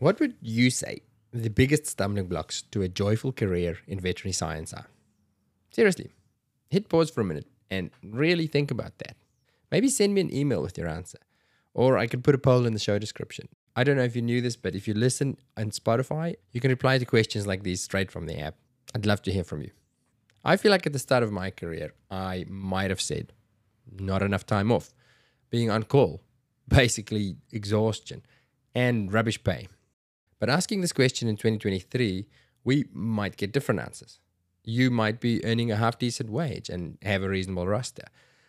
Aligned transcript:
What 0.00 0.18
would 0.18 0.36
you 0.40 0.70
say 0.70 1.02
the 1.30 1.50
biggest 1.50 1.84
stumbling 1.84 2.26
blocks 2.26 2.62
to 2.72 2.80
a 2.80 2.88
joyful 2.88 3.32
career 3.32 3.76
in 3.86 4.00
veterinary 4.00 4.32
science 4.32 4.72
are? 4.72 4.86
Seriously, 5.70 6.14
hit 6.70 6.88
pause 6.88 7.10
for 7.10 7.20
a 7.20 7.24
minute 7.24 7.46
and 7.70 7.90
really 8.02 8.46
think 8.46 8.70
about 8.70 8.96
that. 9.00 9.18
Maybe 9.70 9.88
send 9.90 10.14
me 10.14 10.22
an 10.22 10.34
email 10.34 10.62
with 10.62 10.78
your 10.78 10.88
answer, 10.88 11.18
or 11.74 11.98
I 11.98 12.06
could 12.06 12.24
put 12.24 12.34
a 12.34 12.38
poll 12.38 12.64
in 12.64 12.72
the 12.72 12.78
show 12.78 12.98
description. 12.98 13.48
I 13.76 13.84
don't 13.84 13.98
know 13.98 14.02
if 14.02 14.16
you 14.16 14.22
knew 14.22 14.40
this, 14.40 14.56
but 14.56 14.74
if 14.74 14.88
you 14.88 14.94
listen 14.94 15.36
on 15.58 15.70
Spotify, 15.70 16.36
you 16.50 16.62
can 16.62 16.70
reply 16.70 16.96
to 16.96 17.04
questions 17.04 17.46
like 17.46 17.62
these 17.62 17.82
straight 17.82 18.10
from 18.10 18.24
the 18.24 18.40
app. 18.40 18.56
I'd 18.94 19.04
love 19.04 19.20
to 19.24 19.32
hear 19.32 19.44
from 19.44 19.60
you. 19.60 19.70
I 20.42 20.56
feel 20.56 20.70
like 20.70 20.86
at 20.86 20.94
the 20.94 20.98
start 20.98 21.22
of 21.22 21.30
my 21.30 21.50
career, 21.50 21.92
I 22.10 22.46
might 22.48 22.88
have 22.88 23.02
said, 23.02 23.34
not 23.98 24.22
enough 24.22 24.46
time 24.46 24.72
off, 24.72 24.94
being 25.50 25.70
on 25.70 25.82
call, 25.82 26.22
basically 26.68 27.36
exhaustion, 27.52 28.22
and 28.74 29.12
rubbish 29.12 29.44
pay. 29.44 29.68
But 30.40 30.50
asking 30.50 30.80
this 30.80 30.92
question 30.92 31.28
in 31.28 31.36
2023, 31.36 32.26
we 32.64 32.86
might 32.92 33.36
get 33.36 33.52
different 33.52 33.80
answers. 33.80 34.18
You 34.64 34.90
might 34.90 35.20
be 35.20 35.44
earning 35.44 35.70
a 35.70 35.76
half 35.76 35.98
decent 35.98 36.30
wage 36.30 36.68
and 36.68 36.98
have 37.02 37.22
a 37.22 37.28
reasonable 37.28 37.66
roster, 37.66 38.06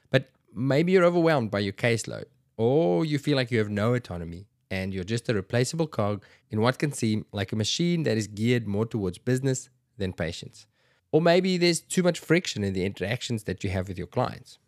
but 0.10 0.30
maybe 0.54 0.94
you're 0.94 1.06
overwhelmed 1.06 1.52
by 1.52 1.60
your 1.60 1.74
caseload, 1.74 2.26
or 2.58 3.06
you 3.06 3.20
feel 3.20 3.36
like 3.36 3.52
you 3.52 3.60
have 3.60 3.70
no 3.70 3.94
autonomy 3.94 4.48
and 4.70 4.94
you're 4.94 5.04
just 5.04 5.30
a 5.30 5.34
replaceable 5.34 5.88
cog 5.88 6.24
in 6.50 6.62
what 6.62 6.80
can 6.80 6.94
seem 6.94 7.26
like 7.34 7.52
a 7.52 7.58
machine 7.58 8.04
that 8.04 8.18
is 8.18 8.28
geared 8.28 8.68
more 8.68 8.86
towards 8.86 9.18
business 9.18 9.70
than 9.98 10.14
patients. 10.14 10.66
Or 11.12 11.22
maybe 11.22 11.58
there's 11.58 11.82
too 11.82 12.04
much 12.04 12.20
friction 12.20 12.64
in 12.64 12.74
the 12.74 12.86
interactions 12.86 13.44
that 13.44 13.66
you 13.66 13.70
have 13.70 13.90
with 13.90 13.98
your 13.98 14.08
clients. 14.08 14.60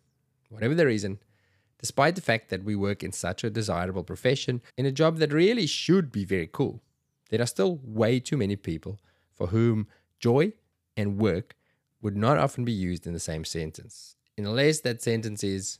Whatever 0.50 0.74
the 0.74 0.84
reason, 0.84 1.20
despite 1.78 2.16
the 2.16 2.20
fact 2.20 2.50
that 2.50 2.64
we 2.64 2.76
work 2.76 3.02
in 3.02 3.12
such 3.12 3.44
a 3.44 3.50
desirable 3.50 4.04
profession, 4.04 4.60
in 4.76 4.84
a 4.84 4.92
job 4.92 5.16
that 5.18 5.32
really 5.32 5.66
should 5.66 6.12
be 6.12 6.26
very 6.26 6.48
cool, 6.52 6.82
there 7.30 7.40
are 7.40 7.46
still 7.46 7.80
way 7.82 8.20
too 8.20 8.36
many 8.36 8.56
people 8.56 8.98
for 9.32 9.48
whom 9.48 9.86
joy 10.18 10.52
and 10.96 11.18
work 11.18 11.56
would 12.00 12.16
not 12.16 12.38
often 12.38 12.64
be 12.64 12.72
used 12.72 13.06
in 13.06 13.12
the 13.12 13.20
same 13.20 13.44
sentence. 13.44 14.16
Unless 14.36 14.80
that 14.80 15.02
sentence 15.02 15.42
is, 15.42 15.78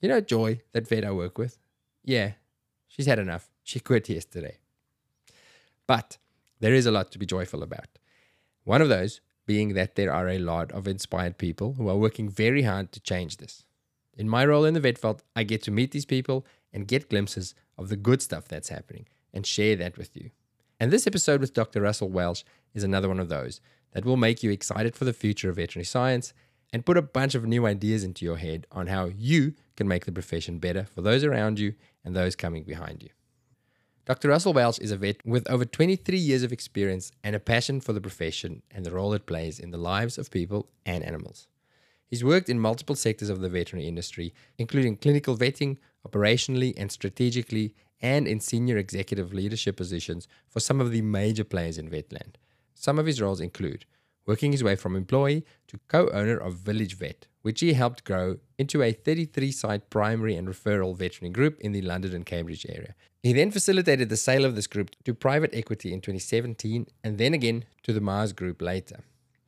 you 0.00 0.08
know, 0.08 0.20
Joy, 0.20 0.60
that 0.72 0.88
vet 0.88 1.04
I 1.04 1.10
work 1.10 1.38
with. 1.38 1.58
Yeah, 2.04 2.32
she's 2.86 3.06
had 3.06 3.18
enough. 3.18 3.50
She 3.62 3.80
quit 3.80 4.08
yesterday. 4.08 4.58
But 5.86 6.18
there 6.60 6.74
is 6.74 6.86
a 6.86 6.90
lot 6.90 7.10
to 7.12 7.18
be 7.18 7.26
joyful 7.26 7.62
about. 7.62 7.98
One 8.64 8.82
of 8.82 8.88
those 8.88 9.20
being 9.46 9.74
that 9.74 9.96
there 9.96 10.12
are 10.12 10.28
a 10.28 10.38
lot 10.38 10.70
of 10.72 10.86
inspired 10.86 11.36
people 11.38 11.74
who 11.74 11.88
are 11.88 11.96
working 11.96 12.28
very 12.28 12.62
hard 12.62 12.92
to 12.92 13.00
change 13.00 13.38
this. 13.38 13.64
In 14.16 14.28
my 14.28 14.44
role 14.44 14.64
in 14.64 14.74
the 14.74 14.80
vet 14.80 14.98
vault, 14.98 15.22
I 15.34 15.42
get 15.42 15.62
to 15.62 15.70
meet 15.70 15.90
these 15.90 16.04
people 16.04 16.46
and 16.72 16.86
get 16.86 17.08
glimpses 17.08 17.54
of 17.76 17.88
the 17.88 17.96
good 17.96 18.22
stuff 18.22 18.46
that's 18.46 18.68
happening 18.68 19.06
and 19.32 19.46
share 19.46 19.74
that 19.76 19.98
with 19.98 20.16
you. 20.16 20.30
And 20.80 20.90
this 20.90 21.06
episode 21.06 21.42
with 21.42 21.52
Dr. 21.52 21.82
Russel 21.82 22.08
Welsh 22.08 22.42
is 22.72 22.82
another 22.82 23.06
one 23.06 23.20
of 23.20 23.28
those 23.28 23.60
that 23.92 24.06
will 24.06 24.16
make 24.16 24.42
you 24.42 24.50
excited 24.50 24.96
for 24.96 25.04
the 25.04 25.12
future 25.12 25.50
of 25.50 25.56
veterinary 25.56 25.84
science 25.84 26.32
and 26.72 26.86
put 26.86 26.96
a 26.96 27.02
bunch 27.02 27.34
of 27.34 27.44
new 27.44 27.66
ideas 27.66 28.02
into 28.02 28.24
your 28.24 28.38
head 28.38 28.66
on 28.72 28.86
how 28.86 29.04
you 29.04 29.52
can 29.76 29.86
make 29.86 30.06
the 30.06 30.12
profession 30.12 30.58
better 30.58 30.84
for 30.84 31.02
those 31.02 31.22
around 31.22 31.58
you 31.58 31.74
and 32.02 32.16
those 32.16 32.34
coming 32.34 32.62
behind 32.62 33.02
you. 33.02 33.10
Dr. 34.06 34.30
Russel 34.30 34.54
Welsh 34.54 34.78
is 34.78 34.90
a 34.90 34.96
vet 34.96 35.24
with 35.26 35.46
over 35.50 35.66
23 35.66 36.16
years 36.16 36.42
of 36.42 36.50
experience 36.50 37.12
and 37.22 37.36
a 37.36 37.40
passion 37.40 37.82
for 37.82 37.92
the 37.92 38.00
profession 38.00 38.62
and 38.70 38.86
the 38.86 38.90
role 38.90 39.12
it 39.12 39.26
plays 39.26 39.58
in 39.58 39.72
the 39.72 39.76
lives 39.76 40.16
of 40.16 40.30
people 40.30 40.70
and 40.86 41.04
animals. 41.04 41.46
He's 42.06 42.24
worked 42.24 42.48
in 42.48 42.58
multiple 42.58 42.96
sectors 42.96 43.28
of 43.28 43.40
the 43.40 43.50
veterinary 43.50 43.86
industry, 43.86 44.32
including 44.56 44.96
clinical 44.96 45.36
vetting, 45.36 45.76
operationally 46.08 46.72
and 46.78 46.90
strategically, 46.90 47.74
and 48.00 48.26
in 48.26 48.40
senior 48.40 48.76
executive 48.76 49.32
leadership 49.32 49.76
positions 49.76 50.26
for 50.48 50.60
some 50.60 50.80
of 50.80 50.90
the 50.90 51.02
major 51.02 51.44
players 51.44 51.78
in 51.78 51.88
vetland. 51.88 52.36
Some 52.74 52.98
of 52.98 53.06
his 53.06 53.20
roles 53.20 53.40
include 53.40 53.84
working 54.26 54.52
his 54.52 54.62
way 54.62 54.76
from 54.76 54.96
employee 54.96 55.44
to 55.66 55.80
co 55.88 56.08
owner 56.10 56.36
of 56.36 56.54
Village 56.54 56.96
Vet, 56.96 57.26
which 57.42 57.60
he 57.60 57.72
helped 57.72 58.04
grow 58.04 58.38
into 58.58 58.82
a 58.82 58.92
33 58.92 59.50
site 59.50 59.90
primary 59.90 60.36
and 60.36 60.46
referral 60.46 60.96
veterinary 60.96 61.32
group 61.32 61.58
in 61.60 61.72
the 61.72 61.82
London 61.82 62.14
and 62.14 62.26
Cambridge 62.26 62.66
area. 62.68 62.94
He 63.22 63.32
then 63.32 63.50
facilitated 63.50 64.08
the 64.08 64.16
sale 64.16 64.44
of 64.44 64.54
this 64.54 64.66
group 64.66 64.90
to 65.04 65.14
private 65.14 65.50
equity 65.52 65.92
in 65.92 66.00
2017 66.00 66.86
and 67.04 67.18
then 67.18 67.34
again 67.34 67.64
to 67.82 67.92
the 67.92 68.00
Mars 68.00 68.32
Group 68.32 68.62
later. 68.62 69.00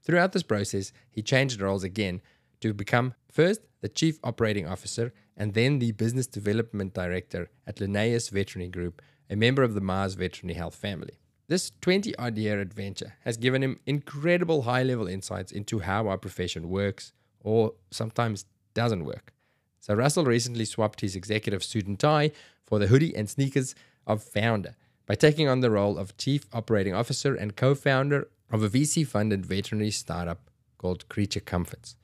Throughout 0.03 0.33
this 0.33 0.43
process, 0.43 0.93
he 1.11 1.23
changed 1.23 1.61
roles 1.61 1.85
again 1.85 2.21
to 2.61 2.75
become 2.75 3.15
first 3.31 3.61
the 3.81 3.89
Chief 3.89 4.19
Operating 4.25 4.67
Officer 4.67 5.13
and 5.37 5.55
then 5.55 5.79
the 5.79 5.93
Business 5.93 6.27
Development 6.27 6.93
Director 6.93 7.51
at 7.67 7.81
Linnaeus 7.81 8.29
Veterinary 8.29 8.71
Group, 8.71 9.03
a 9.31 9.37
member 9.37 9.63
of 9.63 9.75
the 9.75 9.81
Mars 9.81 10.15
Veterinary 10.15 10.57
Health 10.57 10.75
family. 10.75 11.19
This 11.49 11.73
20 11.81 12.17
odd 12.17 12.39
year 12.39 12.61
adventure 12.61 13.15
has 13.25 13.37
given 13.37 13.63
him 13.63 13.81
incredible 13.87 14.63
high 14.63 14.83
level 14.83 15.07
insights 15.07 15.53
into 15.53 15.81
how 15.81 16.09
our 16.09 16.19
profession 16.19 16.69
works 16.69 17.13
or 17.41 17.75
sometimes 17.91 18.45
doesn't 18.75 19.05
work. 19.05 19.33
So, 19.81 19.95
Russel 19.95 20.25
recently 20.25 20.65
swapped 20.65 21.01
his 21.01 21.17
executive 21.17 21.65
suit 21.65 21.87
and 21.87 21.99
tie 21.99 22.31
for 22.65 22.79
the 22.79 22.87
hoodie 22.87 23.17
and 23.17 23.29
sneakers 23.29 23.75
of 24.07 24.23
founder 24.23 24.77
by 25.07 25.15
taking 25.15 25.49
on 25.49 25.61
the 25.61 25.71
role 25.71 25.99
of 25.99 26.17
Chief 26.17 26.47
Operating 26.53 26.95
Officer 26.95 27.35
and 27.35 27.57
co 27.57 27.75
founder 27.75 28.29
of 28.51 28.63
a 28.63 28.69
VC 28.69 29.07
funded 29.07 29.45
veterinary 29.45 29.91
startup 29.91 30.51
called 30.79 31.09
Creature 31.09 31.41
Comforts 31.41 31.97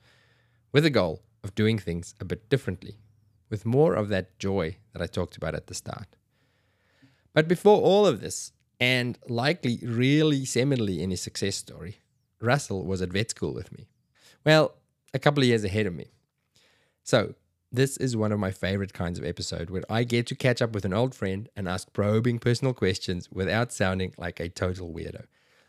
with 0.71 0.83
the 0.83 0.89
goal 0.89 1.21
of 1.43 1.55
doing 1.55 1.79
things 1.79 2.15
a 2.19 2.25
bit 2.25 2.49
differently, 2.49 2.97
with 3.49 3.65
more 3.65 3.95
of 3.95 4.09
that 4.09 4.37
joy 4.39 4.77
that 4.93 5.01
I 5.01 5.07
talked 5.07 5.37
about 5.37 5.55
at 5.55 5.67
the 5.67 5.73
start. 5.73 6.15
But 7.33 7.47
before 7.47 7.81
all 7.81 8.05
of 8.05 8.21
this, 8.21 8.51
and 8.79 9.17
likely 9.27 9.79
really 9.83 10.41
seminally 10.41 10.99
in 10.99 11.11
his 11.11 11.21
success 11.21 11.55
story, 11.55 11.97
Russel 12.41 12.85
was 12.85 13.01
at 13.01 13.11
vet 13.11 13.29
school 13.31 13.53
with 13.53 13.71
me. 13.77 13.87
Well, 14.45 14.75
a 15.13 15.19
couple 15.19 15.43
of 15.43 15.47
years 15.47 15.63
ahead 15.63 15.85
of 15.85 15.93
me. 15.93 16.07
So, 17.03 17.35
this 17.71 17.97
is 17.97 18.17
one 18.17 18.31
of 18.31 18.39
my 18.39 18.49
favorite 18.49 18.93
kinds 18.93 19.19
of 19.19 19.25
episode 19.25 19.69
where 19.69 19.83
I 19.89 20.03
get 20.03 20.25
to 20.27 20.35
catch 20.35 20.59
up 20.59 20.71
with 20.71 20.85
an 20.85 20.93
old 20.93 21.13
friend 21.13 21.47
and 21.55 21.67
ask 21.67 21.93
probing 21.93 22.39
personal 22.39 22.73
questions 22.73 23.29
without 23.31 23.71
sounding 23.71 24.13
like 24.17 24.39
a 24.39 24.49
total 24.49 24.91
weirdo. 24.91 25.25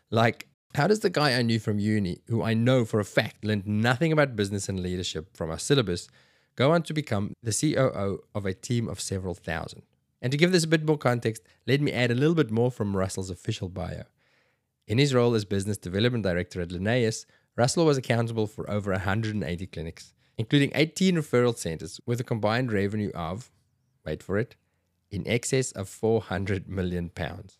Like, 0.09 0.47
how 0.73 0.87
does 0.87 1.01
the 1.01 1.09
guy 1.11 1.37
I 1.37 1.43
knew 1.43 1.59
from 1.59 1.77
uni, 1.77 2.21
who 2.27 2.41
I 2.41 2.55
know 2.55 2.85
for 2.85 2.99
a 2.99 3.05
fact 3.05 3.45
learned 3.45 3.67
nothing 3.67 4.11
about 4.11 4.35
business 4.35 4.67
and 4.67 4.79
leadership 4.79 5.35
from 5.37 5.51
our 5.51 5.59
syllabus, 5.59 6.07
go 6.55 6.71
on 6.71 6.83
to 6.83 6.93
become 6.93 7.33
the 7.41 7.51
COO 7.51 8.23
of 8.35 8.45
a 8.45 8.53
team 8.53 8.87
of 8.87 8.99
several 8.99 9.33
thousand? 9.33 9.83
And 10.21 10.31
to 10.31 10.37
give 10.37 10.51
this 10.51 10.63
a 10.63 10.67
bit 10.67 10.85
more 10.85 10.97
context, 10.97 11.43
let 11.65 11.81
me 11.81 11.91
add 11.91 12.11
a 12.11 12.15
little 12.15 12.35
bit 12.35 12.51
more 12.51 12.71
from 12.71 12.95
Russel's 12.95 13.29
official 13.29 13.69
bio. 13.69 14.03
In 14.87 14.97
his 14.97 15.13
role 15.13 15.33
as 15.33 15.45
business 15.45 15.77
development 15.77 16.23
director 16.23 16.61
at 16.61 16.71
Linnaeus, 16.71 17.25
Russel 17.55 17.85
was 17.85 17.97
accountable 17.97 18.47
for 18.47 18.69
over 18.69 18.91
180 18.91 19.67
clinics, 19.67 20.13
including 20.37 20.71
18 20.75 21.15
referral 21.15 21.57
centers 21.57 21.99
with 22.05 22.19
a 22.19 22.23
combined 22.23 22.71
revenue 22.71 23.11
of, 23.13 23.51
wait 24.05 24.21
for 24.21 24.37
it, 24.37 24.55
in 25.09 25.27
excess 25.27 25.71
of 25.71 25.89
400 25.89 26.69
million 26.69 27.09
pounds. 27.09 27.57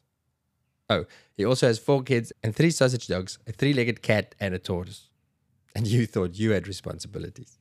Oh, 0.90 1.06
he 1.36 1.46
also 1.46 1.68
has 1.68 1.80
four 1.80 2.04
kids 2.04 2.34
and 2.44 2.56
three 2.56 2.72
sausage 2.72 3.08
dogs, 3.08 3.40
a 3.48 3.52
three 3.52 3.74
legged 3.74 4.02
cat, 4.02 4.36
and 4.40 4.54
a 4.54 4.60
tortoise. 4.60 5.10
And 5.74 5.88
you 5.88 6.06
thought 6.06 6.38
you 6.38 6.52
had 6.52 6.68
responsibilities. 6.68 7.61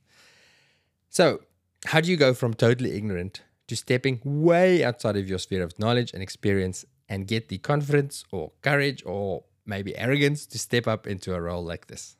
So, 1.13 1.41
how 1.87 1.99
do 1.99 2.09
you 2.09 2.15
go 2.15 2.33
from 2.33 2.53
totally 2.53 2.95
ignorant 2.95 3.41
to 3.67 3.75
stepping 3.75 4.21
way 4.23 4.81
outside 4.81 5.17
of 5.17 5.27
your 5.27 5.39
sphere 5.39 5.61
of 5.61 5.77
knowledge 5.77 6.13
and 6.13 6.23
experience 6.23 6.85
and 7.09 7.27
get 7.27 7.49
the 7.49 7.57
confidence 7.57 8.23
or 8.31 8.53
courage 8.61 9.03
or 9.05 9.43
maybe 9.65 9.97
arrogance 9.97 10.45
to 10.45 10.57
step 10.57 10.87
up 10.87 11.05
into 11.05 11.35
a 11.35 11.41
role 11.41 11.65
like 11.65 11.87
this? 11.87 12.15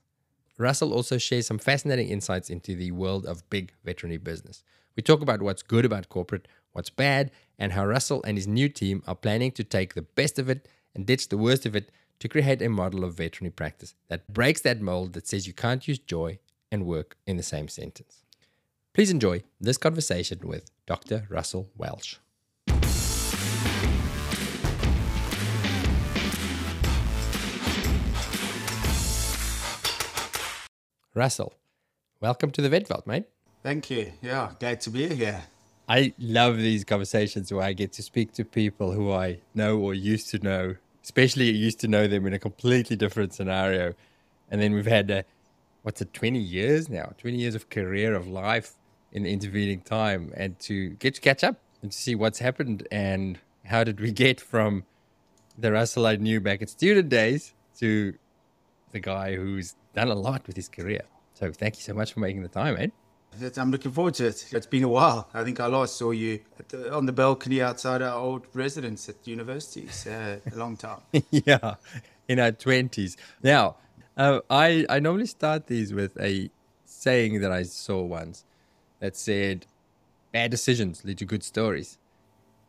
Russel 0.57 0.93
also 0.93 1.17
shares 1.17 1.47
some 1.47 1.57
fascinating 1.57 2.09
insights 2.09 2.49
into 2.49 2.75
the 2.75 2.91
world 2.91 3.25
of 3.25 3.49
big 3.49 3.71
veterinary 3.85 4.17
business. 4.17 4.61
We 4.97 5.03
talk 5.03 5.21
about 5.21 5.41
what's 5.41 5.63
good 5.63 5.85
about 5.85 6.09
corporate, 6.09 6.49
what's 6.73 6.89
bad, 6.89 7.31
and 7.57 7.71
how 7.71 7.85
Russel 7.85 8.21
and 8.27 8.37
his 8.37 8.45
new 8.45 8.67
team 8.67 9.03
are 9.07 9.15
planning 9.15 9.53
to 9.53 9.63
take 9.63 9.93
the 9.93 10.01
best 10.01 10.37
of 10.37 10.49
it 10.49 10.67
and 10.93 11.05
ditch 11.05 11.29
the 11.29 11.37
worst 11.37 11.65
of 11.65 11.77
it 11.77 11.93
to 12.19 12.27
create 12.27 12.61
a 12.61 12.67
model 12.67 13.05
of 13.05 13.13
veterinary 13.13 13.53
practice 13.53 13.95
that 14.09 14.33
breaks 14.33 14.59
that 14.59 14.81
mold 14.81 15.13
that 15.13 15.29
says 15.29 15.47
you 15.47 15.53
can't 15.53 15.87
use 15.87 15.97
joy 15.97 16.39
and 16.69 16.85
work 16.85 17.15
in 17.25 17.37
the 17.37 17.43
same 17.43 17.69
sentence. 17.69 18.20
Please 18.93 19.09
enjoy 19.09 19.41
this 19.61 19.77
conversation 19.77 20.39
with 20.43 20.69
Dr. 20.85 21.25
Russel 21.29 21.69
Welsh. 21.77 22.17
Russel, 31.15 31.53
welcome 32.19 32.51
to 32.51 32.61
the 32.61 32.67
Vet 32.67 32.89
Vault, 32.89 33.07
mate. 33.07 33.23
Thank 33.63 33.89
you. 33.89 34.11
Yeah, 34.21 34.51
glad 34.59 34.81
to 34.81 34.89
be 34.89 35.07
here. 35.15 35.41
I 35.87 36.13
love 36.19 36.57
these 36.57 36.83
conversations 36.83 37.53
where 37.53 37.63
I 37.63 37.71
get 37.71 37.93
to 37.93 38.03
speak 38.03 38.33
to 38.33 38.43
people 38.43 38.91
who 38.91 39.13
I 39.13 39.39
know 39.55 39.79
or 39.79 39.93
used 39.93 40.29
to 40.31 40.39
know, 40.39 40.75
especially 41.01 41.49
used 41.49 41.79
to 41.79 41.87
know 41.87 42.07
them 42.07 42.27
in 42.27 42.33
a 42.33 42.39
completely 42.39 42.97
different 42.97 43.33
scenario. 43.33 43.93
And 44.49 44.61
then 44.61 44.73
we've 44.73 44.85
had, 44.85 45.09
a, 45.09 45.23
what's 45.83 46.01
it, 46.01 46.13
20 46.13 46.39
years 46.39 46.89
now, 46.89 47.13
20 47.19 47.37
years 47.37 47.55
of 47.55 47.69
career, 47.69 48.13
of 48.13 48.27
life 48.27 48.75
in 49.11 49.23
the 49.23 49.31
intervening 49.31 49.81
time, 49.81 50.31
and 50.35 50.57
to 50.59 50.91
get 50.91 51.15
to 51.15 51.21
catch 51.21 51.43
up 51.43 51.57
and 51.81 51.91
to 51.91 51.97
see 51.97 52.15
what's 52.15 52.39
happened 52.39 52.87
and 52.91 53.39
how 53.65 53.83
did 53.83 53.99
we 53.99 54.11
get 54.25 54.39
from 54.39 54.83
the 55.57 55.71
Russel 55.71 56.05
I 56.05 56.15
knew 56.15 56.39
back 56.39 56.61
in 56.61 56.67
student 56.67 57.09
days 57.09 57.53
to 57.79 58.13
the 58.91 58.99
guy 58.99 59.35
who's 59.35 59.75
done 59.93 60.09
a 60.09 60.15
lot 60.15 60.47
with 60.47 60.55
his 60.55 60.67
career. 60.67 61.01
So 61.33 61.51
thank 61.51 61.77
you 61.77 61.81
so 61.81 61.93
much 61.93 62.13
for 62.13 62.19
making 62.19 62.43
the 62.43 62.49
time, 62.49 62.75
man. 62.75 62.91
I'm 63.57 63.71
looking 63.71 63.91
forward 63.91 64.15
to 64.15 64.27
it. 64.27 64.45
It's 64.51 64.65
been 64.65 64.83
a 64.83 64.89
while. 64.89 65.29
I 65.33 65.43
think 65.43 65.59
I 65.59 65.67
last 65.67 65.95
saw 65.95 66.11
you 66.11 66.41
the, 66.67 66.93
on 66.93 67.05
the 67.05 67.13
balcony 67.13 67.61
outside 67.61 68.01
our 68.01 68.19
old 68.19 68.45
residence 68.53 69.07
at 69.07 69.25
universities 69.25 70.05
uh, 70.05 70.39
a 70.51 70.55
long 70.55 70.75
time. 70.75 70.99
yeah, 71.31 71.75
in 72.27 72.39
our 72.39 72.51
20s. 72.51 73.15
Now, 73.41 73.77
uh, 74.17 74.41
I, 74.49 74.85
I 74.89 74.99
normally 74.99 75.27
start 75.27 75.67
these 75.67 75.93
with 75.93 76.19
a 76.19 76.49
saying 76.85 77.39
that 77.41 77.51
I 77.51 77.63
saw 77.63 78.01
once 78.01 78.43
that 79.01 79.17
said, 79.17 79.65
bad 80.31 80.49
decisions 80.49 81.03
lead 81.03 81.17
to 81.17 81.25
good 81.25 81.43
stories. 81.43 81.97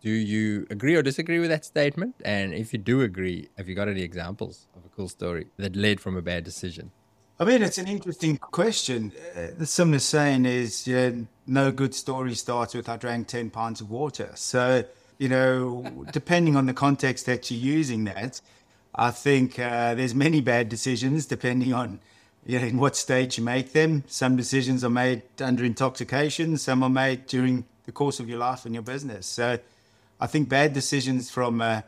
Do 0.01 0.11
you 0.11 0.67
agree 0.69 0.97
or 0.97 1.03
disagree 1.03 1.39
with 1.39 1.51
that 1.51 1.65
statement? 1.65 2.17
And 2.25 2.53
if 2.53 2.73
you 2.73 2.79
do 2.81 3.03
agree, 3.03 3.49
have 3.57 3.69
you 3.69 3.77
got 3.77 3.87
any 3.87 4.03
examples 4.03 4.67
of 4.77 4.85
a 4.85 4.89
cool 4.89 5.09
story 5.09 5.47
that 5.59 5.77
led 5.77 6.01
from 6.01 6.17
a 6.17 6.23
bad 6.23 6.43
decision? 6.43 6.91
I 7.39 7.45
mean, 7.45 7.63
it's 7.63 7.79
an 7.79 7.87
interesting 7.87 8.37
question. 8.37 9.13
Uh, 9.37 9.49
the 9.57 9.67
similar 9.67 10.01
saying 10.01 10.45
is, 10.45 10.87
yeah, 10.89 11.11
no 11.47 11.71
good 11.71 11.95
story 11.95 12.35
starts 12.35 12.75
with 12.75 12.89
I 12.89 12.97
drank 12.97 13.29
10 13.29 13.51
pints 13.51 13.81
of 13.81 13.91
water. 13.91 14.33
So, 14.35 14.85
you 15.19 15.29
know, 15.29 16.07
depending 16.13 16.57
on 16.57 16.67
the 16.67 16.75
context 16.75 17.27
that 17.27 17.51
you're 17.51 17.61
using 17.61 18.05
that, 18.05 18.41
I 18.95 19.11
think 19.11 19.59
uh, 19.59 19.95
there's 19.95 20.15
many 20.15 20.41
bad 20.41 20.69
decisions 20.69 21.27
depending 21.27 21.73
on 21.73 22.01
you 22.45 22.59
know, 22.59 22.67
in 22.67 22.77
what 22.79 22.97
stage 22.97 23.39
you 23.39 23.45
make 23.45 23.73
them. 23.73 24.05
Some 24.07 24.37
decisions 24.37 24.83
are 24.85 24.91
made 24.91 25.23
under 25.41 25.65
intoxication, 25.65 26.57
some 26.57 26.83
are 26.83 26.91
made 26.91 27.27
during 27.27 27.65
the 27.85 27.93
course 27.93 28.21
of 28.21 28.29
your 28.29 28.39
life 28.39 28.65
and 28.65 28.75
your 28.75 28.83
business. 28.83 29.27
So 29.27 29.59
I 30.21 30.27
think 30.27 30.49
bad 30.49 30.73
decisions 30.73 31.31
from 31.31 31.61
uh, 31.61 31.83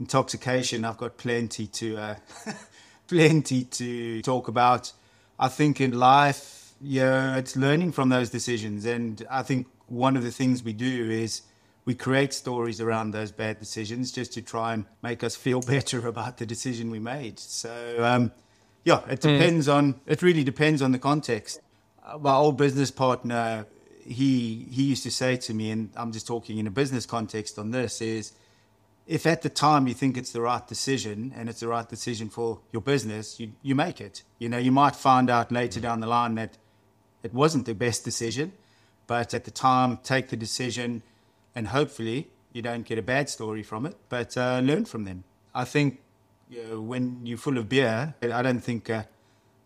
intoxication, 0.00 0.84
I've 0.84 0.98
got 0.98 1.16
plenty 1.16 1.66
to 1.66 1.96
uh, 1.96 2.14
plenty 3.08 3.64
to 3.64 4.22
talk 4.22 4.48
about. 4.48 4.92
I 5.38 5.48
think 5.48 5.80
in 5.80 5.98
life, 5.98 6.72
yeah, 6.80 7.36
it's 7.36 7.56
learning 7.56 7.92
from 7.92 8.08
those 8.08 8.30
decisions, 8.30 8.84
and 8.84 9.24
I 9.30 9.42
think 9.42 9.66
one 9.86 10.16
of 10.16 10.22
the 10.22 10.30
things 10.30 10.62
we 10.62 10.72
do 10.72 11.10
is 11.10 11.42
we 11.84 11.94
create 11.94 12.34
stories 12.34 12.80
around 12.80 13.12
those 13.12 13.32
bad 13.32 13.58
decisions 13.58 14.12
just 14.12 14.34
to 14.34 14.42
try 14.42 14.74
and 14.74 14.84
make 15.02 15.24
us 15.24 15.36
feel 15.36 15.60
better 15.74 16.06
about 16.06 16.36
the 16.36 16.46
decision 16.46 16.90
we 16.90 16.98
made. 16.98 17.38
So 17.38 18.04
um, 18.04 18.32
yeah, 18.88 19.00
it 19.08 19.20
depends 19.20 19.66
mm. 19.68 19.74
on. 19.74 20.00
It 20.06 20.22
really 20.22 20.44
depends 20.44 20.80
on 20.82 20.92
the 20.92 20.98
context. 20.98 21.60
Uh, 22.04 22.18
my 22.18 22.34
old 22.34 22.56
business 22.56 22.90
partner 22.90 23.66
he 24.08 24.66
he 24.70 24.84
used 24.84 25.02
to 25.02 25.10
say 25.10 25.36
to 25.36 25.54
me, 25.54 25.70
and 25.70 25.90
I'm 25.94 26.12
just 26.12 26.26
talking 26.26 26.58
in 26.58 26.66
a 26.66 26.70
business 26.70 27.06
context 27.06 27.58
on 27.58 27.70
this, 27.70 28.00
is 28.00 28.32
if 29.06 29.26
at 29.26 29.42
the 29.42 29.50
time 29.50 29.86
you 29.86 29.94
think 29.94 30.16
it's 30.16 30.32
the 30.32 30.40
right 30.40 30.66
decision 30.66 31.32
and 31.36 31.48
it's 31.48 31.60
the 31.60 31.68
right 31.68 31.88
decision 31.88 32.28
for 32.28 32.60
your 32.72 32.82
business, 32.82 33.38
you 33.40 33.52
you 33.62 33.74
make 33.74 34.00
it. 34.00 34.22
You 34.38 34.48
know, 34.48 34.58
you 34.58 34.72
might 34.72 34.96
find 34.96 35.28
out 35.30 35.52
later 35.52 35.80
down 35.80 36.00
the 36.00 36.06
line 36.06 36.34
that 36.36 36.56
it 37.22 37.34
wasn't 37.34 37.66
the 37.66 37.74
best 37.74 38.04
decision, 38.04 38.52
but 39.06 39.34
at 39.34 39.44
the 39.44 39.50
time, 39.50 39.98
take 40.02 40.28
the 40.28 40.36
decision, 40.36 41.02
and 41.54 41.68
hopefully 41.68 42.28
you 42.52 42.62
don't 42.62 42.86
get 42.86 42.98
a 42.98 43.02
bad 43.02 43.28
story 43.28 43.62
from 43.62 43.86
it, 43.86 43.96
but 44.08 44.36
uh, 44.36 44.60
learn 44.60 44.84
from 44.84 45.04
them. 45.04 45.24
I 45.54 45.64
think 45.64 46.00
you 46.48 46.64
know, 46.64 46.80
when 46.80 47.24
you're 47.24 47.38
full 47.38 47.58
of 47.58 47.68
beer, 47.68 48.14
I 48.22 48.42
don't 48.42 48.60
think. 48.60 48.90
Uh, 48.90 49.04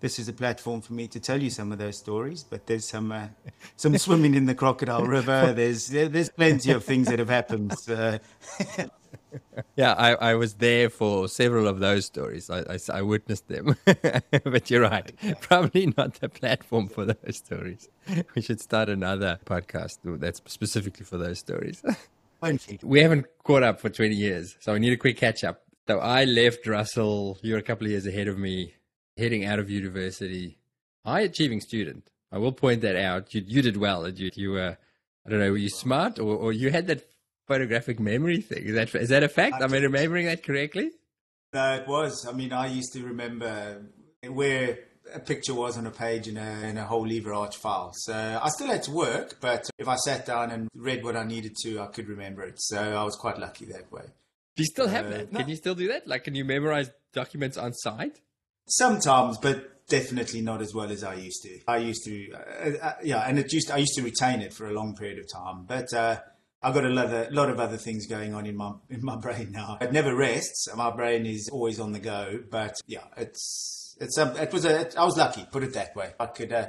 this 0.03 0.19
is 0.19 0.29
a 0.29 0.33
platform 0.33 0.81
for 0.81 0.93
me 0.93 1.07
to 1.07 1.21
tell 1.21 1.41
you 1.41 1.49
some 1.49 1.71
of 1.71 1.79
those 1.79 1.97
stories. 1.97 2.43
But 2.43 2.67
there's 2.67 2.85
some 2.85 3.13
uh, 3.13 3.29
some 3.77 3.97
swimming 3.97 4.35
in 4.35 4.47
the 4.47 4.55
crocodile 4.55 5.07
river. 5.07 5.53
There's 5.57 5.87
there's 5.87 6.29
plenty 6.29 6.73
of 6.73 6.85
things 6.85 7.07
that 7.07 7.21
have 7.21 7.31
happened. 7.31 7.79
So. 7.79 8.19
yeah, 9.77 9.93
I, 9.93 10.15
I 10.15 10.35
was 10.35 10.55
there 10.55 10.91
for 10.91 11.29
several 11.29 11.69
of 11.69 11.79
those 11.79 12.05
stories. 12.05 12.51
I, 12.51 12.61
I, 12.61 12.79
I 12.93 13.03
witnessed 13.03 13.47
them. 13.49 13.77
but 13.85 14.71
you're 14.71 14.83
right. 14.83 15.13
Probably 15.41 15.95
not 15.97 16.15
the 16.15 16.29
platform 16.29 16.89
for 16.89 17.05
those 17.07 17.37
stories. 17.37 17.89
We 18.35 18.43
should 18.43 18.61
start 18.61 18.89
another 18.89 19.39
podcast 19.47 19.99
that's 20.19 20.43
specifically 20.47 21.05
for 21.05 21.17
those 21.17 21.39
stories. 21.39 21.83
we 22.83 23.01
haven't 23.01 23.27
caught 23.45 23.63
up 23.63 23.81
for 23.81 23.89
20 23.89 24.17
years, 24.17 24.57
so 24.59 24.73
we 24.73 24.81
need 24.81 24.93
a 24.93 24.97
quick 24.97 25.17
catch 25.17 25.45
up. 25.45 25.63
So 25.89 25.99
I 25.99 26.25
left 26.25 26.67
Russel. 26.67 27.39
You're 27.43 27.59
a 27.59 27.63
couple 27.63 27.87
of 27.87 27.91
years 27.91 28.07
ahead 28.07 28.29
of 28.29 28.39
me 28.39 28.75
heading 29.17 29.45
out 29.45 29.59
of 29.59 29.69
university, 29.69 30.59
high 31.05 31.21
achieving 31.23 31.61
student. 31.61 32.09
I 32.31 32.39
will 32.39 32.53
point 32.53 32.83
that 32.83 32.97
out. 32.97 33.35
You 33.35 33.43
you 33.47 33.63
did 33.63 33.77
well. 33.77 34.09
You 34.09 34.31
you 34.35 34.53
were 34.53 34.79
I 35.27 35.31
don't 35.31 35.41
know, 35.41 35.51
were 35.51 35.57
you 35.57 35.69
smart 35.69 36.19
or, 36.19 36.37
or 36.37 36.53
you 36.53 36.71
had 36.71 36.87
that 36.89 37.05
photographic 37.47 38.01
memory 38.01 38.41
thing? 38.41 38.65
Is 38.65 38.75
that 38.75 38.95
is 38.95 39.09
that 39.11 39.23
a 39.23 39.29
fact? 39.29 39.57
I 39.61 39.65
Am 39.65 39.75
I 39.75 39.79
remembering 39.79 40.27
that 40.27 40.43
correctly? 40.45 40.91
No, 41.53 41.75
it 41.75 41.87
was. 41.87 42.27
I 42.27 42.33
mean, 42.33 42.53
I 42.53 42.67
used 42.69 42.93
to 42.95 43.05
remember 43.05 43.83
where 44.27 44.79
a 45.13 45.21
picture 45.21 45.53
was 45.53 45.77
on 45.77 45.87
a 45.87 45.91
page 45.91 46.29
in 46.29 46.39
a, 46.39 46.67
in 46.69 46.79
a 46.79 46.85
whole 46.85 47.07
lever 47.07 47.35
arch 47.35 47.57
file. 47.57 47.93
So 47.95 48.41
I 48.43 48.49
still 48.49 48.69
had 48.69 48.83
to 48.85 48.93
work, 48.93 49.39
but 49.41 49.69
if 49.79 49.87
I 49.87 49.97
sat 49.97 50.25
down 50.25 50.51
and 50.51 50.69
read 50.75 51.05
what 51.05 51.17
I 51.17 51.25
needed 51.25 51.57
to, 51.65 51.81
I 51.81 51.87
could 51.87 52.09
remember 52.09 52.43
it. 52.43 52.55
So 52.57 52.79
I 52.79 53.03
was 53.03 53.17
quite 53.17 53.39
lucky 53.39 53.67
that 53.67 53.93
way. 53.93 54.05
Do 54.57 54.63
you 54.63 54.67
still 54.67 54.89
have 54.89 55.07
uh, 55.07 55.11
that? 55.11 55.33
No. 55.33 55.41
Can 55.41 55.49
you 55.49 55.57
still 55.57 55.75
do 55.75 55.89
that? 55.89 56.07
Like, 56.07 56.25
can 56.25 56.35
you 56.35 56.45
memorize 56.45 56.91
documents 57.13 57.57
on 57.57 57.73
site? 57.73 58.21
Sometimes, 58.67 59.39
but 59.39 59.87
definitely 59.89 60.41
not 60.41 60.63
as 60.63 60.75
well 60.75 60.91
as 60.91 61.03
I 61.03 61.15
used 61.15 61.43
to. 61.43 61.59
I 61.67 61.79
used 61.79 62.05
to, 62.05 62.33
uh, 62.33 62.87
uh, 62.87 62.93
yeah, 63.03 63.25
and 63.27 63.39
it 63.39 63.53
used 63.53 63.71
I 63.71 63.79
used 63.79 63.95
to 63.97 64.03
retain 64.03 64.41
it 64.41 64.53
for 64.53 64.67
a 64.67 64.73
long 64.73 64.95
period 64.95 65.19
of 65.19 65.27
time, 65.33 65.65
but. 65.67 65.93
Uh, 65.93 66.21
I've 66.65 66.75
got 66.75 66.85
a 66.85 66.89
lot, 66.91 67.13
of, 67.13 67.33
lot 67.33 67.51
of 67.51 67.59
other 67.59 67.77
things 67.77 68.07
going 68.07 68.35
on 68.35 68.47
in 68.47 68.57
my 68.57 68.75
in 68.89 69.05
my 69.05 69.17
brain 69.21 69.51
now. 69.51 69.79
It 69.81 69.93
never 69.93 70.15
rests. 70.15 70.69
My 70.77 70.95
brain 70.95 71.27
is 71.27 71.49
always 71.51 71.81
on 71.81 71.91
the 71.91 71.99
go. 71.99 72.39
But 72.51 72.81
yeah, 72.87 73.05
it's 73.17 73.97
it's 74.01 74.17
a, 74.17 74.41
it 74.41 74.53
was 74.53 74.65
a 74.65 74.89
I 74.99 75.05
was 75.05 75.17
lucky. 75.17 75.45
Put 75.51 75.65
it 75.65 75.75
that 75.75 75.97
way. 75.97 76.13
I 76.21 76.27
could 76.27 76.53
uh, 76.53 76.69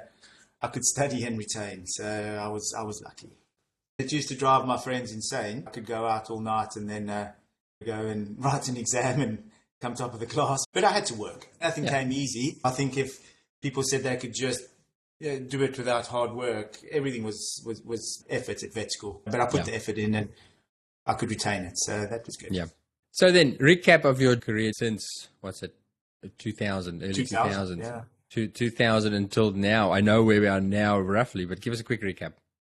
I 0.63 0.67
could 0.69 0.83
study 0.83 1.23
and 1.25 1.37
retain. 1.37 1.85
So 1.85 2.05
I 2.05 2.47
was 2.47 2.73
I 2.77 2.81
was 2.83 3.03
lucky. 3.03 3.37
It 3.99 4.11
used 4.11 4.29
to 4.29 4.35
drive 4.35 4.65
my 4.65 4.77
friends 4.77 5.11
insane. 5.11 5.63
I 5.67 5.69
could 5.69 5.85
go 5.85 6.07
out 6.07 6.31
all 6.31 6.41
night 6.41 6.69
and 6.75 6.89
then 6.89 7.09
uh, 7.09 7.31
go 7.83 8.07
and 8.07 8.35
write 8.39 8.67
an 8.67 8.77
exam 8.77 9.21
and 9.21 9.51
come 9.81 9.95
top 9.95 10.13
of 10.13 10.19
the 10.19 10.25
class. 10.25 10.63
But 10.73 10.83
I 10.83 10.91
had 10.91 11.05
to 11.07 11.15
work. 11.15 11.47
Nothing 11.61 11.85
yeah. 11.85 11.99
came 11.99 12.11
easy. 12.11 12.57
I 12.63 12.71
think 12.71 12.97
if 12.97 13.19
people 13.61 13.83
said 13.83 14.03
they 14.03 14.17
could 14.17 14.33
just 14.33 14.61
do 15.21 15.63
it 15.63 15.77
without 15.77 16.07
hard 16.07 16.33
work, 16.33 16.77
everything 16.91 17.23
was, 17.23 17.61
was, 17.65 17.81
was 17.83 18.25
effort 18.29 18.63
at 18.63 18.73
vet 18.73 18.91
school. 18.91 19.21
But 19.25 19.39
I 19.39 19.45
put 19.45 19.59
yeah. 19.59 19.63
the 19.63 19.75
effort 19.75 19.97
in 19.97 20.15
and 20.15 20.29
I 21.05 21.13
could 21.13 21.29
retain 21.29 21.63
it. 21.63 21.77
So 21.77 22.05
that 22.05 22.25
was 22.25 22.35
good. 22.35 22.53
Yeah. 22.53 22.65
So 23.11 23.31
then, 23.31 23.57
recap 23.57 24.05
of 24.05 24.19
your 24.19 24.35
career 24.35 24.71
since, 24.73 25.29
what's 25.41 25.61
it, 25.61 25.75
2000, 26.39 27.03
early 27.03 27.13
2000, 27.13 27.77
2000 27.77 27.79
yeah. 27.79 28.01
2000 28.47 29.13
until 29.13 29.51
now. 29.51 29.91
I 29.91 30.01
know 30.01 30.23
where 30.23 30.41
we 30.41 30.47
are 30.47 30.61
now 30.61 30.99
roughly, 30.99 31.45
but 31.45 31.61
give 31.61 31.73
us 31.73 31.79
a 31.79 31.83
quick 31.83 32.01
recap. 32.01 32.33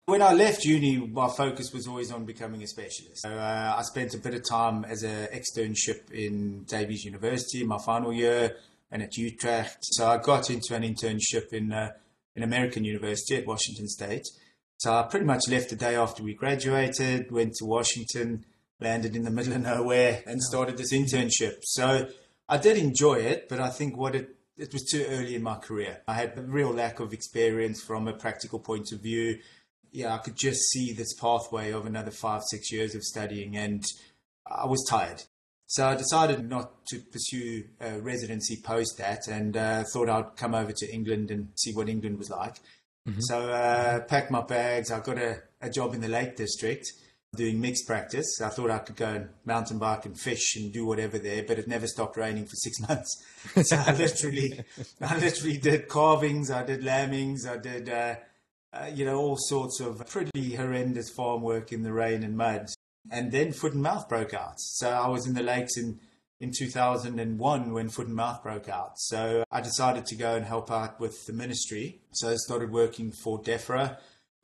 When 0.07 0.21
I 0.21 0.33
left 0.33 0.63
uni, 0.65 0.97
my 0.97 1.27
focus 1.29 1.73
was 1.73 1.87
always 1.87 2.11
on 2.11 2.25
becoming 2.25 2.61
a 2.61 2.67
specialist. 2.67 3.23
So, 3.23 3.29
uh, 3.31 3.75
I 3.75 3.81
spent 3.81 4.13
a 4.13 4.19
bit 4.19 4.35
of 4.35 4.47
time 4.47 4.85
as 4.85 5.01
an 5.01 5.27
externship 5.33 6.11
in 6.11 6.63
Davis 6.65 7.05
University 7.05 7.61
in 7.61 7.67
my 7.67 7.79
final 7.83 8.13
year 8.13 8.55
and 8.91 9.01
at 9.01 9.17
Utrecht. 9.17 9.79
So 9.81 10.07
I 10.07 10.17
got 10.17 10.51
into 10.51 10.75
an 10.75 10.83
internship 10.83 11.51
in 11.53 11.71
uh, 11.71 11.93
an 12.35 12.43
American 12.43 12.83
university 12.83 13.35
at 13.37 13.47
Washington 13.47 13.87
State. 13.87 14.27
So 14.77 14.93
I 14.93 15.01
pretty 15.09 15.25
much 15.25 15.49
left 15.49 15.71
the 15.71 15.75
day 15.75 15.95
after 15.95 16.21
we 16.21 16.35
graduated, 16.35 17.31
went 17.31 17.55
to 17.55 17.65
Washington, 17.65 18.45
landed 18.79 19.15
in 19.15 19.23
the 19.23 19.31
middle 19.31 19.53
of 19.53 19.61
nowhere, 19.61 20.21
and 20.27 20.39
started 20.39 20.77
this 20.77 20.93
internship. 20.93 21.63
So 21.63 22.09
I 22.47 22.57
did 22.59 22.77
enjoy 22.77 23.15
it, 23.15 23.49
but 23.49 23.59
I 23.59 23.69
think 23.69 23.97
what 23.97 24.13
it 24.13 24.35
it 24.57 24.71
was 24.71 24.83
too 24.83 25.05
early 25.09 25.35
in 25.35 25.43
my 25.43 25.55
career. 25.55 26.01
I 26.07 26.13
had 26.13 26.37
a 26.37 26.41
real 26.41 26.71
lack 26.71 27.01
of 27.01 27.11
experience 27.11 27.81
from 27.81 28.07
a 28.07 28.13
practical 28.13 28.59
point 28.59 28.93
of 28.93 29.01
view 29.01 29.39
yeah, 29.95 30.13
I 30.13 30.17
could 30.17 30.35
just 30.35 30.61
see 30.71 30.93
this 30.93 31.13
pathway 31.13 31.71
of 31.71 31.85
another 31.85 32.11
five, 32.11 32.43
six 32.43 32.71
years 32.71 32.95
of 32.95 33.03
studying, 33.03 33.55
and 33.55 33.83
I 34.45 34.65
was 34.65 34.85
tired. 34.89 35.23
So 35.67 35.87
I 35.87 35.95
decided 35.95 36.47
not 36.47 36.85
to 36.87 36.99
pursue 36.99 37.63
a 37.79 37.99
residency 37.99 38.61
post 38.63 38.97
that, 38.97 39.27
and 39.27 39.57
uh, 39.57 39.83
thought 39.91 40.09
I'd 40.09 40.35
come 40.35 40.53
over 40.53 40.71
to 40.71 40.93
England 40.93 41.31
and 41.31 41.49
see 41.55 41.73
what 41.73 41.89
England 41.89 42.17
was 42.17 42.29
like. 42.29 42.55
Mm-hmm. 43.07 43.21
So 43.21 43.49
uh, 43.49 44.01
packed 44.01 44.31
my 44.31 44.41
bags. 44.41 44.91
I 44.91 44.99
got 44.99 45.17
a, 45.17 45.41
a 45.61 45.69
job 45.69 45.93
in 45.93 46.01
the 46.01 46.07
Lake 46.07 46.35
District 46.35 46.85
doing 47.35 47.61
mixed 47.61 47.87
practice. 47.87 48.41
I 48.41 48.49
thought 48.49 48.71
I 48.71 48.79
could 48.79 48.95
go 48.95 49.07
and 49.07 49.29
mountain 49.45 49.77
bike 49.77 50.05
and 50.05 50.19
fish 50.19 50.55
and 50.55 50.73
do 50.73 50.85
whatever 50.85 51.17
there, 51.17 51.43
but 51.43 51.59
it 51.59 51.67
never 51.67 51.87
stopped 51.87 52.17
raining 52.17 52.45
for 52.45 52.55
six 52.55 52.79
months. 52.87 53.23
So 53.63 53.77
I 53.77 53.93
literally, 53.93 54.59
I 55.01 55.17
literally 55.17 55.57
did 55.57 55.87
calvings, 55.87 56.51
I 56.51 56.63
did 56.63 56.83
lambings, 56.83 57.45
I 57.45 57.57
did 57.57 57.89
uh, 57.89 58.15
uh, 58.75 58.87
you 58.87 59.05
know, 59.05 59.17
all 59.17 59.37
sorts 59.37 59.79
of 59.79 60.05
pretty 60.07 60.55
horrendous 60.55 61.09
farm 61.09 61.41
work 61.41 61.71
in 61.71 61.83
the 61.83 61.93
rain 61.93 62.23
and 62.23 62.35
mud. 62.35 62.67
And 63.09 63.31
then 63.31 63.51
foot 63.51 63.73
and 63.73 63.83
mouth 63.83 64.09
broke 64.09 64.33
out. 64.33 64.55
So 64.57 64.89
I 64.89 65.07
was 65.07 65.27
in 65.27 65.33
the 65.33 65.43
lakes 65.43 65.77
in, 65.77 65.99
in 66.39 66.51
2001 66.57 67.73
when 67.73 67.89
foot 67.89 68.07
and 68.07 68.15
mouth 68.15 68.41
broke 68.43 68.67
out. 68.67 68.93
So 68.95 69.43
I 69.51 69.61
decided 69.61 70.05
to 70.07 70.15
go 70.15 70.35
and 70.35 70.45
help 70.45 70.71
out 70.71 70.99
with 70.99 71.25
the 71.25 71.33
ministry. 71.33 72.01
So 72.11 72.31
I 72.31 72.35
started 72.35 72.71
working 72.71 73.11
for 73.11 73.41
DEFRA. 73.41 73.97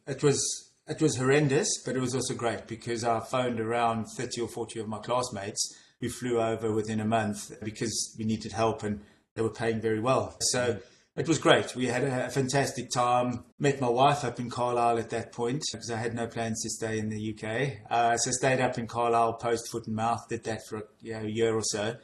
It 0.07 0.23
was 0.23 0.71
it 0.87 1.01
was 1.01 1.15
horrendous, 1.15 1.81
but 1.85 1.95
it 1.95 1.99
was 1.99 2.15
also 2.15 2.33
great 2.33 2.67
because 2.67 3.03
I 3.03 3.19
phoned 3.19 3.59
around 3.59 4.05
30 4.17 4.41
or 4.41 4.47
40 4.47 4.79
of 4.81 4.87
my 4.87 4.97
classmates 4.97 5.75
who 6.01 6.09
flew 6.09 6.41
over 6.41 6.71
within 6.71 6.99
a 6.99 7.05
month 7.05 7.51
because 7.63 8.15
we 8.17 8.25
needed 8.25 8.51
help 8.51 8.83
and 8.83 9.01
they 9.35 9.41
were 9.41 9.53
paying 9.53 9.79
very 9.79 9.99
well. 9.99 10.35
So 10.41 10.79
it 11.21 11.27
was 11.27 11.37
great. 11.37 11.75
We 11.75 11.85
had 11.85 12.03
a, 12.03 12.31
fantastic 12.31 12.89
time. 12.89 13.43
Met 13.59 13.79
my 13.79 13.87
wife 13.87 14.23
up 14.23 14.39
in 14.39 14.49
Carlisle 14.49 14.97
at 14.97 15.11
that 15.11 15.31
point 15.31 15.61
because 15.71 15.91
I 15.91 15.97
had 15.97 16.15
no 16.15 16.25
plans 16.25 16.63
to 16.63 16.69
stay 16.71 16.97
in 16.97 17.09
the 17.09 17.35
UK. 17.35 17.91
Uh, 17.91 18.17
so 18.17 18.31
stayed 18.31 18.59
up 18.59 18.79
in 18.79 18.87
Carlisle 18.87 19.33
post 19.33 19.71
foot 19.71 19.85
and 19.85 19.95
mouth. 19.95 20.27
Did 20.29 20.45
that 20.45 20.65
for 20.67 20.87
you 20.99 21.13
know, 21.13 21.19
a 21.19 21.29
year 21.29 21.55
or 21.55 21.61
so. 21.61 21.95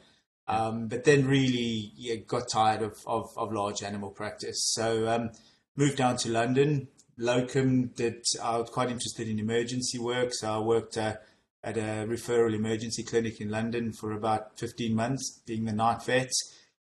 Um, 0.46 0.86
but 0.86 1.02
then 1.02 1.26
really 1.26 1.90
yeah, 1.96 2.14
got 2.28 2.44
tired 2.48 2.82
of, 2.82 2.96
of, 3.08 3.26
of, 3.36 3.52
large 3.52 3.82
animal 3.82 4.10
practice. 4.10 4.70
So 4.72 5.08
um, 5.08 5.30
moved 5.74 5.96
down 5.96 6.16
to 6.18 6.30
London. 6.30 6.86
Locum 7.16 7.88
did. 7.88 8.22
I 8.40 8.56
was 8.58 8.70
quite 8.70 8.88
interested 8.88 9.26
in 9.26 9.40
emergency 9.40 9.98
work, 9.98 10.32
so 10.32 10.54
I 10.54 10.58
worked 10.60 10.96
uh, 10.96 11.16
at 11.64 11.76
a 11.76 12.06
referral 12.06 12.54
emergency 12.54 13.02
clinic 13.02 13.40
in 13.40 13.50
London 13.50 13.92
for 13.92 14.12
about 14.12 14.60
15 14.60 14.94
months, 14.94 15.42
being 15.44 15.64
the 15.64 15.72
night 15.72 16.04
vet. 16.04 16.30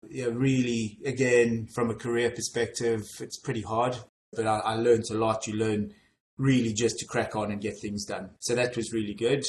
Yeah, 0.09 0.29
really, 0.31 0.99
again, 1.05 1.67
from 1.73 1.89
a 1.89 1.95
career 1.95 2.29
perspective, 2.29 3.03
it's 3.19 3.39
pretty 3.39 3.61
hard, 3.61 3.97
but 4.33 4.45
I, 4.45 4.59
I 4.59 4.75
learned 4.75 5.05
a 5.09 5.15
lot. 5.15 5.47
You 5.47 5.55
learn 5.55 5.93
really 6.37 6.73
just 6.73 6.99
to 6.99 7.05
crack 7.05 7.35
on 7.35 7.51
and 7.51 7.61
get 7.61 7.79
things 7.81 8.05
done. 8.05 8.31
So 8.39 8.55
that 8.55 8.75
was 8.75 8.93
really 8.93 9.13
good. 9.13 9.43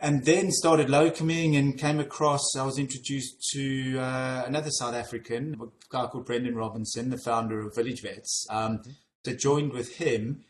And 0.00 0.24
then 0.24 0.50
started 0.50 0.88
locuming 0.88 1.56
and 1.58 1.78
came 1.78 2.00
across, 2.00 2.56
I 2.56 2.64
was 2.64 2.78
introduced 2.78 3.48
to 3.52 3.98
uh, 3.98 4.44
another 4.46 4.70
South 4.70 4.94
African, 4.94 5.56
a 5.60 5.66
guy 5.90 6.06
called 6.06 6.26
Brendan 6.26 6.56
Robinson, 6.56 7.10
the 7.10 7.18
founder 7.18 7.60
of 7.60 7.74
Village 7.74 8.02
Vets. 8.02 8.46
Um, 8.50 8.82
so 9.24 9.34
joined 9.34 9.72
with 9.72 9.96
him 9.96 10.44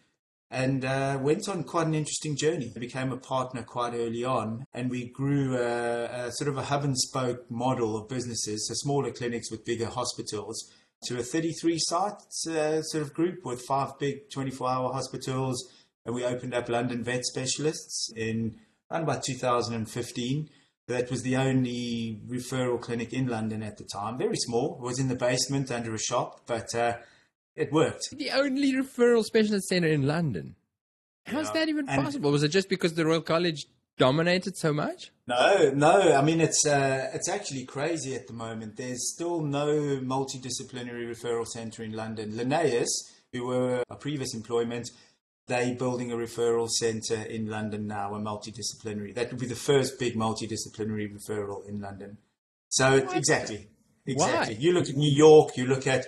and 0.50 0.84
uh, 0.84 1.18
went 1.20 1.48
on 1.48 1.64
quite 1.64 1.86
an 1.86 1.94
interesting 1.94 2.36
journey. 2.36 2.72
I 2.74 2.78
became 2.78 3.12
a 3.12 3.16
partner 3.16 3.62
quite 3.62 3.94
early 3.94 4.24
on, 4.24 4.64
and 4.72 4.90
we 4.90 5.08
grew 5.10 5.56
a, 5.56 6.26
a, 6.26 6.32
sort 6.32 6.48
of 6.48 6.56
a 6.56 6.62
hub 6.62 6.84
and 6.84 6.96
spoke 6.96 7.50
model 7.50 7.96
of 7.96 8.08
businesses, 8.08 8.68
so 8.68 8.74
smaller 8.74 9.10
clinics 9.10 9.50
with 9.50 9.64
bigger 9.64 9.86
hospitals, 9.86 10.70
to 11.04 11.18
a 11.18 11.22
33 11.22 11.78
site 11.78 12.12
uh, 12.48 12.82
sort 12.82 13.02
of 13.02 13.12
group 13.12 13.44
with 13.44 13.62
five 13.62 13.98
big 13.98 14.30
24 14.30 14.68
hour 14.68 14.92
hospitals. 14.92 15.72
And 16.04 16.14
we 16.14 16.24
opened 16.24 16.54
up 16.54 16.68
London 16.68 17.02
Vet 17.02 17.24
Specialists 17.24 18.12
in 18.16 18.56
around 18.90 19.02
about 19.02 19.24
2015. 19.24 20.48
That 20.88 21.10
was 21.10 21.22
the 21.22 21.36
only 21.36 22.20
referral 22.28 22.80
clinic 22.80 23.12
in 23.12 23.26
London 23.26 23.64
at 23.64 23.76
the 23.76 23.84
time. 23.84 24.16
Very 24.16 24.36
small. 24.36 24.78
It 24.80 24.84
was 24.84 25.00
in 25.00 25.08
the 25.08 25.16
basement 25.16 25.72
under 25.72 25.92
a 25.92 25.98
shop, 25.98 26.42
but 26.46 26.72
uh, 26.76 26.94
it 27.56 27.72
worked. 27.72 28.10
The 28.12 28.30
only 28.30 28.72
referral 28.72 29.24
specialist 29.24 29.68
center 29.68 29.88
in 29.88 30.06
London. 30.06 30.54
How's 31.26 31.46
yeah. 31.46 31.52
that 31.54 31.68
even 31.68 31.88
and 31.88 32.02
possible? 32.02 32.30
Was 32.30 32.42
it 32.42 32.48
just 32.48 32.68
because 32.68 32.94
the 32.94 33.04
Royal 33.04 33.20
College 33.20 33.66
dominated 33.98 34.56
so 34.56 34.72
much? 34.72 35.10
No, 35.26 35.72
no. 35.74 36.14
I 36.14 36.22
mean, 36.22 36.40
it's 36.40 36.64
uh, 36.66 37.10
it's 37.12 37.28
actually 37.28 37.64
crazy 37.64 38.14
at 38.14 38.26
the 38.26 38.32
moment. 38.32 38.76
There's 38.76 39.12
still 39.12 39.40
no 39.40 39.66
multidisciplinary 40.02 41.08
referral 41.08 41.46
centre 41.46 41.82
in 41.82 41.92
London. 41.92 42.36
Linnaeus, 42.36 43.12
who 43.32 43.46
were 43.46 43.82
a 43.90 43.96
previous 43.96 44.34
employment, 44.34 44.90
they 45.48 45.74
building 45.74 46.12
a 46.12 46.16
referral 46.16 46.68
centre 46.68 47.22
in 47.22 47.46
London 47.46 47.86
now, 47.86 48.14
a 48.14 48.20
multidisciplinary. 48.20 49.14
That 49.14 49.30
would 49.30 49.40
be 49.40 49.46
the 49.46 49.56
first 49.56 49.98
big 49.98 50.14
multidisciplinary 50.14 51.12
referral 51.12 51.66
in 51.66 51.80
London. 51.80 52.18
So 52.68 53.00
what? 53.04 53.16
exactly, 53.16 53.66
exactly. 54.06 54.54
Why? 54.54 54.60
You 54.60 54.72
look 54.72 54.88
at 54.88 54.96
New 54.96 55.12
York. 55.12 55.56
You 55.56 55.66
look 55.66 55.86
at 55.86 56.06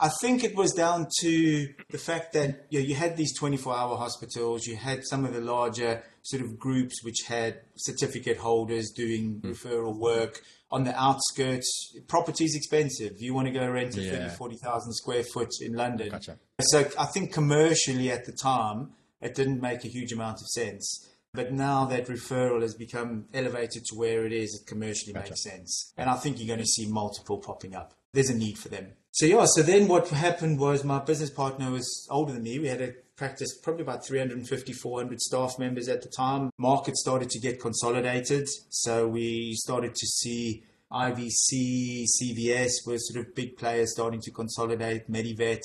I 0.00 0.08
think 0.20 0.44
it 0.44 0.54
was 0.54 0.72
down 0.72 1.08
to 1.20 1.68
the 1.90 1.98
fact 1.98 2.32
that 2.34 2.66
you, 2.70 2.78
know, 2.78 2.86
you 2.86 2.94
had 2.94 3.16
these 3.16 3.36
24 3.36 3.76
hour 3.76 3.96
hospitals, 3.96 4.66
you 4.66 4.76
had 4.76 5.04
some 5.04 5.24
of 5.24 5.34
the 5.34 5.40
larger 5.40 6.04
sort 6.22 6.42
of 6.42 6.58
groups 6.58 7.02
which 7.02 7.24
had 7.26 7.60
certificate 7.76 8.36
holders 8.36 8.90
doing 8.90 9.40
mm. 9.40 9.50
referral 9.50 9.96
work 9.96 10.40
on 10.70 10.84
the 10.84 10.94
outskirts. 11.00 11.96
Property 12.06 12.44
is 12.44 12.54
expensive. 12.54 13.20
You 13.20 13.34
want 13.34 13.48
to 13.48 13.52
go 13.52 13.68
rent 13.68 13.96
a 13.96 14.02
yeah. 14.02 14.28
30, 14.28 14.36
40,000 14.36 14.92
square 14.92 15.24
foot 15.24 15.50
in 15.60 15.72
London. 15.72 16.10
Gotcha. 16.10 16.38
So 16.60 16.88
I 16.98 17.06
think 17.06 17.32
commercially 17.32 18.12
at 18.12 18.24
the 18.24 18.32
time, 18.32 18.90
it 19.20 19.34
didn't 19.34 19.60
make 19.60 19.84
a 19.84 19.88
huge 19.88 20.12
amount 20.12 20.40
of 20.40 20.46
sense. 20.48 21.08
But 21.34 21.52
now 21.52 21.84
that 21.86 22.06
referral 22.06 22.62
has 22.62 22.74
become 22.74 23.26
elevated 23.34 23.84
to 23.86 23.96
where 23.96 24.24
it 24.24 24.32
is, 24.32 24.60
it 24.60 24.66
commercially 24.66 25.12
gotcha. 25.12 25.30
makes 25.30 25.42
sense. 25.42 25.92
And 25.96 26.08
I 26.08 26.14
think 26.14 26.38
you're 26.38 26.46
going 26.46 26.60
to 26.60 26.66
see 26.66 26.86
multiple 26.86 27.38
popping 27.38 27.74
up. 27.74 27.94
There's 28.12 28.30
a 28.30 28.36
need 28.36 28.58
for 28.58 28.68
them 28.68 28.92
so 29.18 29.26
yeah, 29.26 29.46
so 29.46 29.62
then 29.62 29.88
what 29.88 30.08
happened 30.10 30.60
was 30.60 30.84
my 30.84 31.00
business 31.00 31.28
partner 31.28 31.72
was 31.72 32.06
older 32.08 32.32
than 32.32 32.44
me. 32.44 32.60
We 32.60 32.68
had 32.68 32.80
a 32.80 32.92
practice 33.16 33.58
probably 33.58 33.82
about 33.82 34.06
350, 34.06 34.72
400 34.72 35.20
staff 35.20 35.58
members 35.58 35.88
at 35.88 36.02
the 36.02 36.08
time. 36.08 36.50
Market 36.56 36.96
started 36.96 37.28
to 37.30 37.40
get 37.40 37.60
consolidated. 37.60 38.48
So 38.68 39.08
we 39.08 39.54
started 39.54 39.96
to 39.96 40.06
see 40.06 40.62
IVC, 40.92 42.04
CVS 42.04 42.86
were 42.86 42.96
sort 42.98 43.26
of 43.26 43.34
big 43.34 43.56
players 43.56 43.90
starting 43.90 44.20
to 44.20 44.30
consolidate, 44.30 45.10
Medivet. 45.10 45.62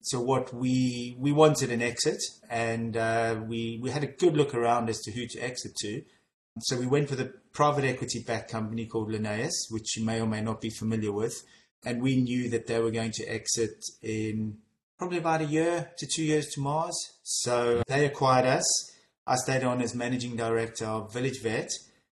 So 0.00 0.20
what 0.20 0.52
we 0.52 1.14
we 1.20 1.30
wanted 1.30 1.70
an 1.70 1.82
exit, 1.82 2.20
and 2.50 2.96
uh, 2.96 3.40
we 3.46 3.78
we 3.80 3.90
had 3.90 4.02
a 4.02 4.08
good 4.08 4.36
look 4.36 4.56
around 4.56 4.88
as 4.88 4.98
to 5.02 5.12
who 5.12 5.24
to 5.28 5.38
exit 5.38 5.76
to. 5.82 6.02
So 6.62 6.76
we 6.76 6.88
went 6.88 7.10
with 7.10 7.20
a 7.20 7.32
private 7.52 7.84
equity 7.84 8.24
backed 8.26 8.50
company 8.50 8.86
called 8.86 9.12
Linnaeus, 9.12 9.68
which 9.70 9.96
you 9.96 10.04
may 10.04 10.20
or 10.20 10.26
may 10.26 10.40
not 10.40 10.60
be 10.60 10.70
familiar 10.70 11.12
with 11.12 11.44
and 11.84 12.02
we 12.02 12.16
knew 12.16 12.50
that 12.50 12.66
they 12.66 12.80
were 12.80 12.90
going 12.90 13.12
to 13.12 13.24
exit 13.26 13.84
in 14.02 14.58
probably 14.98 15.18
about 15.18 15.40
a 15.40 15.46
year 15.46 15.90
to 15.98 16.06
two 16.06 16.24
years 16.24 16.48
to 16.48 16.60
Mars. 16.60 16.96
So 17.22 17.82
they 17.86 18.04
acquired 18.04 18.46
us. 18.46 18.64
I 19.26 19.36
stayed 19.36 19.62
on 19.62 19.80
as 19.80 19.94
managing 19.94 20.36
director 20.36 20.86
of 20.86 21.12
Village 21.12 21.40
Vet 21.42 21.70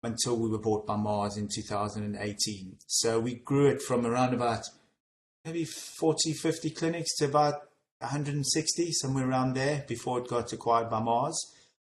until 0.04 0.38
we 0.38 0.50
were 0.50 0.60
bought 0.60 0.86
by 0.86 0.96
Mars 0.96 1.38
in 1.38 1.50
2018. 1.54 2.78
So 2.88 3.20
we 3.20 3.36
grew 3.36 3.68
it 3.68 3.82
from 3.82 4.06
around 4.06 4.34
about 4.34 4.64
maybe 5.44 5.66
40, 5.66 6.34
50 6.34 6.70
clinics 6.72 7.16
to 7.18 7.26
about 7.26 7.56
160, 8.00 8.92
somewhere 8.94 9.28
around 9.28 9.56
there, 9.56 9.84
before 9.88 10.20
it 10.20 10.30
got 10.30 10.54
acquired 10.54 10.90
by 10.90 11.02
Mars. 11.02 11.38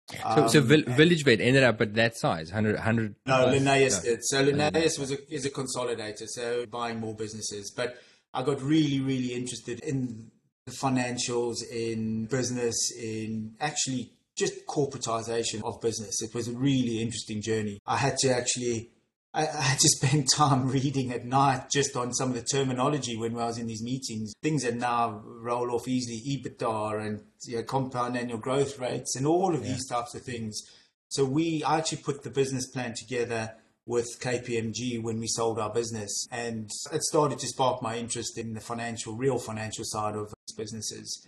So, 0.09 0.19
um, 0.25 0.49
so 0.49 0.61
Village 0.61 1.25
Vet 1.25 1.41
ended 1.41 1.65
up 1.65 1.81
at 1.81 1.95
that 1.95 2.17
size, 2.17 2.53
100, 2.53 2.77
100 2.77 3.17
No, 3.27 3.47
Linnaeus 3.47 4.05
no. 4.05 4.11
did. 4.11 4.25
So 4.25 4.43
Linnaeus 4.43 4.99
was 4.99 5.11
a, 5.11 5.35
is 5.35 5.45
a 5.45 5.51
consolidator, 5.51 6.29
so 6.29 6.65
buying 6.67 7.01
more 7.01 7.15
businesses. 7.15 7.73
But 7.75 7.99
I 8.33 8.43
got 8.43 8.63
really, 8.63 9.01
really 9.01 9.35
interested 9.35 9.81
in 9.81 10.31
the 10.65 10.73
financials, 10.73 11.57
in 11.71 12.27
business, 12.27 12.93
in 12.93 13.55
actually 13.61 14.13
just 14.37 14.67
corporatization 14.67 15.63
of 15.65 15.81
business. 15.81 16.23
It 16.23 16.35
was 16.35 16.47
a 16.49 16.53
really 16.53 17.01
interesting 17.01 17.43
journey. 17.43 17.81
I 17.87 17.97
had 17.97 18.17
to 18.19 18.31
actually 18.31 18.91
I, 19.37 19.43
I 19.43 19.63
had 19.63 19.79
to 19.79 19.89
spend 19.97 20.29
time 20.29 20.69
reading 20.69 21.13
at 21.13 21.27
night 21.27 21.71
just 21.71 21.97
on 21.97 22.15
some 22.15 22.31
of 22.31 22.35
the 22.35 22.43
terminology 22.43 23.17
when 23.17 23.39
I 23.39 23.47
was 23.47 23.59
in 23.59 23.67
these 23.67 23.83
meetings. 23.83 24.33
Things 24.43 24.63
that 24.63 24.77
now 24.77 25.23
roll 25.25 25.71
off 25.73 25.87
easily, 25.87 26.21
EBITDA 26.27 27.07
and 27.07 27.21
you 27.47 27.57
know, 27.57 27.63
compound 27.63 28.17
annual 28.17 28.39
growth 28.39 28.79
rates 28.79 29.15
and 29.15 29.27
all 29.27 29.55
of 29.55 29.65
yeah. 29.65 29.73
these 29.73 29.87
types 29.87 30.15
of 30.15 30.23
things. 30.23 30.61
So 31.09 31.25
we 31.25 31.63
I 31.63 31.79
actually 31.79 32.03
put 32.03 32.25
the 32.25 32.31
business 32.31 32.67
plan 32.67 32.95
together 32.95 33.55
with 33.85 34.19
KPMG 34.21 35.01
when 35.01 35.21
we 35.21 35.29
sold 35.29 35.61
our 35.61 35.73
business, 35.73 36.27
and 36.33 36.69
it 36.93 37.03
started 37.05 37.39
to 37.39 37.47
spark 37.47 37.81
my 37.81 37.97
interest 37.97 38.37
in 38.37 38.55
the 38.55 38.61
financial, 38.61 39.15
real 39.15 39.39
financial 39.39 39.85
side 39.85 40.17
of 40.17 40.35
businesses. 40.57 41.25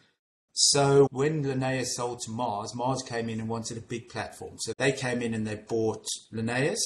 So 0.53 1.07
when 1.13 1.45
Linnaeus 1.45 1.95
sold 1.95 2.21
to 2.23 2.33
Mars, 2.33 2.75
Mars 2.75 3.05
came 3.07 3.29
in 3.29 3.39
and 3.39 3.49
wanted 3.49 3.79
a 3.79 3.81
big 3.81 4.09
platform. 4.09 4.57
So 4.59 4.73
they 4.77 4.91
came 4.91 5.23
in 5.23 5.33
and 5.33 5.47
they 5.47 5.55
bought 5.55 6.05
Linnaeus 6.33 6.81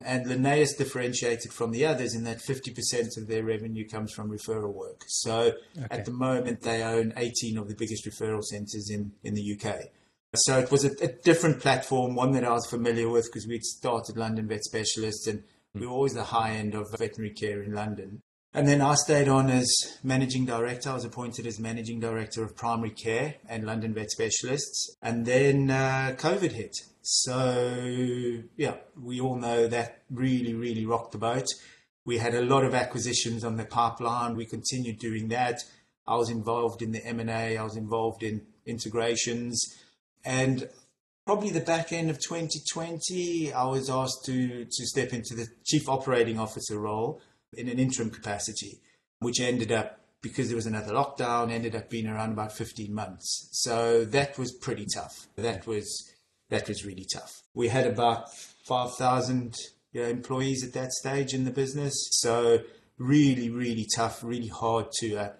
and 0.00 0.26
Linnaeus 0.26 0.74
differentiated 0.74 1.52
from 1.52 1.72
the 1.72 1.84
others 1.84 2.14
in 2.14 2.24
that 2.24 2.38
50% 2.38 3.16
of 3.16 3.26
their 3.26 3.42
revenue 3.42 3.86
comes 3.88 4.12
from 4.12 4.30
referral 4.30 4.72
work. 4.72 5.04
So 5.08 5.54
okay. 5.76 5.86
at 5.90 6.04
the 6.04 6.12
moment, 6.12 6.62
they 6.62 6.82
own 6.82 7.12
18 7.16 7.58
of 7.58 7.68
the 7.68 7.74
biggest 7.74 8.06
referral 8.06 8.44
centres 8.44 8.90
in, 8.90 9.12
in 9.24 9.34
the 9.34 9.58
UK. 9.58 9.86
So 10.34 10.58
it 10.58 10.70
was 10.70 10.84
a, 10.84 10.90
a, 11.02 11.08
different 11.08 11.60
platform, 11.60 12.14
one 12.14 12.32
that 12.32 12.44
I 12.44 12.52
was 12.52 12.66
familiar 12.66 13.08
with 13.08 13.26
because 13.26 13.46
we'd 13.46 13.64
started 13.64 14.16
London 14.16 14.46
Vet 14.46 14.62
Specialists 14.62 15.26
and 15.26 15.42
we 15.74 15.86
were 15.86 15.92
always 15.92 16.14
the 16.14 16.24
high 16.24 16.52
end 16.52 16.74
of 16.74 16.90
veterinary 16.96 17.34
care 17.34 17.62
in 17.62 17.72
London. 17.72 18.20
And 18.54 18.68
then 18.68 18.80
I 18.80 18.94
stayed 18.94 19.28
on 19.28 19.50
as 19.50 19.98
managing 20.02 20.46
director. 20.46 20.90
I 20.90 20.94
was 20.94 21.04
appointed 21.04 21.46
as 21.46 21.58
managing 21.58 22.00
director 22.00 22.42
of 22.42 22.56
primary 22.56 22.90
care 22.90 23.36
and 23.48 23.64
London 23.64 23.94
Vet 23.94 24.10
Specialists. 24.10 24.96
And 25.02 25.26
then 25.26 25.70
uh, 25.70 26.14
COVID 26.18 26.52
hit. 26.52 26.76
So, 27.10 28.42
yeah, 28.58 28.74
we 29.02 29.18
all 29.18 29.36
know 29.36 29.66
that 29.66 30.02
really, 30.10 30.52
really 30.52 30.84
rocked 30.84 31.12
the 31.12 31.18
boat. 31.18 31.46
We 32.04 32.18
had 32.18 32.34
a 32.34 32.42
lot 32.42 32.64
of 32.64 32.74
acquisitions 32.74 33.44
on 33.44 33.56
the 33.56 33.64
pipeline. 33.64 34.36
We 34.36 34.44
continued 34.44 34.98
doing 34.98 35.28
that. 35.28 35.64
I 36.06 36.16
was 36.16 36.28
involved 36.28 36.82
in 36.82 36.92
the 36.92 37.02
M&A. 37.06 37.56
I 37.56 37.62
was 37.62 37.76
involved 37.76 38.22
in 38.22 38.42
integrations. 38.66 39.74
And 40.22 40.68
probably 41.24 41.48
the 41.48 41.60
back 41.60 41.94
end 41.94 42.10
of 42.10 42.18
2020, 42.18 43.54
I 43.54 43.64
was 43.64 43.88
asked 43.88 44.26
to, 44.26 44.66
to 44.66 44.86
step 44.86 45.14
into 45.14 45.34
the 45.34 45.48
chief 45.64 45.88
operating 45.88 46.38
officer 46.38 46.78
role 46.78 47.22
in 47.54 47.70
an 47.70 47.78
interim 47.78 48.10
capacity, 48.10 48.82
which 49.20 49.40
ended 49.40 49.72
up, 49.72 49.98
because 50.20 50.48
there 50.48 50.56
was 50.56 50.66
another 50.66 50.92
lockdown, 50.92 51.50
ended 51.50 51.74
up 51.74 51.88
being 51.88 52.06
around 52.06 52.32
about 52.32 52.52
15 52.52 52.92
months. 52.92 53.48
So 53.52 54.04
that 54.04 54.38
was 54.38 54.52
pretty 54.52 54.84
tough. 54.92 55.28
That 55.36 55.66
was 55.66 56.12
that 56.50 56.68
was 56.68 56.84
really 56.84 57.06
tough. 57.12 57.42
We 57.54 57.68
had 57.68 57.86
about 57.86 58.32
5,000 58.66 59.54
you 59.92 60.02
know, 60.02 60.08
employees 60.08 60.64
at 60.64 60.72
that 60.74 60.92
stage 60.92 61.34
in 61.34 61.44
the 61.44 61.50
business. 61.50 61.94
So 62.12 62.60
really, 62.98 63.50
really 63.50 63.86
tough, 63.94 64.22
really 64.22 64.48
hard 64.48 64.86
to, 65.00 65.16
uh, 65.16 65.32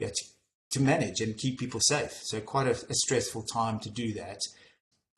to, 0.00 0.24
to 0.72 0.80
manage 0.80 1.20
and 1.20 1.36
keep 1.36 1.58
people 1.58 1.80
safe. 1.80 2.12
So 2.22 2.40
quite 2.40 2.66
a, 2.66 2.72
a 2.72 2.94
stressful 2.94 3.44
time 3.52 3.78
to 3.80 3.90
do 3.90 4.12
that. 4.14 4.38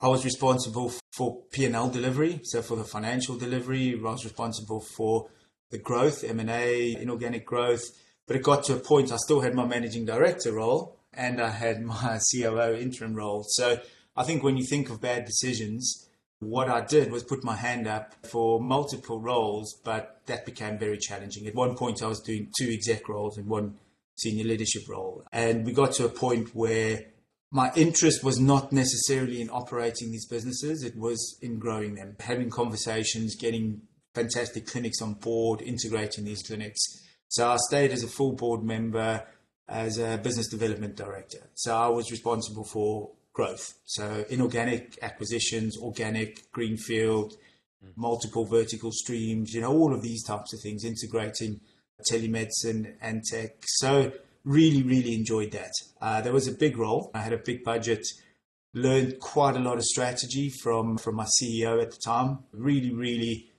I 0.01 0.07
was 0.07 0.23
responsible 0.23 0.93
for 1.11 1.41
P&L 1.51 1.89
delivery, 1.89 2.39
so 2.43 2.61
for 2.61 2.77
the 2.77 2.85
financial 2.85 3.35
delivery. 3.35 3.93
I 3.93 4.11
was 4.11 4.23
responsible 4.23 4.79
for 4.79 5.29
the 5.71 5.77
growth, 5.77 6.23
M&A, 6.23 6.95
inorganic 6.99 7.45
growth. 7.45 7.83
But 8.25 8.37
it 8.37 8.43
got 8.43 8.63
to 8.65 8.75
a 8.75 8.79
point 8.79 9.11
I 9.11 9.17
still 9.17 9.41
had 9.41 9.55
my 9.55 9.65
managing 9.65 10.05
director 10.05 10.53
role 10.53 10.99
and 11.13 11.41
I 11.41 11.49
had 11.49 11.81
my 11.81 12.19
COO 12.31 12.77
interim 12.79 13.15
role. 13.15 13.43
So 13.47 13.79
I 14.15 14.23
think 14.23 14.43
when 14.43 14.57
you 14.57 14.65
think 14.65 14.89
of 14.89 15.01
bad 15.01 15.25
decisions, 15.25 16.09
what 16.39 16.69
I 16.69 16.81
did 16.81 17.11
was 17.11 17.23
put 17.23 17.43
my 17.43 17.55
hand 17.55 17.87
up 17.87 18.15
for 18.25 18.61
multiple 18.61 19.19
roles, 19.19 19.79
but 19.83 20.21
that 20.25 20.45
became 20.45 20.77
very 20.77 20.97
challenging. 20.97 21.47
At 21.47 21.55
one 21.55 21.75
point, 21.75 22.01
I 22.01 22.07
was 22.07 22.21
doing 22.21 22.51
two 22.57 22.69
exec 22.69 23.09
roles 23.09 23.37
and 23.37 23.47
one 23.47 23.75
senior 24.17 24.45
leadership 24.45 24.83
role. 24.87 25.23
And 25.31 25.65
we 25.65 25.73
got 25.73 25.93
to 25.93 26.05
a 26.05 26.09
point 26.09 26.55
where 26.55 27.05
my 27.51 27.71
interest 27.75 28.23
was 28.23 28.39
not 28.39 28.71
necessarily 28.71 29.41
in 29.41 29.49
operating 29.49 30.11
these 30.11 30.27
businesses, 30.27 30.83
it 30.83 30.95
was 30.95 31.37
in 31.41 31.57
growing 31.57 31.95
them, 31.95 32.15
having 32.19 32.49
conversations, 32.49 33.35
getting 33.35 33.81
fantastic 34.13 34.67
clinics 34.67 35.01
on 35.01 35.13
board, 35.13 35.61
integrating 35.61 36.25
these 36.25 36.43
clinics. 36.43 36.79
So 37.29 37.49
I 37.49 37.57
stayed 37.57 37.91
as 37.91 38.03
a 38.03 38.07
full 38.07 38.33
board 38.33 38.63
member 38.63 39.25
as 39.67 39.97
a 39.99 40.17
business 40.17 40.47
development 40.47 40.95
director. 40.95 41.49
So 41.53 41.75
I 41.75 41.87
was 41.87 42.11
responsible 42.11 42.63
for 42.63 43.11
growth. 43.39 43.75
So 43.85 44.25
inorganic 44.29 44.99
acquisitions, 45.01 45.77
organic, 45.77 46.51
greenfield, 46.51 47.35
mm. 47.81 47.91
multiple 47.95 48.43
vertical 48.43 48.91
streams, 48.91 49.53
you 49.53 49.61
know, 49.61 49.71
all 49.71 49.93
of 49.93 50.01
these 50.01 50.25
types 50.25 50.53
of 50.53 50.59
things, 50.61 50.83
integrating 50.83 51.61
telemedicine 52.11 52.95
and 53.01 53.23
tech. 53.23 53.51
So 53.65 54.11
really, 54.43 54.83
really 54.83 55.15
enjoyed 55.15 55.51
that. 55.51 55.71
Uh, 56.01 56.19
there 56.19 56.33
was 56.33 56.49
a 56.49 56.51
big 56.51 56.77
role. 56.77 57.11
I 57.13 57.19
had 57.19 57.31
a 57.31 57.37
big 57.37 57.63
budget, 57.63 58.05
learned 58.73 59.21
quite 59.21 59.55
a 59.55 59.59
lot 59.59 59.77
of 59.77 59.85
strategy 59.85 60.49
from, 60.61 60.97
from 60.97 61.15
my 61.15 61.27
CEO 61.41 61.81
at 61.81 61.91
the 61.91 62.01
time. 62.03 62.39
Really, 62.51 62.93
really 62.93 63.51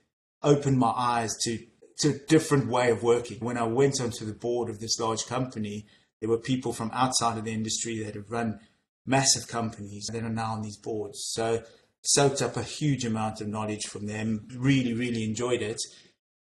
opened 0.42 0.76
my 0.76 0.92
eyes 0.94 1.34
to, 1.44 1.58
to 2.00 2.10
a 2.10 2.18
different 2.28 2.68
way 2.68 2.90
of 2.90 3.02
working. 3.02 3.38
When 3.40 3.56
I 3.56 3.62
went 3.62 3.98
onto 3.98 4.26
the 4.26 4.34
board 4.34 4.68
of 4.68 4.78
this 4.78 5.00
large 5.00 5.24
company, 5.24 5.86
there 6.20 6.28
were 6.28 6.38
people 6.38 6.74
from 6.74 6.90
outside 6.92 7.38
of 7.38 7.44
the 7.44 7.54
industry 7.54 8.04
that 8.04 8.14
have 8.14 8.30
run 8.30 8.60
massive 9.06 9.48
companies 9.48 10.08
that 10.12 10.22
are 10.22 10.28
now 10.28 10.52
on 10.52 10.62
these 10.62 10.76
boards. 10.76 11.18
So 11.32 11.62
soaked 12.02 12.42
up 12.42 12.56
a 12.56 12.62
huge 12.62 13.04
amount 13.04 13.40
of 13.40 13.48
knowledge 13.48 13.86
from 13.86 14.06
them. 14.06 14.46
Really, 14.56 14.94
really 14.94 15.24
enjoyed 15.24 15.62
it. 15.62 15.80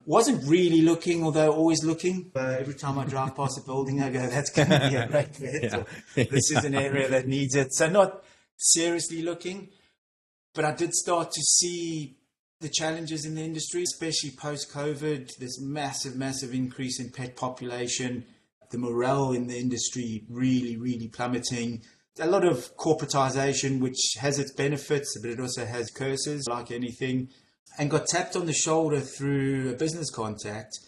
Wasn't 0.05 0.47
really 0.47 0.81
looking, 0.81 1.23
although 1.23 1.51
always 1.51 1.83
looking. 1.83 2.29
But 2.33 2.59
every 2.59 2.75
time 2.75 2.99
I 2.99 3.05
drive 3.05 3.35
past 3.35 3.57
a 3.57 3.65
building, 3.65 4.01
I 4.01 4.11
go, 4.11 4.27
"That's 4.27 4.51
going 4.51 4.69
to 4.69 4.89
be 4.89 4.95
a 4.95 5.07
great 5.07 5.35
fit." 5.35 5.63
yeah. 5.63 5.83
this 6.15 6.51
is 6.51 6.63
an 6.63 6.75
area 6.75 7.07
that 7.09 7.27
needs 7.27 7.55
it. 7.55 7.73
So 7.73 7.89
not 7.89 8.23
seriously 8.57 9.23
looking, 9.23 9.69
but 10.53 10.63
I 10.63 10.73
did 10.73 10.93
start 10.93 11.31
to 11.31 11.41
see 11.41 12.17
the 12.61 12.69
challenges 12.69 13.25
in 13.25 13.35
the 13.35 13.43
industry, 13.43 13.81
especially 13.81 14.31
post 14.31 14.71
COVID. 14.71 15.37
This 15.37 15.59
massive, 15.59 16.15
massive 16.15 16.53
increase 16.53 16.99
in 16.99 17.09
pet 17.09 17.35
population, 17.35 18.25
the 18.69 18.77
morale 18.77 19.31
in 19.31 19.47
the 19.47 19.57
industry 19.57 20.25
really, 20.29 20.77
really 20.77 21.07
plummeting 21.07 21.81
a 22.19 22.27
lot 22.27 22.45
of 22.45 22.75
corporatization, 22.77 23.79
which 23.79 23.99
has 24.19 24.39
its 24.39 24.51
benefits, 24.53 25.17
but 25.19 25.31
it 25.31 25.39
also 25.39 25.65
has 25.65 25.91
curses, 25.91 26.47
like 26.47 26.71
anything. 26.71 27.29
And 27.77 27.91
got 27.91 28.07
tapped 28.07 28.35
on 28.35 28.45
the 28.45 28.53
shoulder 28.53 29.01
through 29.01 29.71
a 29.71 29.73
business 29.73 30.09
contact 30.09 30.79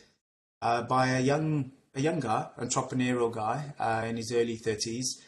uh, 0.61 0.83
by 0.83 1.09
a 1.09 1.19
young 1.19 1.71
a 1.95 1.99
young 1.99 2.19
guy, 2.19 2.47
entrepreneurial 2.59 3.33
guy 3.33 3.73
uh, 3.79 4.05
in 4.07 4.17
his 4.17 4.31
early 4.31 4.55
thirties. 4.55 5.21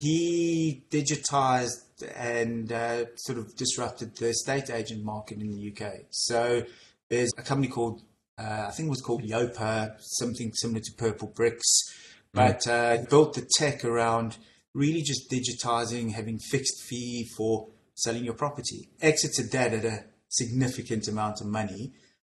He 0.00 0.84
digitized 0.90 1.84
and 2.14 2.70
uh, 2.70 3.06
sort 3.16 3.38
of 3.38 3.56
disrupted 3.56 4.16
the 4.16 4.28
estate 4.28 4.68
agent 4.68 5.04
market 5.04 5.40
in 5.40 5.48
the 5.50 5.72
UK. 5.72 6.00
So 6.10 6.64
there's 7.08 7.30
a 7.38 7.42
company 7.42 7.68
called 7.68 8.02
uh, 8.38 8.66
I 8.68 8.70
think 8.72 8.88
it 8.88 8.90
was 8.90 9.00
called 9.00 9.22
Yopa, 9.22 9.96
something 10.00 10.52
similar 10.52 10.80
to 10.80 10.92
Purplebricks, 10.92 11.94
but 12.34 12.60
mm. 12.64 13.08
built 13.08 13.32
the 13.32 13.48
tech 13.56 13.82
around 13.82 14.36
really 14.76 15.00
just 15.00 15.30
digitizing, 15.30 16.12
having 16.12 16.38
fixed 16.38 16.82
fee 16.82 17.26
for 17.36 17.68
selling 17.94 18.24
your 18.24 18.34
property. 18.34 18.90
Exited 19.00 19.50
that 19.52 19.72
at 19.72 19.84
a 19.84 20.04
significant 20.28 21.08
amount 21.08 21.40
of 21.40 21.46
money 21.46 21.92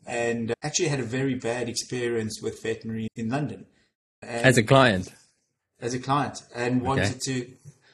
and 0.07 0.53
actually 0.63 0.87
had 0.87 0.99
a 0.99 1.03
very 1.03 1.35
bad 1.35 1.69
experience 1.69 2.41
with 2.41 2.61
veterinary 2.63 3.07
in 3.15 3.29
London. 3.29 3.67
And 4.23 4.45
as 4.45 4.57
a 4.57 4.63
client? 4.63 5.13
As 5.79 5.93
a 5.93 5.99
client 5.99 6.41
and 6.55 6.81
wanted 6.81 7.11
okay. 7.11 7.19
to 7.25 7.51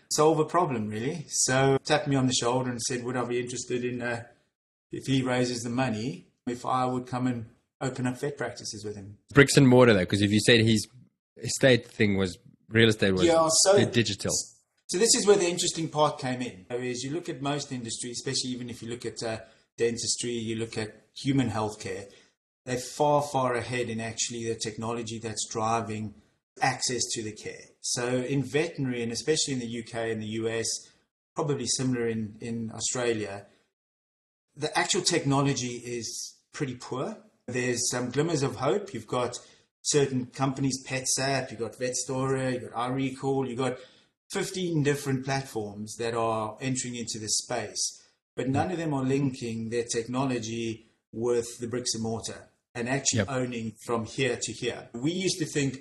solve 0.10 0.40
a 0.40 0.46
problem 0.46 0.90
really. 0.90 1.26
So 1.28 1.78
tapped 1.84 2.08
me 2.08 2.16
on 2.16 2.28
the 2.28 2.34
shoulder 2.34 2.72
and 2.72 2.82
said, 2.82 3.04
would 3.04 3.18
I 3.18 3.26
be 3.26 3.42
interested 3.42 3.84
in, 3.84 4.02
uh, 4.02 4.24
if 4.94 5.06
he 5.08 5.22
raises 5.22 5.64
the 5.64 5.70
money, 5.70 6.28
if 6.46 6.66
I 6.66 6.86
would 6.86 7.06
come 7.06 7.28
and 7.28 7.48
open 7.82 8.08
up 8.08 8.18
vet 8.18 8.38
practices 8.38 8.86
with 8.86 8.96
him. 8.96 9.18
Bricks 9.34 9.58
and 9.58 9.68
mortar 9.68 9.94
though, 9.94 10.00
because 10.00 10.22
if 10.22 10.32
you 10.32 10.40
said 10.40 10.62
his 10.62 10.88
estate 11.38 11.86
thing 11.86 12.18
was 12.18 12.38
real 12.70 12.90
estate 12.90 13.12
was 13.12 13.24
yeah, 13.24 13.48
so, 13.50 13.84
digital. 13.86 14.34
So 14.88 14.98
this 14.98 15.16
is 15.16 15.26
where 15.28 15.38
the 15.38 15.48
interesting 15.48 15.90
part 15.90 16.20
came 16.20 16.42
in. 16.42 16.66
Is 16.70 17.04
you 17.04 17.12
look 17.12 17.30
at 17.30 17.42
most 17.42 17.72
industries, 17.72 18.20
especially 18.20 18.52
even 18.52 18.70
if 18.70 18.82
you 18.82 18.90
look 18.90 19.06
at 19.06 19.22
uh, 19.24 19.40
dentistry, 19.78 20.32
you 20.32 20.56
look 20.56 20.78
at 20.78 21.08
human 21.16 21.50
healthcare, 21.50 22.06
they're 22.66 22.78
far, 22.78 23.22
far 23.22 23.56
ahead 23.56 23.90
in 23.90 24.00
actually 24.00 24.46
the 24.48 24.56
technology 24.56 25.20
that's 25.20 25.48
driving 25.50 26.14
access 26.62 27.04
to 27.12 27.24
the 27.24 27.32
care. 27.32 27.66
So 27.82 28.08
in 28.08 28.44
veterinary, 28.44 29.04
and 29.04 29.12
especially 29.12 29.54
in 29.54 29.60
the 29.60 29.80
UK 29.80 30.12
and 30.12 30.22
the 30.22 30.28
US, 30.42 30.68
probably 31.36 31.66
similar 31.68 32.08
in, 32.08 32.36
in 32.42 32.72
Australia, 32.74 33.46
the 34.56 34.78
actual 34.78 35.02
technology 35.02 35.82
is 35.86 36.36
pretty 36.52 36.76
poor. 36.76 37.18
There's 37.48 37.90
some 37.90 38.10
glimmers 38.10 38.44
of 38.44 38.56
hope. 38.56 38.94
You've 38.94 39.08
got 39.08 39.38
certain 39.88 40.26
companies, 40.26 40.84
PetsApp, 40.86 41.50
you've 41.50 41.62
got 41.62 41.74
Vetstoria, 41.74 42.54
you've 42.54 42.72
got 42.72 42.92
iRecall, 42.92 43.48
you've 43.48 43.58
got 43.58 43.78
15 44.32 44.84
different 44.84 45.24
platforms 45.24 45.96
that 45.96 46.14
are 46.14 46.58
entering 46.60 46.96
into 46.96 47.20
this 47.20 47.38
space, 47.38 48.02
but 48.36 48.50
none 48.50 48.70
of 48.72 48.78
them 48.78 48.94
are 48.94 49.04
linking 49.04 49.70
their 49.70 49.86
technology 49.86 50.88
with 51.14 51.58
the 51.60 51.68
bricks 51.68 51.94
and 51.94 52.04
mortar 52.04 52.50
and 52.76 52.90
actually 52.90 53.20
yep. 53.20 53.32
owning 53.32 53.74
from 53.86 54.06
here 54.06 54.38
to 54.42 54.52
here. 54.52 54.90
We 54.94 55.12
used 55.12 55.40
to 55.40 55.46
think 55.46 55.78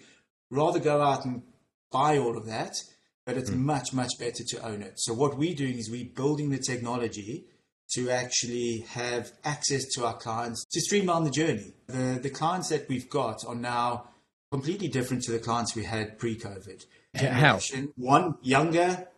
rather 0.50 0.78
go 0.78 1.02
out 1.02 1.24
and 1.24 1.42
buy 1.90 2.16
all 2.16 2.38
of 2.38 2.46
that, 2.46 2.74
but 3.24 3.36
it's 3.36 3.50
mm. 3.50 3.58
much, 3.58 3.92
much 3.92 4.12
better 4.20 4.44
to 4.50 4.64
own 4.64 4.82
it. 4.82 4.94
So 4.96 5.12
what 5.14 5.36
we're 5.36 5.54
doing 5.54 5.78
is 5.78 5.90
we're 5.90 6.14
building 6.14 6.50
the 6.50 6.58
technology 6.58 7.46
to 7.94 8.10
actually 8.10 8.84
have 8.88 9.32
access 9.44 9.84
to 9.94 10.04
our 10.04 10.16
clients 10.16 10.64
to 10.72 10.80
streamline 10.80 11.24
the 11.24 11.30
journey. 11.30 11.72
The, 11.86 12.18
the 12.22 12.30
clients 12.30 12.68
that 12.70 12.88
we've 12.88 13.08
got 13.08 13.44
are 13.46 13.54
now 13.54 14.08
completely 14.50 14.88
different 14.88 15.22
to 15.24 15.32
the 15.32 15.38
clients 15.38 15.74
we 15.76 15.84
had 15.84 16.18
pre 16.18 16.36
COVID. 16.36 16.84
How? 17.14 17.58
One, 17.96 18.36
younger. 18.42 19.08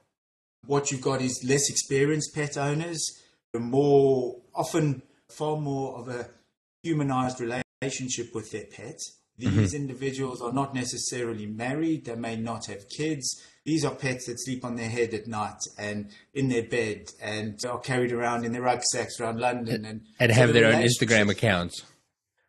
What 0.66 0.90
you've 0.90 1.00
got 1.00 1.22
is 1.22 1.44
less 1.46 1.70
experienced 1.70 2.34
pet 2.34 2.56
owners, 2.56 3.22
more 3.54 4.36
often 4.54 5.02
far 5.30 5.56
more 5.56 5.98
of 5.98 6.08
a 6.08 6.28
humanized 6.82 7.40
relationship 7.40 8.34
with 8.34 8.50
their 8.50 8.64
pet. 8.64 8.98
These 9.38 9.72
mm-hmm. 9.72 9.76
individuals 9.76 10.42
are 10.42 10.52
not 10.52 10.74
necessarily 10.74 11.46
married, 11.46 12.04
they 12.04 12.16
may 12.16 12.36
not 12.36 12.66
have 12.66 12.88
kids 12.88 13.40
these 13.68 13.84
are 13.84 13.94
pets 13.94 14.24
that 14.24 14.40
sleep 14.40 14.64
on 14.64 14.76
their 14.76 14.88
head 14.88 15.12
at 15.12 15.26
night 15.26 15.60
and 15.76 16.10
in 16.32 16.48
their 16.48 16.62
bed 16.62 17.10
and 17.20 17.62
are 17.66 17.78
carried 17.78 18.12
around 18.12 18.46
in 18.46 18.52
their 18.52 18.62
rucksacks 18.62 19.20
around 19.20 19.38
London 19.38 19.84
and, 19.84 20.06
and 20.18 20.32
have 20.32 20.54
their 20.54 20.72
own 20.72 20.82
Instagram 20.82 21.30
accounts. 21.30 21.84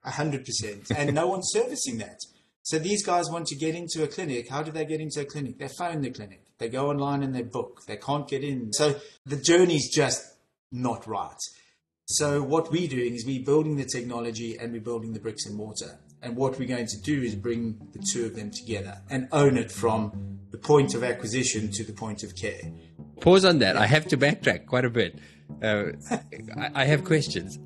Hundred 0.06 0.45
percent. 0.45 0.89
And 0.95 1.13
no 1.13 1.28
one's 1.28 1.49
servicing 1.52 1.97
that. 1.97 2.19
So 2.63 2.80
these 2.80 3.06
guys 3.06 3.30
want 3.30 3.47
to 3.47 3.56
get 3.58 3.75
into 3.75 4.02
a 4.02 4.08
clinic. 4.08 4.47
How 4.47 4.63
do 4.63 4.71
they 4.71 4.86
get 4.86 5.02
into 5.02 5.19
a 5.19 5.25
clinic? 5.25 5.60
They 5.60 5.67
phone 5.67 5.99
the 5.99 6.10
clinic. 6.10 6.41
They 6.58 6.69
go 6.69 6.89
online 6.89 7.21
and 7.21 7.36
they 7.36 7.43
book. 7.43 7.82
They 7.86 7.97
can't 7.97 8.25
get 8.25 8.41
in. 8.41 8.71
So 8.71 8.95
the 9.25 9.36
journey's 9.36 9.93
just 9.93 10.25
not 10.71 11.06
right. 11.06 11.41
So 12.06 12.41
what 12.41 12.71
we're 12.71 12.88
doing 12.88 13.13
is 13.13 13.25
we're 13.25 13.43
building 13.43 13.75
the 13.75 13.84
technology 13.84 14.56
and 14.58 14.71
we're 14.71 14.80
building 14.80 15.12
the 15.12 15.19
bricks 15.19 15.45
and 15.45 15.58
mortar. 15.58 15.99
And 16.21 16.36
what 16.36 16.60
we're 16.60 16.67
going 16.67 16.88
to 16.88 17.01
do 17.01 17.21
is 17.21 17.36
bring 17.36 17.79
the 17.93 17.99
two 17.99 18.25
of 18.25 18.36
them 18.36 18.51
together 18.51 19.01
and 19.10 19.27
own 19.32 19.58
it 19.58 19.71
from 19.71 20.39
the 20.51 20.58
point 20.58 20.93
of 20.93 21.03
acquisition 21.03 21.71
to 21.71 21.84
the 21.84 21.93
point 21.93 22.23
of 22.23 22.36
care. 22.36 22.62
Pause 23.21 23.45
on 23.45 23.60
that. 23.60 23.77
I 23.77 23.86
have 23.86 24.08
to 24.08 24.17
backtrack 24.17 24.65
quite 24.65 24.86
a 24.86 24.89
bit. 24.89 25.19
Uh, 25.62 25.91
I, 26.73 26.86
have 26.86 27.03
questions. 27.05 27.58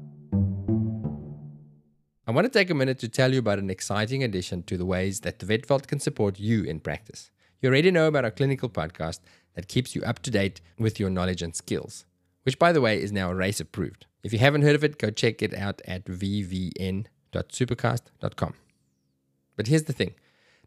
I 2.27 2.31
want 2.31 2.45
to 2.45 2.49
take 2.49 2.69
a 2.69 2.75
minute 2.75 2.99
to 2.99 3.09
tell 3.09 3.33
you 3.33 3.39
about 3.39 3.59
an 3.59 3.69
exciting 3.69 4.23
addition 4.23 4.63
to 4.63 4.77
the 4.77 4.85
ways 4.85 5.21
that 5.21 5.39
the 5.39 5.45
VetVault 5.45 5.87
can 5.87 5.99
support 5.99 6.39
you 6.39 6.63
in 6.63 6.79
practice. 6.79 7.31
You 7.61 7.69
already 7.69 7.91
know 7.91 8.07
about 8.07 8.25
our 8.25 8.31
clinical 8.31 8.69
podcast 8.69 9.19
that 9.55 9.67
keeps 9.67 9.95
you 9.95 10.01
up 10.03 10.19
to 10.19 10.31
date 10.31 10.61
with 10.77 10.99
your 10.99 11.09
knowledge 11.09 11.41
and 11.41 11.55
skills. 11.55 12.05
which, 12.43 12.59
by 12.59 12.71
the 12.73 12.81
way, 12.81 13.01
is 13.01 13.11
now 13.11 13.31
RACE 13.31 13.61
approved. 13.61 14.05
If 14.21 14.33
you 14.33 14.39
haven't 14.39 14.63
heard 14.63 14.75
of 14.75 14.83
it, 14.83 14.97
go 14.97 15.09
check 15.09 15.41
it 15.41 15.53
out 15.53 15.81
at 15.85 16.05
vvn.supercast.com. 17.33 18.53
But 19.55 19.67
here's 19.67 19.83
the 19.83 19.93
thing 19.93 20.15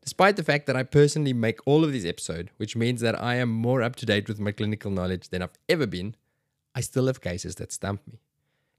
despite 0.02 0.36
the 0.36 0.44
fact 0.44 0.66
that 0.66 0.76
I 0.76 0.84
personally 0.84 1.32
make 1.32 1.58
all 1.66 1.82
of 1.82 1.92
these 1.92 2.06
episodes, 2.06 2.50
which 2.58 2.76
means 2.76 3.00
that 3.00 3.20
I 3.20 3.36
am 3.36 3.48
more 3.50 3.82
up 3.82 3.96
to 3.96 4.06
date 4.06 4.28
with 4.28 4.38
my 4.38 4.52
clinical 4.52 4.90
knowledge 4.90 5.30
than 5.30 5.42
I've 5.42 5.58
ever 5.68 5.86
been, 5.86 6.14
I 6.76 6.80
still 6.80 7.08
have 7.08 7.20
cases 7.20 7.56
that 7.56 7.72
stump 7.72 8.06
me. 8.06 8.20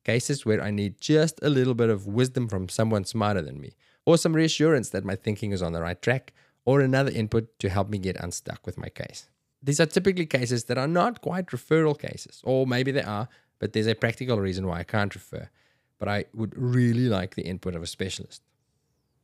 Cases 0.05 0.45
where 0.45 0.63
I 0.63 0.71
need 0.71 1.01
just 1.01 1.39
a 1.41 1.49
little 1.49 1.73
bit 1.73 1.89
of 1.89 2.07
wisdom 2.07 2.47
from 2.47 2.69
someone 2.69 3.03
smarter 3.03 3.41
than 3.41 3.59
me, 3.59 3.71
or 4.05 4.17
some 4.17 4.33
reassurance 4.33 4.89
that 4.91 5.03
my 5.03 5.15
thinking 5.15 5.51
is 5.51 5.61
on 5.61 5.73
the 5.73 5.81
right 5.81 6.01
track, 6.01 6.33
or 6.63 6.79
another 6.79 7.11
input 7.11 7.59
to 7.59 7.69
help 7.69 7.89
me 7.89 7.97
get 7.97 8.15
unstuck 8.17 8.65
with 8.65 8.77
my 8.77 8.87
case. 8.87 9.27
These 9.61 9.81
are 9.81 9.85
typically 9.85 10.25
cases 10.25 10.65
that 10.65 10.77
are 10.77 10.87
not 10.87 11.21
quite 11.21 11.47
referral 11.47 11.99
cases, 11.99 12.41
or 12.45 12.65
maybe 12.65 12.91
they 12.91 13.01
are, 13.01 13.27
but 13.59 13.73
there's 13.73 13.87
a 13.87 13.95
practical 13.95 14.39
reason 14.39 14.65
why 14.65 14.79
I 14.79 14.83
can't 14.83 15.13
refer. 15.13 15.49
But 15.99 16.09
I 16.09 16.25
would 16.33 16.53
really 16.55 17.07
like 17.07 17.35
the 17.35 17.43
input 17.43 17.75
of 17.75 17.83
a 17.83 17.87
specialist. 17.87 18.41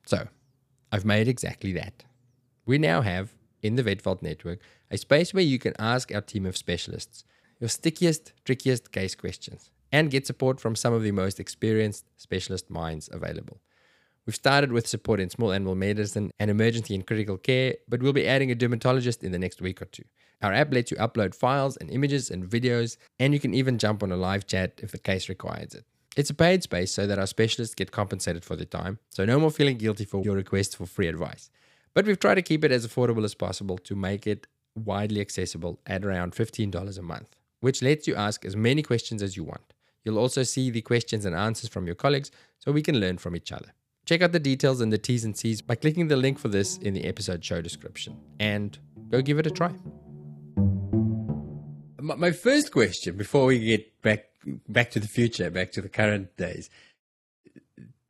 So, 0.05 0.27
I've 0.91 1.05
made 1.05 1.27
exactly 1.27 1.71
that. 1.73 2.03
We 2.65 2.77
now 2.77 3.01
have, 3.01 3.33
in 3.61 3.75
the 3.75 3.83
VetVault 3.83 4.21
network, 4.21 4.59
a 4.91 4.97
space 4.97 5.33
where 5.33 5.43
you 5.43 5.59
can 5.59 5.73
ask 5.79 6.13
our 6.13 6.21
team 6.21 6.45
of 6.45 6.57
specialists 6.57 7.23
your 7.59 7.69
stickiest, 7.69 8.33
trickiest 8.43 8.91
case 8.91 9.15
questions 9.15 9.69
and 9.93 10.09
get 10.09 10.27
support 10.27 10.59
from 10.59 10.75
some 10.75 10.91
of 10.91 11.03
the 11.03 11.11
most 11.11 11.39
experienced 11.39 12.05
specialist 12.17 12.69
minds 12.69 13.09
available. 13.13 13.61
We've 14.25 14.35
started 14.35 14.71
with 14.71 14.87
support 14.87 15.19
in 15.19 15.29
small 15.29 15.53
animal 15.53 15.75
medicine 15.75 16.31
and 16.39 16.49
emergency 16.49 16.95
and 16.95 17.05
critical 17.05 17.37
care, 17.37 17.75
but 17.87 18.01
we'll 18.01 18.11
be 18.11 18.27
adding 18.27 18.51
a 18.51 18.55
dermatologist 18.55 19.23
in 19.23 19.31
the 19.31 19.39
next 19.39 19.61
week 19.61 19.81
or 19.81 19.85
two. 19.85 20.03
Our 20.41 20.51
app 20.51 20.73
lets 20.73 20.91
you 20.91 20.97
upload 20.97 21.35
files 21.35 21.77
and 21.77 21.89
images 21.89 22.31
and 22.31 22.43
videos, 22.43 22.97
and 23.19 23.33
you 23.33 23.39
can 23.39 23.53
even 23.53 23.77
jump 23.77 24.01
on 24.01 24.11
a 24.11 24.17
live 24.17 24.47
chat 24.47 24.79
if 24.81 24.91
the 24.91 24.97
case 24.97 25.29
requires 25.29 25.73
it. 25.75 25.85
It's 26.15 26.29
a 26.29 26.35
paid 26.35 26.61
space 26.61 26.91
so 26.91 27.07
that 27.07 27.17
our 27.17 27.25
specialists 27.25 27.73
get 27.73 27.91
compensated 27.91 28.45
for 28.45 28.55
their 28.55 28.65
time, 28.65 28.99
so 29.09 29.25
no 29.25 29.39
more 29.39 29.49
feeling 29.49 29.77
guilty 29.77 30.05
for 30.05 30.21
your 30.23 30.35
request 30.35 30.77
for 30.77 30.85
free 30.85 31.07
advice. 31.07 31.49
But 31.95 32.05
we've 32.05 32.19
tried 32.19 32.35
to 32.35 32.43
keep 32.43 32.63
it 32.63 32.71
as 32.71 32.85
affordable 32.87 33.23
as 33.23 33.33
possible 33.33 33.79
to 33.79 33.95
make 33.95 34.27
it 34.27 34.45
widely 34.75 35.21
accessible 35.21 35.79
at 35.87 36.05
around 36.05 36.33
$15 36.33 36.97
a 36.97 37.01
month, 37.01 37.35
which 37.61 37.81
lets 37.81 38.07
you 38.07 38.15
ask 38.15 38.45
as 38.45 38.55
many 38.55 38.83
questions 38.83 39.23
as 39.23 39.35
you 39.35 39.43
want. 39.43 39.73
You'll 40.03 40.19
also 40.19 40.43
see 40.43 40.69
the 40.69 40.81
questions 40.81 41.25
and 41.25 41.35
answers 41.35 41.69
from 41.69 41.87
your 41.87 41.95
colleagues 41.95 42.29
so 42.59 42.71
we 42.71 42.81
can 42.83 42.99
learn 42.99 43.17
from 43.17 43.35
each 43.35 43.51
other. 43.51 43.73
Check 44.05 44.21
out 44.21 44.33
the 44.33 44.39
details 44.39 44.81
and 44.81 44.91
the 44.91 44.97
T's 44.97 45.23
and 45.23 45.35
C's 45.35 45.61
by 45.61 45.75
clicking 45.75 46.09
the 46.09 46.17
link 46.17 46.37
for 46.37 46.49
this 46.49 46.77
in 46.77 46.93
the 46.93 47.05
episode 47.05 47.43
show 47.43 47.61
description 47.61 48.17
and 48.39 48.77
go 49.09 49.21
give 49.21 49.39
it 49.39 49.47
a 49.47 49.51
try. 49.51 49.73
My 52.01 52.31
first 52.31 52.71
question 52.71 53.15
before 53.15 53.45
we 53.45 53.59
get 53.59 54.01
back 54.01 54.25
back 54.67 54.91
to 54.91 54.99
the 54.99 55.07
future, 55.07 55.49
back 55.49 55.71
to 55.73 55.81
the 55.81 55.89
current 55.89 56.35
days. 56.37 56.69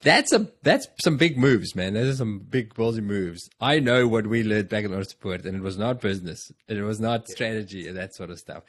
That's 0.01 0.33
a 0.33 0.49
that's 0.61 0.87
some 1.01 1.17
big 1.17 1.37
moves, 1.37 1.75
man. 1.75 1.93
Those 1.93 2.15
are 2.15 2.17
some 2.17 2.39
big 2.39 2.73
ballsy 2.73 3.01
moves. 3.01 3.49
I 3.61 3.79
know 3.79 4.07
what 4.07 4.27
we 4.27 4.43
learned 4.43 4.69
back 4.69 4.83
in 4.83 5.03
support, 5.05 5.45
and 5.45 5.55
it 5.55 5.61
was 5.61 5.77
not 5.77 6.01
business, 6.01 6.51
and 6.67 6.77
it 6.77 6.83
was 6.83 6.99
not 6.99 7.29
strategy, 7.29 7.87
and 7.87 7.97
that 7.97 8.13
sort 8.13 8.29
of 8.29 8.37
stuff. 8.37 8.63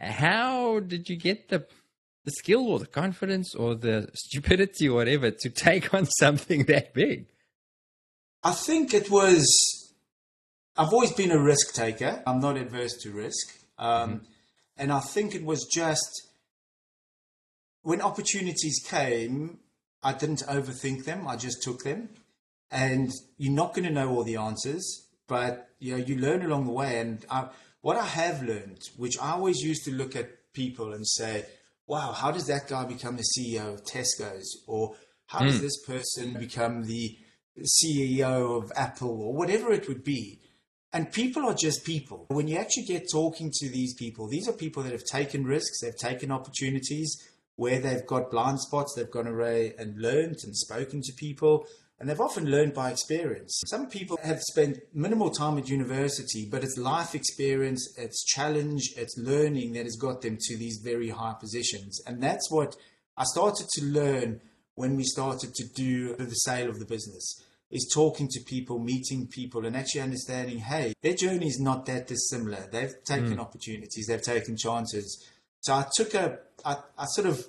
How 0.00 0.80
did 0.80 1.08
you 1.08 1.16
get 1.16 1.48
the 1.48 1.66
the 2.24 2.32
skill 2.32 2.66
or 2.66 2.78
the 2.80 2.86
confidence 2.86 3.54
or 3.54 3.76
the 3.76 4.10
stupidity 4.14 4.88
or 4.88 4.96
whatever 4.96 5.30
to 5.30 5.50
take 5.50 5.94
on 5.94 6.06
something 6.06 6.64
that 6.64 6.92
big? 6.92 7.26
I 8.42 8.52
think 8.52 8.92
it 8.92 9.10
was. 9.10 9.46
I've 10.76 10.92
always 10.92 11.12
been 11.12 11.30
a 11.30 11.38
risk 11.38 11.74
taker. 11.74 12.22
I'm 12.26 12.40
not 12.40 12.56
adverse 12.56 12.96
to 13.02 13.12
risk. 13.12 13.58
Um, 13.78 14.10
mm-hmm. 14.10 14.24
And 14.76 14.92
I 14.92 15.00
think 15.00 15.34
it 15.34 15.44
was 15.44 15.66
just 15.66 16.29
when 17.82 18.00
opportunities 18.00 18.80
came, 18.86 19.58
I 20.02 20.12
didn't 20.12 20.42
overthink 20.46 21.04
them. 21.04 21.26
I 21.26 21.36
just 21.36 21.62
took 21.62 21.82
them. 21.82 22.10
And 22.70 23.10
you're 23.36 23.52
not 23.52 23.74
going 23.74 23.86
to 23.86 23.92
know 23.92 24.10
all 24.10 24.24
the 24.24 24.36
answers, 24.36 25.06
but 25.26 25.68
you 25.78 25.92
know, 25.92 26.04
you 26.04 26.16
learn 26.16 26.44
along 26.44 26.66
the 26.66 26.72
way. 26.72 27.00
And 27.00 27.24
I, 27.30 27.48
what 27.80 27.96
I 27.96 28.04
have 28.04 28.42
learned, 28.42 28.88
which 28.96 29.18
I 29.20 29.32
always 29.32 29.60
used 29.60 29.84
to 29.84 29.92
look 29.92 30.14
at 30.14 30.52
people 30.52 30.92
and 30.92 31.06
say, 31.06 31.46
wow, 31.86 32.12
how 32.12 32.30
does 32.30 32.46
that 32.46 32.68
guy 32.68 32.84
become 32.84 33.16
the 33.16 33.24
CEO 33.36 33.74
of 33.74 33.84
Tesco's? 33.84 34.62
Or 34.66 34.94
how 35.26 35.40
mm. 35.40 35.46
does 35.46 35.56
hmm. 35.56 35.62
this 35.62 35.82
person 35.84 36.34
become 36.34 36.84
the 36.84 37.18
CEO 37.62 38.62
of 38.62 38.70
Apple 38.76 39.20
or 39.20 39.34
whatever 39.34 39.72
it 39.72 39.88
would 39.88 40.04
be? 40.04 40.40
And 40.92 41.12
people 41.12 41.44
are 41.46 41.54
just 41.54 41.84
people. 41.84 42.26
When 42.28 42.48
you 42.48 42.56
actually 42.56 42.84
get 42.84 43.10
talking 43.10 43.50
to 43.52 43.68
these 43.68 43.94
people, 43.94 44.28
these 44.28 44.48
are 44.48 44.52
people 44.52 44.82
that 44.82 44.92
have 44.92 45.04
taken 45.04 45.44
risks, 45.44 45.80
they've 45.80 45.96
taken 45.96 46.32
opportunities 46.32 47.16
where 47.60 47.78
they've 47.78 48.06
got 48.06 48.30
blind 48.30 48.58
spots, 48.58 48.94
they've 48.96 49.10
gone 49.10 49.26
away 49.26 49.74
and 49.78 50.00
learned 50.00 50.36
and 50.44 50.56
spoken 50.56 51.02
to 51.02 51.12
people, 51.12 51.66
and 51.98 52.08
they've 52.08 52.18
often 52.18 52.50
learned 52.50 52.72
by 52.72 52.90
experience. 52.90 53.60
Some 53.66 53.86
people 53.86 54.18
have 54.22 54.40
spent 54.40 54.78
minimal 54.94 55.28
time 55.28 55.58
at 55.58 55.68
university, 55.68 56.48
but 56.50 56.64
it's 56.64 56.78
life 56.78 57.14
experience, 57.14 57.94
it's 57.98 58.24
challenge, 58.24 58.94
it's 58.96 59.14
learning 59.18 59.74
that 59.74 59.84
has 59.84 59.96
got 59.96 60.22
them 60.22 60.38
to 60.40 60.56
these 60.56 60.80
very 60.82 61.10
high 61.10 61.34
positions. 61.38 62.00
And 62.06 62.22
that's 62.22 62.50
what 62.50 62.76
I 63.18 63.24
started 63.24 63.68
to 63.74 63.84
learn 63.84 64.40
when 64.76 64.96
we 64.96 65.04
started 65.04 65.52
to 65.56 65.68
do 65.76 66.16
the 66.16 66.30
sale 66.46 66.70
of 66.70 66.78
the 66.78 66.86
business 66.86 67.44
is 67.70 67.92
talking 67.94 68.26
to 68.28 68.40
people, 68.46 68.78
meeting 68.78 69.26
people, 69.26 69.66
and 69.66 69.76
actually 69.76 70.00
understanding, 70.00 70.60
hey, 70.60 70.94
their 71.02 71.14
journey 71.14 71.46
is 71.46 71.60
not 71.60 71.84
that 71.86 72.08
dissimilar. 72.08 72.66
They've 72.72 72.94
taken 73.04 73.36
mm. 73.36 73.40
opportunities, 73.40 74.06
they've 74.08 74.22
taken 74.22 74.56
chances. 74.56 75.24
So 75.60 75.74
I 75.74 75.86
took 75.94 76.14
a, 76.14 76.38
I, 76.64 76.76
I 76.98 77.04
sort 77.06 77.26
of 77.26 77.46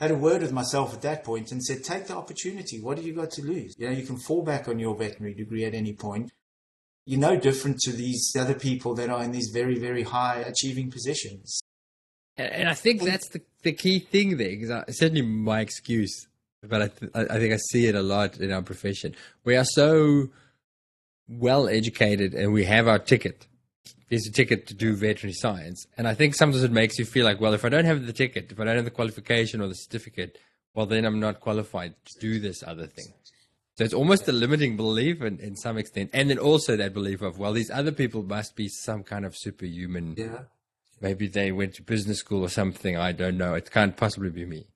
had 0.00 0.10
a 0.10 0.14
word 0.14 0.42
with 0.42 0.52
myself 0.52 0.92
at 0.94 1.02
that 1.02 1.24
point 1.24 1.52
and 1.52 1.62
said, 1.62 1.84
take 1.84 2.06
the 2.06 2.16
opportunity. 2.16 2.80
What 2.80 2.98
have 2.98 3.06
you 3.06 3.14
got 3.14 3.30
to 3.32 3.42
lose? 3.42 3.74
You 3.78 3.88
know, 3.88 3.94
you 3.94 4.06
can 4.06 4.18
fall 4.18 4.42
back 4.42 4.68
on 4.68 4.78
your 4.78 4.94
veterinary 4.94 5.34
degree 5.34 5.64
at 5.64 5.74
any 5.74 5.94
point. 5.94 6.32
You're 7.06 7.20
no 7.20 7.36
different 7.38 7.78
to 7.80 7.92
these 7.92 8.34
other 8.38 8.54
people 8.54 8.94
that 8.96 9.08
are 9.08 9.22
in 9.22 9.32
these 9.32 9.50
very, 9.54 9.78
very 9.78 10.02
high 10.02 10.38
achieving 10.40 10.90
positions. 10.90 11.60
And 12.36 12.68
I 12.68 12.74
think 12.74 13.02
that's 13.02 13.28
the, 13.30 13.40
the 13.62 13.72
key 13.72 13.98
thing 13.98 14.36
there, 14.36 14.50
because 14.50 14.98
certainly 14.98 15.22
my 15.22 15.60
excuse, 15.60 16.26
but 16.62 16.82
I, 16.82 16.88
th- 16.88 17.12
I 17.14 17.38
think 17.38 17.54
I 17.54 17.56
see 17.56 17.86
it 17.86 17.94
a 17.94 18.02
lot 18.02 18.38
in 18.38 18.52
our 18.52 18.60
profession. 18.60 19.14
We 19.44 19.56
are 19.56 19.64
so 19.64 20.28
well 21.28 21.68
educated 21.68 22.34
and 22.34 22.52
we 22.52 22.64
have 22.64 22.88
our 22.88 22.98
ticket 22.98 23.46
is 24.10 24.26
a 24.26 24.32
ticket 24.32 24.66
to 24.68 24.74
do 24.74 24.94
veterinary 24.94 25.32
science. 25.32 25.86
And 25.96 26.06
I 26.06 26.14
think 26.14 26.34
sometimes 26.34 26.64
it 26.64 26.72
makes 26.72 26.98
you 26.98 27.04
feel 27.04 27.24
like, 27.24 27.40
well, 27.40 27.54
if 27.54 27.64
I 27.64 27.68
don't 27.68 27.84
have 27.84 28.06
the 28.06 28.12
ticket, 28.12 28.50
if 28.50 28.60
I 28.60 28.64
don't 28.64 28.76
have 28.76 28.84
the 28.84 28.90
qualification 28.90 29.60
or 29.60 29.68
the 29.68 29.74
certificate, 29.74 30.38
well, 30.74 30.86
then 30.86 31.04
I'm 31.04 31.20
not 31.20 31.40
qualified 31.40 31.94
to 32.04 32.20
do 32.20 32.38
this 32.38 32.62
other 32.62 32.86
thing. 32.86 33.06
So 33.76 33.84
it's 33.84 33.94
almost 33.94 34.26
a 34.28 34.32
limiting 34.32 34.76
belief 34.76 35.20
in, 35.22 35.38
in 35.38 35.54
some 35.56 35.76
extent. 35.76 36.10
And 36.12 36.30
then 36.30 36.38
also 36.38 36.76
that 36.76 36.94
belief 36.94 37.20
of, 37.20 37.38
well, 37.38 37.52
these 37.52 37.70
other 37.70 37.92
people 37.92 38.22
must 38.22 38.56
be 38.56 38.68
some 38.68 39.02
kind 39.02 39.26
of 39.26 39.36
superhuman. 39.36 40.14
Yeah. 40.16 40.42
Maybe 41.00 41.28
they 41.28 41.52
went 41.52 41.74
to 41.74 41.82
business 41.82 42.18
school 42.18 42.42
or 42.42 42.48
something. 42.48 42.96
I 42.96 43.12
don't 43.12 43.36
know. 43.36 43.54
It 43.54 43.70
can't 43.70 43.96
possibly 43.96 44.30
be 44.30 44.46
me. 44.46 44.66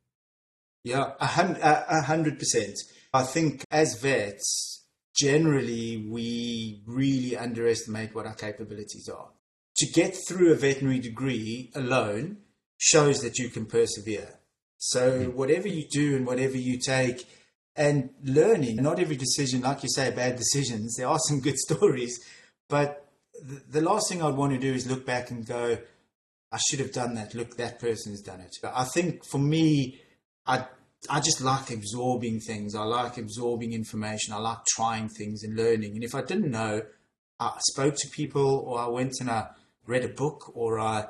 Yeah, 0.84 1.12
a 1.20 1.26
hundred 1.26 2.38
percent. 2.38 2.78
I 3.12 3.22
think 3.22 3.64
as 3.70 3.98
vets, 4.00 4.79
generally 5.14 6.06
we 6.08 6.82
really 6.86 7.36
underestimate 7.36 8.14
what 8.14 8.26
our 8.26 8.34
capabilities 8.34 9.08
are. 9.08 9.28
To 9.76 9.86
get 9.86 10.16
through 10.28 10.52
a 10.52 10.56
veterinary 10.56 10.98
degree 10.98 11.70
alone 11.74 12.38
shows 12.78 13.20
that 13.22 13.38
you 13.38 13.48
can 13.48 13.66
persevere. 13.66 14.40
So 14.78 15.24
hmm. 15.24 15.36
whatever 15.36 15.68
you 15.68 15.86
do 15.90 16.16
and 16.16 16.26
whatever 16.26 16.56
you 16.56 16.78
take 16.78 17.26
and 17.76 18.10
learning, 18.24 18.76
not 18.76 18.98
every 18.98 19.16
decision, 19.16 19.62
like 19.62 19.82
you 19.82 19.88
say, 19.88 20.10
bad 20.10 20.36
decisions, 20.36 20.96
there 20.96 21.08
are 21.08 21.18
some 21.28 21.40
good 21.40 21.58
stories, 21.58 22.18
but 22.68 23.06
the 23.42 23.80
last 23.80 24.08
thing 24.08 24.22
I'd 24.22 24.34
want 24.34 24.52
to 24.52 24.58
do 24.58 24.72
is 24.72 24.88
look 24.88 25.06
back 25.06 25.30
and 25.30 25.46
go, 25.46 25.78
I 26.52 26.58
should 26.58 26.80
have 26.80 26.92
done 26.92 27.14
that. 27.14 27.34
Look, 27.34 27.56
that 27.56 27.78
person 27.78 28.12
has 28.12 28.20
done 28.20 28.40
it. 28.40 28.56
I 28.64 28.84
think 28.84 29.24
for 29.24 29.38
me, 29.38 30.00
I 30.46 30.66
I 31.08 31.20
just 31.20 31.40
like 31.40 31.70
absorbing 31.70 32.40
things. 32.40 32.74
I 32.74 32.82
like 32.82 33.16
absorbing 33.16 33.72
information. 33.72 34.34
I 34.34 34.38
like 34.38 34.64
trying 34.66 35.08
things 35.08 35.42
and 35.42 35.56
learning. 35.56 35.94
And 35.94 36.04
if 36.04 36.14
I 36.14 36.22
didn't 36.22 36.50
know, 36.50 36.82
I 37.38 37.56
spoke 37.60 37.96
to 37.96 38.08
people 38.08 38.64
or 38.66 38.78
I 38.78 38.88
went 38.88 39.14
and 39.20 39.30
I 39.30 39.48
read 39.86 40.04
a 40.04 40.08
book 40.08 40.54
or 40.54 40.78
I, 40.78 41.06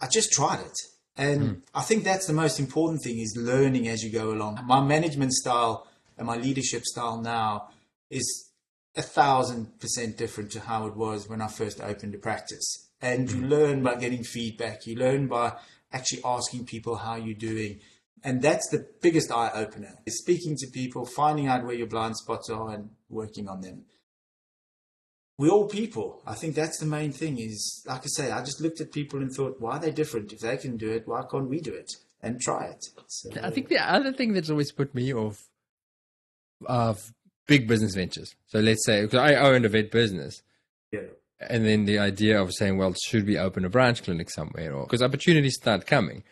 I 0.00 0.06
just 0.06 0.32
tried 0.32 0.60
it. 0.60 0.78
And 1.16 1.42
mm. 1.42 1.60
I 1.74 1.82
think 1.82 2.04
that's 2.04 2.26
the 2.26 2.32
most 2.32 2.58
important 2.58 3.02
thing 3.02 3.18
is 3.18 3.36
learning 3.36 3.86
as 3.88 4.02
you 4.02 4.10
go 4.10 4.32
along. 4.32 4.60
My 4.64 4.80
management 4.80 5.34
style 5.34 5.86
and 6.16 6.26
my 6.26 6.36
leadership 6.36 6.84
style 6.84 7.20
now 7.20 7.68
is 8.10 8.50
a 8.96 9.02
thousand 9.02 9.78
percent 9.78 10.16
different 10.16 10.52
to 10.52 10.60
how 10.60 10.86
it 10.86 10.96
was 10.96 11.28
when 11.28 11.42
I 11.42 11.48
first 11.48 11.80
opened 11.82 12.14
a 12.14 12.18
practice. 12.18 12.88
And 13.02 13.28
mm. 13.28 13.34
you 13.34 13.40
hmm. 13.40 13.48
learn 13.48 13.82
by 13.82 13.96
getting 13.96 14.24
feedback. 14.24 14.86
You 14.86 14.96
learn 14.96 15.26
by 15.26 15.52
actually 15.92 16.22
asking 16.24 16.64
people 16.64 16.96
how 16.96 17.16
you're 17.16 17.34
doing 17.34 17.80
and 18.24 18.40
that's 18.40 18.68
the 18.70 18.86
biggest 19.00 19.30
eye 19.32 19.50
opener 19.54 19.98
is 20.06 20.18
speaking 20.18 20.56
to 20.58 20.66
people, 20.68 21.04
finding 21.04 21.46
out 21.48 21.64
where 21.64 21.74
your 21.74 21.86
blind 21.88 22.16
spots 22.16 22.48
are 22.50 22.70
and 22.70 22.90
working 23.08 23.48
on 23.48 23.60
them. 23.60 23.84
we're 25.38 25.50
all 25.50 25.66
people. 25.68 26.22
I 26.26 26.34
think 26.34 26.54
that's 26.54 26.78
the 26.78 26.86
main 26.86 27.12
thing. 27.12 27.38
Is 27.38 27.84
like 27.86 28.02
I 28.02 28.06
say, 28.06 28.30
I 28.30 28.40
just 28.44 28.60
looked 28.60 28.80
at 28.80 28.92
people 28.92 29.20
and 29.20 29.32
thought, 29.32 29.60
why 29.60 29.76
are 29.76 29.80
they 29.80 29.90
different? 29.90 30.32
If 30.32 30.40
they 30.40 30.56
can 30.56 30.76
do 30.76 30.90
it, 30.90 31.06
why 31.06 31.22
can't 31.30 31.48
we 31.48 31.60
do 31.60 31.74
it 31.74 31.90
and 32.22 32.40
try 32.40 32.66
it? 32.66 32.84
So, 33.08 33.30
I 33.42 33.50
think 33.50 33.68
the 33.68 33.78
other 33.78 34.12
thing 34.12 34.34
that's 34.34 34.50
always 34.50 34.72
put 34.72 34.94
me 34.94 35.12
off 35.12 35.48
of 36.66 37.12
big 37.46 37.66
business 37.66 37.94
ventures. 37.94 38.34
So 38.46 38.60
let's 38.60 38.84
say 38.86 39.02
because 39.02 39.18
I 39.18 39.34
owned 39.34 39.64
a 39.64 39.68
vet 39.68 39.90
business. 39.90 40.42
Yeah. 40.92 41.00
And 41.40 41.66
then 41.66 41.86
the 41.86 41.98
idea 41.98 42.40
of 42.40 42.54
saying, 42.54 42.78
well, 42.78 42.94
should 42.94 43.26
we 43.26 43.36
open 43.36 43.64
a 43.64 43.68
branch 43.68 44.04
clinic 44.04 44.30
somewhere? 44.30 44.72
Or 44.72 44.84
because 44.84 45.02
opportunities 45.02 45.56
start 45.56 45.86
coming, 45.86 46.22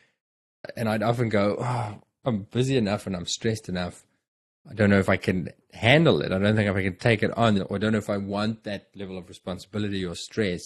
and 0.77 0.89
I'd 0.89 1.03
often 1.03 1.29
go, 1.29 1.57
oh, 1.61 2.01
I'm 2.25 2.43
busy 2.51 2.77
enough 2.77 3.07
and 3.07 3.17
I'm 3.17 3.27
stressed 3.27 3.69
enough. 3.69 4.05
I 4.69 4.75
don't 4.75 4.91
know 4.91 4.99
if 4.99 5.09
I 5.09 5.17
can 5.17 5.49
handle 5.73 6.21
it. 6.21 6.33
I 6.33 6.39
don't 6.39 6.55
think 6.55 6.69
if 6.69 6.77
I 6.77 6.83
can 6.83 6.97
take 6.97 7.23
it 7.23 7.37
on, 7.37 7.61
or 7.63 7.77
I 7.77 7.79
don't 7.79 7.93
know 7.93 7.99
if 7.99 8.11
I 8.11 8.19
want 8.19 8.65
that 8.65 8.89
level 8.95 9.17
of 9.17 9.29
responsibility 9.29 10.05
or 10.05 10.15
stress. 10.15 10.61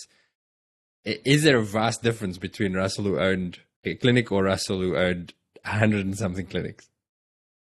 Is 1.05 1.45
there 1.45 1.59
a 1.59 1.65
vast 1.65 2.03
difference 2.03 2.39
between 2.39 2.75
Russel 2.75 3.05
who 3.05 3.19
owned 3.19 3.61
a 3.85 3.95
clinic 3.95 4.33
or 4.33 4.45
Russel 4.45 4.81
who 4.81 4.97
owned 4.97 5.35
a 5.65 5.79
hundred 5.79 6.07
and 6.07 6.17
something 6.17 6.47
clinics? 6.47 6.89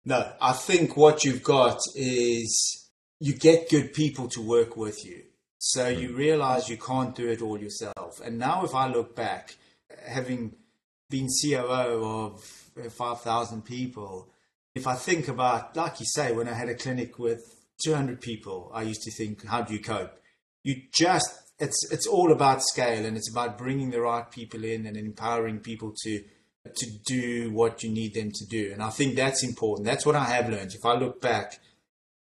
No, 0.05 0.31
I 0.41 0.53
think 0.53 0.95
what 0.95 1.23
you've 1.23 1.43
got 1.43 1.79
is 1.95 2.89
you 3.19 3.33
get 3.33 3.69
good 3.69 3.93
people 3.93 4.27
to 4.29 4.41
work 4.41 4.77
with 4.77 5.05
you. 5.05 5.23
So 5.57 5.87
you 5.87 6.09
hmm. 6.09 6.15
realize 6.15 6.69
you 6.69 6.77
can't 6.77 7.15
do 7.15 7.27
it 7.27 7.41
all 7.41 7.59
yourself. 7.59 8.21
And 8.23 8.39
now, 8.39 8.63
if 8.63 8.73
I 8.73 8.87
look 8.87 9.15
back, 9.15 9.55
having 10.07 10.55
been 11.09 11.27
COO 11.27 12.05
of 12.05 12.69
uh, 12.79 12.89
5,000 12.89 13.63
people, 13.63 14.29
if 14.75 14.85
I 14.85 14.95
think 14.95 15.27
about, 15.27 15.75
like 15.75 15.99
you 15.99 16.05
say, 16.05 16.31
when 16.31 16.47
I 16.47 16.53
had 16.53 16.69
a 16.69 16.75
clinic 16.75 17.17
with 17.17 17.41
200 17.83 18.21
people, 18.21 18.71
I 18.73 18.83
used 18.83 19.01
to 19.03 19.11
think, 19.11 19.45
how 19.45 19.61
do 19.61 19.73
you 19.73 19.81
cope? 19.81 20.19
You 20.63 20.75
just, 20.93 21.33
it's, 21.57 21.91
it's 21.91 22.05
all 22.05 22.31
about 22.31 22.61
scale 22.63 23.05
and 23.05 23.17
it's 23.17 23.31
about 23.31 23.57
bringing 23.57 23.89
the 23.89 24.01
right 24.01 24.29
people 24.29 24.63
in 24.63 24.85
and 24.85 24.95
empowering 24.95 25.59
people 25.59 25.93
to, 26.03 26.23
to 26.75 26.85
do 27.05 27.51
what 27.51 27.81
you 27.81 27.89
need 27.89 28.13
them 28.13 28.31
to 28.31 28.45
do. 28.45 28.71
And 28.71 28.83
I 28.83 28.89
think 28.91 29.15
that's 29.15 29.43
important. 29.43 29.87
That's 29.87 30.05
what 30.05 30.15
I 30.15 30.25
have 30.25 30.49
learned. 30.49 30.73
If 30.73 30.85
I 30.85 30.93
look 30.93 31.21
back, 31.21 31.59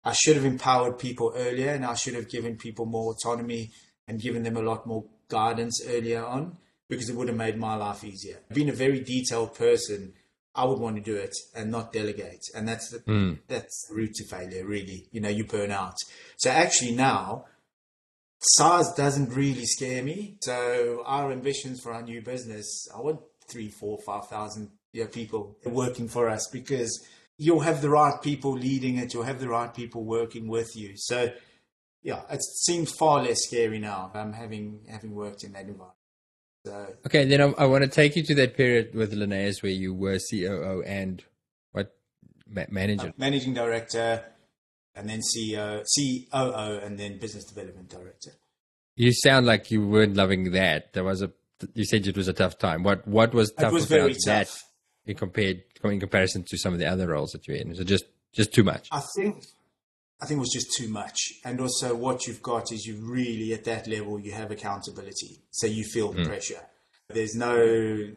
I 0.03 0.13
should 0.13 0.35
have 0.35 0.45
empowered 0.45 0.97
people 0.97 1.33
earlier 1.35 1.69
and 1.71 1.85
I 1.85 1.93
should 1.93 2.15
have 2.15 2.29
given 2.29 2.57
people 2.57 2.85
more 2.87 3.13
autonomy 3.13 3.71
and 4.07 4.19
given 4.19 4.41
them 4.41 4.57
a 4.57 4.61
lot 4.61 4.87
more 4.87 5.05
guidance 5.27 5.83
earlier 5.85 6.25
on 6.25 6.57
because 6.89 7.09
it 7.09 7.15
would 7.15 7.27
have 7.27 7.37
made 7.37 7.57
my 7.57 7.75
life 7.75 8.03
easier. 8.03 8.39
Being 8.53 8.69
a 8.69 8.73
very 8.73 8.99
detailed 8.99 9.55
person, 9.55 10.13
I 10.55 10.65
would 10.65 10.79
want 10.79 10.95
to 10.95 11.01
do 11.01 11.15
it 11.15 11.35
and 11.55 11.71
not 11.71 11.93
delegate. 11.93 12.43
And 12.55 12.67
that's 12.67 12.89
the, 12.89 12.99
mm. 12.99 13.39
that's 13.47 13.87
the 13.87 13.95
route 13.95 14.15
to 14.15 14.25
failure, 14.27 14.65
really. 14.65 15.07
You 15.11 15.21
know, 15.21 15.29
you 15.29 15.45
burn 15.45 15.71
out. 15.71 15.95
So 16.37 16.49
actually 16.49 16.93
now, 16.93 17.45
size 18.41 18.91
doesn't 18.93 19.35
really 19.35 19.65
scare 19.65 20.03
me. 20.03 20.37
So 20.41 21.03
our 21.05 21.31
ambitions 21.31 21.79
for 21.79 21.93
our 21.93 22.01
new 22.01 22.21
business, 22.21 22.87
I 22.95 22.99
want 23.01 23.19
three, 23.47 23.69
four, 23.69 23.99
five 24.05 24.27
thousand 24.27 24.71
you 24.91 25.03
know, 25.03 25.07
people 25.07 25.57
working 25.65 26.07
for 26.07 26.27
us 26.29 26.47
because 26.51 27.05
you'll 27.37 27.61
have 27.61 27.81
the 27.81 27.89
right 27.89 28.19
people 28.21 28.51
leading 28.53 28.97
it, 28.97 29.13
you'll 29.13 29.23
have 29.23 29.39
the 29.39 29.49
right 29.49 29.73
people 29.73 30.03
working 30.03 30.47
with 30.47 30.75
you. 30.75 30.93
So 30.95 31.31
yeah, 32.01 32.21
it 32.31 32.41
seems 32.41 32.91
far 32.91 33.23
less 33.23 33.43
scary 33.43 33.79
now. 33.79 34.11
Um, 34.13 34.33
having 34.33 34.85
having 34.89 35.13
worked 35.13 35.43
in 35.43 35.53
that 35.53 35.61
environment. 35.61 35.98
So, 36.65 36.93
okay, 37.05 37.25
then 37.25 37.41
I, 37.41 37.63
I, 37.63 37.65
want 37.65 37.83
to 37.85 37.89
take 37.89 38.17
you 38.17 38.23
to 38.23 38.35
that 38.35 38.57
period 38.57 38.93
with 38.93 39.13
Linnaeus 39.13 39.63
where 39.63 39.71
you 39.71 39.93
were 39.93 40.19
COO 40.19 40.83
and 40.85 41.23
what 41.71 41.95
ma- 42.49 42.65
manager, 42.69 43.07
uh, 43.07 43.11
managing 43.17 43.53
director, 43.53 44.25
and 44.93 45.09
then 45.09 45.21
CEO, 45.21 45.85
COO, 45.85 46.79
and 46.83 46.99
then 46.99 47.17
business 47.17 47.45
development 47.45 47.89
director. 47.89 48.31
You 48.97 49.13
sound 49.13 49.45
like 49.45 49.71
you 49.71 49.87
weren't 49.87 50.17
loving 50.17 50.51
that. 50.51 50.91
There 50.91 51.05
was 51.05 51.21
a. 51.21 51.31
You 51.73 51.85
said 51.85 52.05
it 52.05 52.17
was 52.17 52.27
a 52.27 52.33
tough 52.33 52.57
time. 52.57 52.83
What 52.83 53.07
What 53.07 53.33
was 53.33 53.53
tough 53.53 53.71
it 53.71 53.73
was 53.73 53.91
about 53.91 54.15
that 54.25 54.53
in 55.05 55.15
compared 55.15 55.63
in 55.83 55.99
comparison 56.01 56.43
to 56.49 56.57
some 56.57 56.73
of 56.73 56.79
the 56.79 56.87
other 56.87 57.07
roles 57.07 57.31
that 57.31 57.47
you're 57.47 57.55
in? 57.55 57.71
Is 57.71 57.79
it 57.79 57.85
just 57.85 58.03
just 58.33 58.53
too 58.53 58.65
much? 58.65 58.89
I 58.91 59.01
think 59.15 59.45
I 60.21 60.25
think 60.25 60.37
it 60.37 60.41
was 60.41 60.53
just 60.53 60.73
too 60.77 60.89
much. 60.89 61.17
And 61.45 61.61
also, 61.61 61.95
what 61.95 62.27
you've 62.27 62.41
got 62.41 62.71
is 62.71 62.85
you 62.85 62.97
really, 63.01 63.53
at 63.53 63.63
that 63.65 63.87
level, 63.87 64.19
you 64.19 64.33
have 64.33 64.51
accountability. 64.51 65.39
So 65.51 65.67
you 65.67 65.85
feel 65.85 66.13
mm. 66.13 66.25
pressure. 66.25 66.61
There's 67.07 67.35
no, 67.35 68.11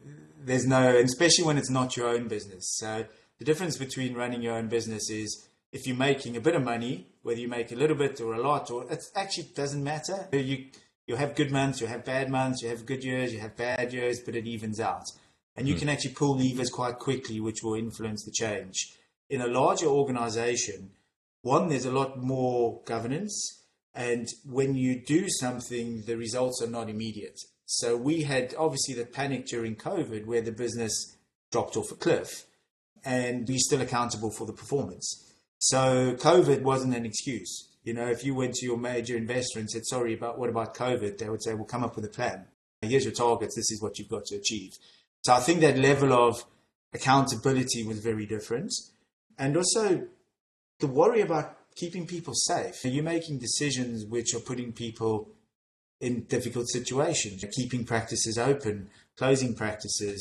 there's 0.45 0.67
no, 0.67 0.97
especially 0.97 1.45
when 1.45 1.59
it's 1.59 1.71
not 1.71 1.97
your 1.97 2.09
own 2.09 2.29
business. 2.29 2.77
So 2.77 3.07
the 3.38 3.45
difference 3.45 3.77
between 3.77 4.15
running 4.15 4.43
your 4.43 4.55
own 4.55 4.69
business 4.69 5.11
is 5.11 5.49
if 5.73 5.87
you're 5.87 5.97
making 5.97 6.37
a 6.37 6.41
bit 6.41 6.55
of 6.55 6.62
money, 6.62 7.07
whether 7.23 7.41
you 7.41 7.49
make 7.49 7.73
a 7.73 7.77
little 7.77 7.97
bit 7.97 8.21
or 8.21 8.35
a 8.35 8.43
lot, 8.43 8.71
or 8.71 8.91
it 8.93 9.03
actually 9.15 9.49
doesn't 9.55 9.83
matter. 9.83 10.29
You, 10.33 10.67
you'll 11.07 11.19
have 11.19 11.35
good 11.35 11.51
months, 11.51 11.81
you'll 11.81 11.91
have 11.91 12.05
bad 12.05 12.31
months, 12.31 12.62
you 12.62 12.69
have 12.69 12.85
good 12.85 13.05
years, 13.05 13.33
you 13.33 13.41
have 13.41 13.57
bad 13.57 13.93
years, 13.93 14.21
but 14.21 14.35
it 14.35 14.47
evens 14.47 14.81
out. 14.81 15.05
And 15.57 15.69
you 15.69 15.75
mm. 15.75 15.79
can 15.79 15.88
actually 15.88 16.15
pull 16.15 16.37
levers 16.37 16.69
quite 16.69 16.99
quickly, 16.99 17.41
which 17.41 17.62
will 17.62 17.75
influence 17.75 18.25
the 18.25 18.33
change. 18.33 18.95
In 19.31 19.41
a 19.41 19.47
larger 19.47 19.87
organization, 19.87 20.91
one, 21.42 21.68
there's 21.68 21.85
a 21.85 21.92
lot 21.92 22.18
more 22.18 22.81
governance. 22.85 23.64
And 23.94 24.26
when 24.48 24.74
you 24.74 25.00
do 25.05 25.28
something, 25.28 26.05
the 26.07 26.16
results 26.16 26.62
are 26.62 26.70
not 26.70 26.88
immediate. 26.88 27.38
So 27.66 27.96
we 27.96 28.22
had 28.22 28.55
obviously 28.59 28.94
the 28.94 29.05
panic 29.05 29.46
during 29.46 29.76
COVID 29.76 30.26
where 30.26 30.40
the 30.40 30.52
business 30.52 31.16
dropped 31.50 31.76
off 31.76 31.90
a 31.90 31.94
cliff 31.94 32.44
and 33.05 33.46
we're 33.46 33.59
still 33.59 33.81
accountable 33.81 34.31
for 34.31 34.46
the 34.46 34.52
performance. 34.52 35.33
So 35.59 36.14
COVID 36.14 36.62
wasn't 36.62 36.94
an 36.94 37.05
excuse. 37.05 37.68
You 37.85 37.94
know, 37.94 38.07
if 38.07 38.24
you 38.24 38.35
went 38.35 38.55
to 38.55 38.66
your 38.66 38.78
major 38.78 39.16
investor 39.16 39.59
and 39.59 39.68
said, 39.68 39.85
sorry, 39.87 40.14
but 40.14 40.38
what 40.38 40.48
about 40.48 40.74
COVID? 40.76 41.18
They 41.18 41.28
would 41.28 41.42
say, 41.42 41.55
well, 41.55 41.64
come 41.64 41.85
up 41.85 41.96
with 41.96 42.05
a 42.05 42.09
plan. 42.09 42.46
Here's 42.81 43.05
your 43.05 43.12
targets. 43.12 43.57
This 43.57 43.70
is 43.70 43.83
what 43.83 43.98
you've 43.98 44.09
got 44.09 44.24
to 44.26 44.37
achieve. 44.37 44.72
So 45.22 45.33
I 45.33 45.40
think 45.40 45.61
that 45.61 45.78
level 45.78 46.12
of 46.12 46.44
accountability 46.92 47.85
was 47.85 47.98
very 47.98 48.26
different. 48.26 48.72
And 49.38 49.57
also 49.57 50.07
the 50.83 50.88
worry 50.88 51.23
about 51.23 51.57
keeping 51.75 52.07
people 52.07 52.35
safe. 52.35 52.85
You're 52.85 53.05
making 53.05 53.38
decisions 53.38 54.05
which 54.05 54.35
are 54.35 54.40
putting 54.40 54.73
people 54.73 55.31
in 56.01 56.25
difficult 56.25 56.68
situations, 56.68 57.45
keeping 57.57 57.85
practices 57.85 58.37
open, 58.37 58.90
closing 59.16 59.55
practices. 59.55 60.21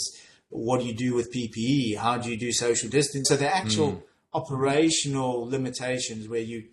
What 0.49 0.79
do 0.79 0.85
you 0.85 0.93
do 0.93 1.15
with 1.15 1.33
PPE? 1.33 1.97
How 1.97 2.17
do 2.17 2.29
you 2.29 2.37
do 2.37 2.51
social 2.51 2.89
distance? 2.89 3.27
So 3.27 3.35
the 3.35 3.53
actual 3.53 3.93
mm. 3.93 4.03
operational 4.33 5.49
limitations 5.49 6.29
where 6.29 6.41
you, 6.41 6.65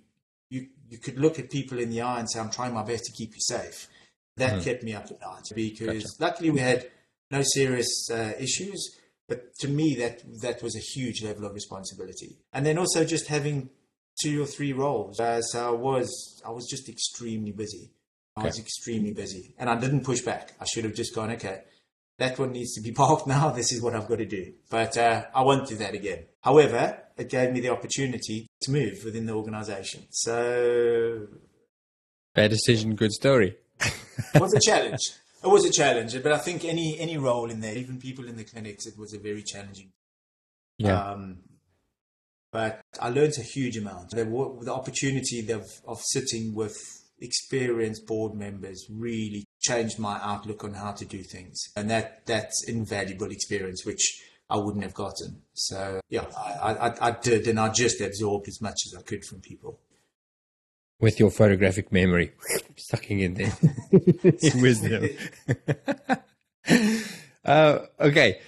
you, 0.51 0.67
you 0.91 0.99
could 0.99 1.19
look 1.19 1.39
at 1.39 1.51
people 1.51 1.79
in 1.79 1.89
the 1.89 2.03
eye 2.03 2.21
and 2.21 2.31
say, 2.31 2.39
I'm 2.39 2.51
trying 2.51 2.75
my 2.75 2.85
best 2.85 3.05
to 3.07 3.13
keep 3.13 3.31
you 3.31 3.41
safe. 3.41 3.89
That 4.37 4.61
mm. 4.61 4.65
kept 4.65 4.83
me 4.83 4.95
up 4.95 5.07
at 5.07 5.21
night 5.21 5.45
because 5.55 6.05
gotcha. 6.05 6.23
luckily 6.23 6.51
we 6.51 6.61
had 6.61 6.91
no 7.31 7.43
serious 7.43 8.11
uh, 8.13 8.33
issues. 8.39 8.95
But 9.27 9.55
to 9.61 9.69
me, 9.69 9.95
that 9.97 10.23
that 10.41 10.63
was 10.63 10.75
a 10.75 10.81
huge 10.81 11.23
level 11.23 11.45
of 11.45 11.53
responsibility. 11.53 12.39
And 12.53 12.65
then 12.65 12.79
also 12.79 13.05
just 13.05 13.27
having 13.27 13.69
two 14.23 14.43
or 14.43 14.47
three 14.47 14.73
roles. 14.73 15.21
Uh, 15.21 15.41
so 15.43 15.69
I 15.69 15.77
was 15.77 16.43
I 16.47 16.51
was 16.51 16.67
just 16.69 16.89
extremely 16.89 17.53
busy. 17.53 17.91
I 18.37 18.41
okay. 18.41 18.49
was 18.49 18.59
extremely 18.59 19.13
busy, 19.13 19.55
and 19.59 19.69
I 19.69 19.79
didn't 19.79 20.05
push 20.05 20.21
back. 20.21 20.53
I 20.61 20.65
should 20.65 20.85
have 20.85 20.95
just 20.95 21.15
gone, 21.15 21.31
okay, 21.33 21.63
that 22.19 22.39
one 22.39 22.53
needs 22.53 22.75
to 22.75 22.81
be 22.81 22.93
parked 23.03 23.27
now. 23.27 23.51
This 23.51 23.73
is 23.73 23.83
what 23.83 23.95
I've 23.95 24.09
got 24.09 24.19
to 24.19 24.27
do. 24.27 24.53
But 24.71 24.97
uh, 24.97 25.25
I 25.35 25.43
won't 25.43 25.69
do 25.69 25.77
that 25.77 25.95
again. 25.95 26.27
However, 26.43 26.99
it 27.17 27.29
gave 27.29 27.53
me 27.53 27.61
the 27.61 27.71
opportunity 27.71 28.47
to 28.63 28.71
move 28.71 29.03
within 29.05 29.27
the 29.27 29.33
organisation. 29.33 30.05
So 30.11 31.27
bad 32.35 32.51
decision, 32.51 32.95
good 32.95 33.13
story. 33.13 33.57
it 33.81 34.41
was 34.41 34.55
a 34.55 34.61
challenge. 34.61 35.01
It 35.43 35.49
was 35.49 35.65
a 35.65 35.71
challenge, 35.71 36.21
but 36.23 36.33
I 36.33 36.39
think 36.39 36.65
any 36.65 36.99
any 36.99 37.17
role 37.17 37.51
in 37.51 37.61
there, 37.61 37.77
even 37.77 37.99
people 37.99 38.27
in 38.27 38.37
the 38.37 38.45
clinics, 38.45 38.87
it 38.87 38.99
was 38.99 39.15
a 39.15 39.19
very 39.19 39.43
challenging. 39.43 39.91
Yeah. 40.79 41.01
Um, 41.01 41.39
but 42.51 42.81
I 43.01 43.11
learned 43.11 43.35
a 43.39 43.43
huge 43.43 43.77
amount. 43.77 44.11
The, 44.11 44.25
the 44.25 44.73
opportunity 44.73 45.51
of, 45.51 45.67
of 45.87 46.01
sitting 46.01 46.55
with 46.55 46.77
experienced 47.21 48.07
board 48.07 48.35
members 48.35 48.87
really 48.91 49.45
changed 49.61 49.99
my 49.99 50.19
outlook 50.23 50.65
on 50.65 50.75
how 50.75 50.93
to 50.93 51.05
do 51.05 51.23
things. 51.23 51.61
And 51.77 51.91
that 51.91 52.27
that's 52.27 52.65
invaluable 52.67 53.31
experience, 53.31 53.85
which 53.85 54.23
I 54.51 54.57
wouldn't 54.57 54.85
have 54.85 54.95
gotten. 54.95 55.43
So 55.55 56.01
yeah, 56.09 56.27
I, 56.37 56.75
I, 56.75 57.09
I 57.09 57.11
did, 57.11 57.47
and 57.49 57.61
I 57.61 57.69
just 57.71 58.01
absorbed 58.01 58.49
as 58.49 58.61
much 58.61 58.81
as 58.87 58.99
I 58.99 59.03
could 59.03 59.25
from 59.25 59.41
people. 59.41 59.81
With 61.01 61.21
your 61.21 61.31
photographic 61.31 61.93
memory, 61.93 62.33
sucking 62.77 63.21
in 63.21 63.35
there 63.35 63.53
wisdom. 64.55 65.11
uh, 67.45 67.79
okay, 68.01 68.41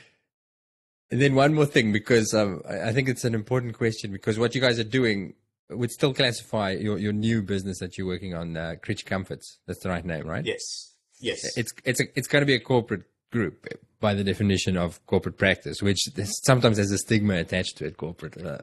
and 1.11 1.21
then 1.21 1.35
one 1.35 1.55
more 1.55 1.67
thing, 1.67 1.93
because 1.93 2.33
um, 2.35 2.63
I 2.69 2.93
think 2.93 3.09
it's 3.09 3.25
an 3.25 3.35
important 3.35 3.77
question, 3.77 4.13
because 4.13 4.39
what 4.39 4.55
you 4.55 4.61
guys 4.61 4.79
are 4.79 4.85
doing 4.85 5.35
would 5.69 5.91
still 5.91 6.15
classify 6.15 6.73
your, 6.73 6.99
your 6.99 7.13
new 7.13 7.43
business 7.43 7.79
that 7.79 7.97
you're 7.97 8.07
working 8.07 8.35
on, 8.35 8.57
uh, 8.57 8.75
Creature 8.83 9.07
Comforts. 9.07 9.59
That's 9.67 9.81
the 9.81 9.89
right 9.89 10.05
name, 10.05 10.27
right? 10.27 10.45
Yes. 10.45 10.95
Yes. 11.21 11.57
It's 11.57 11.73
it's 11.85 12.01
a, 12.01 12.05
it's 12.15 12.29
going 12.29 12.43
to 12.43 12.47
be 12.47 12.55
a 12.55 12.61
corporate 12.61 13.05
group 13.31 13.67
by 14.01 14.15
the 14.15 14.25
definition 14.25 14.77
of 14.77 15.05
corporate 15.07 15.37
practice, 15.37 15.83
which 15.83 16.09
sometimes 16.45 16.79
has 16.79 16.91
a 16.91 16.99
stigma 16.99 17.35
attached 17.35 17.77
to 17.79 17.85
it. 17.85 17.97
Corporate. 17.97 18.43
Uh, 18.45 18.59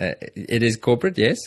uh, 0.00 0.12
it 0.34 0.62
is 0.62 0.76
corporate, 0.76 1.18
yes. 1.18 1.38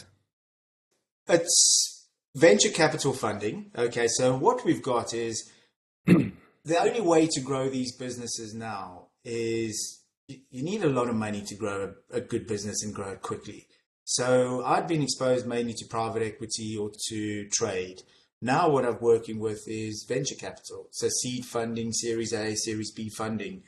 It's 1.28 2.08
venture 2.36 2.70
capital 2.70 3.14
funding. 3.14 3.72
Okay, 3.76 4.08
so 4.08 4.38
what 4.38 4.64
we've 4.66 4.84
got 4.84 5.14
is 5.14 5.50
the 6.06 6.78
only 6.80 7.02
way 7.02 7.28
to 7.28 7.42
grow 7.42 7.70
these 7.70 7.96
businesses 7.96 8.54
now 8.54 9.08
is 9.24 10.04
you 10.28 10.64
need 10.64 10.84
a 10.84 10.90
lot 10.90 11.10
of 11.10 11.16
money 11.16 11.42
to 11.42 11.56
grow 11.56 11.94
a, 12.12 12.18
a 12.18 12.22
good 12.22 12.48
business 12.48 12.84
and 12.84 12.94
grow 12.94 13.10
it 13.10 13.22
quickly. 13.22 13.68
So 14.04 14.64
I'd 14.64 14.88
been 14.88 15.02
exposed 15.02 15.48
mainly 15.48 15.74
to 15.74 15.86
private 15.86 16.22
equity 16.22 16.78
or 16.78 16.92
to 17.10 17.48
trade. 17.50 18.02
Now 18.42 18.70
what 18.70 18.86
I'm 18.86 19.00
working 19.00 19.40
with 19.40 19.64
is 19.68 20.06
venture 20.08 20.36
capital. 20.36 20.88
So 20.92 21.10
seed 21.10 21.46
funding, 21.46 21.92
Series 21.92 22.34
A, 22.34 22.56
Series 22.56 22.92
B 22.92 23.10
funding, 23.10 23.64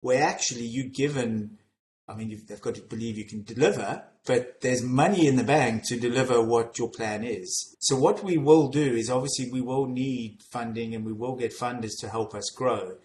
where 0.00 0.22
actually 0.22 0.66
you're 0.66 0.88
given, 0.88 1.58
I 2.08 2.14
mean, 2.14 2.40
they've 2.48 2.60
got 2.60 2.76
to 2.76 2.82
believe 2.82 3.18
you 3.18 3.26
can 3.26 3.42
deliver, 3.42 4.04
but 4.24 4.60
there's 4.60 4.82
money 4.82 5.26
in 5.26 5.36
the 5.36 5.44
bank 5.44 5.84
to 5.88 5.98
deliver 5.98 6.40
what 6.40 6.78
your 6.78 6.88
plan 6.88 7.24
is. 7.24 7.76
So 7.80 7.96
what 7.96 8.24
we 8.24 8.38
will 8.38 8.68
do 8.68 8.94
is 8.94 9.10
obviously 9.10 9.50
we 9.50 9.60
will 9.60 9.86
need 9.86 10.38
funding 10.50 10.94
and 10.94 11.04
we 11.04 11.12
will 11.12 11.36
get 11.36 11.52
funders 11.56 11.98
to 12.00 12.08
help 12.08 12.34
us 12.34 12.50
grow. 12.50 12.96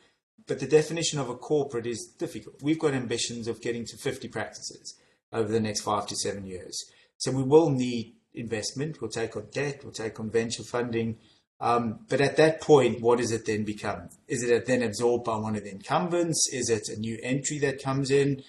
But 0.47 0.59
the 0.59 0.67
definition 0.67 1.19
of 1.19 1.29
a 1.29 1.35
corporate 1.35 1.85
is 1.85 2.13
difficult. 2.17 2.61
We've 2.61 2.79
got 2.79 2.93
ambitions 2.93 3.47
of 3.47 3.61
getting 3.61 3.85
to 3.85 3.97
50 3.97 4.29
practices 4.29 4.95
over 5.33 5.51
the 5.51 5.59
next 5.59 5.81
five 5.81 6.07
to 6.07 6.15
seven 6.15 6.45
years. 6.45 6.85
So 7.17 7.31
we 7.31 7.43
will 7.43 7.69
need 7.69 8.15
investment. 8.33 9.01
We'll 9.01 9.11
take 9.11 9.35
on 9.35 9.47
debt. 9.51 9.81
We'll 9.83 9.91
take 9.91 10.19
on 10.19 10.29
venture 10.29 10.63
funding. 10.63 11.17
Um, 11.59 11.99
but 12.07 12.21
at 12.21 12.37
that 12.37 12.61
point, 12.61 13.01
what 13.01 13.17
does 13.17 13.31
it 13.31 13.45
then 13.45 13.63
become? 13.63 14.09
Is 14.27 14.43
it 14.43 14.65
then 14.67 14.83
absorbed 14.83 15.25
by 15.25 15.37
one 15.37 15.55
of 15.55 15.63
the 15.63 15.71
incumbents? 15.71 16.47
Is 16.53 16.69
it 16.69 16.87
a 16.89 16.99
new 16.99 17.17
entry 17.23 17.57
that 17.59 17.81
comes 17.81 18.11
in? 18.11 18.43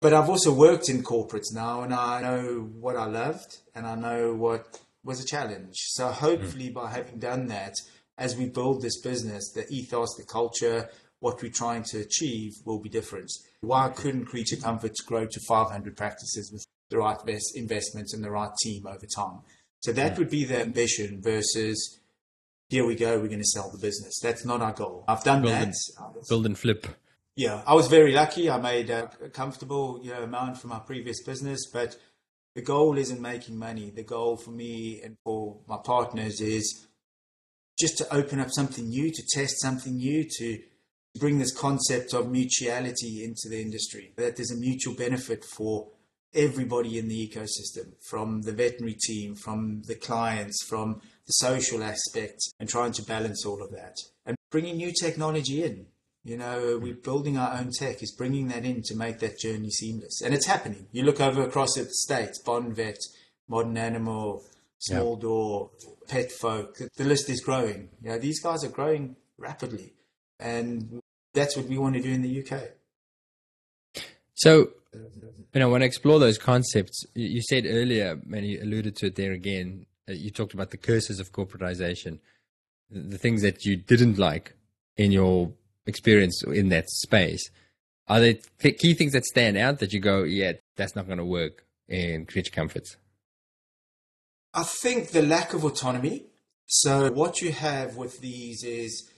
But 0.00 0.12
I've 0.12 0.28
also 0.28 0.52
worked 0.52 0.88
in 0.88 1.04
corporates 1.04 1.54
now, 1.54 1.82
and 1.82 1.94
I 1.94 2.20
know 2.20 2.68
what 2.80 2.96
I 2.96 3.06
loved, 3.06 3.58
and 3.72 3.86
I 3.86 3.94
know 3.94 4.34
what 4.34 4.80
was 5.04 5.22
a 5.22 5.26
challenge. 5.26 5.76
So 5.76 6.08
hopefully, 6.08 6.70
mm. 6.70 6.74
by 6.74 6.90
having 6.90 7.20
done 7.20 7.46
that, 7.46 7.76
as 8.18 8.36
we 8.36 8.46
build 8.46 8.82
this 8.82 9.00
business, 9.00 9.52
the 9.52 9.66
ethos, 9.70 10.14
the 10.16 10.24
culture, 10.24 10.88
what 11.20 11.42
we're 11.42 11.52
trying 11.52 11.84
to 11.84 12.00
achieve 12.00 12.52
will 12.64 12.80
be 12.80 12.88
different. 12.88 13.30
Why 13.60 13.88
couldn't 13.88 14.26
Creature 14.26 14.56
Comforts 14.56 15.00
grow 15.00 15.26
to 15.26 15.40
500 15.40 15.96
practices 15.96 16.50
with 16.52 16.66
the 16.90 16.98
right 16.98 17.16
investments 17.54 18.12
and 18.12 18.22
the 18.24 18.30
right 18.30 18.50
team 18.60 18.86
over 18.86 19.06
time? 19.06 19.40
So 19.80 19.92
that 19.92 20.14
mm. 20.14 20.18
would 20.18 20.30
be 20.30 20.44
the 20.44 20.60
ambition 20.60 21.20
versus 21.22 22.00
here 22.68 22.86
we 22.86 22.96
go, 22.96 23.18
we're 23.18 23.28
going 23.28 23.38
to 23.38 23.44
sell 23.44 23.70
the 23.70 23.78
business. 23.78 24.18
That's 24.20 24.44
not 24.44 24.62
our 24.62 24.72
goal. 24.72 25.04
I've 25.06 25.22
done 25.22 25.42
build 25.42 25.54
that. 25.54 25.62
And, 25.62 25.74
build 26.28 26.46
and 26.46 26.58
flip. 26.58 26.86
Yeah, 27.36 27.62
I 27.66 27.74
was 27.74 27.86
very 27.88 28.12
lucky. 28.12 28.50
I 28.50 28.58
made 28.58 28.90
a 28.90 29.08
comfortable 29.32 30.00
you 30.02 30.10
know, 30.10 30.22
amount 30.22 30.58
from 30.58 30.70
my 30.70 30.78
previous 30.78 31.22
business, 31.22 31.70
but 31.70 31.96
the 32.54 32.62
goal 32.62 32.98
isn't 32.98 33.20
making 33.20 33.58
money. 33.58 33.90
The 33.90 34.02
goal 34.02 34.36
for 34.36 34.50
me 34.50 35.00
and 35.02 35.16
for 35.22 35.58
my 35.66 35.78
partners 35.78 36.40
is 36.40 36.86
just 37.78 37.98
to 37.98 38.14
open 38.14 38.40
up 38.40 38.50
something 38.50 38.88
new, 38.88 39.10
to 39.10 39.22
test 39.32 39.60
something 39.60 39.96
new, 39.96 40.24
to 40.38 40.58
bring 41.18 41.38
this 41.38 41.54
concept 41.54 42.14
of 42.14 42.30
mutuality 42.30 43.24
into 43.24 43.48
the 43.48 43.60
industry, 43.60 44.12
that 44.16 44.36
there's 44.36 44.50
a 44.50 44.56
mutual 44.56 44.94
benefit 44.94 45.44
for 45.44 45.88
everybody 46.34 46.98
in 46.98 47.08
the 47.08 47.28
ecosystem, 47.28 47.92
from 48.08 48.42
the 48.42 48.52
veterinary 48.52 48.94
team, 48.94 49.34
from 49.34 49.82
the 49.86 49.94
clients, 49.94 50.64
from 50.64 51.00
the 51.26 51.32
social 51.32 51.82
aspects, 51.82 52.50
and 52.58 52.68
trying 52.68 52.92
to 52.92 53.02
balance 53.02 53.44
all 53.44 53.62
of 53.62 53.70
that. 53.70 53.96
And 54.24 54.36
bringing 54.50 54.76
new 54.76 54.92
technology 54.92 55.62
in. 55.62 55.86
You 56.24 56.36
know, 56.36 56.78
we're 56.80 56.94
mm. 56.94 57.02
building 57.02 57.36
our 57.36 57.58
own 57.58 57.70
tech, 57.76 58.02
is 58.02 58.14
bringing 58.14 58.48
that 58.48 58.64
in 58.64 58.82
to 58.82 58.94
make 58.94 59.18
that 59.18 59.38
journey 59.38 59.70
seamless. 59.70 60.22
And 60.22 60.32
it's 60.32 60.46
happening. 60.46 60.86
You 60.92 61.02
look 61.02 61.20
over 61.20 61.42
across 61.42 61.76
at 61.76 61.86
the 61.86 61.94
states, 61.94 62.38
Bond 62.38 62.76
Vet, 62.76 62.98
Modern 63.48 63.76
Animal, 63.76 64.44
Small 64.82 65.16
Door, 65.16 65.70
Petfolk, 66.08 66.88
the 66.96 67.04
list 67.04 67.30
is 67.30 67.40
growing. 67.40 67.88
You 68.02 68.10
know, 68.10 68.18
these 68.18 68.40
guys 68.40 68.64
are 68.64 68.68
growing 68.68 69.14
rapidly. 69.38 69.94
And 70.40 71.00
that's 71.32 71.56
what 71.56 71.66
we 71.66 71.78
want 71.78 71.94
to 71.94 72.02
do 72.02 72.10
in 72.10 72.22
the 72.22 72.42
UK. 72.42 72.62
So, 74.34 74.70
you 74.92 75.60
know, 75.60 75.68
when 75.68 75.82
I 75.82 75.86
explore 75.86 76.18
those 76.18 76.36
concepts, 76.36 77.04
you 77.14 77.42
said 77.42 77.64
earlier, 77.64 78.20
and 78.32 78.44
you 78.44 78.60
alluded 78.60 78.96
to 78.96 79.06
it 79.06 79.14
there 79.14 79.32
again, 79.32 79.86
you 80.08 80.30
talked 80.30 80.52
about 80.52 80.70
the 80.70 80.78
curses 80.78 81.20
of 81.20 81.30
corporatization, 81.30 82.18
the 82.90 83.18
things 83.18 83.42
that 83.42 83.64
you 83.64 83.76
didn't 83.76 84.18
like 84.18 84.56
in 84.96 85.12
your 85.12 85.52
experience 85.86 86.42
in 86.42 86.70
that 86.70 86.90
space. 86.90 87.50
Are 88.08 88.18
there 88.18 88.34
key 88.72 88.94
things 88.94 89.12
that 89.12 89.24
stand 89.24 89.56
out 89.56 89.78
that 89.78 89.92
you 89.92 90.00
go, 90.00 90.24
yeah, 90.24 90.54
that's 90.76 90.96
not 90.96 91.06
going 91.06 91.18
to 91.18 91.24
work 91.24 91.64
in 91.88 92.26
creature 92.26 92.50
comforts? 92.50 92.96
I 94.54 94.64
think 94.64 95.08
the 95.08 95.22
lack 95.22 95.54
of 95.54 95.64
autonomy. 95.64 96.26
So, 96.66 97.10
what 97.12 97.40
you 97.40 97.52
have 97.52 97.96
with 97.96 98.20
these 98.20 98.64
is 98.64 99.10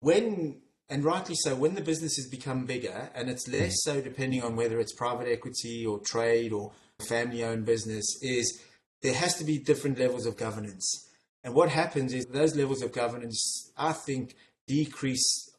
when 0.00 0.62
and 0.92 1.04
rightly 1.04 1.34
so, 1.34 1.54
when 1.54 1.74
the 1.74 1.80
businesses 1.80 2.28
become 2.28 2.66
bigger, 2.66 3.10
and 3.14 3.30
it's 3.30 3.48
less 3.48 3.82
so 3.82 4.02
depending 4.02 4.42
on 4.42 4.56
whether 4.56 4.78
it's 4.78 4.92
private 4.92 5.26
equity 5.26 5.86
or 5.86 5.98
trade 6.00 6.52
or 6.52 6.72
family 7.08 7.42
owned 7.42 7.64
business, 7.64 8.04
is 8.20 8.60
there 9.00 9.14
has 9.14 9.36
to 9.38 9.44
be 9.44 9.58
different 9.58 9.98
levels 9.98 10.26
of 10.26 10.36
governance. 10.36 11.08
And 11.44 11.54
what 11.54 11.70
happens 11.70 12.12
is 12.12 12.26
those 12.26 12.54
levels 12.54 12.82
of 12.82 12.92
governance, 12.92 13.72
I 13.74 13.92
think, 13.92 14.36
decrease 14.66 15.50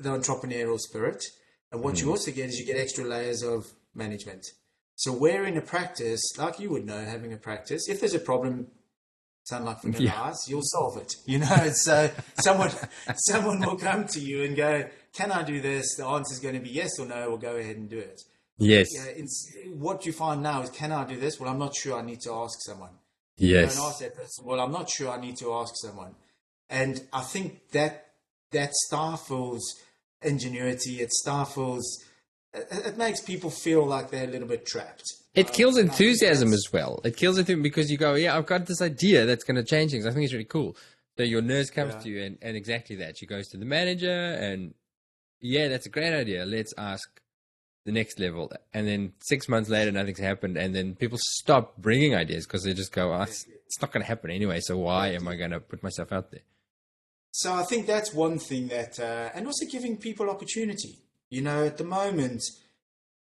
the 0.00 0.10
entrepreneurial 0.10 0.78
spirit. 0.78 1.24
And 1.72 1.82
what 1.82 1.96
mm. 1.96 2.02
you 2.02 2.10
also 2.10 2.30
get 2.30 2.48
is 2.48 2.58
you 2.60 2.64
get 2.64 2.80
extra 2.80 3.04
layers 3.04 3.42
of 3.42 3.66
management. 3.96 4.46
So, 4.98 5.12
where 5.12 5.44
in 5.44 5.56
a 5.56 5.60
practice, 5.60 6.36
like 6.38 6.58
you 6.58 6.70
would 6.70 6.84
know, 6.84 6.98
having 7.04 7.32
a 7.32 7.36
practice, 7.36 7.88
if 7.88 8.00
there's 8.00 8.14
a 8.14 8.18
problem, 8.18 8.66
sound 9.44 9.64
like 9.64 9.80
vanilla 9.80 10.04
yeah. 10.06 10.22
ice, 10.24 10.48
you'll 10.48 10.60
solve 10.64 10.96
it. 10.96 11.14
You 11.24 11.38
know, 11.38 11.68
so 11.72 12.10
someone 12.40 12.72
someone 13.14 13.60
will 13.60 13.76
come 13.76 14.08
to 14.08 14.18
you 14.18 14.42
and 14.42 14.56
go, 14.56 14.88
"Can 15.12 15.30
I 15.30 15.44
do 15.44 15.60
this?" 15.60 15.94
The 15.94 16.04
answer 16.04 16.32
is 16.32 16.40
going 16.40 16.56
to 16.56 16.60
be 16.60 16.70
yes 16.70 16.98
or 16.98 17.06
no, 17.06 17.28
or 17.28 17.38
go 17.38 17.54
ahead 17.54 17.76
and 17.76 17.88
do 17.88 17.96
it. 17.96 18.20
Yes. 18.58 18.88
Yeah, 18.92 19.24
what 19.74 20.04
you 20.04 20.12
find 20.12 20.42
now 20.42 20.62
is, 20.62 20.70
"Can 20.70 20.90
I 20.90 21.04
do 21.04 21.16
this?" 21.16 21.38
Well, 21.38 21.48
I'm 21.48 21.60
not 21.60 21.76
sure. 21.76 21.96
I 21.96 22.02
need 22.02 22.20
to 22.22 22.32
ask 22.32 22.58
someone. 22.62 22.98
Yes. 23.36 23.76
don't 23.76 23.86
ask 23.86 24.00
that 24.00 24.16
person. 24.16 24.44
Well, 24.46 24.58
I'm 24.58 24.72
not 24.72 24.90
sure. 24.90 25.10
I 25.10 25.20
need 25.20 25.36
to 25.36 25.54
ask 25.54 25.74
someone. 25.76 26.16
And 26.68 27.00
I 27.12 27.20
think 27.20 27.70
that 27.70 28.08
that 28.50 28.74
stifles 28.74 29.62
ingenuity. 30.22 31.00
It 31.00 31.12
stifles. 31.12 32.02
It, 32.54 32.86
it 32.86 32.96
makes 32.96 33.20
people 33.20 33.50
feel 33.50 33.84
like 33.84 34.10
they're 34.10 34.24
a 34.24 34.30
little 34.30 34.48
bit 34.48 34.66
trapped. 34.66 35.04
It 35.34 35.52
kills 35.52 35.76
enthusiasm 35.76 36.52
as 36.52 36.66
well. 36.72 37.00
It 37.04 37.16
kills 37.16 37.38
it 37.38 37.46
because 37.62 37.90
you 37.90 37.98
go, 37.98 38.14
yeah, 38.14 38.36
I've 38.36 38.46
got 38.46 38.66
this 38.66 38.82
idea 38.82 39.26
that's 39.26 39.44
going 39.44 39.56
to 39.56 39.62
change 39.62 39.92
things. 39.92 40.06
I 40.06 40.10
think 40.10 40.24
it's 40.24 40.32
really 40.32 40.44
cool. 40.44 40.76
So 41.16 41.22
your 41.22 41.42
nurse 41.42 41.70
comes 41.70 41.94
yeah. 41.94 42.00
to 42.00 42.08
you 42.08 42.22
and, 42.24 42.38
and 42.42 42.56
exactly 42.56 42.96
that. 42.96 43.18
She 43.18 43.26
goes 43.26 43.48
to 43.48 43.56
the 43.56 43.64
manager 43.64 44.10
and, 44.10 44.74
yeah, 45.40 45.68
that's 45.68 45.86
a 45.86 45.90
great 45.90 46.14
idea. 46.14 46.44
Let's 46.46 46.72
ask 46.78 47.20
the 47.84 47.92
next 47.92 48.18
level. 48.18 48.50
And 48.72 48.88
then 48.88 49.12
six 49.20 49.48
months 49.48 49.68
later, 49.68 49.92
nothing's 49.92 50.18
happened. 50.18 50.56
And 50.56 50.74
then 50.74 50.94
people 50.94 51.18
stop 51.20 51.76
bringing 51.76 52.14
ideas 52.14 52.46
because 52.46 52.64
they 52.64 52.74
just 52.74 52.92
go, 52.92 53.12
oh, 53.12 53.22
it's, 53.22 53.46
it's 53.66 53.80
not 53.80 53.92
going 53.92 54.02
to 54.02 54.08
happen 54.08 54.30
anyway. 54.30 54.60
So 54.60 54.76
why 54.78 55.08
am 55.08 55.28
I 55.28 55.36
going 55.36 55.50
to 55.50 55.60
put 55.60 55.82
myself 55.82 56.12
out 56.12 56.30
there? 56.30 56.42
So 57.30 57.52
I 57.52 57.62
think 57.62 57.86
that's 57.86 58.12
one 58.12 58.38
thing 58.38 58.68
that, 58.68 58.98
uh, 58.98 59.30
and 59.34 59.46
also 59.46 59.66
giving 59.66 59.96
people 59.96 60.30
opportunity. 60.30 60.98
You 61.30 61.42
know, 61.42 61.64
at 61.64 61.76
the 61.76 61.84
moment, 61.84 62.42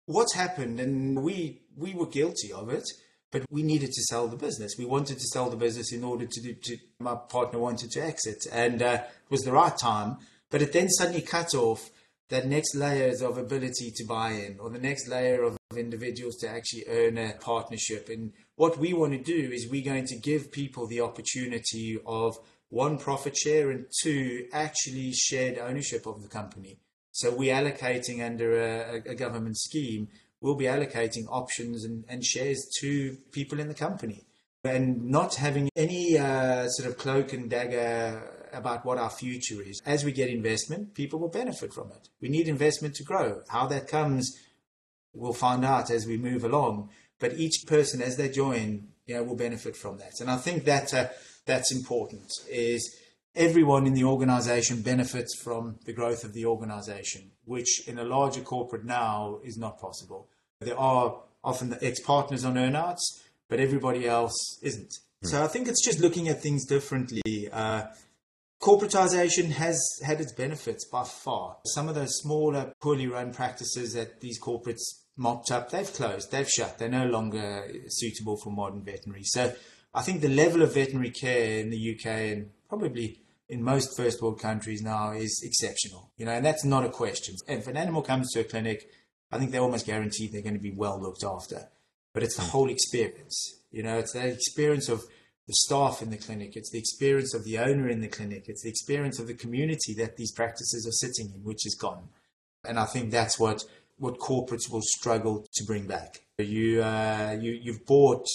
what's 0.06 0.34
happened, 0.34 0.80
and 0.80 1.22
we 1.22 1.62
we 1.76 1.94
were 1.94 2.06
guilty 2.06 2.52
of 2.52 2.68
it, 2.70 2.88
but 3.30 3.44
we 3.50 3.62
needed 3.62 3.92
to 3.92 4.02
sell 4.02 4.28
the 4.28 4.36
business. 4.36 4.76
We 4.78 4.84
wanted 4.84 5.18
to 5.18 5.26
sell 5.32 5.50
the 5.50 5.56
business 5.56 5.92
in 5.92 6.04
order 6.04 6.26
to 6.26 6.40
do. 6.40 6.54
To, 6.54 6.78
my 7.00 7.16
partner 7.16 7.58
wanted 7.58 7.90
to 7.92 8.00
exit, 8.00 8.46
and 8.52 8.82
uh, 8.82 9.02
it 9.02 9.30
was 9.30 9.42
the 9.42 9.52
right 9.52 9.76
time. 9.76 10.18
But 10.50 10.62
it 10.62 10.72
then 10.72 10.88
suddenly 10.88 11.22
cut 11.22 11.54
off 11.54 11.90
that 12.28 12.46
next 12.46 12.74
layers 12.74 13.22
of 13.22 13.38
ability 13.38 13.92
to 13.96 14.04
buy 14.04 14.30
in, 14.30 14.58
or 14.60 14.70
the 14.70 14.78
next 14.78 15.08
layer 15.08 15.42
of 15.42 15.58
individuals 15.76 16.36
to 16.36 16.48
actually 16.48 16.84
earn 16.88 17.18
a 17.18 17.34
partnership. 17.40 18.08
And 18.08 18.32
what 18.56 18.78
we 18.78 18.92
want 18.92 19.12
to 19.12 19.18
do 19.18 19.50
is 19.52 19.68
we're 19.68 19.84
going 19.84 20.06
to 20.06 20.16
give 20.16 20.52
people 20.52 20.86
the 20.86 21.00
opportunity 21.00 21.98
of 22.06 22.36
one 22.68 22.98
profit 22.98 23.36
share 23.36 23.70
and 23.70 23.86
two 24.02 24.46
actually 24.52 25.12
shared 25.12 25.58
ownership 25.58 26.06
of 26.06 26.22
the 26.22 26.28
company. 26.28 26.78
So 27.16 27.34
we're 27.34 27.54
allocating 27.54 28.24
under 28.24 28.60
a, 28.60 29.02
a 29.10 29.14
government 29.14 29.56
scheme 29.58 30.08
we'll 30.40 30.54
be 30.54 30.64
allocating 30.64 31.26
options 31.28 31.84
and, 31.84 32.04
and 32.08 32.24
shares 32.24 32.68
to 32.80 33.16
people 33.32 33.58
in 33.58 33.68
the 33.68 33.74
company 33.74 34.24
and 34.64 35.04
not 35.06 35.36
having 35.36 35.68
any 35.76 36.18
uh, 36.18 36.68
sort 36.68 36.88
of 36.88 36.98
cloak 36.98 37.32
and 37.32 37.48
dagger 37.48 38.48
about 38.52 38.84
what 38.84 38.98
our 38.98 39.10
future 39.10 39.62
is. 39.62 39.80
As 39.86 40.04
we 40.04 40.12
get 40.12 40.28
investment, 40.28 40.94
people 40.94 41.20
will 41.20 41.28
benefit 41.28 41.72
from 41.72 41.90
it. 41.92 42.08
We 42.20 42.28
need 42.28 42.48
investment 42.48 42.94
to 42.96 43.04
grow. 43.04 43.42
How 43.48 43.66
that 43.66 43.86
comes, 43.86 44.36
we'll 45.12 45.32
find 45.32 45.64
out 45.64 45.90
as 45.90 46.06
we 46.06 46.16
move 46.16 46.42
along. 46.42 46.90
But 47.18 47.34
each 47.34 47.64
person, 47.66 48.02
as 48.02 48.16
they 48.16 48.28
join, 48.28 48.88
you 49.06 49.14
know, 49.14 49.22
will 49.22 49.36
benefit 49.36 49.76
from 49.76 49.98
that. 49.98 50.20
And 50.20 50.30
I 50.30 50.36
think 50.36 50.64
that 50.64 50.92
uh, 50.92 51.08
that's 51.44 51.72
important. 51.72 52.30
Is 52.50 52.94
everyone 53.36 53.86
in 53.86 53.94
the 53.94 54.04
organization 54.04 54.82
benefits 54.82 55.38
from 55.38 55.78
the 55.84 55.92
growth 55.92 56.24
of 56.24 56.32
the 56.32 56.46
organization, 56.46 57.30
which 57.44 57.86
in 57.86 57.98
a 57.98 58.04
larger 58.04 58.40
corporate 58.40 58.84
now 58.84 59.38
is 59.44 59.56
not 59.56 59.78
possible. 59.78 60.28
There 60.60 60.78
are 60.78 61.22
often 61.44 61.70
the 61.70 61.84
ex 61.84 62.00
partners 62.00 62.44
on 62.44 62.54
earnouts, 62.54 63.02
but 63.48 63.60
everybody 63.60 64.08
else 64.08 64.58
isn't. 64.62 64.92
So 65.22 65.42
I 65.42 65.46
think 65.46 65.68
it's 65.68 65.84
just 65.84 66.00
looking 66.00 66.28
at 66.28 66.42
things 66.42 66.66
differently. 66.66 67.48
Uh, 67.52 67.84
corporatization 68.60 69.50
has 69.50 69.80
had 70.04 70.20
its 70.20 70.32
benefits 70.32 70.86
by 70.88 71.04
far. 71.04 71.56
Some 71.66 71.88
of 71.88 71.94
those 71.94 72.16
smaller, 72.18 72.72
poorly 72.80 73.06
run 73.06 73.32
practices 73.32 73.92
that 73.94 74.20
these 74.20 74.40
corporates 74.40 74.82
mopped 75.16 75.50
up, 75.50 75.70
they've 75.70 75.92
closed, 75.92 76.30
they've 76.30 76.48
shut, 76.48 76.78
they're 76.78 76.88
no 76.88 77.06
longer 77.06 77.70
suitable 77.88 78.36
for 78.36 78.50
modern 78.50 78.82
veterinary. 78.82 79.24
So 79.24 79.54
I 79.94 80.02
think 80.02 80.20
the 80.20 80.28
level 80.28 80.62
of 80.62 80.74
veterinary 80.74 81.10
care 81.10 81.60
in 81.60 81.70
the 81.70 81.96
UK 81.96 82.06
and 82.06 82.50
probably 82.68 83.20
in 83.48 83.62
most 83.62 83.96
first 83.96 84.20
world 84.20 84.40
countries 84.40 84.82
now 84.82 85.12
is 85.12 85.40
exceptional. 85.44 86.10
You 86.16 86.26
know, 86.26 86.32
and 86.32 86.44
that's 86.44 86.64
not 86.64 86.84
a 86.84 86.90
question. 86.90 87.36
And 87.48 87.60
if 87.60 87.66
an 87.66 87.76
animal 87.76 88.02
comes 88.02 88.32
to 88.32 88.40
a 88.40 88.44
clinic, 88.44 88.88
I 89.30 89.38
think 89.38 89.50
they're 89.50 89.60
almost 89.60 89.86
guaranteed 89.86 90.32
they're 90.32 90.42
going 90.42 90.54
to 90.54 90.60
be 90.60 90.74
well 90.74 91.00
looked 91.00 91.24
after. 91.24 91.68
But 92.12 92.22
it's 92.22 92.36
the 92.36 92.42
whole 92.42 92.70
experience. 92.70 93.60
You 93.70 93.82
know, 93.82 93.98
it's 93.98 94.12
the 94.12 94.26
experience 94.26 94.88
of 94.88 95.04
the 95.46 95.54
staff 95.54 96.02
in 96.02 96.10
the 96.10 96.16
clinic, 96.16 96.56
it's 96.56 96.70
the 96.70 96.78
experience 96.78 97.32
of 97.32 97.44
the 97.44 97.58
owner 97.58 97.88
in 97.88 98.00
the 98.00 98.08
clinic, 98.08 98.48
it's 98.48 98.62
the 98.62 98.68
experience 98.68 99.20
of 99.20 99.28
the 99.28 99.34
community 99.34 99.94
that 99.94 100.16
these 100.16 100.32
practices 100.32 100.86
are 100.86 101.06
sitting 101.06 101.32
in, 101.32 101.44
which 101.44 101.64
is 101.66 101.76
gone. 101.76 102.08
And 102.64 102.78
I 102.80 102.84
think 102.84 103.10
that's 103.10 103.38
what 103.38 103.62
what 103.98 104.18
corporates 104.18 104.70
will 104.70 104.82
struggle 104.82 105.46
to 105.54 105.64
bring 105.64 105.86
back. 105.86 106.22
You 106.38 106.82
uh, 106.82 107.36
you 107.40 107.52
you've 107.52 107.86
bought 107.86 108.26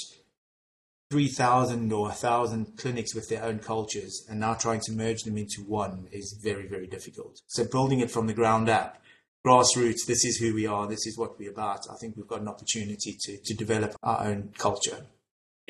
3,000 1.12 1.91
or 1.91 2.05
1,000 2.05 2.78
clinics 2.78 3.14
with 3.14 3.28
their 3.30 3.43
own 3.43 3.59
cultures 3.59 4.26
and 4.30 4.39
now 4.39 4.53
trying 4.53 4.80
to 4.80 4.93
merge 4.93 5.24
them 5.24 5.38
into 5.38 5.62
one 5.62 6.07
is 6.12 6.39
very, 6.41 6.68
very 6.68 6.88
difficult. 6.88 7.41
So 7.47 7.66
building 7.66 7.99
it 7.99 8.09
from 8.09 8.28
the 8.28 8.34
ground 8.34 8.70
up, 8.70 8.97
grassroots, 9.45 10.05
this 10.07 10.24
is 10.24 10.38
who 10.38 10.55
we 10.55 10.66
are, 10.66 10.88
this 10.88 11.05
is 11.05 11.18
what 11.18 11.38
we're 11.38 11.51
about. 11.51 11.82
I 11.91 11.95
think 11.99 12.16
we've 12.16 12.28
got 12.28 12.41
an 12.41 12.47
opportunity 12.47 13.18
to, 13.20 13.38
to 13.43 13.53
develop 13.53 13.95
our 14.01 14.26
own 14.26 14.53
culture. 14.57 15.05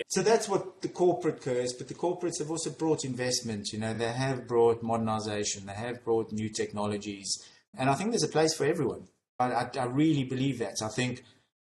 So 0.09 0.21
that's 0.21 0.47
what 0.47 0.81
the 0.81 0.87
corporate 0.87 1.41
curse, 1.41 1.73
but 1.73 1.87
the 1.87 1.93
corporates 1.93 2.39
have 2.39 2.51
also 2.51 2.69
brought 2.69 3.03
investment. 3.03 3.73
You 3.73 3.79
know, 3.79 3.93
they 3.93 4.11
have 4.11 4.47
brought 4.47 4.83
modernization, 4.83 5.65
they 5.65 5.73
have 5.73 6.03
brought 6.03 6.31
new 6.31 6.49
technologies, 6.49 7.43
and 7.77 7.89
I 7.89 7.95
think 7.95 8.11
there's 8.11 8.23
a 8.23 8.27
place 8.27 8.53
for 8.53 8.65
everyone. 8.65 9.07
I, 9.39 9.51
I, 9.51 9.69
I 9.79 9.85
really 9.85 10.23
believe 10.23 10.59
that. 10.59 10.81
I 10.81 10.87
think 10.87 11.23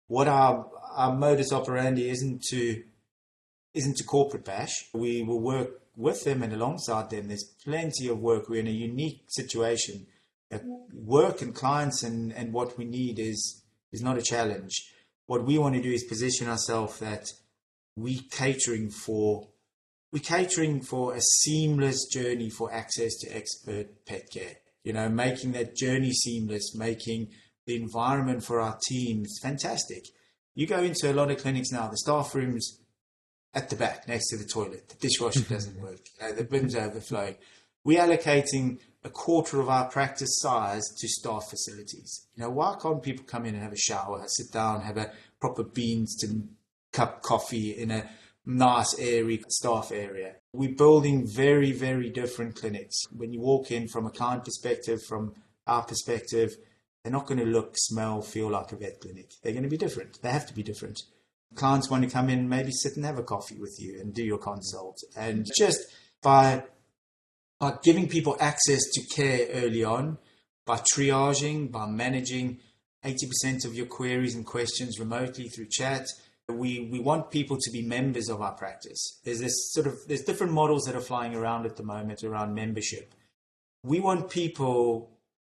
what 0.08 0.28
our 0.28 0.70
our 0.96 1.14
modus 1.16 1.52
operandi 1.52 2.10
isn't 2.10 2.44
to 2.44 2.84
isn't 3.74 4.00
a 4.00 4.04
corporate 4.04 4.46
bash. 4.46 4.90
We 4.94 5.24
will 5.24 5.40
work 5.40 5.82
with 5.96 6.24
them 6.24 6.44
and 6.44 6.54
alongside 6.54 7.10
them. 7.10 7.28
There's 7.28 7.56
plenty 7.64 8.08
of 8.08 8.20
work. 8.20 8.50
We're 8.50 8.62
in 8.62 8.68
a 8.68 8.72
unique 8.72 9.26
situation. 9.28 10.08
Uh, 10.52 10.60
work 10.94 11.42
and 11.42 11.56
clients 11.56 12.04
and, 12.04 12.32
and 12.34 12.54
what 12.54 12.78
we 12.78 12.86
need 12.86 13.20
is 13.20 13.64
is 13.92 14.02
not 14.02 14.18
a 14.18 14.22
challenge. 14.22 14.74
What 15.28 15.46
we 15.46 15.58
want 15.58 15.76
to 15.76 15.82
do 15.82 15.92
is 15.92 16.04
position 16.04 16.50
ourselves 16.50 17.00
that 17.00 17.28
we 17.96 18.22
catering 18.32 18.90
for 18.90 19.48
we 20.12 20.20
catering 20.20 20.82
for 20.82 21.16
a 21.16 21.22
seamless 21.22 22.06
journey 22.12 22.50
for 22.50 22.72
access 22.72 23.16
to 23.20 23.36
expert 23.36 24.06
pet 24.06 24.30
care. 24.32 24.58
You 24.84 24.94
know, 24.94 25.10
making 25.10 25.54
that 25.54 25.76
journey 25.76 26.12
seamless, 26.12 26.76
making 26.76 27.30
the 27.66 27.76
environment 27.76 28.44
for 28.44 28.60
our 28.60 28.78
teams 28.88 29.40
fantastic. 29.42 30.04
You 30.56 30.68
go 30.68 30.80
into 30.84 31.12
a 31.12 31.14
lot 31.14 31.32
of 31.32 31.40
clinics 31.40 31.72
now, 31.72 31.88
the 31.88 31.98
staff 31.98 32.36
rooms 32.36 32.80
at 33.54 33.70
the 33.70 33.76
back 33.76 34.08
next 34.08 34.30
to 34.30 34.38
the 34.38 34.46
toilet. 34.46 34.90
The 34.90 34.96
dishwasher 34.96 35.42
doesn't 35.42 35.80
work. 35.80 36.00
Uh, 36.22 36.32
the 36.34 36.44
bin's 36.44 36.76
are 36.76 36.88
overflowing. 36.88 37.36
We're 37.84 38.02
allocating 38.02 38.80
a 39.04 39.10
quarter 39.10 39.60
of 39.60 39.70
our 39.70 39.90
practice 39.90 40.40
size 40.40 40.84
to 40.98 41.08
staff 41.08 41.50
facilities. 41.50 42.28
You 42.36 42.44
know, 42.44 42.50
why 42.50 42.78
can't 42.82 43.04
people 43.04 43.26
come 43.26 43.46
in 43.46 43.56
and 43.56 43.64
have 43.64 43.74
a 43.74 43.78
shower, 43.78 44.24
sit 44.28 44.52
down, 44.52 44.82
have 44.82 44.98
a 44.98 45.12
proper 45.40 45.64
beans 45.64 46.16
to 46.22 46.44
cup 46.94 47.22
coffee 47.22 47.72
in 47.72 47.92
a 47.92 48.10
nice, 48.46 48.98
airy 48.98 49.44
staff 49.50 49.92
area? 49.92 50.36
We're 50.54 50.76
building 50.76 51.28
very, 51.28 51.74
very 51.74 52.10
different 52.10 52.56
clinics. 52.56 52.96
When 53.12 53.34
you 53.34 53.42
walk 53.42 53.72
in 53.72 53.88
from 53.88 54.06
a 54.06 54.12
client 54.12 54.46
perspective, 54.46 55.04
from 55.04 55.34
our 55.68 55.84
perspective, 55.84 56.56
they're 57.04 57.12
not 57.12 57.28
going 57.28 57.40
to 57.40 57.46
look, 57.46 57.74
smell, 57.76 58.22
feel 58.22 58.50
like 58.50 58.72
a 58.72 58.78
vet 58.78 59.02
clinic. 59.02 59.32
They're 59.44 59.52
going 59.52 59.64
to 59.64 59.70
be 59.70 59.78
different. 59.78 60.22
They 60.22 60.30
have 60.30 60.48
to 60.48 60.54
be 60.54 60.64
different 60.64 61.04
clients 61.56 61.90
want 61.90 62.04
to 62.04 62.10
come 62.10 62.30
in, 62.30 62.50
maybe 62.50 62.72
sit 62.72 62.96
and 62.96 63.06
have 63.06 63.18
a 63.18 63.24
coffee 63.24 63.58
with 63.58 63.78
you 63.80 64.00
and 64.00 64.14
do 64.14 64.24
your 64.24 64.38
consult. 64.38 64.98
And 65.16 65.48
just 65.58 65.80
by, 66.22 66.64
by 67.60 67.78
giving 67.84 68.08
people 68.08 68.38
access 68.40 68.82
to 68.94 69.02
care 69.14 69.48
early 69.54 69.84
on, 69.84 70.18
by 70.66 70.78
triaging, 70.78 71.72
by 71.72 71.86
managing 71.88 72.60
80% 73.04 73.66
of 73.66 73.76
your 73.76 73.86
queries 73.86 74.36
and 74.36 74.46
questions 74.46 75.00
remotely 75.00 75.50
through 75.50 75.68
chat, 75.70 76.08
we, 76.50 76.90
we 76.92 77.00
want 77.00 77.32
people 77.32 77.58
to 77.60 77.72
be 77.72 77.82
members 77.82 78.30
of 78.30 78.42
our 78.42 78.54
practice. 78.54 79.20
There's 79.24 79.40
this 79.40 79.74
sort 79.74 79.88
of, 79.88 79.98
there's 80.08 80.24
different 80.24 80.54
models 80.54 80.84
that 80.84 80.96
are 80.96 81.02
flying 81.02 81.36
around 81.36 81.66
at 81.66 81.78
the 81.78 81.84
moment 81.84 82.24
around 82.24 82.54
membership. 82.54 83.14
We 83.84 84.00
want 84.00 84.30
people 84.30 85.10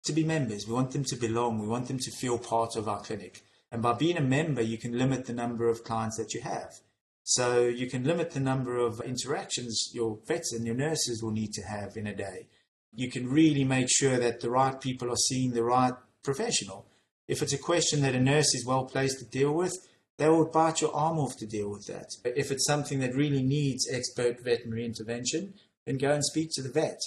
to 0.06 0.14
be 0.14 0.24
members. 0.24 0.68
We 0.68 0.74
want 0.74 0.92
them 0.92 1.04
to 1.06 1.16
belong. 1.16 1.60
We 1.60 1.68
want 1.68 1.88
them 1.88 2.00
to 2.00 2.12
feel 2.12 2.38
part 2.38 2.76
of 2.76 2.88
our 2.88 3.00
clinic. 3.00 3.42
And 3.74 3.82
by 3.82 3.94
being 3.94 4.18
a 4.18 4.22
member, 4.22 4.62
you 4.62 4.78
can 4.78 4.96
limit 4.96 5.26
the 5.26 5.34
number 5.34 5.68
of 5.68 5.84
clients 5.84 6.18
that 6.18 6.36
you 6.36 6.42
have. 6.42 6.76
So 7.24 7.64
you 7.64 7.90
can 7.90 8.04
limit 8.04 8.32
the 8.32 8.40
number 8.40 8.78
of 8.78 9.02
interactions 9.02 9.90
your 9.94 10.20
vets 10.28 10.54
and 10.54 10.64
your 10.64 10.76
nurses 10.76 11.24
will 11.24 11.32
need 11.32 11.54
to 11.54 11.64
have 11.64 11.98
in 11.98 12.06
a 12.06 12.16
day. 12.16 12.50
You 12.94 13.10
can 13.10 13.28
really 13.28 13.64
make 13.64 13.88
sure 13.90 14.18
that 14.20 14.42
the 14.42 14.52
right 14.52 14.80
people 14.80 15.10
are 15.10 15.28
seeing 15.28 15.52
the 15.54 15.64
right 15.64 15.94
professional. 16.24 16.86
If 17.28 17.42
it's 17.42 17.54
a 17.54 17.58
question 17.58 18.02
that 18.04 18.14
a 18.14 18.20
nurse 18.20 18.54
is 18.54 18.64
well 18.64 18.86
placed 18.86 19.18
to 19.20 19.26
deal 19.26 19.54
with, 19.54 19.76
they 20.18 20.30
will 20.30 20.52
bite 20.52 20.82
your 20.82 20.96
arm 20.96 21.18
off 21.18 21.36
to 21.38 21.48
deal 21.48 21.72
with 21.72 21.88
that. 21.88 22.12
If 22.24 22.52
it's 22.52 22.68
something 22.68 23.00
that 23.00 23.16
really 23.16 23.42
needs 23.42 23.90
expert 23.92 24.44
veterinary 24.44 24.86
intervention, 24.86 25.56
then 25.88 25.98
go 25.98 26.12
and 26.12 26.24
speak 26.24 26.50
to 26.54 26.62
the 26.62 26.70
vet. 26.70 27.00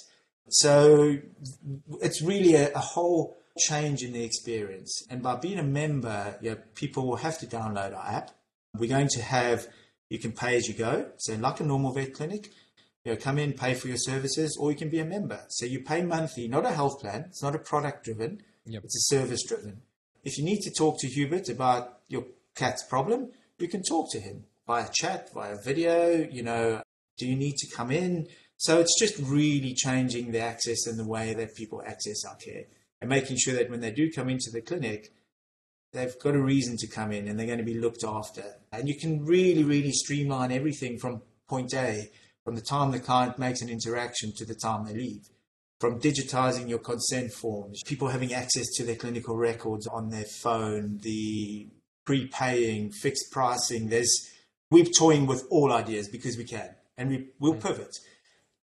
So 0.48 1.18
it's 2.02 2.22
really 2.22 2.54
a, 2.54 2.72
a 2.72 2.80
whole 2.80 3.36
change 3.58 4.02
in 4.02 4.12
the 4.12 4.24
experience. 4.24 5.04
And 5.10 5.22
by 5.22 5.36
being 5.36 5.58
a 5.58 5.64
member, 5.64 6.36
you 6.40 6.50
know, 6.50 6.56
people 6.74 7.06
will 7.06 7.16
have 7.16 7.38
to 7.38 7.46
download 7.46 7.96
our 7.96 8.06
app. 8.06 8.30
We're 8.74 8.90
going 8.90 9.08
to 9.08 9.22
have, 9.22 9.66
you 10.10 10.18
can 10.18 10.32
pay 10.32 10.56
as 10.56 10.68
you 10.68 10.74
go. 10.74 11.10
So 11.18 11.34
like 11.34 11.60
a 11.60 11.64
normal 11.64 11.92
vet 11.92 12.14
clinic, 12.14 12.50
you 13.04 13.12
know, 13.12 13.16
come 13.16 13.38
in, 13.38 13.52
pay 13.52 13.74
for 13.74 13.88
your 13.88 13.96
services, 13.96 14.56
or 14.60 14.70
you 14.70 14.76
can 14.76 14.90
be 14.90 14.98
a 14.98 15.04
member. 15.04 15.40
So 15.48 15.64
you 15.66 15.80
pay 15.80 16.02
monthly, 16.02 16.48
not 16.48 16.66
a 16.66 16.70
health 16.70 17.00
plan. 17.00 17.26
It's 17.28 17.42
not 17.42 17.54
a 17.54 17.58
product 17.58 18.04
driven. 18.04 18.42
Yep. 18.66 18.84
It's 18.84 18.96
a 18.96 19.14
service 19.14 19.44
driven. 19.44 19.82
If 20.24 20.38
you 20.38 20.44
need 20.44 20.60
to 20.62 20.70
talk 20.70 20.98
to 21.00 21.06
Hubert 21.06 21.48
about 21.48 22.00
your 22.08 22.24
cat's 22.56 22.82
problem, 22.82 23.30
you 23.58 23.68
can 23.68 23.82
talk 23.82 24.10
to 24.10 24.20
him 24.20 24.44
via 24.66 24.88
chat, 24.92 25.32
via 25.32 25.56
video. 25.56 26.26
You 26.28 26.42
know, 26.42 26.82
do 27.16 27.26
you 27.26 27.36
need 27.36 27.56
to 27.58 27.74
come 27.74 27.90
in? 27.90 28.26
So 28.58 28.80
it's 28.80 28.98
just 28.98 29.18
really 29.18 29.74
changing 29.74 30.32
the 30.32 30.40
access 30.40 30.86
and 30.86 30.98
the 30.98 31.06
way 31.06 31.34
that 31.34 31.54
people 31.54 31.82
access 31.86 32.24
our 32.24 32.36
care 32.36 32.64
and 33.00 33.10
making 33.10 33.36
sure 33.38 33.54
that 33.54 33.70
when 33.70 33.80
they 33.80 33.90
do 33.90 34.10
come 34.10 34.28
into 34.28 34.50
the 34.50 34.60
clinic, 34.60 35.12
they've 35.92 36.18
got 36.18 36.34
a 36.34 36.40
reason 36.40 36.76
to 36.78 36.86
come 36.86 37.12
in 37.12 37.28
and 37.28 37.38
they're 37.38 37.46
going 37.46 37.58
to 37.58 37.64
be 37.64 37.78
looked 37.78 38.04
after. 38.04 38.44
And 38.72 38.88
you 38.88 38.96
can 38.98 39.24
really, 39.24 39.64
really 39.64 39.92
streamline 39.92 40.52
everything 40.52 40.98
from 40.98 41.22
point 41.48 41.74
A, 41.74 42.10
from 42.44 42.54
the 42.54 42.62
time 42.62 42.90
the 42.90 43.00
client 43.00 43.38
makes 43.38 43.62
an 43.62 43.68
interaction 43.68 44.32
to 44.36 44.44
the 44.44 44.54
time 44.54 44.84
they 44.84 44.94
leave. 44.94 45.28
From 45.80 46.00
digitizing 46.00 46.68
your 46.68 46.78
consent 46.78 47.32
forms, 47.32 47.82
people 47.84 48.08
having 48.08 48.32
access 48.32 48.66
to 48.76 48.84
their 48.84 48.96
clinical 48.96 49.36
records 49.36 49.86
on 49.86 50.08
their 50.08 50.24
phone, 50.24 51.00
the 51.02 51.68
prepaying, 52.06 52.92
fixed 52.92 53.30
pricing. 53.30 53.88
There's 53.88 54.30
we're 54.70 54.86
toying 54.86 55.26
with 55.26 55.44
all 55.50 55.72
ideas 55.72 56.08
because 56.08 56.38
we 56.38 56.44
can, 56.44 56.70
and 56.96 57.10
we 57.10 57.28
will 57.38 57.54
mm. 57.54 57.62
pivot. 57.62 57.94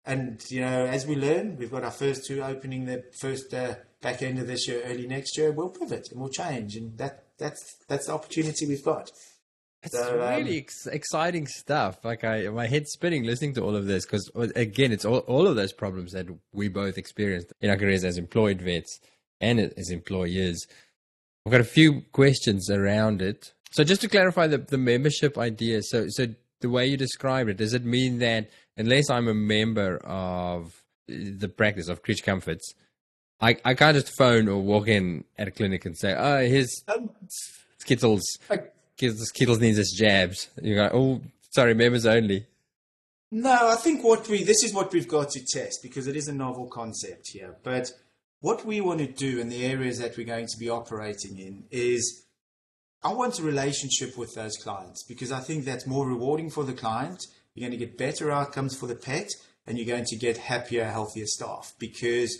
And 0.05 0.41
you 0.49 0.61
know, 0.61 0.87
as 0.87 1.05
we 1.05 1.17
learn, 1.17 1.57
we've 1.57 1.73
got 1.73 1.83
our 1.83 1.91
first 1.91 2.25
two 2.25 2.41
opening 2.43 2.85
the 2.85 3.05
first 3.19 3.53
uh, 3.53 3.75
back 4.03 4.21
end 4.21 4.39
of 4.39 4.47
this 4.47 4.69
year, 4.69 4.83
early 4.85 5.07
next 5.07 5.39
year, 5.39 5.53
we'll 5.53 5.71
pivot 5.71 6.09
and 6.11 6.21
we'll 6.21 6.29
change, 6.29 6.77
and 6.77 6.99
that 6.99 7.25
that's 7.39 7.77
that's 7.89 8.07
the 8.07 8.13
opportunity 8.13 8.67
we've 8.67 8.85
got. 8.85 9.11
It's 9.83 9.97
so, 9.97 10.15
really 10.15 10.59
um, 10.59 10.59
ex- 10.59 10.87
exciting 10.87 11.47
stuff. 11.47 12.05
Like 12.05 12.23
I, 12.23 12.49
my 12.49 12.67
head's 12.67 12.93
spinning 12.93 13.25
listening 13.25 13.55
to 13.55 13.63
all 13.63 13.75
of 13.75 13.87
this 13.87 14.05
because 14.05 14.31
again, 14.55 14.93
it's 14.93 15.05
all, 15.05 15.19
all 15.21 15.49
of 15.49 15.57
those 15.57 15.73
problems 15.73 16.13
that 16.13 16.27
we 16.53 16.69
both 16.69 16.99
experienced 16.99 17.53
in 17.61 17.71
our 17.71 17.77
careers 17.77 18.05
as 18.05 18.17
employed 18.17 18.61
vets 18.61 19.01
and 19.41 19.59
as 19.59 19.91
employers. 19.91 20.67
I've 21.45 21.53
got 21.53 21.61
a 21.61 21.65
few 21.65 22.03
questions 22.13 22.71
around 22.71 23.23
it. 23.23 23.53
So 23.73 23.83
just 23.83 24.03
to 24.03 24.09
clarify 24.09 24.47
the, 24.47 24.59
the 24.59 24.79
membership 24.79 25.37
idea. 25.37 25.83
So, 25.83 26.07
so 26.09 26.29
the 26.61 26.71
way 26.71 26.87
you 26.87 26.97
describe 26.97 27.49
it, 27.49 27.57
does 27.57 27.75
it 27.75 27.85
mean 27.85 28.21
that 28.21 28.51
unless 28.77 29.11
I'm 29.11 29.27
a 29.27 29.35
member 29.35 29.97
of 30.05 30.81
the 31.09 31.49
practice 31.49 31.89
of 31.89 32.03
Creature 32.03 32.25
Comforts, 32.25 32.75
I, 33.43 33.57
I 33.65 33.75
can't 33.75 33.97
just 33.97 34.17
phone 34.17 34.49
or 34.49 34.63
walk 34.63 34.89
in 34.89 35.25
at 35.37 35.49
a 35.49 35.51
clinic 35.51 35.85
and 35.85 35.97
say, 35.97 36.15
oh, 36.17 36.47
here's 36.47 36.83
um, 36.89 37.11
Skittles. 37.79 38.23
I, 38.49 38.61
Skittles 38.97 39.61
needs 39.61 39.79
his 39.79 39.91
jabs. 39.99 40.49
You 40.63 40.77
go, 40.77 40.91
oh, 40.93 41.21
sorry, 41.51 41.75
members 41.75 42.07
only. 42.07 42.47
No, 43.31 43.69
I 43.69 43.77
think 43.77 44.05
what 44.05 44.29
we, 44.29 44.45
this 44.45 44.63
is 44.63 44.73
what 44.73 44.93
we've 44.93 45.09
got 45.09 45.31
to 45.31 45.45
test 45.45 45.81
because 45.83 46.07
it 46.07 46.17
is 46.17 46.29
a 46.29 46.33
novel 46.33 46.69
concept 46.69 47.31
here. 47.33 47.57
But 47.63 47.91
what 48.41 48.65
we 48.65 48.81
want 48.81 49.01
to 49.01 49.07
do 49.07 49.41
in 49.41 49.49
the 49.49 49.67
areas 49.67 49.99
that 49.99 50.17
we're 50.17 50.27
going 50.27 50.47
to 50.47 50.59
be 50.59 50.69
operating 50.69 51.39
in 51.39 51.65
is 51.71 52.25
I 53.03 53.13
want 53.13 53.39
a 53.39 53.43
relationship 53.43 54.17
with 54.17 54.35
those 54.35 54.57
clients 54.57 55.03
because 55.05 55.33
I 55.33 55.41
think 55.41 55.65
that's 55.65 55.87
more 55.87 56.07
rewarding 56.07 56.51
for 56.51 56.63
the 56.63 56.75
client 56.75 57.27
you're 57.55 57.69
going 57.69 57.79
to 57.79 57.87
get 57.87 57.99
better 57.99 58.31
outcomes 58.31 58.77
for 58.77 58.87
the 58.87 58.95
pet, 58.95 59.29
and 59.67 59.79
you're 59.79 59.87
going 59.87 60.07
to 60.07 60.17
get 60.17 60.39
happier, 60.39 60.85
healthier 60.85 61.27
staff. 61.27 61.75
Because 61.79 62.37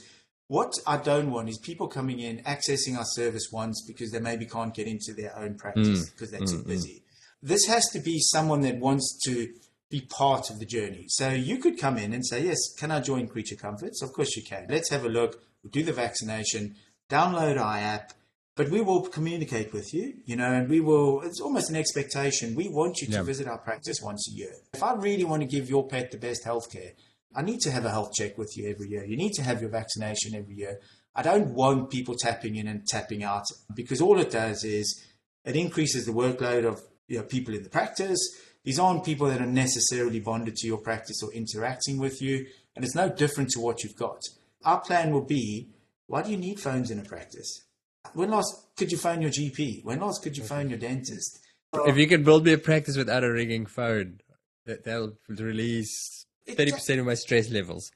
what 0.53 0.75
I 0.87 0.99
don't 0.99 1.31
want 1.31 1.49
is 1.49 1.57
people 1.57 1.89
coming 1.89 2.21
in, 2.21 2.43
accessing 2.45 2.99
our 2.99 3.07
service 3.07 3.49
once 3.51 3.83
because 3.87 4.11
they 4.11 4.21
maybe 4.21 4.45
can't 4.45 4.75
get 4.75 4.87
into 4.87 5.15
their 5.15 5.35
own 5.35 5.55
practice 5.55 6.11
mm. 6.11 6.13
because 6.13 6.31
they're 6.31 6.43
mm, 6.43 6.51
too 6.51 6.63
mm. 6.63 6.67
busy. 6.67 7.05
This 7.43 7.65
has 7.69 7.89
to 7.93 8.01
be 8.01 8.19
someone 8.21 8.61
that 8.61 8.77
wants 8.77 9.19
to 9.25 9.49
be 9.89 10.03
part 10.03 10.51
of 10.51 10.59
the 10.59 10.67
journey. 10.67 11.07
So 11.09 11.31
you 11.31 11.57
could 11.57 11.79
come 11.79 11.97
in 11.97 12.13
and 12.13 12.27
say, 12.27 12.45
Yes, 12.45 12.59
can 12.79 12.91
I 12.91 13.01
join 13.01 13.29
Creature 13.29 13.57
Comforts? 13.57 14.03
Of 14.03 14.13
course 14.13 14.37
you 14.37 14.43
can. 14.43 14.67
Let's 14.69 14.91
have 14.91 15.07
a 15.07 15.09
look. 15.09 15.41
We'll 15.63 15.71
do 15.71 15.85
the 15.85 15.95
vaccination, 15.95 16.77
download 17.09 17.59
our 17.59 17.79
app, 17.79 18.13
but 18.55 18.69
we 18.69 18.83
will 18.83 19.01
communicate 19.01 19.73
with 19.73 19.95
you, 19.95 20.17
you 20.27 20.37
know, 20.37 20.53
and 20.53 20.69
we 20.69 20.81
will, 20.81 21.23
it's 21.23 21.41
almost 21.41 21.71
an 21.71 21.77
expectation. 21.77 22.55
We 22.55 22.69
want 22.69 23.01
you 23.01 23.07
to 23.07 23.15
Yeah. 23.15 23.23
visit 23.23 23.49
our 23.49 23.57
practice 23.57 24.03
once 24.03 24.29
a 24.31 24.37
year. 24.37 24.53
If 24.75 24.83
I 24.83 24.93
really 24.93 25.25
want 25.25 25.41
to 25.41 25.49
give 25.49 25.71
your 25.71 25.89
pet 25.89 26.11
the 26.11 26.19
best 26.19 26.45
healthcare, 26.45 26.93
I 27.35 27.43
need 27.43 27.61
to 27.61 27.71
have 27.71 27.85
a 27.85 27.91
health 27.91 28.13
check 28.15 28.37
with 28.37 28.57
you 28.57 28.69
every 28.69 28.89
year. 28.89 29.05
You 29.05 29.17
need 29.17 29.33
to 29.35 29.43
have 29.43 29.61
your 29.61 29.71
vaccination 29.71 30.35
every 30.35 30.55
year. 30.55 30.81
I 31.15 31.23
don't 31.23 31.55
want 31.55 31.91
people 31.91 32.15
tapping 32.15 32.57
in 32.57 32.67
and 32.67 32.87
tapping 32.87 33.23
out 33.23 33.45
because 33.75 34.01
all 34.01 34.19
it 34.19 34.31
does 34.31 34.65
is 34.65 35.05
it 35.45 35.57
increases 35.57 36.07
the 36.07 36.13
workload 36.13 36.65
of 36.65 36.81
you 37.09 37.19
know, 37.19 37.25
people 37.25 37.55
in 37.55 37.63
the 37.63 37.69
practice. 37.69 38.21
These 38.65 38.79
aren't 38.79 39.05
people 39.05 39.27
that 39.29 39.41
are 39.41 39.47
necessarily 39.47 40.21
bonded 40.21 40.57
to 40.57 40.67
your 40.67 40.79
practice 40.79 41.23
or 41.23 41.33
interacting 41.33 41.99
with 41.99 42.23
you, 42.23 42.47
and 42.77 42.85
it's 42.85 42.95
no 42.95 43.09
different 43.09 43.51
to 43.51 43.61
what 43.61 43.83
you've 43.83 43.97
got. 43.97 44.21
Our 44.65 44.81
plan 44.81 45.11
will 45.11 45.25
be 45.25 45.69
why 46.07 46.23
do 46.23 46.31
you 46.31 46.37
need 46.37 46.61
phones 46.61 46.91
in 46.91 46.99
a 46.99 47.05
practice? 47.05 47.65
When 48.15 48.31
last 48.31 48.69
could 48.77 48.93
you 48.93 48.99
phone 48.99 49.23
your 49.23 49.31
GP? 49.31 49.85
When 49.85 50.01
last 50.01 50.23
could 50.23 50.37
you 50.37 50.45
phone 50.45 50.69
your 50.69 50.79
dentist? 50.79 51.41
If 51.73 51.97
you 51.97 52.07
can 52.07 52.23
build 52.23 52.45
me 52.45 52.53
a 52.53 52.59
practice 52.59 52.97
without 52.97 53.25
a 53.25 53.33
ringing 53.33 53.67
phone, 53.67 54.21
that, 54.67 54.85
that'll 54.85 55.15
release 55.29 56.22
30% 56.49 57.01
of 57.01 57.07
my 57.07 57.15
stress 57.15 57.51
levels. 57.51 57.91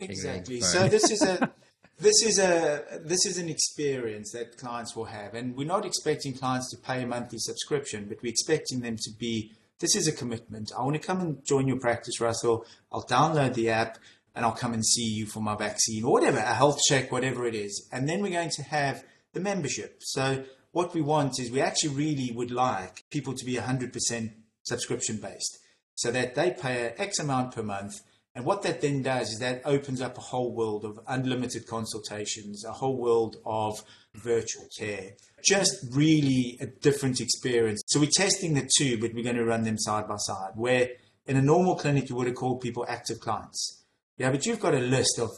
Exactly. 0.00 0.60
So 0.60 0.88
this 0.88 1.10
is 1.10 1.22
a 1.22 1.50
this 1.98 2.22
is 2.22 2.38
a 2.38 3.00
this 3.02 3.24
is 3.26 3.38
an 3.38 3.48
experience 3.48 4.32
that 4.32 4.58
clients 4.58 4.94
will 4.94 5.06
have, 5.06 5.34
and 5.34 5.56
we're 5.56 5.66
not 5.66 5.86
expecting 5.86 6.34
clients 6.34 6.70
to 6.70 6.76
pay 6.76 7.02
a 7.02 7.06
monthly 7.06 7.38
subscription, 7.38 8.06
but 8.08 8.18
we're 8.22 8.30
expecting 8.30 8.80
them 8.80 8.96
to 8.96 9.10
be. 9.18 9.52
This 9.78 9.94
is 9.94 10.08
a 10.08 10.12
commitment. 10.12 10.72
I 10.76 10.82
want 10.82 10.94
to 10.94 11.06
come 11.06 11.20
and 11.20 11.44
join 11.44 11.68
your 11.68 11.78
practice, 11.78 12.18
Russel. 12.18 12.64
I'll 12.90 13.04
download 13.04 13.52
the 13.52 13.68
app 13.68 13.98
and 14.34 14.44
I'll 14.44 14.52
come 14.52 14.74
and 14.74 14.84
see 14.84 15.04
you 15.04 15.26
for 15.26 15.40
my 15.40 15.56
vaccine 15.56 16.04
or 16.04 16.12
whatever, 16.12 16.38
a 16.38 16.54
health 16.54 16.78
check, 16.86 17.10
whatever 17.10 17.46
it 17.46 17.54
is, 17.54 17.88
and 17.90 18.08
then 18.08 18.22
we're 18.22 18.32
going 18.32 18.50
to 18.50 18.62
have 18.62 19.02
the 19.32 19.40
membership. 19.40 19.96
So 20.00 20.44
what 20.72 20.94
we 20.94 21.00
want 21.00 21.40
is 21.40 21.50
we 21.50 21.62
actually 21.62 21.94
really 21.94 22.32
would 22.34 22.50
like 22.50 23.04
people 23.10 23.32
to 23.34 23.44
be 23.44 23.56
100% 23.56 24.32
subscription 24.62 25.16
based, 25.16 25.58
so 25.96 26.10
that 26.12 26.34
they 26.34 26.52
pay 26.52 26.94
X 26.96 27.18
amount 27.18 27.54
per 27.54 27.62
month. 27.62 28.00
And 28.34 28.44
what 28.44 28.62
that 28.62 28.82
then 28.82 29.02
does 29.02 29.32
is 29.32 29.38
that 29.38 29.62
opens 29.64 30.02
up 30.02 30.18
a 30.18 30.20
whole 30.20 30.54
world 30.54 30.84
of 30.84 31.00
unlimited 31.08 31.66
consultations, 31.66 32.64
a 32.64 32.72
whole 32.72 32.98
world 32.98 33.38
of 33.46 33.82
virtual 34.14 34.68
care. 34.78 35.12
Just 35.42 35.84
really 35.90 36.58
a 36.60 36.66
different 36.66 37.20
experience. 37.20 37.82
So 37.86 37.98
we're 37.98 38.10
testing 38.10 38.54
the 38.54 38.68
two, 38.78 38.98
but 39.00 39.14
we're 39.14 39.24
going 39.24 39.36
to 39.36 39.44
run 39.44 39.64
them 39.64 39.78
side 39.78 40.06
by 40.06 40.16
side. 40.18 40.52
Where 40.54 40.90
in 41.26 41.36
a 41.36 41.42
normal 41.42 41.76
clinic, 41.76 42.10
you 42.10 42.16
would 42.16 42.26
have 42.26 42.36
called 42.36 42.60
people 42.60 42.84
active 42.88 43.20
clients. 43.20 43.84
Yeah, 44.18 44.30
but 44.30 44.44
you've 44.44 44.60
got 44.60 44.74
a 44.74 44.80
list 44.80 45.18
of 45.18 45.30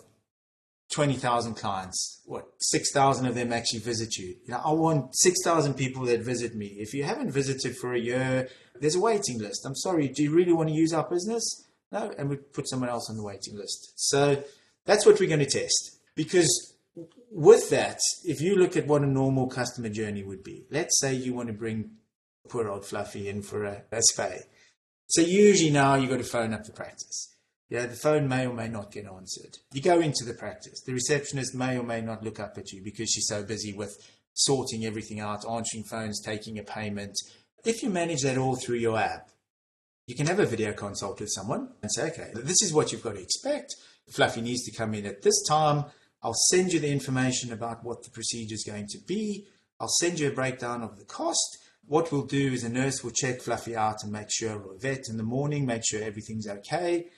20,000 0.90 1.54
clients. 1.54 2.22
What, 2.24 2.46
6,000 2.58 3.26
of 3.26 3.34
them 3.34 3.52
actually 3.52 3.80
visit 3.80 4.16
you? 4.16 4.36
You 4.44 4.52
know, 4.52 4.60
I 4.64 4.72
want 4.72 5.16
6,000 5.16 5.74
people 5.74 6.04
that 6.06 6.20
visit 6.20 6.54
me. 6.54 6.66
If 6.78 6.94
you 6.94 7.04
haven't 7.04 7.30
visited 7.30 7.76
for 7.76 7.94
a 7.94 8.00
year, 8.00 8.48
there's 8.80 8.94
a 8.94 9.00
waiting 9.00 9.38
list. 9.38 9.66
I'm 9.66 9.76
sorry, 9.76 10.08
do 10.08 10.22
you 10.22 10.30
really 10.30 10.52
want 10.52 10.68
to 10.70 10.74
use 10.74 10.92
our 10.92 11.08
business? 11.08 11.66
No, 11.92 12.12
and 12.18 12.28
we 12.28 12.36
put 12.36 12.68
someone 12.68 12.88
else 12.88 13.08
on 13.10 13.16
the 13.16 13.22
waiting 13.22 13.56
list. 13.56 13.92
So 13.96 14.42
that's 14.84 15.04
what 15.04 15.20
we're 15.20 15.28
going 15.28 15.40
to 15.40 15.46
test. 15.46 15.98
Because 16.14 16.74
with 17.30 17.70
that, 17.70 17.98
if 18.24 18.40
you 18.40 18.56
look 18.56 18.76
at 18.76 18.86
what 18.86 19.02
a 19.02 19.06
normal 19.06 19.46
customer 19.48 19.88
journey 19.88 20.22
would 20.22 20.42
be, 20.42 20.64
let's 20.70 20.98
say 21.00 21.14
you 21.14 21.34
want 21.34 21.48
to 21.48 21.54
bring 21.54 21.90
poor 22.48 22.68
old 22.68 22.84
Fluffy 22.84 23.28
in 23.28 23.42
for 23.42 23.64
a, 23.64 23.82
a 23.92 24.00
spay. 24.12 24.40
So 25.08 25.22
usually 25.22 25.70
now 25.70 25.94
you've 25.94 26.10
got 26.10 26.18
to 26.18 26.24
phone 26.24 26.52
up 26.54 26.64
the 26.64 26.72
practice. 26.72 27.34
Yeah, 27.68 27.86
the 27.86 27.96
phone 27.96 28.28
may 28.28 28.46
or 28.46 28.54
may 28.54 28.68
not 28.68 28.92
get 28.92 29.06
answered. 29.06 29.58
You 29.72 29.82
go 29.82 30.00
into 30.00 30.24
the 30.24 30.32
practice. 30.32 30.80
The 30.80 30.94
receptionist 30.94 31.54
may 31.54 31.78
or 31.78 31.82
may 31.82 32.00
not 32.00 32.22
look 32.22 32.40
up 32.40 32.56
at 32.56 32.72
you 32.72 32.82
because 32.82 33.10
she's 33.10 33.26
so 33.26 33.42
busy 33.42 33.74
with 33.74 33.94
sorting 34.32 34.86
everything 34.86 35.20
out, 35.20 35.44
answering 35.48 35.84
phones, 35.84 36.22
taking 36.22 36.58
a 36.58 36.62
payment. 36.62 37.14
If 37.64 37.82
you 37.82 37.90
manage 37.90 38.22
that 38.22 38.38
all 38.38 38.56
through 38.56 38.76
your 38.76 38.98
app, 38.98 39.30
you 40.06 40.14
can 40.14 40.26
have 40.26 40.38
a 40.38 40.46
video 40.46 40.72
consult 40.72 41.20
with 41.20 41.28
someone 41.30 41.68
and 41.82 41.92
say, 41.92 42.08
okay, 42.08 42.30
this 42.34 42.62
is 42.62 42.72
what 42.72 42.90
you've 42.90 43.02
got 43.02 43.16
to 43.16 43.20
expect. 43.20 43.74
Fluffy 44.10 44.40
needs 44.40 44.64
to 44.64 44.74
come 44.74 44.94
in 44.94 45.04
at 45.04 45.20
this 45.20 45.44
time. 45.46 45.84
I'll 46.22 46.32
send 46.32 46.72
you 46.72 46.80
the 46.80 46.90
information 46.90 47.52
about 47.52 47.84
what 47.84 48.02
the 48.02 48.10
procedure 48.10 48.54
is 48.54 48.64
going 48.64 48.86
to 48.88 48.98
be. 49.06 49.46
I'll 49.78 49.88
send 50.00 50.18
you 50.18 50.28
a 50.28 50.34
breakdown 50.34 50.82
of 50.82 50.98
the 50.98 51.04
cost. 51.04 51.58
What 51.86 52.10
we'll 52.10 52.24
do 52.24 52.52
is 52.52 52.64
a 52.64 52.70
nurse 52.70 53.04
will 53.04 53.10
check 53.10 53.42
Fluffy 53.42 53.76
out 53.76 54.02
and 54.02 54.12
make 54.12 54.30
sure, 54.30 54.58
or 54.58 54.74
a 54.74 54.78
vet 54.78 55.04
in 55.10 55.18
the 55.18 55.22
morning, 55.22 55.66
make 55.66 55.82
sure 55.84 56.02
everything's 56.02 56.48
okay. 56.48 57.08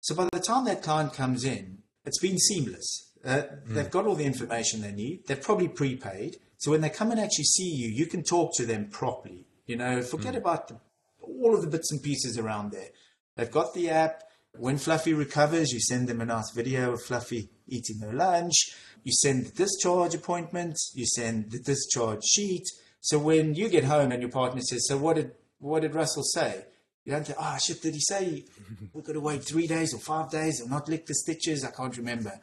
So 0.00 0.14
by 0.14 0.28
the 0.32 0.40
time 0.40 0.64
that 0.64 0.82
client 0.82 1.12
comes 1.12 1.44
in, 1.44 1.78
it's 2.04 2.18
been 2.18 2.38
seamless. 2.38 3.12
Uh, 3.24 3.42
They've 3.66 3.90
got 3.90 4.06
all 4.06 4.14
the 4.14 4.24
information 4.24 4.80
they 4.80 4.92
need. 4.92 5.26
They've 5.26 5.40
probably 5.40 5.68
prepaid. 5.68 6.36
So 6.56 6.70
when 6.70 6.80
they 6.80 6.88
come 6.88 7.10
and 7.10 7.20
actually 7.20 7.44
see 7.44 7.68
you, 7.68 7.88
you 7.88 8.06
can 8.06 8.22
talk 8.22 8.54
to 8.56 8.66
them 8.66 8.88
properly. 8.88 9.46
You 9.66 9.76
know, 9.76 10.02
forget 10.02 10.34
about 10.36 10.68
the, 10.68 10.76
all 11.20 11.54
of 11.54 11.60
the 11.62 11.68
bits 11.68 11.92
and 11.92 12.02
pieces 12.02 12.38
around 12.38 12.72
there. 12.72 12.88
They've 13.36 13.50
got 13.50 13.74
the 13.74 13.90
app. 13.90 14.22
When 14.58 14.78
Fluffy 14.78 15.14
recovers, 15.14 15.70
you 15.70 15.80
send 15.80 16.08
them 16.08 16.20
a 16.20 16.24
nice 16.24 16.50
video 16.50 16.92
of 16.92 17.02
Fluffy 17.02 17.50
eating 17.68 17.98
their 18.00 18.12
lunch. 18.12 18.54
You 19.04 19.12
send 19.12 19.46
the 19.46 19.52
discharge 19.52 20.14
appointment. 20.14 20.76
You 20.94 21.06
send 21.06 21.52
the 21.52 21.60
discharge 21.60 22.24
sheet. 22.24 22.64
So 23.00 23.18
when 23.18 23.54
you 23.54 23.68
get 23.68 23.84
home 23.84 24.12
and 24.12 24.20
your 24.20 24.30
partner 24.30 24.60
says, 24.60 24.86
"So 24.88 24.98
what 24.98 25.16
did 25.16 25.32
what 25.58 25.80
did 25.80 25.94
Russel 25.94 26.22
say?" 26.24 26.64
You 27.04 27.12
don't 27.12 27.26
think, 27.26 27.38
"Oh 27.40 27.56
shit, 27.58 27.82
did 27.82 27.94
he 27.94 28.00
say 28.00 28.44
we've 28.92 29.04
got 29.04 29.12
to 29.12 29.20
wait 29.20 29.44
three 29.44 29.66
days 29.66 29.94
or 29.94 29.98
five 29.98 30.30
days 30.30 30.60
or 30.60 30.68
not 30.68 30.88
lick 30.88 31.06
the 31.06 31.14
stitches?" 31.14 31.64
I 31.64 31.70
can't 31.70 31.96
remember. 31.96 32.40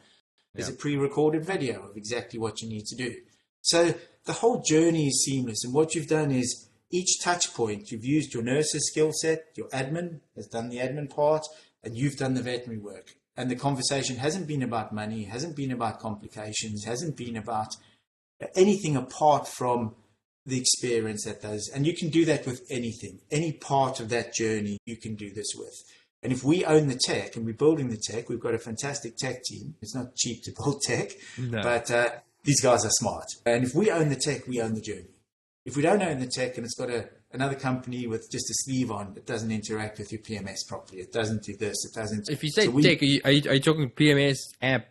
There's 0.54 0.68
a 0.68 0.72
pre-recorded 0.72 1.44
video 1.44 1.88
of 1.88 1.96
exactly 1.96 2.38
what 2.38 2.62
you 2.62 2.68
need 2.68 2.86
to 2.86 2.96
do. 2.96 3.14
So 3.60 3.94
the 4.24 4.32
whole 4.32 4.62
journey 4.62 5.06
is 5.06 5.24
seamless, 5.24 5.64
and 5.64 5.72
what 5.72 5.94
you've 5.94 6.08
done 6.08 6.32
is 6.32 6.68
each 6.90 7.20
touch 7.22 7.52
point 7.54 7.90
you've 7.90 8.04
used 8.04 8.32
your 8.34 8.42
nurse's 8.42 8.88
skill 8.88 9.12
set, 9.12 9.46
your 9.56 9.68
admin 9.68 10.20
has 10.34 10.46
done 10.46 10.68
the 10.68 10.78
admin 10.78 11.08
part, 11.08 11.46
and 11.82 11.96
you've 11.96 12.16
done 12.16 12.34
the 12.34 12.42
veterinary 12.42 12.78
work. 12.78 13.14
And 13.36 13.50
the 13.50 13.56
conversation 13.56 14.16
hasn't 14.16 14.48
been 14.48 14.62
about 14.62 14.92
money, 14.92 15.24
hasn't 15.24 15.54
been 15.54 15.70
about 15.70 16.00
complications, 16.00 16.84
hasn't 16.84 17.16
been 17.16 17.36
about 17.36 17.76
anything 18.54 18.96
apart 18.96 19.46
from 19.46 19.94
the 20.48 20.58
experience 20.58 21.24
that 21.24 21.42
does. 21.42 21.70
And 21.74 21.86
you 21.86 21.94
can 21.94 22.08
do 22.08 22.24
that 22.26 22.46
with 22.46 22.62
anything, 22.70 23.20
any 23.30 23.52
part 23.52 24.00
of 24.00 24.08
that 24.08 24.34
journey 24.34 24.78
you 24.86 24.96
can 24.96 25.14
do 25.14 25.30
this 25.32 25.52
with. 25.56 25.74
And 26.22 26.32
if 26.32 26.42
we 26.42 26.64
own 26.64 26.88
the 26.88 26.98
tech 27.04 27.36
and 27.36 27.46
we're 27.46 27.54
building 27.54 27.90
the 27.90 27.96
tech, 27.96 28.28
we've 28.28 28.40
got 28.40 28.54
a 28.54 28.58
fantastic 28.58 29.16
tech 29.16 29.44
team. 29.44 29.74
It's 29.80 29.94
not 29.94 30.16
cheap 30.16 30.42
to 30.44 30.52
build 30.56 30.80
tech, 30.82 31.12
No. 31.38 31.62
but 31.62 31.90
uh, 31.90 32.08
these 32.44 32.60
guys 32.60 32.84
are 32.84 32.90
smart. 32.90 33.26
And 33.46 33.62
if 33.64 33.74
we 33.74 33.90
own 33.90 34.08
the 34.08 34.16
tech, 34.16 34.46
we 34.48 34.60
own 34.60 34.74
the 34.74 34.80
journey. 34.80 35.14
If 35.64 35.76
we 35.76 35.82
don't 35.82 36.02
own 36.02 36.18
the 36.18 36.26
tech 36.26 36.56
and 36.56 36.64
it's 36.64 36.74
got 36.74 36.90
a, 36.90 37.08
another 37.32 37.54
company 37.54 38.06
with 38.06 38.30
just 38.32 38.50
a 38.50 38.54
sleeve 38.64 38.90
on, 38.90 39.12
it 39.16 39.26
doesn't 39.26 39.50
interact 39.52 39.98
with 39.98 40.10
your 40.10 40.20
PMS 40.22 40.66
properly. 40.66 41.02
It 41.02 41.12
doesn't 41.12 41.42
do 41.44 41.56
this. 41.56 41.76
It 41.84 41.94
doesn't. 41.94 42.28
If 42.30 42.42
you 42.42 42.50
say 42.50 42.64
So 42.64 42.70
we- 42.70 42.82
tech, 42.82 43.00
are 43.02 43.04
you, 43.04 43.20
are, 43.24 43.30
you, 43.30 43.50
are 43.50 43.54
you 43.54 43.60
talking 43.60 43.88
PMS 43.90 44.38
app? 44.62 44.88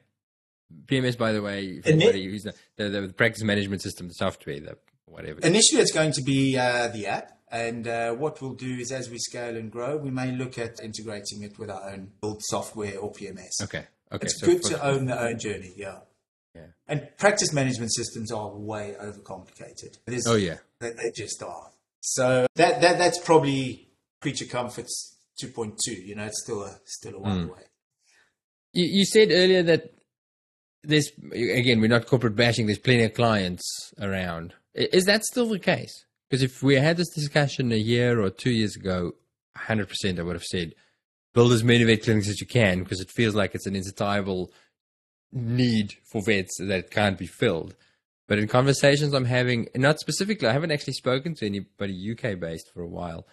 PMS, 0.85 1.17
by 1.17 1.31
the 1.31 1.41
way, 1.41 1.79
for 1.81 1.89
anybody 1.89 2.25
who's 2.25 2.43
the, 2.43 2.53
the, 2.75 2.89
the 2.89 3.13
practice 3.13 3.41
management 3.43 3.81
system, 3.81 4.07
the 4.09 4.13
software, 4.13 4.59
the 4.59 4.77
whatever. 5.07 5.39
Initially, 5.41 5.81
it's 5.81 5.91
going 5.93 6.11
to 6.13 6.21
be 6.21 6.57
uh, 6.57 6.87
the 6.89 7.07
app. 7.07 7.31
And 7.49 7.87
uh, 7.87 8.11
what 8.13 8.41
we'll 8.41 8.55
do 8.55 8.75
is, 8.75 8.91
as 8.91 9.09
we 9.09 9.17
scale 9.19 9.55
and 9.55 9.71
grow, 9.71 9.95
we 9.95 10.11
may 10.11 10.31
look 10.33 10.57
at 10.57 10.81
integrating 10.83 11.43
it 11.43 11.57
with 11.57 11.69
our 11.69 11.89
own 11.91 12.11
build 12.21 12.41
software 12.43 12.97
or 12.99 13.11
PMS. 13.13 13.61
okay, 13.63 13.85
okay. 14.11 14.25
It's 14.25 14.39
so 14.41 14.47
good 14.47 14.63
to 14.63 14.85
own 14.85 15.05
the 15.05 15.17
own 15.17 15.39
journey, 15.39 15.73
yeah. 15.77 15.99
Yeah. 16.53 16.65
And 16.89 17.07
practice 17.17 17.53
management 17.53 17.93
systems 17.93 18.31
are 18.31 18.49
way 18.49 18.95
overcomplicated. 18.99 19.97
Is, 20.07 20.25
Oh 20.27 20.35
yeah, 20.35 20.57
they, 20.79 20.89
they 20.91 21.11
just 21.15 21.41
are. 21.43 21.69
So 22.01 22.47
that, 22.55 22.81
that 22.81 22.97
that's 22.97 23.19
probably 23.19 23.89
creature 24.21 24.45
comforts 24.45 25.15
2.2. 25.41 25.77
You 26.05 26.15
know, 26.15 26.25
it's 26.25 26.41
still 26.43 26.63
a 26.63 26.79
still 26.85 27.15
a 27.15 27.17
Hmm. 27.19 27.23
while 27.23 27.43
away. 27.43 27.61
You, 28.73 28.85
you 28.85 29.05
said 29.05 29.29
earlier 29.31 29.63
that 29.63 29.93
there's 30.83 31.11
again 31.31 31.79
we're 31.79 31.87
not 31.87 32.07
corporate 32.07 32.35
bashing. 32.35 32.65
There's 32.65 32.79
plenty 32.79 33.03
of 33.03 33.13
clients 33.13 33.93
around. 34.01 34.53
Is 34.77 35.05
that 35.05 35.25
still 35.25 35.49
the 35.49 35.59
case? 35.59 36.05
Because 36.29 36.43
if 36.43 36.61
we 36.61 36.75
had 36.75 36.97
this 36.97 37.09
discussion 37.09 37.71
a 37.71 37.77
year 37.77 38.21
or 38.21 38.29
two 38.29 38.51
years 38.51 38.75
ago, 38.75 39.15
100 39.53 39.89
percent 39.89 40.19
I 40.19 40.23
would 40.23 40.35
have 40.35 40.43
said 40.43 40.73
build 41.33 41.51
as 41.51 41.63
many 41.63 41.83
vet 41.83 42.03
clinics 42.03 42.29
as 42.29 42.41
you 42.41 42.47
can 42.47 42.83
because 42.83 42.99
it 42.99 43.11
feels 43.11 43.35
like 43.35 43.53
it's 43.53 43.67
an 43.67 43.75
insatiable 43.75 44.51
need 45.31 45.93
for 46.03 46.21
vets 46.23 46.57
that 46.59 46.89
can't 46.89 47.17
be 47.17 47.27
filled. 47.27 47.75
But 48.27 48.39
in 48.39 48.47
conversations 48.47 49.13
I'm 49.13 49.25
having, 49.25 49.67
not 49.75 49.99
specifically, 49.99 50.47
I 50.47 50.53
haven't 50.53 50.71
actually 50.71 50.93
spoken 50.93 51.35
to 51.35 51.45
anybody 51.45 52.11
UK 52.11 52.39
based 52.39 52.71
for 52.73 52.81
a 52.81 52.87
while, 52.87 53.27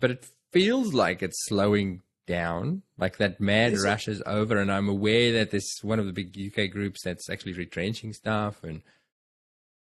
but 0.00 0.10
it 0.10 0.26
feels 0.52 0.94
like 0.94 1.22
it's 1.22 1.44
slowing 1.44 2.02
down, 2.26 2.82
like 2.96 3.18
that 3.18 3.40
mad 3.40 3.74
Is 3.74 3.84
rush 3.84 4.08
is 4.08 4.22
over. 4.24 4.58
And 4.58 4.72
I'm 4.72 4.88
aware 4.88 5.32
that 5.32 5.50
this 5.50 5.66
one 5.82 5.98
of 5.98 6.06
the 6.06 6.12
big 6.12 6.36
UK 6.38 6.70
groups 6.70 7.02
that's 7.04 7.28
actually 7.28 7.52
retrenching 7.52 8.12
staff. 8.12 8.64
And 8.64 8.82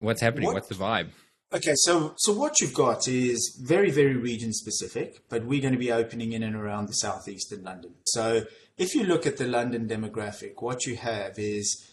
what's 0.00 0.20
happening? 0.20 0.46
What- 0.46 0.54
What's 0.54 0.68
the 0.68 0.74
vibe? 0.74 1.08
Okay, 1.50 1.72
so 1.76 2.12
so 2.18 2.34
what 2.34 2.60
you've 2.60 2.74
got 2.74 3.08
is 3.08 3.58
very 3.64 3.90
very 3.90 4.14
region 4.14 4.52
specific, 4.52 5.22
but 5.30 5.46
we're 5.46 5.62
going 5.62 5.72
to 5.72 5.78
be 5.78 5.90
opening 5.90 6.32
in 6.32 6.42
and 6.42 6.54
around 6.54 6.88
the 6.88 6.92
southeastern 6.92 7.62
London. 7.64 7.94
So 8.04 8.44
if 8.76 8.94
you 8.94 9.04
look 9.04 9.26
at 9.26 9.38
the 9.38 9.46
London 9.46 9.88
demographic, 9.88 10.60
what 10.60 10.84
you 10.84 10.96
have 10.96 11.38
is 11.38 11.86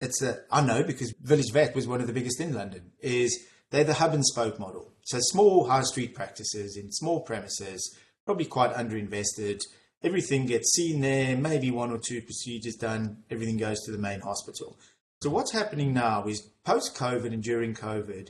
it's 0.00 0.22
a 0.22 0.38
I 0.50 0.62
know 0.62 0.82
because 0.82 1.12
Village 1.20 1.52
Vet 1.52 1.74
was 1.74 1.86
one 1.86 2.00
of 2.00 2.06
the 2.06 2.14
biggest 2.14 2.40
in 2.40 2.54
London. 2.54 2.92
Is 3.00 3.38
they're 3.70 3.84
the 3.84 3.94
hub 3.94 4.14
and 4.14 4.24
spoke 4.24 4.58
model. 4.58 4.92
So 5.02 5.18
small 5.20 5.68
high 5.68 5.82
street 5.82 6.14
practices 6.14 6.78
in 6.78 6.90
small 6.90 7.20
premises, 7.20 7.94
probably 8.24 8.46
quite 8.46 8.72
underinvested. 8.72 9.60
Everything 10.02 10.46
gets 10.46 10.72
seen 10.72 11.02
there, 11.02 11.36
maybe 11.36 11.70
one 11.70 11.90
or 11.90 11.98
two 11.98 12.22
procedures 12.22 12.76
done. 12.76 13.18
Everything 13.30 13.58
goes 13.58 13.80
to 13.82 13.92
the 13.92 13.98
main 13.98 14.20
hospital. 14.20 14.78
So 15.24 15.30
what's 15.30 15.52
happening 15.52 15.94
now 15.94 16.26
is 16.26 16.42
post 16.66 16.98
COVID 16.98 17.32
and 17.32 17.42
during 17.42 17.72
COVID 17.72 18.28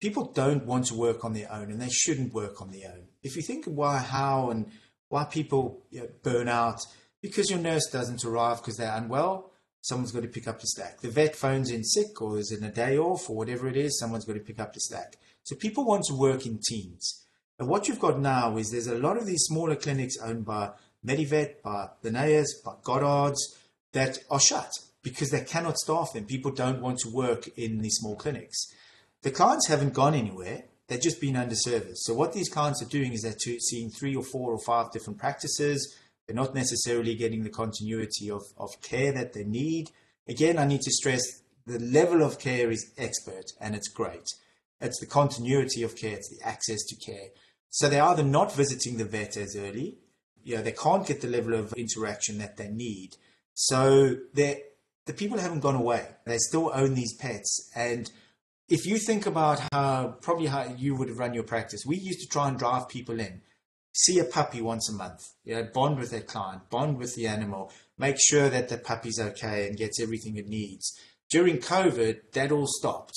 people 0.00 0.26
don't 0.26 0.64
want 0.64 0.86
to 0.86 0.94
work 0.94 1.24
on 1.24 1.32
their 1.32 1.50
own 1.50 1.72
and 1.72 1.82
they 1.82 1.88
shouldn't 1.88 2.32
work 2.32 2.62
on 2.62 2.70
their 2.70 2.92
own. 2.92 3.08
If 3.24 3.34
you 3.34 3.42
think 3.42 3.66
of 3.66 3.72
why, 3.72 3.98
how, 3.98 4.50
and 4.50 4.70
why 5.08 5.24
people 5.24 5.82
you 5.90 6.02
know, 6.02 6.08
burn 6.22 6.46
out, 6.46 6.86
because 7.20 7.50
your 7.50 7.58
nurse 7.58 7.88
doesn't 7.90 8.24
arrive 8.24 8.58
because 8.58 8.76
they're 8.76 8.96
unwell, 8.96 9.50
someone's 9.80 10.12
got 10.12 10.22
to 10.22 10.28
pick 10.28 10.46
up 10.46 10.60
the 10.60 10.66
slack. 10.66 11.00
The 11.00 11.10
vet 11.10 11.34
phones 11.34 11.68
in 11.68 11.82
sick 11.82 12.22
or 12.22 12.38
is 12.38 12.52
in 12.52 12.62
a 12.62 12.70
day 12.70 12.96
off 12.96 13.28
or 13.28 13.34
whatever 13.34 13.66
it 13.66 13.76
is, 13.76 13.98
someone's 13.98 14.24
got 14.24 14.34
to 14.34 14.38
pick 14.38 14.60
up 14.60 14.72
the 14.72 14.78
slack. 14.78 15.16
So 15.42 15.56
people 15.56 15.84
want 15.84 16.04
to 16.04 16.14
work 16.14 16.46
in 16.46 16.60
teams. 16.64 17.26
And 17.58 17.66
what 17.66 17.88
you've 17.88 17.98
got 17.98 18.20
now 18.20 18.56
is 18.56 18.70
there's 18.70 18.86
a 18.86 18.94
lot 18.94 19.16
of 19.16 19.26
these 19.26 19.42
smaller 19.46 19.74
clinics 19.74 20.16
owned 20.22 20.44
by 20.44 20.70
Medivet, 21.04 21.60
by 21.60 21.88
Linnaeus, 22.04 22.60
by 22.64 22.74
Goddard's 22.84 23.58
that 23.94 24.20
are 24.30 24.38
shut 24.38 24.70
because 25.02 25.30
they 25.30 25.42
cannot 25.42 25.78
staff 25.78 26.12
them. 26.12 26.24
People 26.24 26.50
don't 26.50 26.80
want 26.80 26.98
to 27.00 27.08
work 27.08 27.48
in 27.56 27.78
these 27.78 27.96
small 27.96 28.16
clinics 28.16 28.72
the 29.22 29.30
clients 29.30 29.68
haven't 29.68 29.92
gone 29.94 30.14
anywhere. 30.14 30.64
They've 30.88 31.00
just 31.00 31.20
been 31.20 31.34
underserviced. 31.34 31.98
So 31.98 32.14
what 32.14 32.32
these 32.32 32.48
clients 32.48 32.82
are 32.82 32.88
doing 32.88 33.12
is 33.12 33.22
they're 33.22 33.58
seeing 33.58 33.90
three 33.90 34.16
or 34.16 34.24
four 34.24 34.52
or 34.52 34.58
five 34.58 34.90
different 34.92 35.18
practices. 35.18 35.96
They're 36.26 36.34
not 36.36 36.54
necessarily 36.54 37.14
getting 37.14 37.44
the 37.44 37.50
continuity 37.50 38.30
of, 38.30 38.42
of 38.56 38.70
care 38.82 39.12
that 39.12 39.32
they 39.32 39.44
need. 39.44 39.90
Again, 40.28 40.58
I 40.58 40.64
need 40.64 40.80
to 40.82 40.90
stress 40.90 41.22
the 41.66 41.78
level 41.78 42.22
of 42.22 42.38
care 42.38 42.70
is 42.70 42.92
expert 42.96 43.52
and 43.60 43.74
it's 43.74 43.88
great. 43.88 44.26
It's 44.80 44.98
the 44.98 45.06
continuity 45.06 45.82
of 45.82 45.96
care, 45.96 46.14
it's 46.14 46.30
the 46.30 46.44
access 46.46 46.82
to 46.88 46.96
care. 46.96 47.28
So 47.68 47.88
they're 47.88 48.02
either 48.02 48.24
not 48.24 48.54
visiting 48.54 48.96
the 48.96 49.04
vet 49.04 49.36
as 49.36 49.54
early, 49.54 49.98
you 50.42 50.56
know, 50.56 50.62
they 50.62 50.72
can't 50.72 51.06
get 51.06 51.20
the 51.20 51.28
level 51.28 51.54
of 51.54 51.74
interaction 51.74 52.38
that 52.38 52.56
they 52.56 52.68
need. 52.68 53.10
So 53.54 54.16
they 54.32 54.62
the 55.06 55.12
people 55.12 55.38
haven't 55.38 55.60
gone 55.60 55.76
away. 55.76 56.06
They 56.26 56.38
still 56.38 56.70
own 56.74 56.94
these 56.94 57.14
pets 57.14 57.70
and 57.74 58.10
if 58.70 58.86
you 58.86 58.98
think 58.98 59.26
about 59.26 59.60
how 59.72 60.14
probably 60.22 60.46
how 60.46 60.72
you 60.78 60.94
would 60.94 61.08
have 61.08 61.18
run 61.18 61.34
your 61.34 61.42
practice, 61.42 61.84
we 61.84 61.96
used 61.96 62.20
to 62.20 62.28
try 62.28 62.48
and 62.48 62.56
drive 62.56 62.88
people 62.88 63.18
in, 63.18 63.42
see 63.92 64.20
a 64.20 64.24
puppy 64.24 64.62
once 64.62 64.88
a 64.88 64.92
month, 64.92 65.26
you 65.44 65.56
know, 65.56 65.68
bond 65.74 65.98
with 65.98 66.12
that 66.12 66.28
client, 66.28 66.70
bond 66.70 66.96
with 66.96 67.16
the 67.16 67.26
animal, 67.26 67.72
make 67.98 68.16
sure 68.20 68.48
that 68.48 68.68
the 68.68 68.78
puppy's 68.78 69.18
okay 69.18 69.66
and 69.66 69.76
gets 69.76 70.00
everything 70.00 70.36
it 70.36 70.46
needs. 70.46 70.96
During 71.28 71.58
COVID, 71.58 72.30
that 72.32 72.52
all 72.52 72.68
stopped. 72.68 73.16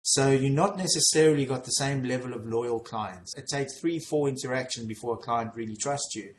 So 0.00 0.30
you're 0.30 0.50
not 0.50 0.78
necessarily 0.78 1.44
got 1.44 1.64
the 1.64 1.70
same 1.70 2.02
level 2.02 2.32
of 2.32 2.46
loyal 2.46 2.80
clients. 2.80 3.34
It 3.36 3.46
takes 3.48 3.78
three, 3.78 3.98
four 3.98 4.28
interactions 4.28 4.86
before 4.86 5.14
a 5.14 5.18
client 5.18 5.52
really 5.54 5.76
trusts 5.76 6.14
you. 6.14 6.34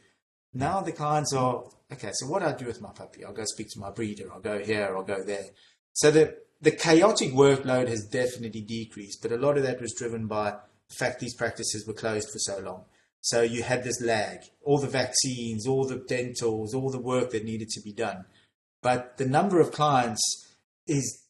Now 0.53 0.81
the 0.81 0.91
clients 0.91 1.33
are 1.33 1.63
okay. 1.91 2.11
So 2.13 2.27
what 2.27 2.39
do 2.39 2.45
I 2.45 2.53
do 2.53 2.65
with 2.65 2.81
my 2.81 2.91
puppy? 2.91 3.23
I'll 3.23 3.33
go 3.33 3.45
speak 3.45 3.69
to 3.71 3.79
my 3.79 3.91
breeder. 3.91 4.31
I'll 4.33 4.41
go 4.41 4.59
here. 4.59 4.93
I'll 4.95 5.03
go 5.03 5.23
there. 5.23 5.45
So 5.93 6.11
the 6.11 6.37
the 6.61 6.71
chaotic 6.71 7.31
workload 7.31 7.87
has 7.87 8.05
definitely 8.05 8.61
decreased, 8.61 9.21
but 9.21 9.31
a 9.31 9.37
lot 9.37 9.57
of 9.57 9.63
that 9.63 9.81
was 9.81 9.93
driven 9.93 10.27
by 10.27 10.55
the 10.89 10.95
fact 10.95 11.19
these 11.19 11.35
practices 11.35 11.85
were 11.85 11.93
closed 11.93 12.29
for 12.31 12.39
so 12.39 12.59
long. 12.59 12.85
So 13.21 13.41
you 13.41 13.63
had 13.63 13.83
this 13.83 14.01
lag, 14.01 14.41
all 14.61 14.77
the 14.77 14.87
vaccines, 14.87 15.67
all 15.67 15.87
the 15.87 16.03
dentals, 16.07 16.75
all 16.75 16.91
the 16.91 16.99
work 16.99 17.31
that 17.31 17.43
needed 17.43 17.69
to 17.69 17.81
be 17.81 17.91
done. 17.91 18.25
But 18.81 19.17
the 19.17 19.25
number 19.25 19.59
of 19.59 19.71
clients 19.71 20.21
is 20.87 21.23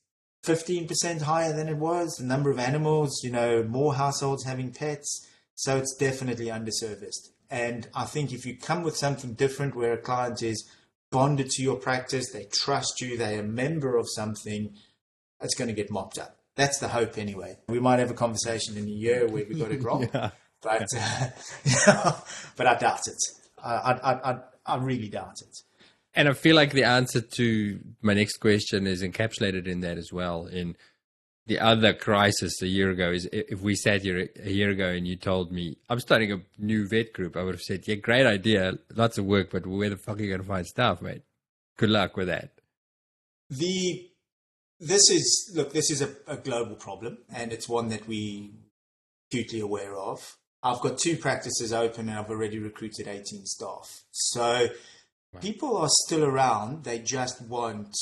15% 0.45 1.21
higher 1.21 1.53
than 1.53 1.69
it 1.69 1.77
was. 1.77 2.15
The 2.15 2.25
number 2.25 2.51
of 2.51 2.59
animals, 2.59 3.21
you 3.23 3.31
know, 3.31 3.63
more 3.63 3.95
households 3.95 4.43
having 4.43 4.73
pets. 4.73 5.25
So 5.55 5.77
it's 5.77 5.95
definitely 5.95 6.47
underserviced. 6.47 7.29
And 7.49 7.87
I 7.93 8.05
think 8.05 8.33
if 8.33 8.45
you 8.45 8.57
come 8.57 8.83
with 8.83 8.97
something 8.97 9.33
different 9.33 9.75
where 9.75 9.93
a 9.93 9.97
client 9.97 10.41
is 10.41 10.67
bonded 11.11 11.49
to 11.51 11.61
your 11.63 11.75
practice, 11.75 12.31
they 12.31 12.45
trust 12.51 13.01
you, 13.01 13.17
they're 13.17 13.39
a 13.41 13.43
member 13.43 13.97
of 13.97 14.07
something, 14.09 14.73
it's 15.41 15.55
going 15.55 15.67
to 15.67 15.73
get 15.73 15.91
mopped 15.91 16.17
up. 16.17 16.37
That's 16.55 16.79
the 16.79 16.87
hope, 16.87 17.17
anyway. 17.17 17.57
We 17.67 17.79
might 17.79 17.99
have 17.99 18.11
a 18.11 18.15
conversation 18.15 18.77
in 18.77 18.85
a 18.85 18.91
year 18.91 19.27
where 19.27 19.45
we 19.47 19.55
got 19.55 19.71
it 19.71 19.83
wrong, 19.83 20.09
Yeah. 20.13 20.31
but 20.61 20.87
uh, 20.97 22.13
but 22.55 22.67
I 22.67 22.75
doubt 22.75 23.07
it. 23.07 23.17
I, 23.63 23.71
I, 23.71 24.31
I, 24.31 24.39
I 24.65 24.77
really 24.77 25.09
doubt 25.09 25.41
it. 25.41 25.57
And 26.13 26.29
I 26.29 26.33
feel 26.33 26.55
like 26.55 26.71
the 26.71 26.85
answer 26.85 27.19
to 27.19 27.79
my 28.01 28.13
next 28.13 28.37
question 28.37 28.87
is 28.87 29.03
encapsulated 29.03 29.67
in 29.67 29.81
that 29.81 29.97
as 29.97 30.13
well. 30.13 30.45
In 30.45 30.77
the 31.47 31.59
other 31.59 31.93
crisis 31.93 32.61
a 32.61 32.67
year 32.67 32.89
ago 32.89 33.11
is 33.11 33.29
if 33.31 33.61
we 33.61 33.75
sat 33.75 34.01
here 34.01 34.29
a 34.43 34.49
year 34.49 34.71
ago 34.71 34.89
and 34.89 35.07
you 35.07 35.15
told 35.15 35.51
me 35.51 35.77
I'm 35.89 35.99
starting 35.99 36.31
a 36.31 36.41
new 36.57 36.87
vet 36.87 37.13
group, 37.13 37.37
I 37.37 37.43
would 37.43 37.53
have 37.53 37.61
said, 37.61 37.87
"Yeah, 37.87 37.95
great 37.95 38.25
idea, 38.25 38.79
lots 38.95 39.17
of 39.17 39.25
work, 39.25 39.51
but 39.51 39.65
where 39.67 39.89
the 39.89 39.97
fuck 39.97 40.19
are 40.19 40.23
you 40.23 40.29
going 40.29 40.41
to 40.41 40.47
find 40.47 40.65
staff, 40.65 41.01
mate? 41.01 41.21
Good 41.77 41.89
luck 41.89 42.17
with 42.17 42.27
that." 42.27 42.51
The 43.49 44.09
this 44.79 45.09
is 45.09 45.53
look, 45.55 45.71
this 45.71 45.91
is 45.91 46.01
a, 46.01 46.09
a 46.27 46.37
global 46.37 46.75
problem, 46.75 47.19
and 47.33 47.53
it's 47.53 47.69
one 47.69 47.89
that 47.89 48.07
we 48.07 48.51
acutely 49.29 49.59
aware 49.59 49.95
of. 49.95 50.37
I've 50.63 50.81
got 50.81 50.97
two 50.97 51.15
practices 51.15 51.71
open, 51.71 52.09
and 52.09 52.17
I've 52.17 52.29
already 52.29 52.57
recruited 52.57 53.07
18 53.07 53.45
staff. 53.45 54.01
So 54.11 54.69
people 55.41 55.77
are 55.77 55.89
still 55.89 56.23
around. 56.23 56.85
They 56.85 56.97
just 56.99 57.41
want 57.41 57.95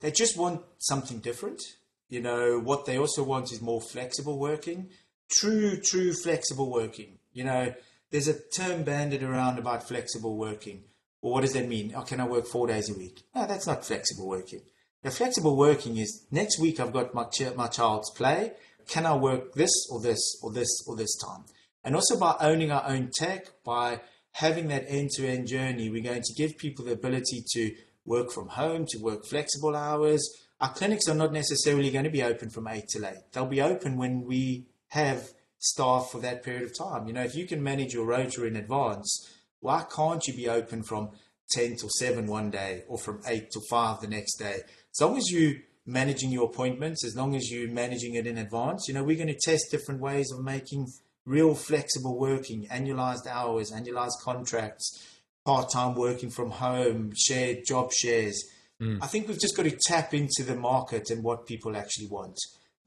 they 0.00 0.10
just 0.10 0.36
want 0.36 0.62
something 0.78 1.18
different. 1.18 1.60
You 2.08 2.20
know 2.20 2.58
what 2.58 2.84
they 2.84 2.98
also 2.98 3.22
want 3.22 3.52
is 3.52 3.60
more 3.60 3.80
flexible 3.80 4.38
working, 4.38 4.90
true, 5.30 5.80
true 5.80 6.12
flexible 6.12 6.70
working. 6.70 7.18
You 7.32 7.44
know, 7.44 7.74
there's 8.10 8.28
a 8.28 8.38
term 8.56 8.84
banded 8.84 9.22
around 9.22 9.58
about 9.58 9.88
flexible 9.88 10.36
working. 10.36 10.84
Well, 11.20 11.32
what 11.32 11.40
does 11.40 11.54
that 11.54 11.68
mean? 11.68 11.92
Oh, 11.96 12.02
can 12.02 12.20
I 12.20 12.26
work 12.26 12.46
four 12.46 12.66
days 12.66 12.88
a 12.88 12.96
week? 12.96 13.22
No, 13.34 13.46
that's 13.46 13.66
not 13.66 13.84
flexible 13.84 14.28
working. 14.28 14.60
Now, 15.02 15.10
flexible 15.10 15.56
working 15.56 15.96
is 15.96 16.24
next 16.30 16.58
week 16.58 16.78
I've 16.78 16.92
got 16.92 17.14
my 17.14 17.24
ch- 17.24 17.54
my 17.56 17.66
child's 17.66 18.10
play. 18.10 18.52
Can 18.88 19.06
I 19.06 19.16
work 19.16 19.54
this 19.54 19.72
or 19.90 20.00
this 20.00 20.20
or 20.42 20.52
this 20.52 20.68
or 20.86 20.96
this 20.96 21.16
time? 21.16 21.44
And 21.82 21.94
also 21.94 22.18
by 22.18 22.36
owning 22.40 22.70
our 22.70 22.84
own 22.86 23.10
tech, 23.12 23.46
by 23.64 24.00
having 24.32 24.68
that 24.68 24.84
end-to-end 24.88 25.46
journey, 25.46 25.88
we're 25.88 26.02
going 26.02 26.22
to 26.22 26.34
give 26.34 26.58
people 26.58 26.84
the 26.84 26.92
ability 26.92 27.44
to 27.52 27.74
work 28.04 28.30
from 28.30 28.48
home, 28.48 28.86
to 28.86 28.98
work 28.98 29.24
flexible 29.24 29.74
hours. 29.74 30.28
Our 30.60 30.72
clinics 30.72 31.08
are 31.08 31.14
not 31.14 31.32
necessarily 31.32 31.90
going 31.90 32.04
to 32.04 32.10
be 32.10 32.22
open 32.22 32.50
from 32.50 32.68
eight 32.68 32.88
till 32.88 33.06
eight. 33.06 33.32
They'll 33.32 33.46
be 33.46 33.60
open 33.60 33.96
when 33.96 34.24
we 34.24 34.66
have 34.88 35.28
staff 35.58 36.10
for 36.10 36.20
that 36.20 36.42
period 36.42 36.62
of 36.62 36.76
time. 36.76 37.06
You 37.06 37.12
know, 37.12 37.22
if 37.22 37.34
you 37.34 37.46
can 37.46 37.62
manage 37.62 37.92
your 37.92 38.06
rota 38.06 38.44
in 38.44 38.56
advance, 38.56 39.30
why 39.60 39.84
can't 39.94 40.26
you 40.26 40.34
be 40.34 40.48
open 40.48 40.82
from 40.82 41.10
10 41.50 41.76
till 41.76 41.88
7 41.88 42.26
one 42.26 42.50
day 42.50 42.84
or 42.88 42.98
from 42.98 43.20
8 43.26 43.50
till 43.50 43.62
5 43.68 44.00
the 44.00 44.08
next 44.08 44.36
day? 44.36 44.60
As 44.92 45.00
long 45.00 45.16
as 45.16 45.28
you 45.30 45.60
managing 45.84 46.30
your 46.30 46.46
appointments, 46.46 47.04
as 47.04 47.16
long 47.16 47.36
as 47.36 47.50
you're 47.50 47.70
managing 47.70 48.14
it 48.14 48.26
in 48.26 48.38
advance, 48.38 48.88
you 48.88 48.94
know, 48.94 49.04
we're 49.04 49.16
going 49.16 49.28
to 49.28 49.38
test 49.38 49.70
different 49.70 50.00
ways 50.00 50.30
of 50.32 50.42
making 50.42 50.86
real 51.24 51.54
flexible 51.54 52.18
working, 52.18 52.66
annualized 52.68 53.26
hours, 53.26 53.70
annualized 53.72 54.20
contracts, 54.22 55.04
part-time 55.44 55.94
working 55.94 56.30
from 56.30 56.50
home, 56.50 57.12
shared 57.16 57.58
job 57.66 57.92
shares. 57.92 58.42
Mm. 58.80 58.98
I 59.02 59.06
think 59.06 59.28
we've 59.28 59.40
just 59.40 59.56
got 59.56 59.64
to 59.64 59.78
tap 59.86 60.12
into 60.12 60.42
the 60.42 60.54
market 60.54 61.10
and 61.10 61.22
what 61.22 61.46
people 61.46 61.76
actually 61.76 62.08
want. 62.08 62.38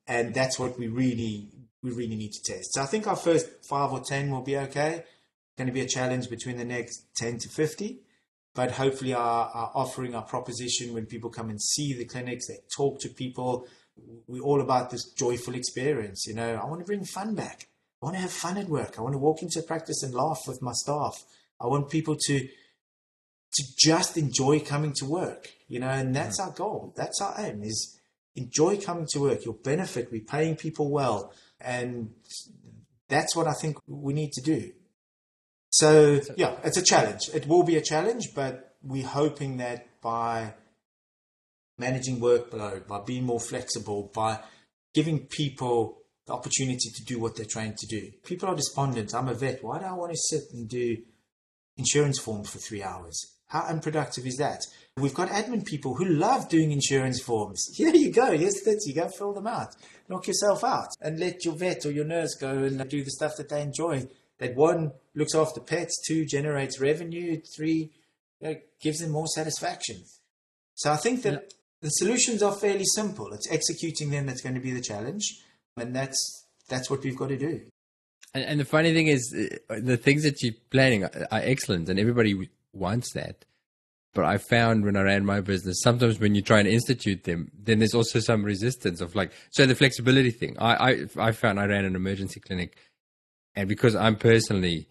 And 0.08 0.34
that's 0.34 0.60
what 0.60 0.78
we 0.78 0.88
really 0.88 1.48
we 1.82 1.92
really 1.92 2.16
need 2.16 2.32
to 2.34 2.54
test. 2.54 2.74
So 2.74 2.82
I 2.82 2.86
think 2.86 3.08
our 3.08 3.16
first 3.16 3.48
five 3.68 3.92
or 3.92 4.02
ten 4.02 4.32
will 4.32 4.42
be 4.42 4.58
okay. 4.58 5.04
Going 5.58 5.68
to 5.68 5.74
be 5.74 5.82
a 5.82 5.88
challenge 5.88 6.30
between 6.30 6.58
the 6.58 6.66
next 6.66 7.06
ten 7.16 7.38
to 7.38 7.50
fifty, 7.50 8.00
but 8.56 8.72
hopefully 8.72 9.14
our, 9.14 9.50
our 9.54 9.72
offering, 9.76 10.16
our 10.16 10.24
proposition, 10.24 10.94
when 10.94 11.06
people 11.06 11.30
come 11.30 11.50
and 11.50 11.62
see 11.62 11.94
the 11.94 12.06
clinics, 12.06 12.48
they 12.48 12.60
talk 12.76 13.00
to 13.02 13.10
people. 13.10 13.68
We're 14.28 14.42
all 14.42 14.62
about 14.62 14.90
this 14.90 15.12
joyful 15.12 15.56
experience. 15.56 16.26
You 16.26 16.36
know, 16.36 16.56
I 16.56 16.66
want 16.66 16.80
to 16.80 16.86
bring 16.86 17.04
fun 17.04 17.36
back. 17.36 17.68
I 18.02 18.06
want 18.06 18.16
to 18.16 18.22
have 18.22 18.32
fun 18.32 18.58
at 18.58 18.70
work. 18.70 18.98
I 18.98 19.02
want 19.02 19.14
to 19.14 19.20
walk 19.20 19.42
into 19.42 19.62
practice 19.62 20.02
and 20.04 20.14
laugh 20.14 20.42
with 20.48 20.62
my 20.62 20.72
staff. 20.72 21.26
I 21.60 21.68
want 21.68 21.90
people 21.90 22.16
to 22.28 22.48
to 23.54 23.64
just 23.78 24.18
enjoy 24.18 24.60
coming 24.60 24.93
to 24.93 25.06
work. 25.06 25.50
You 25.68 25.80
know, 25.80 25.89
and 25.89 26.16
that's 26.16 26.39
mm. 26.39 26.45
our 26.45 26.52
goal. 26.52 26.93
That's 26.95 27.22
our 27.22 27.36
aim 27.39 27.64
is 27.64 28.00
enjoy 28.36 28.78
coming 28.78 29.08
to 29.12 29.20
work. 29.20 29.45
You'll 29.45 29.60
benefit. 29.64 30.12
We're 30.12 30.22
paying 30.22 30.56
people 30.56 30.91
well. 30.91 31.34
And 31.60 32.14
that's 33.08 33.36
what 33.36 33.47
I 33.47 33.54
think 33.54 33.78
we 33.88 34.14
need 34.14 34.32
to 34.34 34.41
do. 34.41 34.72
So 35.72 36.22
yeah, 36.36 36.56
it's 36.64 36.78
a 36.78 36.84
challenge. 36.84 37.30
It 37.34 37.47
will 37.47 37.64
be 37.64 37.76
a 37.76 37.82
challenge, 37.82 38.34
but 38.34 38.76
we're 38.82 39.06
hoping 39.06 39.58
that 39.58 40.02
by 40.02 40.54
managing 41.78 42.20
workload, 42.20 42.88
by 42.88 43.02
being 43.06 43.26
more 43.26 43.39
flexible, 43.39 44.12
by 44.14 44.39
giving 44.93 45.20
people 45.28 46.00
the 46.26 46.34
opportunity 46.34 46.89
to 46.95 47.04
do 47.04 47.20
what 47.20 47.36
they're 47.36 47.45
trained 47.45 47.78
to 47.78 47.88
do. 47.88 48.12
People 48.24 48.50
are 48.50 48.56
despondent. 48.56 49.14
I'm 49.14 49.28
a 49.28 49.34
vet. 49.34 49.64
Why 49.64 49.80
do 49.80 49.86
I 49.86 49.93
want 49.93 50.12
to 50.12 50.18
sit 50.18 50.43
and 50.54 50.68
do 50.68 50.97
insurance 51.78 52.20
forms 52.20 52.50
for 52.50 52.60
three 52.60 52.84
hours? 52.84 53.39
How 53.50 53.62
unproductive 53.62 54.26
is 54.28 54.38
that? 54.38 54.66
We've 54.95 55.14
got 55.14 55.30
admin 55.30 55.66
people 55.66 55.95
who 55.95 56.06
love 56.06 56.50
doing 56.50 56.72
insurance 56.72 57.20
forms. 57.20 57.68
Here 57.76 57.93
you 57.93 58.12
go. 58.12 58.38
Here's 58.38 58.62
the 58.62 58.80
you 58.86 58.93
go 58.93 59.10
fill 59.10 59.34
them 59.34 59.47
out. 59.47 59.76
Knock 60.08 60.28
yourself 60.28 60.64
out 60.64 60.89
and 61.02 61.20
let 61.20 61.45
your 61.45 61.56
vet 61.56 61.86
or 61.86 61.91
your 61.91 62.06
nurse 62.06 62.36
go 62.36 62.50
and 62.50 62.89
do 62.89 63.04
the 63.04 63.12
stuff 63.12 63.36
that 63.38 63.50
they 63.50 63.62
enjoy. 63.62 64.08
That 64.38 64.56
one 64.56 64.93
looks 65.16 65.36
after 65.36 65.60
pets, 65.60 66.00
two 66.08 66.26
generates 66.26 66.80
revenue, 66.80 67.41
three 67.56 67.91
you 68.39 68.47
know, 68.47 68.56
gives 68.80 69.00
them 69.00 69.12
more 69.12 69.28
satisfaction. 69.28 70.04
So 70.76 70.91
I 70.91 70.95
think 70.95 71.24
that 71.24 71.34
yeah. 71.34 71.50
the 71.82 71.89
solutions 71.89 72.41
are 72.41 72.54
fairly 72.54 72.86
simple. 72.86 73.34
It's 73.34 73.52
executing 73.52 74.12
them 74.12 74.28
that's 74.28 74.41
going 74.41 74.56
to 74.56 74.62
be 74.62 74.72
the 74.72 74.82
challenge, 74.82 75.43
and 75.76 75.95
that's 75.95 76.45
that's 76.70 76.89
what 76.89 77.04
we've 77.04 77.18
got 77.18 77.30
to 77.30 77.38
do. 77.38 77.62
And, 78.34 78.45
and 78.45 78.60
the 78.60 78.66
funny 78.66 78.93
thing 78.93 79.08
is, 79.08 79.36
uh, 79.70 79.80
the 79.82 79.97
things 79.97 80.24
that 80.24 80.41
you're 80.41 80.54
planning 80.70 81.04
are, 81.04 81.28
are 81.32 81.41
excellent, 81.43 81.89
and 81.89 82.00
everybody 82.00 82.50
wants 82.74 83.13
that. 83.13 83.45
But 84.13 84.26
I 84.26 84.38
found 84.38 84.84
when 84.84 84.95
I 84.95 85.01
ran 85.03 85.26
my 85.26 85.39
business, 85.39 85.82
sometimes 85.82 86.20
when 86.20 86.34
you 86.34 86.41
try 86.41 86.59
and 86.59 86.67
institute 86.67 87.26
them, 87.26 87.51
then 87.57 87.80
there's 87.80 87.93
also 87.93 88.20
some 88.20 88.43
resistance 88.43 89.01
of 89.01 89.15
like, 89.15 89.32
so 89.51 89.65
the 89.65 89.76
flexibility 89.76 90.32
thing. 90.32 90.57
I, 90.59 90.91
I, 90.91 91.05
I 91.17 91.32
found 91.32 91.59
I 91.59 91.65
ran 91.65 91.86
an 91.86 91.95
emergency 91.95 92.39
clinic, 92.39 92.76
and 93.55 93.70
because 93.70 93.95
I'm 93.95 94.15
personally 94.15 94.88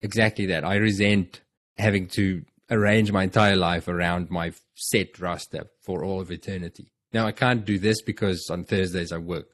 exactly 0.00 0.46
that, 0.46 0.64
I 0.64 0.76
resent 0.76 1.40
having 1.76 2.06
to 2.08 2.44
arrange 2.70 3.10
my 3.10 3.24
entire 3.24 3.56
life 3.56 3.88
around 3.88 4.30
my 4.30 4.52
set 4.74 5.18
roster 5.18 5.64
for 5.80 6.04
all 6.04 6.20
of 6.20 6.30
eternity. 6.30 6.92
Now 7.12 7.26
I 7.26 7.32
can't 7.32 7.64
do 7.64 7.78
this 7.78 8.00
because 8.00 8.48
on 8.50 8.64
Thursdays 8.64 9.12
I 9.12 9.18
work. 9.18 9.46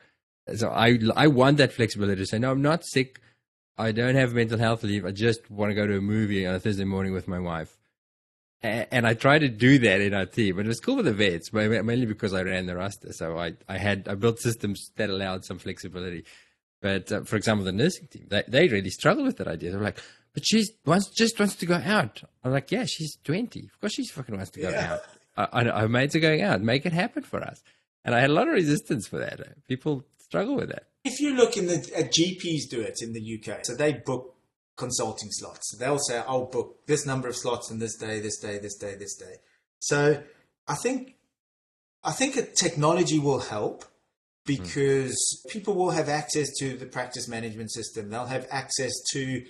So 0.54 0.68
I 0.70 0.98
I 1.16 1.26
want 1.26 1.58
that 1.58 1.72
flexibility 1.72 2.22
to 2.22 2.26
say 2.26 2.38
no, 2.38 2.50
I'm 2.50 2.62
not 2.62 2.84
sick. 2.84 3.20
I 3.78 3.92
don't 3.92 4.16
have 4.16 4.34
mental 4.34 4.58
health 4.58 4.82
leave. 4.82 5.06
I 5.06 5.12
just 5.12 5.50
want 5.50 5.70
to 5.70 5.74
go 5.74 5.86
to 5.86 5.98
a 5.98 6.00
movie 6.00 6.46
on 6.46 6.54
a 6.54 6.60
Thursday 6.60 6.84
morning 6.84 7.12
with 7.12 7.28
my 7.28 7.38
wife. 7.38 7.78
And 8.60 9.06
I 9.06 9.14
tried 9.14 9.40
to 9.40 9.48
do 9.48 9.78
that 9.78 10.00
in 10.00 10.12
our 10.14 10.26
team, 10.26 10.56
but 10.56 10.64
it 10.64 10.68
was 10.68 10.80
cool 10.80 10.96
with 10.96 11.04
the 11.04 11.12
vets, 11.12 11.52
mainly 11.52 12.06
because 12.06 12.34
I 12.34 12.42
ran 12.42 12.66
the 12.66 12.74
roster. 12.74 13.12
So 13.12 13.38
I, 13.38 13.54
I 13.68 13.78
had 13.78 14.08
I 14.08 14.16
built 14.16 14.40
systems 14.40 14.90
that 14.96 15.10
allowed 15.10 15.44
some 15.44 15.58
flexibility. 15.58 16.24
But 16.82 17.12
uh, 17.12 17.20
for 17.22 17.36
example, 17.36 17.64
the 17.64 17.70
nursing 17.70 18.08
team, 18.08 18.26
they, 18.28 18.42
they 18.48 18.66
really 18.66 18.90
struggle 18.90 19.24
with 19.24 19.36
that 19.36 19.46
idea. 19.46 19.70
They're 19.70 19.80
like, 19.80 20.00
but 20.34 20.44
she 20.44 20.64
wants 20.84 21.08
just 21.10 21.38
wants 21.38 21.54
to 21.54 21.66
go 21.66 21.74
out. 21.74 22.22
I'm 22.42 22.50
like, 22.50 22.72
yeah, 22.72 22.84
she's 22.84 23.16
20. 23.22 23.70
Of 23.72 23.80
course, 23.80 23.92
she 23.92 24.04
fucking 24.06 24.34
wants 24.34 24.50
to 24.52 24.60
go 24.60 24.70
yeah. 24.70 24.98
out. 25.36 25.50
I, 25.52 25.70
I, 25.70 25.80
her 25.82 25.88
mates 25.88 26.16
are 26.16 26.20
going 26.20 26.42
out. 26.42 26.60
Make 26.60 26.84
it 26.84 26.92
happen 26.92 27.22
for 27.22 27.40
us. 27.40 27.62
And 28.04 28.12
I 28.12 28.20
had 28.20 28.30
a 28.30 28.32
lot 28.32 28.48
of 28.48 28.54
resistance 28.54 29.06
for 29.06 29.18
that. 29.18 29.40
People 29.68 30.04
struggle 30.18 30.56
with 30.56 30.70
that. 30.70 30.87
If 31.08 31.20
you 31.20 31.34
look 31.34 31.56
in 31.56 31.66
the 31.66 31.76
at 31.96 32.12
GPs 32.12 32.68
do 32.68 32.80
it 32.80 32.98
in 33.00 33.12
the 33.12 33.38
UK, 33.38 33.64
so 33.64 33.74
they 33.74 33.92
book 33.94 34.34
consulting 34.76 35.30
slots. 35.30 35.76
They'll 35.76 35.98
say, 35.98 36.22
I'll 36.26 36.46
book 36.46 36.86
this 36.86 37.04
number 37.04 37.28
of 37.28 37.36
slots 37.36 37.70
on 37.70 37.78
this 37.78 37.96
day, 37.96 38.20
this 38.20 38.38
day, 38.38 38.58
this 38.58 38.76
day, 38.76 38.94
this 38.94 39.16
day. 39.16 39.34
So 39.80 40.22
I 40.66 40.74
think 40.74 41.16
I 42.04 42.12
think 42.12 42.54
technology 42.54 43.18
will 43.18 43.40
help 43.40 43.84
because 44.46 45.12
mm. 45.46 45.50
people 45.50 45.74
will 45.74 45.90
have 45.90 46.08
access 46.08 46.48
to 46.58 46.76
the 46.76 46.86
practice 46.86 47.28
management 47.28 47.70
system. 47.72 48.08
They'll 48.08 48.26
have 48.26 48.46
access 48.50 48.92
to 49.12 49.44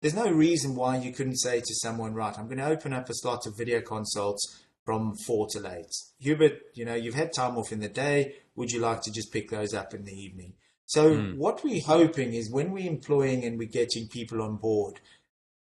there's 0.00 0.14
no 0.14 0.30
reason 0.30 0.74
why 0.74 0.98
you 0.98 1.12
couldn't 1.12 1.36
say 1.36 1.60
to 1.60 1.74
someone, 1.76 2.12
right, 2.12 2.38
I'm 2.38 2.44
going 2.44 2.58
to 2.58 2.66
open 2.66 2.92
up 2.92 3.08
a 3.08 3.14
slot 3.14 3.46
of 3.46 3.56
video 3.56 3.80
consults 3.80 4.62
from 4.84 5.14
four 5.26 5.46
to 5.52 5.66
eight. 5.72 5.94
Hubert, 6.18 6.58
you 6.74 6.84
know, 6.84 6.94
you've 6.94 7.14
had 7.14 7.32
time 7.32 7.56
off 7.56 7.72
in 7.72 7.80
the 7.80 7.88
day. 7.88 8.34
Would 8.54 8.70
you 8.70 8.80
like 8.80 9.00
to 9.02 9.10
just 9.10 9.32
pick 9.32 9.48
those 9.48 9.72
up 9.72 9.94
in 9.94 10.04
the 10.04 10.12
evening? 10.12 10.52
So 10.86 11.16
mm. 11.16 11.36
what 11.36 11.64
we're 11.64 11.82
hoping 11.82 12.34
is 12.34 12.50
when 12.50 12.72
we're 12.72 12.90
employing 12.90 13.44
and 13.44 13.58
we're 13.58 13.68
getting 13.68 14.08
people 14.08 14.42
on 14.42 14.56
board, 14.56 15.00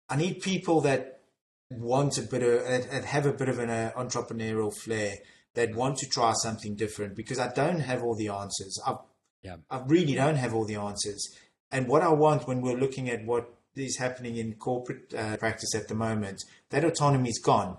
I 0.09 0.15
need 0.15 0.41
people 0.41 0.81
that 0.81 1.21
want 1.69 2.17
a 2.17 2.21
bit 2.23 2.43
of 2.43 2.65
that 2.91 3.05
have 3.05 3.25
a 3.25 3.33
bit 3.33 3.49
of 3.49 3.59
an 3.59 3.69
uh, 3.69 3.91
entrepreneurial 3.95 4.73
flair 4.73 5.17
that 5.55 5.75
want 5.75 5.97
to 5.97 6.09
try 6.09 6.33
something 6.33 6.75
different 6.75 7.15
because 7.15 7.39
I 7.39 7.51
don't 7.51 7.79
have 7.79 8.03
all 8.03 8.15
the 8.15 8.29
answers. 8.29 8.79
I, 8.85 8.95
yeah. 9.41 9.57
I 9.69 9.81
really 9.85 10.15
don't 10.15 10.35
have 10.35 10.53
all 10.53 10.65
the 10.65 10.75
answers. 10.75 11.35
And 11.71 11.87
what 11.87 12.01
I 12.01 12.09
want 12.09 12.47
when 12.47 12.61
we're 12.61 12.77
looking 12.77 13.09
at 13.09 13.25
what 13.25 13.53
is 13.75 13.97
happening 13.97 14.37
in 14.37 14.53
corporate 14.53 15.13
uh, 15.13 15.37
practice 15.37 15.73
at 15.75 15.87
the 15.87 15.95
moment, 15.95 16.43
that 16.69 16.83
autonomy 16.83 17.29
is 17.29 17.39
gone. 17.39 17.77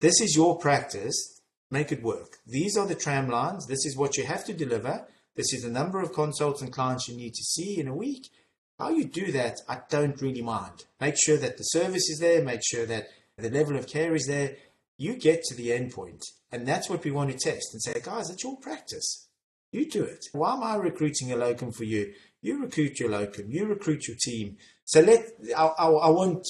This 0.00 0.20
is 0.20 0.34
your 0.36 0.58
practice. 0.58 1.40
Make 1.70 1.90
it 1.92 2.02
work. 2.02 2.36
These 2.46 2.76
are 2.76 2.86
the 2.86 2.94
tram 2.94 3.28
lines. 3.28 3.66
This 3.66 3.84
is 3.84 3.96
what 3.96 4.16
you 4.16 4.24
have 4.24 4.44
to 4.44 4.52
deliver. 4.52 5.06
This 5.36 5.52
is 5.52 5.62
the 5.62 5.70
number 5.70 6.00
of 6.00 6.14
consults 6.14 6.62
and 6.62 6.72
clients 6.72 7.08
you 7.08 7.16
need 7.16 7.34
to 7.34 7.44
see 7.44 7.78
in 7.78 7.88
a 7.88 7.94
week. 7.94 8.30
How 8.78 8.88
you 8.90 9.04
do 9.04 9.32
that, 9.32 9.58
I 9.68 9.80
don't 9.88 10.20
really 10.20 10.42
mind. 10.42 10.84
Make 11.00 11.16
sure 11.22 11.36
that 11.36 11.58
the 11.58 11.64
service 11.64 12.08
is 12.10 12.18
there, 12.18 12.42
make 12.42 12.62
sure 12.64 12.86
that 12.86 13.08
the 13.36 13.50
level 13.50 13.76
of 13.76 13.86
care 13.86 14.14
is 14.14 14.26
there. 14.26 14.56
You 14.98 15.16
get 15.16 15.42
to 15.44 15.54
the 15.54 15.72
end 15.72 15.92
point, 15.92 16.24
and 16.50 16.66
that's 16.66 16.88
what 16.88 17.04
we 17.04 17.10
want 17.10 17.30
to 17.30 17.38
test 17.38 17.68
and 17.72 17.82
say, 17.82 18.00
guys, 18.02 18.30
it's 18.30 18.42
your 18.42 18.56
practice. 18.58 19.28
You 19.72 19.90
do 19.90 20.04
it. 20.04 20.24
Why 20.32 20.54
am 20.54 20.62
I 20.62 20.76
recruiting 20.76 21.32
a 21.32 21.36
locum 21.36 21.70
for 21.70 21.84
you? 21.84 22.14
You 22.40 22.62
recruit 22.62 22.98
your 22.98 23.10
locum, 23.10 23.50
you 23.50 23.66
recruit 23.66 24.08
your 24.08 24.16
team. 24.18 24.56
So 24.84 25.00
let 25.00 25.26
I, 25.56 25.66
I, 25.66 25.86
I 25.86 26.08
want 26.10 26.46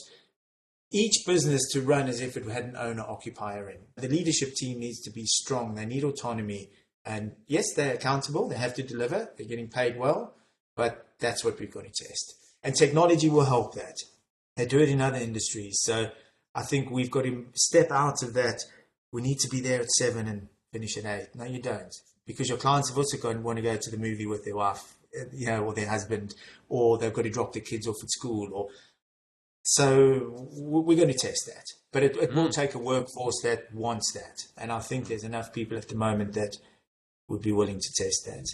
each 0.93 1.24
business 1.26 1.62
to 1.72 1.80
run 1.80 2.09
as 2.09 2.20
if 2.20 2.37
it 2.37 2.45
had 2.49 2.64
an 2.64 2.76
owner 2.76 3.03
occupier 3.03 3.68
in. 3.68 3.78
The 3.97 4.09
leadership 4.09 4.55
team 4.55 4.78
needs 4.78 5.01
to 5.03 5.11
be 5.11 5.24
strong. 5.24 5.74
They 5.74 5.87
need 5.87 6.05
autonomy 6.05 6.70
and 7.07 7.36
yes, 7.46 7.72
they're 7.74 7.94
accountable. 7.94 8.48
They 8.48 8.57
have 8.57 8.74
to 8.74 8.82
deliver. 8.82 9.30
They're 9.36 9.46
getting 9.46 9.68
paid 9.68 9.96
well, 9.96 10.34
but 10.74 11.07
that's 11.20 11.44
what 11.44 11.59
we've 11.61 11.70
got 11.70 11.84
to 11.84 12.04
test. 12.04 12.34
And 12.64 12.74
technology 12.74 13.30
will 13.30 13.44
help 13.44 13.74
that. 13.74 13.94
They 14.57 14.66
do 14.66 14.80
it 14.80 14.88
in 14.88 15.00
other 15.00 15.18
industries. 15.18 15.78
So 15.82 16.11
I 16.54 16.62
think 16.62 16.90
we've 16.90 17.11
got 17.11 17.24
to 17.24 17.46
step 17.54 17.92
out 17.92 18.22
of 18.22 18.34
that. 18.34 18.61
We 19.12 19.22
need 19.22 19.38
to 19.38 19.48
be 19.48 19.61
there 19.61 19.80
at 19.80 19.90
seven 19.90 20.26
and 20.26 20.48
finish 20.72 20.96
at 20.96 21.04
eight. 21.04 21.28
No, 21.34 21.44
you 21.44 21.62
don't. 21.62 21.94
Because 22.26 22.48
your 22.48 22.59
clients 22.59 22.88
have 22.88 22.98
also 22.98 23.18
got 23.18 23.34
to 23.34 23.38
want 23.38 23.59
to 23.59 23.62
go 23.62 23.76
to 23.76 23.90
the 23.90 23.98
movie 23.98 24.26
with 24.26 24.44
their 24.44 24.57
wife, 24.57 24.82
you 25.32 25.46
know, 25.46 25.64
or 25.64 25.74
their 25.74 25.88
husband, 25.88 26.34
or 26.68 26.98
they've 26.98 27.12
got 27.12 27.22
to 27.22 27.30
drop 27.30 27.52
their 27.52 27.62
kids 27.62 27.86
off 27.86 28.02
at 28.02 28.11
school, 28.11 28.50
or 28.52 28.68
so 29.62 30.48
we're 30.52 30.96
going 30.96 31.12
to 31.12 31.14
test 31.14 31.46
that. 31.46 31.64
But 31.92 32.02
it, 32.02 32.16
it 32.16 32.30
mm. 32.32 32.34
will 32.34 32.48
take 32.48 32.74
a 32.74 32.78
workforce 32.78 33.40
that 33.42 33.72
wants 33.72 34.12
that, 34.12 34.42
and 34.59 34.72
I 34.72 34.80
think 34.80 35.07
there's 35.07 35.22
enough 35.22 35.52
people 35.52 35.78
at 35.78 35.88
the 35.88 35.94
moment 35.94 36.34
that 36.34 36.57
would 37.28 37.42
be 37.42 37.52
willing 37.52 37.80
to 37.80 37.92
test 37.96 38.26
that. 38.26 38.46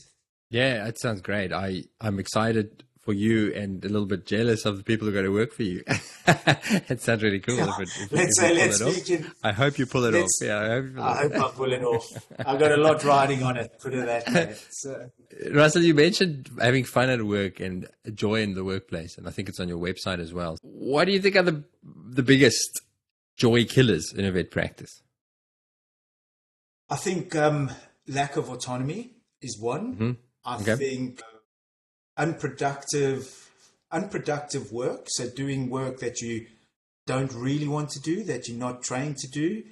Yeah, 0.51 0.85
that 0.85 0.99
sounds 0.99 1.21
great. 1.21 1.53
I, 1.53 1.85
I'm 2.01 2.19
excited 2.19 2.85
for 3.03 3.13
you 3.13 3.53
and 3.55 3.85
a 3.85 3.89
little 3.89 4.07
bit 4.07 4.27
jealous 4.27 4.65
of 4.65 4.77
the 4.77 4.85
people 4.85 5.07
who 5.07 5.11
are 5.11 5.15
going 5.15 5.25
to 5.25 5.33
work 5.33 5.53
for 5.53 5.65
you. 5.65 5.83
it 6.27 7.01
sounds 7.01 7.23
really 7.23 7.41
cool. 7.41 7.59
If 7.59 7.81
it, 7.81 7.89
if 8.01 8.13
let's 8.13 8.39
say, 8.39 8.55
let's 8.55 9.11
in, 9.11 9.31
I 9.43 9.51
hope 9.51 9.79
you 9.79 9.87
pull 9.87 10.05
it 10.05 10.15
off. 10.15 10.31
Yeah, 10.41 10.61
I 10.61 10.69
hope, 10.69 10.99
I, 10.99 11.17
hope 11.17 11.33
I 11.35 11.57
pull 11.57 11.73
it 11.73 11.83
off. 11.83 12.07
I've 12.39 12.61
got 12.61 12.71
a 12.71 12.77
lot 12.77 13.03
riding 13.03 13.43
on 13.43 13.57
it, 13.57 13.77
put 13.81 13.93
it 13.93 14.07
that 14.07 14.33
way. 14.33 14.55
So. 14.71 15.11
Russel, 15.51 15.83
you 15.83 15.95
mentioned 15.95 16.49
having 16.61 16.85
fun 16.85 17.11
at 17.11 17.23
work 17.25 17.59
and 17.59 17.89
joy 18.15 18.43
in 18.43 18.55
the 18.55 18.63
workplace, 18.63 19.19
and 19.19 19.27
I 19.27 19.33
think 19.33 19.49
it's 19.49 19.59
on 19.59 19.69
your 19.69 19.79
website 19.79 20.21
as 20.21 20.33
well. 20.33 20.59
What 20.63 21.07
do 21.07 21.13
you 21.13 21.21
think 21.21 21.35
are 21.35 21.43
the, 21.43 21.65
the 21.83 22.23
biggest 22.23 22.83
joy 23.37 23.65
killers 23.65 24.13
in 24.13 24.25
a 24.25 24.31
vet 24.31 24.53
practice? 24.53 25.03
I 26.89 26.97
think 26.97 27.35
um, 27.35 27.71
lack 28.09 28.37
of 28.37 28.49
autonomy 28.51 29.11
is 29.41 29.59
one. 29.61 29.95
Mm-hmm. 29.95 30.11
I 30.45 30.57
okay. 30.57 30.77
think 30.77 31.23
unproductive 32.17 33.51
unproductive 33.91 34.73
work, 34.73 35.07
so 35.09 35.29
doing 35.29 35.69
work 35.69 35.99
that 36.01 36.21
you 36.21 36.47
don't 37.07 37.33
really 37.35 37.69
want 37.69 37.91
to 37.91 38.01
do, 38.01 38.25
that 38.25 38.49
you're 38.49 38.59
not 38.59 38.83
trained 38.83 39.19
to 39.19 39.29
do. 39.29 39.63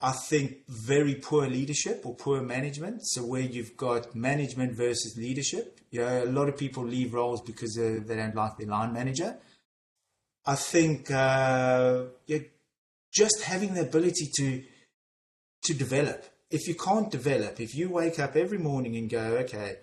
I 0.00 0.12
think 0.12 0.58
very 0.68 1.14
poor 1.14 1.46
leadership 1.46 2.02
or 2.04 2.14
poor 2.14 2.42
management. 2.42 3.00
So 3.04 3.24
where 3.24 3.40
you've 3.40 3.76
got 3.76 4.14
management 4.14 4.72
versus 4.72 5.16
leadership, 5.16 5.80
you 5.90 6.00
know, 6.00 6.24
a 6.24 6.26
lot 6.26 6.48
of 6.48 6.56
people 6.56 6.84
leave 6.84 7.14
roles 7.14 7.40
because 7.40 7.78
uh, 7.78 8.00
they 8.04 8.16
don't 8.16 8.34
like 8.34 8.56
their 8.58 8.66
line 8.66 8.92
manager. 8.92 9.36
I 10.44 10.56
think 10.56 11.10
uh, 11.10 12.04
just 13.12 13.44
having 13.44 13.74
the 13.74 13.82
ability 13.82 14.28
to 14.36 14.64
to 15.64 15.74
develop 15.74 16.26
if 16.52 16.68
you 16.68 16.74
can't 16.74 17.10
develop, 17.10 17.60
if 17.60 17.74
you 17.74 17.88
wake 17.88 18.18
up 18.18 18.36
every 18.36 18.58
morning 18.58 18.96
and 18.96 19.08
go, 19.08 19.38
okay, 19.38 19.76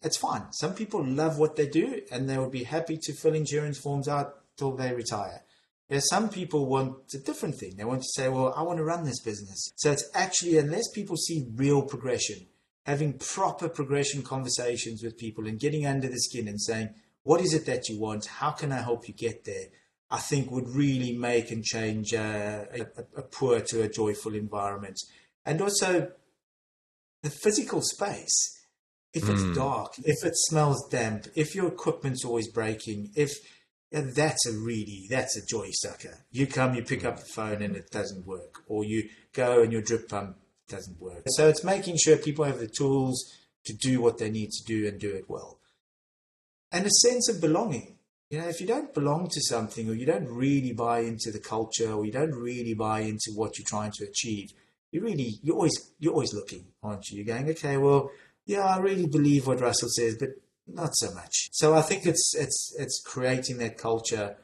it's 0.00 0.16
fine. 0.16 0.52
Some 0.52 0.74
people 0.74 1.04
love 1.04 1.38
what 1.38 1.56
they 1.56 1.66
do 1.66 2.02
and 2.12 2.28
they 2.28 2.38
would 2.38 2.52
be 2.52 2.64
happy 2.64 2.98
to 3.02 3.12
fill 3.12 3.34
insurance 3.34 3.78
forms 3.78 4.06
out 4.06 4.36
till 4.56 4.76
they 4.76 4.94
retire. 4.94 5.42
There's 5.88 6.08
some 6.08 6.28
people 6.28 6.66
want 6.66 7.12
a 7.12 7.18
different 7.18 7.56
thing. 7.56 7.74
They 7.76 7.84
want 7.84 8.02
to 8.02 8.08
say, 8.14 8.28
well, 8.28 8.54
I 8.56 8.62
want 8.62 8.78
to 8.78 8.84
run 8.84 9.04
this 9.04 9.20
business. 9.20 9.72
So 9.76 9.90
it's 9.90 10.08
actually, 10.14 10.56
unless 10.56 10.88
people 10.90 11.16
see 11.16 11.48
real 11.54 11.82
progression, 11.82 12.46
having 12.86 13.18
proper 13.18 13.68
progression 13.68 14.22
conversations 14.22 15.02
with 15.02 15.18
people 15.18 15.46
and 15.46 15.58
getting 15.58 15.84
under 15.86 16.08
the 16.08 16.20
skin 16.20 16.48
and 16.48 16.60
saying, 16.60 16.90
what 17.22 17.40
is 17.40 17.54
it 17.54 17.66
that 17.66 17.88
you 17.88 17.98
want? 17.98 18.26
How 18.26 18.50
can 18.50 18.72
I 18.72 18.82
help 18.82 19.08
you 19.08 19.14
get 19.14 19.44
there? 19.44 19.66
I 20.10 20.18
think 20.18 20.50
would 20.50 20.68
really 20.68 21.16
make 21.16 21.50
and 21.50 21.64
change 21.64 22.12
a, 22.12 22.68
a, 22.72 23.20
a 23.20 23.22
poor 23.22 23.60
to 23.60 23.82
a 23.82 23.88
joyful 23.88 24.34
environment. 24.34 25.00
And 25.44 25.60
also 25.60 26.12
the 27.22 27.30
physical 27.30 27.82
space. 27.82 28.50
If 29.12 29.28
it's 29.28 29.44
Mm. 29.44 29.54
dark, 29.54 29.94
if 30.04 30.24
it 30.24 30.34
smells 30.34 30.88
damp, 30.88 31.28
if 31.36 31.54
your 31.54 31.68
equipment's 31.68 32.24
always 32.24 32.48
breaking, 32.48 33.12
if 33.14 33.32
yeah, 33.92 34.00
that's 34.12 34.44
a 34.44 34.52
really 34.52 35.06
that's 35.08 35.36
a 35.36 35.46
joy 35.46 35.70
sucker. 35.70 36.24
You 36.32 36.48
come, 36.48 36.74
you 36.74 36.82
pick 36.82 37.04
up 37.04 37.20
the 37.20 37.26
phone 37.26 37.62
and 37.62 37.76
it 37.76 37.90
doesn't 37.92 38.26
work, 38.26 38.64
or 38.66 38.82
you 38.82 39.08
go 39.32 39.62
and 39.62 39.72
your 39.72 39.82
drip 39.82 40.08
pump 40.08 40.36
doesn't 40.66 41.00
work. 41.00 41.22
So 41.28 41.48
it's 41.48 41.62
making 41.62 41.98
sure 41.98 42.16
people 42.16 42.44
have 42.44 42.58
the 42.58 42.66
tools 42.66 43.24
to 43.66 43.72
do 43.72 44.00
what 44.00 44.18
they 44.18 44.30
need 44.30 44.50
to 44.50 44.64
do 44.64 44.88
and 44.88 44.98
do 44.98 45.12
it 45.14 45.30
well, 45.30 45.60
and 46.72 46.84
a 46.84 46.90
sense 46.90 47.28
of 47.28 47.40
belonging. 47.40 47.98
You 48.30 48.40
know, 48.40 48.48
if 48.48 48.60
you 48.60 48.66
don't 48.66 48.92
belong 48.92 49.28
to 49.30 49.40
something, 49.42 49.88
or 49.88 49.94
you 49.94 50.06
don't 50.06 50.26
really 50.26 50.72
buy 50.72 51.00
into 51.00 51.30
the 51.30 51.38
culture, 51.38 51.92
or 51.92 52.04
you 52.04 52.10
don't 52.10 52.34
really 52.34 52.74
buy 52.74 53.00
into 53.00 53.30
what 53.32 53.58
you're 53.58 53.66
trying 53.66 53.92
to 53.92 54.04
achieve, 54.04 54.48
you 54.94 55.02
really 55.02 55.40
you're 55.42 55.56
always 55.56 55.90
you're 55.98 56.12
always 56.12 56.32
looking, 56.32 56.66
aren't 56.82 57.08
you? 57.10 57.22
You're 57.22 57.36
going, 57.36 57.50
okay, 57.50 57.76
well, 57.76 58.12
yeah, 58.46 58.64
I 58.64 58.78
really 58.78 59.06
believe 59.06 59.46
what 59.46 59.60
Russel 59.60 59.88
says, 59.88 60.16
but 60.18 60.30
not 60.68 60.94
so 60.94 61.12
much. 61.12 61.48
So 61.52 61.74
I 61.74 61.82
think 61.82 62.06
it's 62.06 62.32
it's 62.36 62.74
it's 62.78 63.02
creating 63.04 63.58
that 63.58 63.76
culture, 63.76 64.36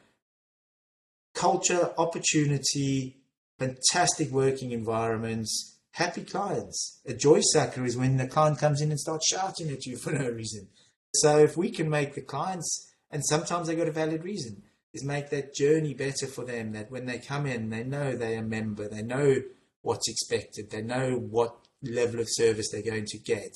culture, 1.33 1.91
opportunity, 1.97 3.21
fantastic 3.59 4.29
working 4.29 4.71
environments, 4.71 5.79
happy 5.91 6.23
clients. 6.23 6.99
A 7.05 7.13
joy 7.13 7.39
sucker 7.53 7.85
is 7.85 7.95
when 7.95 8.17
the 8.17 8.27
client 8.27 8.59
comes 8.59 8.81
in 8.81 8.91
and 8.91 8.99
starts 8.99 9.27
shouting 9.27 9.69
at 9.71 9.85
you 9.85 9.95
for 10.03 10.11
no 10.11 10.29
reason. 10.29 10.67
So 11.13 11.37
if 11.39 11.55
we 11.55 11.71
can 11.71 11.89
make 11.89 12.13
the 12.13 12.21
clients, 12.21 12.91
and 13.09 13.25
sometimes 13.25 13.67
they 13.67 13.75
got 13.75 13.87
a 13.87 13.91
valid 13.93 14.25
reason, 14.25 14.63
is 14.93 15.05
make 15.05 15.29
that 15.29 15.55
journey 15.55 15.93
better 15.93 16.27
for 16.27 16.43
them. 16.43 16.73
That 16.73 16.91
when 16.91 17.05
they 17.05 17.19
come 17.19 17.45
in, 17.45 17.69
they 17.69 17.85
know 17.85 18.17
they're 18.17 18.39
a 18.39 18.43
member, 18.43 18.89
they 18.89 19.01
know 19.01 19.41
what's 19.81 20.09
expected, 20.09 20.69
they 20.69 20.81
know 20.81 21.15
what 21.15 21.55
level 21.81 22.19
of 22.19 22.27
service 22.29 22.69
they're 22.71 22.81
going 22.81 23.05
to 23.05 23.17
get. 23.17 23.53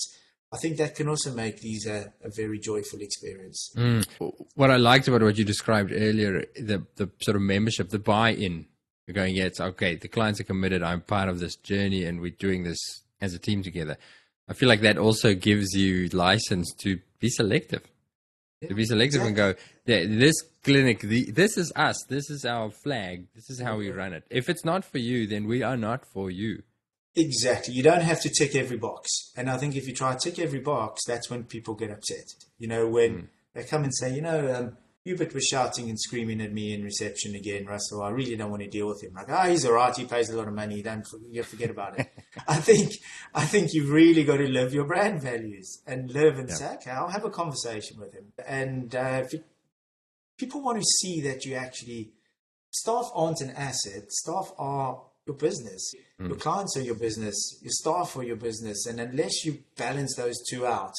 I 0.52 0.58
think 0.58 0.78
that 0.78 0.96
can 0.96 1.10
also 1.10 1.34
make 1.34 1.60
these 1.60 1.86
a, 1.86 2.14
a 2.24 2.30
very 2.30 2.60
joyful 2.60 3.02
experience. 3.02 3.72
Mm. 3.76 4.06
What 4.56 4.72
I 4.72 4.78
liked 4.78 5.08
about 5.08 5.22
what 5.22 5.38
you 5.38 5.44
described 5.44 5.92
earlier, 5.92 6.46
the 6.56 6.84
the 6.96 7.10
sort 7.22 7.36
of 7.36 7.42
membership, 7.42 7.90
the 7.90 8.00
buy-in. 8.00 8.68
You're 9.06 9.14
going, 9.14 9.36
yeah, 9.36 9.44
it's 9.44 9.60
okay. 9.60 9.96
The 9.96 10.08
clients 10.08 10.40
are 10.40 10.46
committed. 10.46 10.82
I'm 10.82 11.02
part 11.02 11.30
of 11.30 11.40
this 11.40 11.56
journey, 11.56 12.06
and 12.06 12.22
we're 12.22 12.32
doing 12.32 12.64
this 12.64 12.80
as 13.22 13.34
a 13.34 13.40
team 13.40 13.62
together. 13.64 13.98
I 14.48 14.54
feel 14.54 14.70
like 14.70 14.82
that 14.82 14.98
also 14.98 15.34
gives 15.34 15.76
you 15.76 16.08
license 16.10 16.74
to 16.80 17.00
be 17.20 17.30
selective, 17.30 17.84
to 18.68 18.74
be 18.74 18.86
selective 18.86 19.22
and 19.22 19.36
go, 19.36 19.54
yeah, 19.86 20.06
this 20.08 20.42
clinic, 20.64 21.02
the, 21.02 21.32
this 21.32 21.58
is 21.58 21.72
us. 21.76 22.04
This 22.08 22.30
is 22.30 22.46
our 22.46 22.70
flag. 22.70 23.28
This 23.36 23.50
is 23.50 23.60
how 23.60 23.78
we 23.78 23.92
run 23.92 24.14
it. 24.14 24.24
If 24.30 24.50
it's 24.50 24.66
not 24.66 24.84
for 24.86 24.98
you, 24.98 25.28
then 25.28 25.46
we 25.46 25.64
are 25.64 25.78
not 25.78 26.06
for 26.06 26.32
you. 26.32 26.64
Exactly. 27.16 27.74
You 27.74 27.84
don't 27.84 28.02
have 28.02 28.22
to 28.22 28.30
tick 28.30 28.56
every 28.56 28.78
box. 28.78 29.10
And 29.38 29.50
I 29.50 29.58
think 29.58 29.76
if 29.76 29.88
you 29.88 29.94
try 29.94 30.14
to 30.14 30.20
tick 30.20 30.40
every 30.40 30.60
box, 30.60 31.02
that's 31.06 31.30
when 31.30 31.46
people 31.46 31.74
get 31.74 31.92
upset. 31.92 32.26
You 32.58 32.68
know, 32.68 32.88
when 32.88 33.30
they 33.54 33.64
come 33.64 33.84
and 33.84 33.96
say, 33.96 34.14
you 34.14 34.22
know, 34.22 34.54
um, 34.54 34.78
Hubert 35.06 35.36
was 35.36 35.46
shouting 35.46 35.88
and 35.88 36.00
screaming 36.00 36.42
at 36.42 36.52
me 36.52 36.74
in 36.74 36.84
reception 36.84 37.36
again, 37.36 37.66
Russel. 37.68 38.02
I 38.02 38.10
really 38.10 38.36
don't 38.36 38.50
want 38.50 38.64
to 38.64 38.68
deal 38.70 38.88
with 38.88 39.04
him. 39.04 39.14
Like, 39.14 39.28
oh, 39.30 39.50
he's 39.50 39.64
all 39.64 39.74
right. 39.74 39.96
He 39.96 40.04
pays 40.06 40.32
a 40.32 40.36
lot 40.36 40.48
of 40.48 40.54
money. 40.56 40.82
Don't 40.82 41.06
you 41.30 41.44
forget 41.44 41.70
about 41.70 42.00
it. 42.00 42.10
I 42.48 42.56
think, 42.56 42.94
I 43.34 43.46
think 43.46 43.72
you've 43.74 43.92
really 43.92 44.24
got 44.24 44.38
to 44.38 44.48
live 44.48 44.74
your 44.74 44.86
brand 44.86 45.22
values 45.22 45.80
and 45.86 46.10
live 46.12 46.40
and 46.40 46.50
Yeah. 46.50 46.56
say, 46.56 46.74
okay, 46.74 46.90
I'll 46.92 47.10
have 47.10 47.24
a 47.24 47.30
conversation 47.30 48.00
with 48.00 48.14
him. 48.14 48.34
And 48.48 48.96
uh, 48.96 49.22
if 49.24 49.32
you, 49.34 49.44
people 50.40 50.62
want 50.64 50.80
to 50.80 50.86
see 51.02 51.22
that 51.22 51.46
you 51.46 51.54
actually 51.54 52.10
staff 52.72 53.10
aren't 53.14 53.42
an 53.42 53.52
asset. 53.52 54.12
Staff 54.12 54.54
are 54.58 55.04
your 55.28 55.36
business. 55.38 55.94
Your 56.20 56.36
clients 56.36 56.76
are 56.78 56.82
your 56.82 56.96
business. 56.96 57.60
Your 57.62 57.72
staff 57.72 58.16
are 58.18 58.24
your 58.24 58.38
business. 58.38 58.88
And 58.88 59.00
unless 59.00 59.46
you 59.46 59.60
balance 59.78 60.16
those 60.16 60.42
two 60.50 60.66
out, 60.66 60.94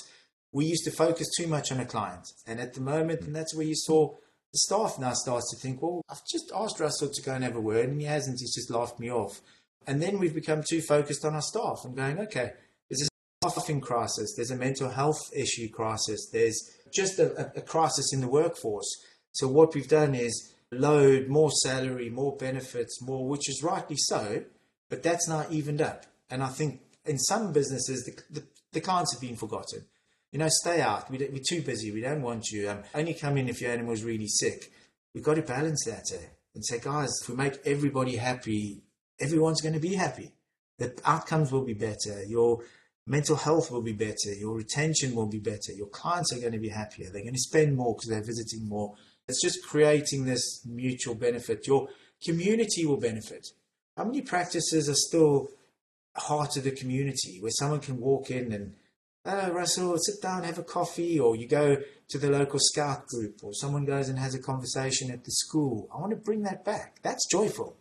we 0.57 0.65
used 0.65 0.85
to 0.85 0.91
focus 0.91 1.29
too 1.37 1.47
much 1.47 1.71
on 1.71 1.81
a 1.81 1.85
client. 1.85 2.33
And 2.47 2.59
at 2.61 2.73
the 2.73 2.81
moment, 2.81 3.21
and 3.21 3.37
that's 3.37 3.55
where 3.55 3.67
you 3.67 3.75
saw 3.77 4.15
the 4.53 4.59
staff 4.59 4.99
now 4.99 5.13
starts 5.13 5.51
to 5.51 5.61
think, 5.61 5.83
well, 5.83 6.01
I've 6.09 6.27
just 6.33 6.51
asked 6.55 6.81
Russel 6.81 7.11
to 7.13 7.23
go 7.23 7.35
and 7.35 7.45
have 7.45 7.57
a 7.57 7.61
word, 7.61 7.91
and 7.91 8.01
he 8.01 8.07
hasn't. 8.07 8.41
He's 8.41 8.55
just 8.55 8.71
laughed 8.71 8.99
me 8.99 9.13
off. 9.13 9.43
And 9.87 10.01
then 10.01 10.19
we've 10.19 10.35
become 10.35 10.63
too 10.67 10.81
focused 10.81 11.27
on 11.27 11.35
our 11.35 11.43
staff 11.43 11.83
and 11.85 11.95
going, 11.95 12.19
okay, 12.21 12.53
there's 12.89 13.03
a 13.03 13.49
staffing 13.51 13.83
crisis, 13.83 14.33
there's 14.35 14.51
a 14.51 14.57
mental 14.57 14.89
health 14.89 15.21
issue 15.37 15.69
crisis, 15.69 16.31
there's 16.33 16.59
just 16.91 17.19
a, 17.19 17.53
a, 17.55 17.61
crisis 17.61 18.15
in 18.15 18.23
the 18.23 18.29
workforce. 18.29 18.89
So 19.33 19.49
what 19.49 19.75
we've 19.75 19.87
done 19.87 20.15
is 20.15 20.55
load 20.73 21.29
more 21.29 21.51
salary, 21.51 22.09
more 22.09 22.35
benefits, 22.35 23.03
more, 23.03 23.29
which 23.29 23.51
is 23.51 23.63
rightly 23.63 23.97
so, 23.99 24.43
but 24.89 25.03
that's 25.03 25.29
now 25.29 25.45
evened 25.51 25.83
up. 25.83 26.07
And 26.31 26.43
I 26.43 26.49
think 26.49 26.81
in 27.05 27.19
some 27.19 27.53
businesses, 27.53 28.05
the, 28.05 28.41
the, 28.41 28.47
the 28.73 28.81
clients 28.81 29.13
have 29.13 29.21
been 29.21 29.37
forgotten. 29.37 29.85
You 30.33 30.39
know, 30.39 30.49
stay 30.51 30.81
out. 30.81 31.11
We 31.11 31.19
we're 31.19 31.41
too 31.47 31.63
busy. 31.63 31.93
We 31.93 32.01
don't 32.01 32.23
want 32.23 32.51
you. 32.51 32.69
Um, 32.69 32.83
only 32.95 33.15
come 33.15 33.37
in 33.37 33.49
if 33.49 33.61
your 33.61 33.71
animal's 33.71 34.03
really 34.03 34.29
sick. 34.29 34.71
We've 35.15 35.25
got 35.25 35.35
to 35.35 35.43
balance 35.43 35.85
that 35.87 36.05
eh? 36.13 36.27
and 36.55 36.65
say, 36.65 36.79
guys, 36.79 37.11
if 37.23 37.29
we 37.29 37.37
make 37.37 37.59
everybody 37.65 38.17
happy, 38.17 38.83
everyone's 39.19 39.63
going 39.63 39.75
to 39.75 39.81
be 39.81 39.95
happy. 39.95 40.33
The 40.79 40.95
outcomes 41.05 41.53
will 41.53 41.65
be 41.65 41.75
better. 41.75 42.23
Your 42.27 42.63
mental 43.07 43.37
health 43.37 43.71
will 43.71 43.83
be 43.83 43.93
better. 43.93 44.35
Your 44.39 44.55
retention 44.55 45.15
will 45.15 45.29
be 45.29 45.39
better. 45.39 45.73
Your 45.75 45.89
clients 45.89 46.33
are 46.35 46.41
going 46.41 46.53
to 46.53 46.59
be 46.59 46.69
happier. 46.69 47.09
They're 47.11 47.23
going 47.23 47.35
to 47.35 47.41
spend 47.41 47.77
more 47.77 47.95
because 47.95 48.11
they're 48.11 48.23
visiting 48.23 48.69
more. 48.69 48.95
It's 49.29 49.43
just 49.43 49.65
creating 49.67 50.25
this 50.25 50.65
mutual 50.67 51.15
benefit. 51.15 51.67
Your 51.67 51.89
community 52.25 52.85
will 52.85 52.99
benefit. 52.99 53.47
How 53.97 54.05
many 54.05 54.23
practices 54.23 54.89
are 54.89 54.95
still 54.95 55.49
heart 56.17 56.57
of 56.57 56.65
the 56.65 56.71
community 56.71 57.39
where 57.41 57.53
someone 57.53 57.81
can 57.81 58.01
walk 58.01 58.31
in 58.31 58.53
and, 58.53 58.75
oh, 59.27 59.51
Russel, 59.53 59.97
sit 59.99 60.23
down, 60.23 60.45
have 60.45 60.59
a 60.59 60.63
coffee, 60.63 61.19
or 61.19 61.37
you 61.37 61.47
go 61.47 61.79
to 62.09 62.19
the 62.19 62.31
local 62.31 62.59
scout 62.61 63.07
group, 63.09 63.41
or 63.43 63.53
someone 63.53 63.85
goes 63.85 64.09
and 64.09 64.19
has 64.19 64.35
a 64.35 64.43
conversation 64.43 65.11
at 65.11 65.25
the 65.25 65.33
school. 65.33 65.89
I 65.93 66.01
want 66.01 66.11
to 66.11 66.17
bring 66.17 66.43
that 66.43 66.65
back. 66.65 67.01
That's 67.03 67.29
joyful. 67.31 67.77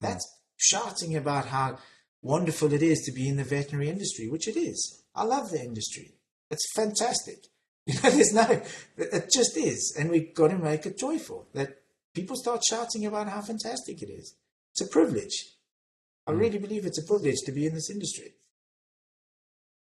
Hmm. 0.00 0.06
That's 0.06 0.38
shouting 0.56 1.16
about 1.16 1.46
how 1.46 1.78
wonderful 2.22 2.72
it 2.72 2.82
is 2.82 3.00
to 3.02 3.12
be 3.12 3.28
in 3.28 3.36
the 3.36 3.44
veterinary 3.44 3.88
industry, 3.88 4.28
which 4.28 4.48
it 4.48 4.56
is. 4.56 5.02
I 5.14 5.24
love 5.24 5.50
the 5.50 5.60
industry. 5.60 6.14
It's 6.50 6.72
fantastic. 6.74 7.44
You 7.88 7.94
know, 8.02 8.10
there's 8.10 8.34
no, 8.34 8.62
it 8.98 9.30
just 9.34 9.56
is. 9.56 9.96
And 9.98 10.10
we've 10.10 10.34
got 10.34 10.48
to 10.48 10.58
make 10.58 10.84
it 10.84 10.98
joyful 10.98 11.48
that 11.54 11.78
people 12.14 12.36
start 12.36 12.62
shouting 12.62 13.06
about 13.06 13.30
how 13.30 13.40
fantastic 13.40 14.02
it 14.02 14.10
is. 14.10 14.34
It's 14.72 14.82
a 14.82 14.92
privilege. 14.92 15.54
I 16.26 16.32
hmm. 16.32 16.38
really 16.38 16.58
believe 16.58 16.84
it's 16.84 17.02
a 17.02 17.06
privilege 17.06 17.38
to 17.46 17.52
be 17.52 17.64
in 17.64 17.74
this 17.74 17.88
industry. 17.88 18.34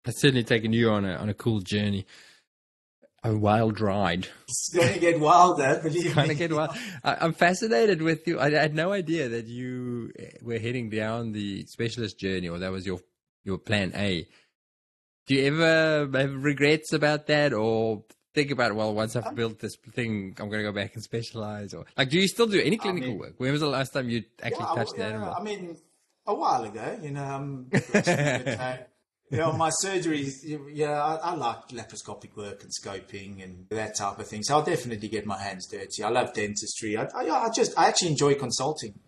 It's 0.05 0.19
certainly 0.21 0.43
taken 0.43 0.73
you 0.73 0.89
on 0.89 1.05
a 1.05 1.13
on 1.15 1.29
a 1.29 1.33
cool 1.33 1.59
journey, 1.61 2.05
a 3.23 3.35
wild 3.35 3.79
ride. 3.79 4.27
It's 4.47 4.69
going 4.73 4.93
to 4.93 4.99
get 4.99 5.19
wilder, 5.19 5.79
believe 5.83 6.13
kind 6.13 6.27
me. 6.29 6.33
of 6.33 6.39
get 6.39 6.51
wild. 6.53 6.71
I, 7.03 7.17
I'm 7.21 7.33
fascinated 7.33 8.01
with 8.01 8.27
you. 8.27 8.39
I, 8.39 8.47
I 8.47 8.61
had 8.61 8.73
no 8.75 8.91
idea 8.91 9.29
that 9.29 9.45
you 9.47 10.11
eh, 10.17 10.31
were 10.41 10.57
heading 10.57 10.89
down 10.89 11.31
the 11.33 11.65
specialist 11.67 12.17
journey, 12.19 12.49
or 12.49 12.57
that 12.59 12.71
was 12.71 12.85
your 12.85 12.99
your 13.43 13.57
plan 13.59 13.91
A. 13.95 14.27
Do 15.27 15.35
you 15.35 15.45
ever 15.45 16.09
have 16.17 16.43
regrets 16.43 16.93
about 16.93 17.27
that, 17.27 17.53
or 17.53 18.03
think 18.33 18.49
about 18.49 18.73
well, 18.75 18.93
once 18.95 19.15
I've 19.15 19.35
built 19.35 19.59
this 19.59 19.75
thing, 19.93 20.35
I'm 20.39 20.49
going 20.49 20.63
to 20.63 20.67
go 20.67 20.73
back 20.73 20.95
and 20.95 21.03
specialize, 21.03 21.75
or 21.75 21.85
like, 21.95 22.09
do 22.09 22.19
you 22.19 22.27
still 22.27 22.47
do 22.47 22.59
any 22.59 22.77
clinical 22.77 23.09
mean- 23.11 23.19
work? 23.19 23.33
When 23.37 23.51
was 23.51 23.61
the 23.61 23.67
last 23.67 23.93
time 23.93 24.09
you 24.09 24.23
actually 24.41 24.65
Yeah, 24.65 24.73
touched 24.75 24.95
the 24.95 25.01
yeah, 25.03 25.09
animal? 25.09 25.35
I 25.37 25.43
mean, 25.43 25.77
a 26.25 26.33
while 26.33 26.63
ago, 26.63 26.99
you 27.03 27.11
know, 27.11 27.23
um, 27.23 27.67
you 29.31 29.37
know, 29.37 29.53
my 29.53 29.69
surgeries, 29.69 30.43
yeah, 30.73 31.01
I, 31.01 31.15
I 31.15 31.35
like 31.35 31.69
laparoscopic 31.69 32.35
work 32.35 32.63
and 32.63 32.71
scoping 32.71 33.41
and 33.41 33.65
that 33.69 33.95
type 33.95 34.19
of 34.19 34.27
thing. 34.27 34.43
So 34.43 34.55
I'll 34.55 34.63
definitely 34.63 35.07
get 35.07 35.25
my 35.25 35.37
hands 35.41 35.67
dirty. 35.67 36.03
I 36.03 36.09
love 36.09 36.33
dentistry. 36.33 36.97
I, 36.97 37.07
I, 37.15 37.29
I 37.29 37.49
just, 37.55 37.77
I 37.79 37.87
actually 37.87 38.09
enjoy 38.09 38.35
consulting. 38.35 38.99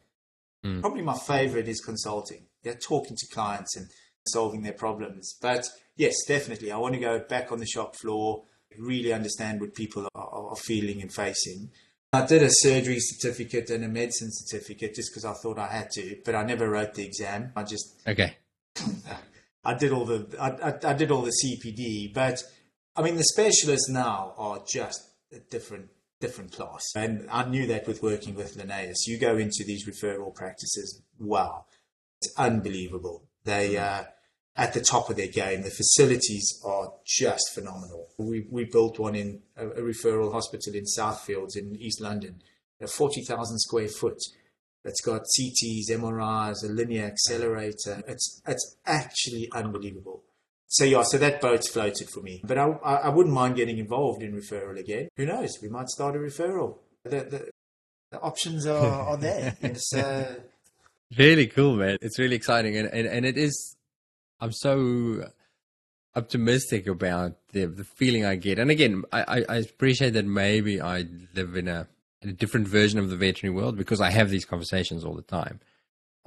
Mm. 0.65 0.79
Probably 0.79 1.01
my 1.01 1.17
favorite 1.17 1.67
is 1.67 1.81
consulting. 1.81 2.45
Yeah, 2.63 2.75
talking 2.81 3.17
to 3.17 3.27
clients 3.27 3.75
and 3.75 3.87
solving 4.25 4.63
their 4.63 4.73
problems. 4.73 5.35
But 5.41 5.67
yes, 5.97 6.15
definitely, 6.25 6.71
I 6.71 6.77
want 6.77 6.93
to 6.93 7.01
go 7.01 7.19
back 7.19 7.51
on 7.51 7.59
the 7.59 7.65
shop 7.65 7.97
floor, 7.97 8.43
really 8.77 9.11
understand 9.11 9.59
what 9.59 9.75
people 9.75 10.07
are, 10.15 10.29
are 10.49 10.55
feeling 10.55 11.01
and 11.01 11.13
facing. 11.13 11.69
I 12.13 12.25
did 12.25 12.43
a 12.43 12.49
surgery 12.49 12.99
certificate 12.99 13.71
and 13.71 13.83
a 13.83 13.89
medicine 13.89 14.29
certificate 14.31 14.95
just 14.95 15.11
because 15.11 15.25
I 15.25 15.33
thought 15.33 15.59
I 15.59 15.67
had 15.67 15.89
to, 15.95 16.17
but 16.23 16.35
I 16.35 16.43
never 16.43 16.69
wrote 16.69 16.93
the 16.93 17.03
exam. 17.03 17.51
I 17.55 17.63
just 17.63 18.01
okay, 18.07 18.37
I 19.63 19.73
did 19.73 19.91
all 19.91 20.05
the 20.05 20.27
I, 20.39 20.69
I, 20.69 20.91
I 20.91 20.93
did 20.93 21.11
all 21.11 21.21
the 21.21 21.33
CPD, 21.43 22.13
but 22.13 22.43
I 22.95 23.01
mean 23.01 23.15
the 23.15 23.23
specialists 23.23 23.89
now 23.89 24.33
are 24.37 24.61
just 24.67 25.01
a 25.31 25.39
different 25.39 25.89
different 26.19 26.51
class, 26.51 26.83
and 26.95 27.27
I 27.31 27.45
knew 27.45 27.67
that 27.67 27.87
with 27.87 28.01
working 28.03 28.35
with 28.35 28.55
Linnaeus. 28.55 29.07
You 29.07 29.19
go 29.19 29.37
into 29.37 29.63
these 29.65 29.87
referral 29.87 30.33
practices, 30.33 31.01
wow, 31.19 31.65
it's 32.21 32.33
unbelievable. 32.37 33.23
They 33.43 33.77
uh, 33.77 34.03
at 34.55 34.73
the 34.73 34.81
top 34.81 35.09
of 35.09 35.15
their 35.15 35.27
game. 35.27 35.63
The 35.63 35.69
facilities 35.69 36.61
are 36.65 36.93
just 37.05 37.53
phenomenal. 37.53 38.09
We 38.17 38.47
we 38.49 38.65
built 38.65 38.99
one 38.99 39.15
in 39.15 39.41
a, 39.57 39.67
a 39.67 39.81
referral 39.81 40.31
hospital 40.31 40.73
in 40.75 40.85
Southfields 40.85 41.55
in 41.55 41.75
East 41.75 42.01
London. 42.01 42.41
a 42.81 42.87
40,000 42.87 43.59
square 43.59 43.87
foot 43.87 44.19
that's 44.83 45.01
got 45.01 45.23
CTs, 45.23 45.89
MRIs, 45.89 46.63
a 46.63 46.67
linear 46.67 47.05
accelerator. 47.05 48.03
It's 48.07 48.41
it's 48.45 48.77
actually 48.85 49.49
unbelievable. 49.53 50.23
So 50.67 50.85
yeah, 50.85 51.03
so 51.03 51.17
that 51.19 51.39
boat's 51.39 51.69
floated 51.69 52.09
for 52.09 52.21
me. 52.21 52.41
But 52.43 52.57
I, 52.57 52.65
I, 52.83 52.95
I 52.95 53.09
wouldn't 53.09 53.33
mind 53.33 53.55
getting 53.55 53.77
involved 53.77 54.23
in 54.23 54.33
referral 54.33 54.79
again. 54.79 55.07
Who 55.17 55.25
knows? 55.25 55.59
We 55.61 55.69
might 55.69 55.87
start 55.87 56.15
a 56.15 56.19
referral. 56.19 56.79
The, 57.03 57.09
the, 57.09 57.49
the 58.11 58.19
options 58.19 58.65
are, 58.65 59.01
are 59.09 59.17
there. 59.17 59.55
It's 59.61 59.93
uh, 59.93 60.39
really 61.17 61.47
cool, 61.47 61.75
man. 61.75 61.97
It's 62.01 62.17
really 62.17 62.35
exciting, 62.35 62.75
and, 62.75 62.87
and 62.89 63.07
and 63.07 63.25
it 63.25 63.37
is. 63.37 63.75
I'm 64.39 64.51
so 64.51 65.29
optimistic 66.15 66.87
about 66.87 67.37
the 67.51 67.65
the 67.65 67.83
feeling 67.83 68.25
I 68.25 68.35
get. 68.35 68.59
And 68.59 68.71
again, 68.71 69.03
I, 69.13 69.45
I 69.47 69.55
appreciate 69.57 70.11
that 70.11 70.25
maybe 70.25 70.81
I 70.81 71.05
live 71.35 71.55
in 71.55 71.67
a 71.67 71.87
a 72.25 72.33
different 72.33 72.67
version 72.67 72.99
of 72.99 73.09
the 73.09 73.15
veterinary 73.15 73.55
world 73.55 73.77
because 73.77 74.01
I 74.01 74.09
have 74.09 74.29
these 74.29 74.45
conversations 74.45 75.03
all 75.03 75.15
the 75.15 75.21
time. 75.21 75.59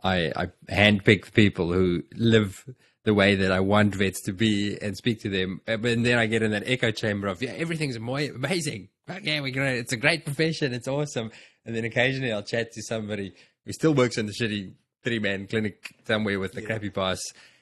I 0.02 0.32
I 0.36 0.46
handpick 0.70 1.32
people 1.32 1.72
who 1.72 2.02
live 2.14 2.64
the 3.04 3.14
way 3.14 3.36
that 3.36 3.52
I 3.52 3.60
want 3.60 3.94
vets 3.94 4.20
to 4.22 4.32
be 4.32 4.76
and 4.82 4.96
speak 4.96 5.20
to 5.22 5.28
them. 5.28 5.60
Uh, 5.66 5.76
but 5.76 6.02
then 6.02 6.18
I 6.18 6.26
get 6.26 6.42
in 6.42 6.50
that 6.50 6.64
echo 6.66 6.90
chamber 6.90 7.28
of 7.28 7.40
yeah, 7.40 7.52
everything's 7.52 7.96
amazing. 7.96 8.88
Yeah, 9.22 9.40
we're 9.40 9.52
great. 9.52 9.78
It's 9.78 9.92
a 9.92 9.96
great 9.96 10.24
profession. 10.24 10.74
It's 10.74 10.88
awesome. 10.88 11.30
And 11.64 11.74
then 11.74 11.84
occasionally 11.84 12.32
I'll 12.32 12.42
chat 12.42 12.72
to 12.72 12.82
somebody 12.82 13.32
who 13.64 13.72
still 13.72 13.94
works 13.94 14.18
in 14.18 14.26
the 14.26 14.32
shitty 14.32 14.74
three 15.04 15.20
man 15.20 15.46
clinic 15.46 15.94
somewhere 16.04 16.40
with 16.40 16.52
the 16.52 16.60
yeah. 16.60 16.66
crappy 16.66 16.88
boss 16.88 17.20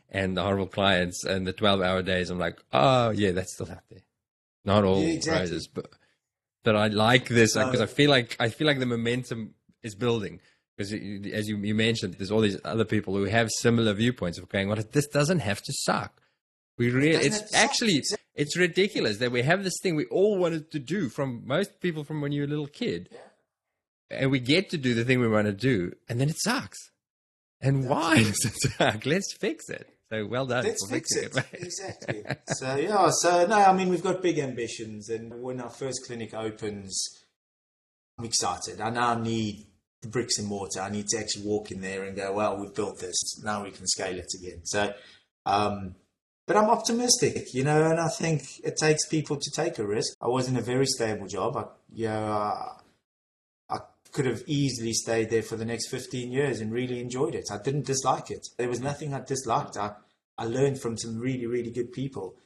and 0.08 0.36
the 0.36 0.42
horrible 0.42 0.66
clients 0.66 1.24
and 1.24 1.46
the 1.46 1.52
12 1.52 1.82
hour 1.82 2.02
days. 2.02 2.30
I'm 2.30 2.38
like, 2.38 2.58
oh, 2.72 3.10
yeah, 3.10 3.32
that's 3.32 3.52
still 3.52 3.70
out 3.70 3.82
there. 3.90 4.02
Not 4.64 4.84
all 4.84 5.02
yeah, 5.02 5.14
exactly. 5.14 5.40
roses, 5.40 5.66
but, 5.66 5.90
but 6.64 6.74
I 6.74 6.88
like 6.88 7.28
this 7.28 7.54
because 7.54 7.80
uh, 7.80 7.84
I 7.84 7.86
feel 7.86 8.10
like, 8.10 8.36
I 8.40 8.48
feel 8.48 8.66
like 8.66 8.80
the 8.80 8.86
momentum 8.86 9.54
is 9.82 9.94
building 9.94 10.40
because 10.76 10.92
as 10.92 11.48
you, 11.48 11.56
you 11.58 11.74
mentioned, 11.74 12.14
there's 12.14 12.30
all 12.30 12.40
these 12.40 12.58
other 12.64 12.84
people 12.84 13.14
who 13.14 13.24
have 13.24 13.48
similar 13.50 13.92
viewpoints 13.92 14.38
of 14.38 14.48
going, 14.48 14.68
well, 14.68 14.78
this 14.92 15.06
doesn't 15.06 15.38
have 15.40 15.62
to 15.62 15.72
suck. 15.72 16.20
We 16.76 16.90
really, 16.90 17.10
it 17.10 17.26
it's 17.26 17.54
actually, 17.54 18.02
it's 18.34 18.56
ridiculous 18.56 19.18
that 19.18 19.30
we 19.30 19.42
have 19.42 19.62
this 19.62 19.78
thing 19.80 19.94
we 19.94 20.06
all 20.06 20.36
wanted 20.36 20.72
to 20.72 20.80
do 20.80 21.08
from 21.08 21.42
most 21.46 21.80
people 21.80 22.02
from 22.02 22.20
when 22.20 22.32
you 22.32 22.42
were 22.42 22.46
a 22.46 22.50
little 22.50 22.66
kid. 22.66 23.08
Yeah. 23.12 23.18
And 24.10 24.30
we 24.30 24.40
get 24.40 24.70
to 24.70 24.76
do 24.76 24.94
the 24.94 25.04
thing 25.04 25.20
we 25.20 25.28
want 25.28 25.46
to 25.46 25.52
do, 25.52 25.92
and 26.08 26.20
then 26.20 26.28
it 26.28 26.36
sucks. 26.38 26.90
And 27.60 27.84
That's 27.84 27.90
why 27.90 28.16
does 28.16 28.44
it 28.44 28.72
suck? 28.72 29.06
Let's 29.06 29.32
fix 29.38 29.68
it. 29.68 29.88
So 30.14 30.26
well 30.26 30.46
done. 30.46 30.64
Let's 30.64 30.86
fix 30.88 31.16
it. 31.16 31.36
it 31.36 31.46
exactly. 31.52 32.22
so 32.46 32.76
yeah. 32.76 33.10
So 33.10 33.46
no, 33.46 33.56
I 33.56 33.72
mean 33.72 33.88
we've 33.88 34.02
got 34.02 34.22
big 34.22 34.38
ambitions, 34.38 35.08
and 35.08 35.42
when 35.42 35.60
our 35.60 35.70
first 35.70 36.04
clinic 36.06 36.34
opens, 36.34 37.24
I'm 38.18 38.24
excited. 38.24 38.80
I 38.80 38.90
now 38.90 39.14
need 39.14 39.66
the 40.02 40.08
bricks 40.08 40.38
and 40.38 40.46
mortar. 40.46 40.80
I 40.80 40.90
need 40.90 41.08
to 41.08 41.18
actually 41.18 41.46
walk 41.46 41.70
in 41.70 41.80
there 41.80 42.04
and 42.04 42.16
go, 42.16 42.32
well, 42.32 42.56
we've 42.56 42.74
built 42.74 43.00
this. 43.00 43.42
Now 43.42 43.64
we 43.64 43.70
can 43.70 43.86
scale 43.86 44.16
it 44.16 44.32
again. 44.38 44.64
So, 44.64 44.92
um, 45.46 45.96
but 46.46 46.56
I'm 46.56 46.70
optimistic, 46.70 47.54
you 47.54 47.64
know, 47.64 47.90
and 47.90 47.98
I 47.98 48.08
think 48.08 48.42
it 48.62 48.76
takes 48.76 49.06
people 49.08 49.36
to 49.36 49.50
take 49.50 49.78
a 49.78 49.86
risk. 49.86 50.14
I 50.20 50.28
was 50.28 50.46
in 50.46 50.56
a 50.56 50.60
very 50.60 50.86
stable 50.86 51.26
job. 51.26 51.56
I, 51.56 51.64
you 51.92 52.08
know, 52.08 52.26
I, 52.26 52.76
I 53.70 53.78
could 54.12 54.26
have 54.26 54.42
easily 54.46 54.92
stayed 54.92 55.30
there 55.30 55.42
for 55.42 55.56
the 55.56 55.64
next 55.64 55.88
15 55.88 56.30
years 56.30 56.60
and 56.60 56.70
really 56.70 57.00
enjoyed 57.00 57.34
it. 57.34 57.46
I 57.50 57.58
didn't 57.62 57.86
dislike 57.86 58.30
it. 58.30 58.46
There 58.58 58.68
was 58.68 58.80
nothing 58.80 59.14
I 59.14 59.20
disliked. 59.20 59.78
I, 59.78 59.92
I 60.36 60.44
learned 60.44 60.80
from 60.80 60.96
some 60.96 61.18
really, 61.18 61.46
really 61.46 61.70
good 61.70 61.92
people. 61.92 62.36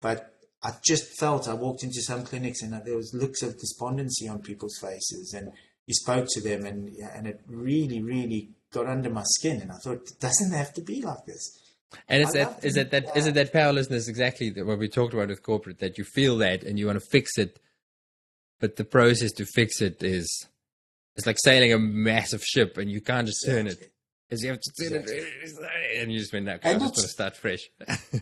But 0.00 0.34
I 0.62 0.72
just 0.84 1.18
felt 1.18 1.48
I 1.48 1.54
walked 1.54 1.84
into 1.84 2.02
some 2.02 2.24
clinics 2.24 2.62
and 2.62 2.72
there 2.84 2.96
was 2.96 3.14
looks 3.14 3.42
of 3.42 3.58
despondency 3.58 4.28
on 4.28 4.40
people's 4.40 4.78
faces 4.78 5.32
and 5.34 5.52
he 5.86 5.92
spoke 5.92 6.26
to 6.30 6.40
them 6.40 6.66
and 6.66 6.90
and 7.14 7.26
it 7.26 7.40
really 7.46 8.02
really 8.02 8.50
got 8.72 8.86
under 8.86 9.08
my 9.08 9.22
skin 9.24 9.60
and 9.60 9.70
I 9.70 9.76
thought 9.76 10.02
it 10.10 10.20
doesn't 10.20 10.52
have 10.52 10.74
to 10.74 10.82
be 10.82 11.00
like 11.00 11.24
this. 11.26 11.58
And 12.08 12.22
is 12.22 12.32
that 12.32 12.64
is 12.64 12.76
it 12.76 12.90
that 12.90 13.16
is 13.16 13.26
it 13.26 13.34
that 13.34 13.52
powerlessness 13.52 14.08
exactly 14.08 14.50
what 14.50 14.78
we 14.78 14.88
talked 14.88 15.14
about 15.14 15.28
with 15.28 15.42
corporate 15.42 15.78
that 15.78 15.96
you 15.96 16.04
feel 16.04 16.36
that 16.38 16.64
and 16.64 16.78
you 16.78 16.86
want 16.86 17.00
to 17.00 17.06
fix 17.08 17.38
it, 17.38 17.60
but 18.60 18.76
the 18.76 18.84
process 18.84 19.32
to 19.32 19.46
fix 19.46 19.80
it 19.80 20.02
is 20.02 20.48
it's 21.16 21.26
like 21.26 21.38
sailing 21.38 21.72
a 21.72 21.78
massive 21.78 22.42
ship 22.42 22.76
and 22.76 22.90
you 22.90 23.00
can't 23.00 23.26
just 23.26 23.44
turn 23.46 23.66
it. 23.68 23.92
Because 24.28 24.42
you 24.42 24.50
have 24.50 24.60
to 24.60 24.72
it 24.78 26.02
and 26.02 26.12
you 26.12 26.18
just 26.18 26.32
went, 26.32 26.44
no, 26.46 26.54
okay, 26.54 26.72
I'm 26.72 26.80
just 26.80 26.94
going 26.94 27.04
to 27.04 27.08
start 27.08 27.36
fresh. 27.36 27.70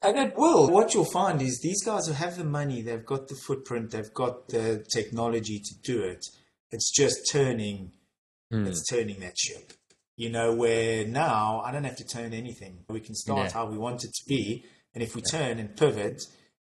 And 0.00 0.16
it 0.16 0.36
will. 0.36 0.70
What 0.70 0.94
you'll 0.94 1.04
find 1.04 1.42
is 1.42 1.60
these 1.60 1.82
guys 1.84 2.06
who 2.06 2.12
have 2.12 2.36
the 2.36 2.44
money, 2.44 2.82
they've 2.82 3.04
got 3.04 3.28
the 3.28 3.34
footprint, 3.34 3.90
they've 3.90 4.14
got 4.14 4.48
the 4.48 4.84
technology 4.92 5.58
to 5.58 5.74
do 5.82 6.02
it. 6.02 6.24
It's 6.70 6.92
just 6.92 7.28
turning, 7.30 7.92
mm. 8.52 8.66
it's 8.66 8.88
turning 8.88 9.20
that 9.20 9.36
ship. 9.36 9.72
You 10.16 10.30
know, 10.30 10.54
where 10.54 11.06
now 11.06 11.62
I 11.64 11.72
don't 11.72 11.84
have 11.84 11.96
to 11.96 12.04
turn 12.04 12.32
anything. 12.32 12.84
We 12.88 13.00
can 13.00 13.14
start 13.14 13.46
yeah. 13.46 13.52
how 13.52 13.66
we 13.66 13.78
want 13.78 14.04
it 14.04 14.12
to 14.14 14.24
be. 14.28 14.64
And 14.94 15.02
if 15.02 15.14
we 15.14 15.22
yeah. 15.32 15.38
turn 15.38 15.58
and 15.58 15.76
pivot, 15.76 16.22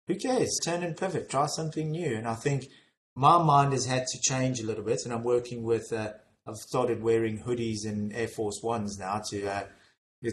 who 0.08 0.16
cares? 0.16 0.60
Turn 0.64 0.84
and 0.84 0.96
pivot, 0.98 1.30
try 1.30 1.48
something 1.48 1.92
new. 1.92 2.16
And 2.16 2.28
I 2.28 2.36
think 2.36 2.68
my 3.16 3.42
mind 3.42 3.74
has 3.74 3.86
had 3.86 4.06
to 4.08 4.20
change 4.22 4.60
a 4.60 4.66
little 4.66 4.84
bit. 4.84 5.02
And 5.06 5.14
I'm 5.14 5.24
working 5.24 5.64
with, 5.64 5.92
uh, 5.92 6.14
I've 6.46 6.58
started 6.58 7.02
wearing 7.02 7.40
hoodies 7.40 7.86
and 7.86 8.14
Air 8.14 8.28
Force 8.28 8.62
Ones 8.62 9.00
now 9.00 9.22
to, 9.30 9.48
uh, 9.48 9.64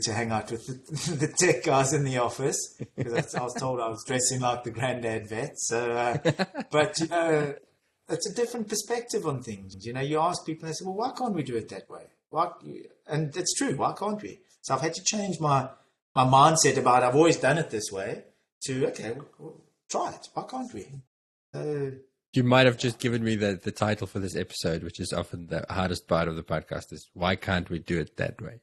to 0.02 0.12
hang 0.12 0.32
out 0.32 0.50
with 0.50 0.66
the, 0.66 1.26
the, 1.26 1.28
tech 1.28 1.64
guys 1.64 1.92
in 1.92 2.04
the 2.04 2.18
office 2.18 2.58
because 2.96 3.34
I 3.34 3.42
was 3.42 3.54
told 3.54 3.80
I 3.80 3.88
was 3.88 4.04
dressing 4.04 4.40
like 4.40 4.64
the 4.64 4.70
granddad 4.70 5.28
vet. 5.28 5.58
So, 5.58 5.92
uh, 5.92 6.18
but 6.70 6.98
you 6.98 7.08
know, 7.08 7.54
it's 8.08 8.28
a 8.28 8.34
different 8.34 8.68
perspective 8.68 9.26
on 9.26 9.42
things. 9.42 9.86
You 9.86 9.92
know, 9.92 10.00
you 10.00 10.18
ask 10.18 10.44
people, 10.44 10.66
they 10.66 10.72
say, 10.72 10.84
well, 10.84 10.94
why 10.94 11.12
can't 11.16 11.34
we 11.34 11.42
do 11.42 11.56
it 11.56 11.68
that 11.68 11.88
way? 11.88 12.06
Why? 12.30 12.50
And 13.06 13.36
it's 13.36 13.54
true. 13.54 13.76
Why 13.76 13.92
can't 13.92 14.20
we? 14.22 14.40
So 14.62 14.74
I've 14.74 14.80
had 14.80 14.94
to 14.94 15.04
change 15.04 15.40
my, 15.40 15.68
my 16.14 16.24
mindset 16.24 16.76
about 16.76 17.02
I've 17.02 17.16
always 17.16 17.36
done 17.36 17.58
it 17.58 17.70
this 17.70 17.90
way 17.90 18.24
to, 18.64 18.88
okay, 18.88 19.16
well, 19.38 19.56
try 19.88 20.10
it. 20.10 20.28
Why 20.34 20.44
can't 20.48 20.74
we? 20.74 20.86
Uh, 21.54 21.96
you 22.32 22.44
might 22.44 22.66
have 22.66 22.78
just 22.78 22.98
given 22.98 23.24
me 23.24 23.36
the, 23.36 23.58
the 23.62 23.72
title 23.72 24.06
for 24.06 24.20
this 24.20 24.36
episode, 24.36 24.84
which 24.84 25.00
is 25.00 25.12
often 25.12 25.48
the 25.48 25.64
hardest 25.68 26.06
part 26.06 26.28
of 26.28 26.36
the 26.36 26.42
podcast 26.42 26.92
is 26.92 27.08
why 27.14 27.36
can't 27.36 27.68
we 27.70 27.78
do 27.78 27.98
it 27.98 28.16
that 28.16 28.40
way? 28.40 28.60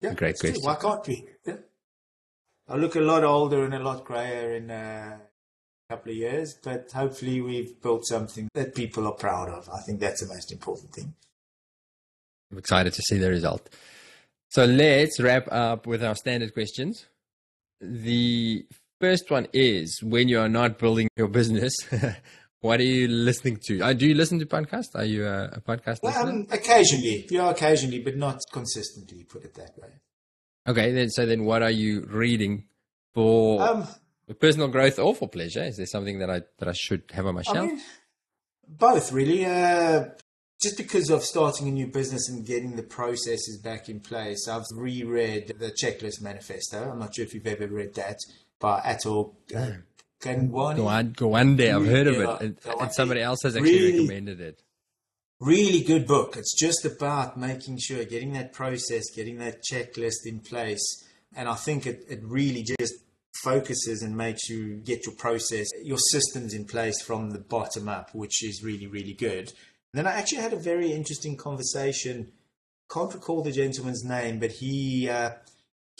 Yeah, 0.00 0.14
great 0.14 0.38
question. 0.38 0.62
Why 0.62 0.76
can't 0.76 1.06
we? 1.06 1.26
Yeah. 1.46 1.56
I 2.68 2.76
look 2.76 2.96
a 2.96 3.00
lot 3.00 3.24
older 3.24 3.64
and 3.64 3.74
a 3.74 3.78
lot 3.78 4.04
grayer 4.04 4.54
in 4.54 4.70
a 4.70 5.20
couple 5.88 6.12
of 6.12 6.16
years, 6.16 6.54
but 6.62 6.90
hopefully 6.92 7.40
we've 7.40 7.80
built 7.82 8.06
something 8.06 8.48
that 8.54 8.74
people 8.74 9.06
are 9.06 9.12
proud 9.12 9.48
of. 9.48 9.68
I 9.68 9.80
think 9.80 10.00
that's 10.00 10.26
the 10.26 10.32
most 10.32 10.52
important 10.52 10.92
thing. 10.92 11.14
I'm 12.50 12.58
excited 12.58 12.92
to 12.94 13.02
see 13.02 13.18
the 13.18 13.28
result. 13.28 13.68
So 14.48 14.64
let's 14.64 15.20
wrap 15.20 15.46
up 15.52 15.86
with 15.86 16.02
our 16.02 16.16
standard 16.16 16.54
questions. 16.54 17.06
The 17.80 18.66
first 19.00 19.30
one 19.30 19.46
is 19.52 20.02
when 20.02 20.28
you 20.28 20.40
are 20.40 20.48
not 20.48 20.78
building 20.78 21.08
your 21.16 21.28
business, 21.28 21.74
what 22.60 22.80
are 22.80 22.84
you 22.84 23.08
listening 23.08 23.58
to? 23.66 23.80
Uh, 23.80 23.92
do 23.92 24.06
you 24.06 24.14
listen 24.14 24.38
to 24.38 24.46
podcasts? 24.46 24.94
Are 24.94 25.04
you 25.04 25.26
a, 25.26 25.44
a 25.44 25.60
podcast 25.60 26.02
listener? 26.02 26.30
Um, 26.30 26.46
occasionally, 26.50 27.26
yeah, 27.30 27.50
occasionally, 27.50 28.00
but 28.00 28.16
not 28.16 28.40
consistently. 28.52 29.24
Put 29.24 29.44
it 29.44 29.54
that 29.54 29.78
way. 29.78 29.88
Okay, 30.66 30.92
then 30.92 31.08
so 31.10 31.26
then, 31.26 31.44
what 31.44 31.62
are 31.62 31.70
you 31.70 32.06
reading 32.08 32.66
for? 33.14 33.62
Um, 33.62 33.86
personal 34.38 34.68
growth 34.68 34.98
or 34.98 35.14
for 35.14 35.28
pleasure? 35.28 35.64
Is 35.64 35.76
there 35.76 35.86
something 35.86 36.18
that 36.18 36.30
I 36.30 36.42
that 36.58 36.68
I 36.68 36.72
should 36.72 37.04
have 37.12 37.26
on 37.26 37.34
my 37.34 37.42
shelf? 37.42 37.58
I 37.58 37.66
mean, 37.66 37.80
both, 38.68 39.12
really. 39.12 39.44
Uh, 39.44 40.04
just 40.60 40.76
because 40.76 41.08
of 41.08 41.24
starting 41.24 41.68
a 41.68 41.70
new 41.70 41.86
business 41.86 42.28
and 42.28 42.44
getting 42.44 42.76
the 42.76 42.82
processes 42.82 43.58
back 43.62 43.88
in 43.88 44.00
place, 44.00 44.46
I've 44.46 44.66
reread 44.74 45.54
the 45.58 45.70
Checklist 45.70 46.20
Manifesto. 46.20 46.90
I'm 46.90 46.98
not 46.98 47.14
sure 47.14 47.24
if 47.24 47.32
you've 47.32 47.46
ever 47.46 47.66
read 47.66 47.94
that 47.94 48.18
by 48.58 48.80
Atul 48.80 49.34
uh, 49.56 49.78
Gawande. 50.20 51.14
Gawande, 51.14 51.74
I've 51.74 51.86
heard 51.86 52.06
of 52.06 52.20
it, 52.20 52.40
and, 52.40 52.58
and 52.80 52.92
somebody 52.92 53.22
else 53.22 53.42
has 53.42 53.56
actually 53.56 53.72
really, 53.72 54.00
recommended 54.00 54.40
it. 54.40 54.62
Really 55.40 55.82
good 55.82 56.06
book. 56.06 56.36
It's 56.36 56.54
just 56.58 56.84
about 56.84 57.38
making 57.38 57.78
sure, 57.78 58.04
getting 58.04 58.34
that 58.34 58.52
process, 58.52 59.04
getting 59.14 59.38
that 59.38 59.62
checklist 59.62 60.26
in 60.26 60.40
place. 60.40 61.04
And 61.34 61.48
I 61.48 61.54
think 61.54 61.86
it, 61.86 62.04
it 62.08 62.20
really 62.22 62.62
just 62.62 62.94
focuses 63.42 64.02
and 64.02 64.16
makes 64.16 64.48
you 64.50 64.76
get 64.76 65.06
your 65.06 65.14
process, 65.14 65.68
your 65.82 65.98
systems 65.98 66.52
in 66.52 66.66
place 66.66 67.00
from 67.00 67.30
the 67.30 67.38
bottom 67.38 67.88
up, 67.88 68.14
which 68.14 68.44
is 68.44 68.62
really, 68.62 68.86
really 68.86 69.14
good. 69.14 69.48
And 69.92 69.94
then 69.94 70.06
I 70.06 70.12
actually 70.12 70.42
had 70.42 70.52
a 70.52 70.58
very 70.58 70.92
interesting 70.92 71.36
conversation. 71.36 72.32
Can't 72.92 73.14
recall 73.14 73.42
the 73.42 73.52
gentleman's 73.52 74.04
name, 74.04 74.38
but 74.38 74.50
he 74.50 75.08
uh, 75.08 75.30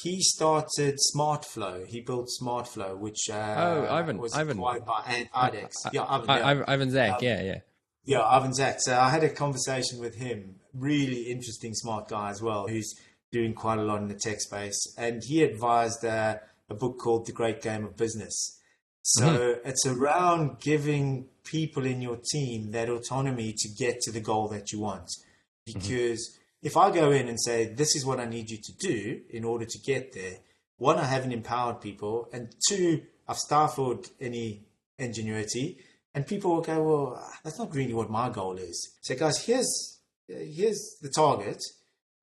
he 0.03 0.23
started 0.23 0.99
SmartFlow. 1.15 1.87
He 1.87 2.01
built 2.01 2.29
SmartFlow, 2.41 2.97
which 2.99 3.29
uh, 3.31 3.55
oh 3.59 3.87
Ivan 3.95 4.19
was 4.19 4.35
Ivan 4.35 4.59
acquired 4.59 4.85
by 4.85 5.27
IDEXX. 5.35 5.93
Yeah, 5.93 6.05
Ivan, 6.09 6.29
yeah. 6.29 6.65
Ivan 6.67 6.91
Zak. 6.91 7.13
Um, 7.13 7.19
yeah, 7.23 7.43
yeah. 7.43 7.59
Yeah, 8.05 8.23
Ivan 8.23 8.53
Zak. 8.55 8.81
So 8.81 8.99
I 8.99 9.11
had 9.11 9.25
a 9.25 9.29
conversation 9.29 10.01
with 10.01 10.17
him. 10.17 10.57
Really 10.75 11.23
interesting, 11.25 11.75
smart 11.75 12.09
guy 12.09 12.31
as 12.31 12.41
well, 12.41 12.67
who's 12.67 12.95
doing 13.31 13.55
quite 13.55 13.79
a 13.79 13.83
lot 13.83 14.01
in 14.01 14.09
the 14.09 14.15
tech 14.15 14.41
space. 14.41 14.79
And 14.97 15.23
he 15.25 15.43
advised 15.43 16.05
uh, 16.05 16.37
a 16.69 16.75
book 16.75 16.99
called 16.99 17.27
The 17.27 17.33
Great 17.33 17.63
Game 17.63 17.85
of 17.85 17.97
Business. 17.97 18.59
So 19.03 19.25
mm-hmm. 19.25 19.69
it's 19.69 19.87
around 19.87 20.61
giving 20.61 21.29
people 21.45 21.87
in 21.87 22.03
your 22.03 22.19
team 22.33 22.71
that 22.73 22.89
autonomy 22.89 23.55
to 23.57 23.69
get 23.69 24.01
to 24.03 24.13
the 24.13 24.21
goal 24.21 24.49
that 24.49 24.73
you 24.73 24.81
want. 24.81 25.09
Mm-hmm. 25.69 25.79
Because 25.79 26.29
mm-hmm. 26.29 26.40
If 26.63 26.77
I 26.77 26.91
go 26.91 27.11
in 27.11 27.29
and 27.29 27.41
say, 27.41 27.67
this 27.67 27.97
is 27.97 28.05
what 28.05 28.21
I 28.21 28.27
need 28.27 28.51
you 28.51 28.59
to 28.59 28.73
do 28.79 29.21
in 29.31 29.45
order 29.45 29.65
to 29.65 29.79
get 29.79 30.13
there, 30.13 30.39
one, 30.77 30.99
I 30.99 31.05
haven't 31.05 31.33
empowered 31.33 31.81
people, 31.81 32.29
and 32.33 32.55
two, 32.69 33.03
I've 33.29 33.39
stifled 33.39 34.09
any 34.21 34.65
ingenuity. 34.99 35.79
And 36.15 36.27
people 36.27 36.53
will 36.53 36.63
go, 36.63 36.83
well, 36.83 37.31
that's 37.45 37.59
not 37.59 37.75
really 37.75 37.95
what 37.95 38.11
my 38.11 38.31
goal 38.31 38.57
is. 38.57 38.97
So, 39.01 39.15
guys, 39.15 39.45
here's 39.45 39.99
here's 40.27 40.97
the 41.03 41.09
target. 41.09 41.63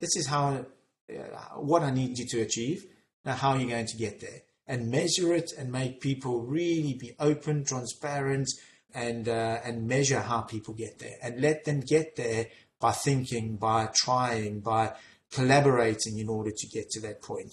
This 0.00 0.16
is 0.16 0.26
how 0.26 0.66
uh, 1.10 1.22
what 1.56 1.82
I 1.82 1.90
need 1.90 2.18
you 2.18 2.26
to 2.26 2.40
achieve. 2.40 2.84
Now, 3.24 3.34
how 3.34 3.50
are 3.50 3.58
you 3.58 3.68
going 3.68 3.86
to 3.86 3.96
get 3.96 4.20
there? 4.20 4.42
And 4.66 4.90
measure 4.90 5.32
it 5.34 5.52
and 5.56 5.72
make 5.72 6.00
people 6.00 6.42
really 6.42 6.94
be 6.94 7.12
open, 7.18 7.64
transparent, 7.64 8.48
and 8.94 9.28
uh, 9.28 9.60
and 9.64 9.86
measure 9.86 10.20
how 10.20 10.42
people 10.42 10.74
get 10.74 10.98
there, 10.98 11.16
and 11.22 11.40
let 11.40 11.64
them 11.64 11.80
get 11.80 12.16
there 12.16 12.46
by 12.80 12.92
thinking, 12.92 13.56
by 13.56 13.88
trying, 13.94 14.60
by 14.60 14.92
collaborating 15.32 16.18
in 16.18 16.28
order 16.28 16.50
to 16.50 16.66
get 16.68 16.88
to 16.90 17.00
that 17.00 17.22
point. 17.22 17.52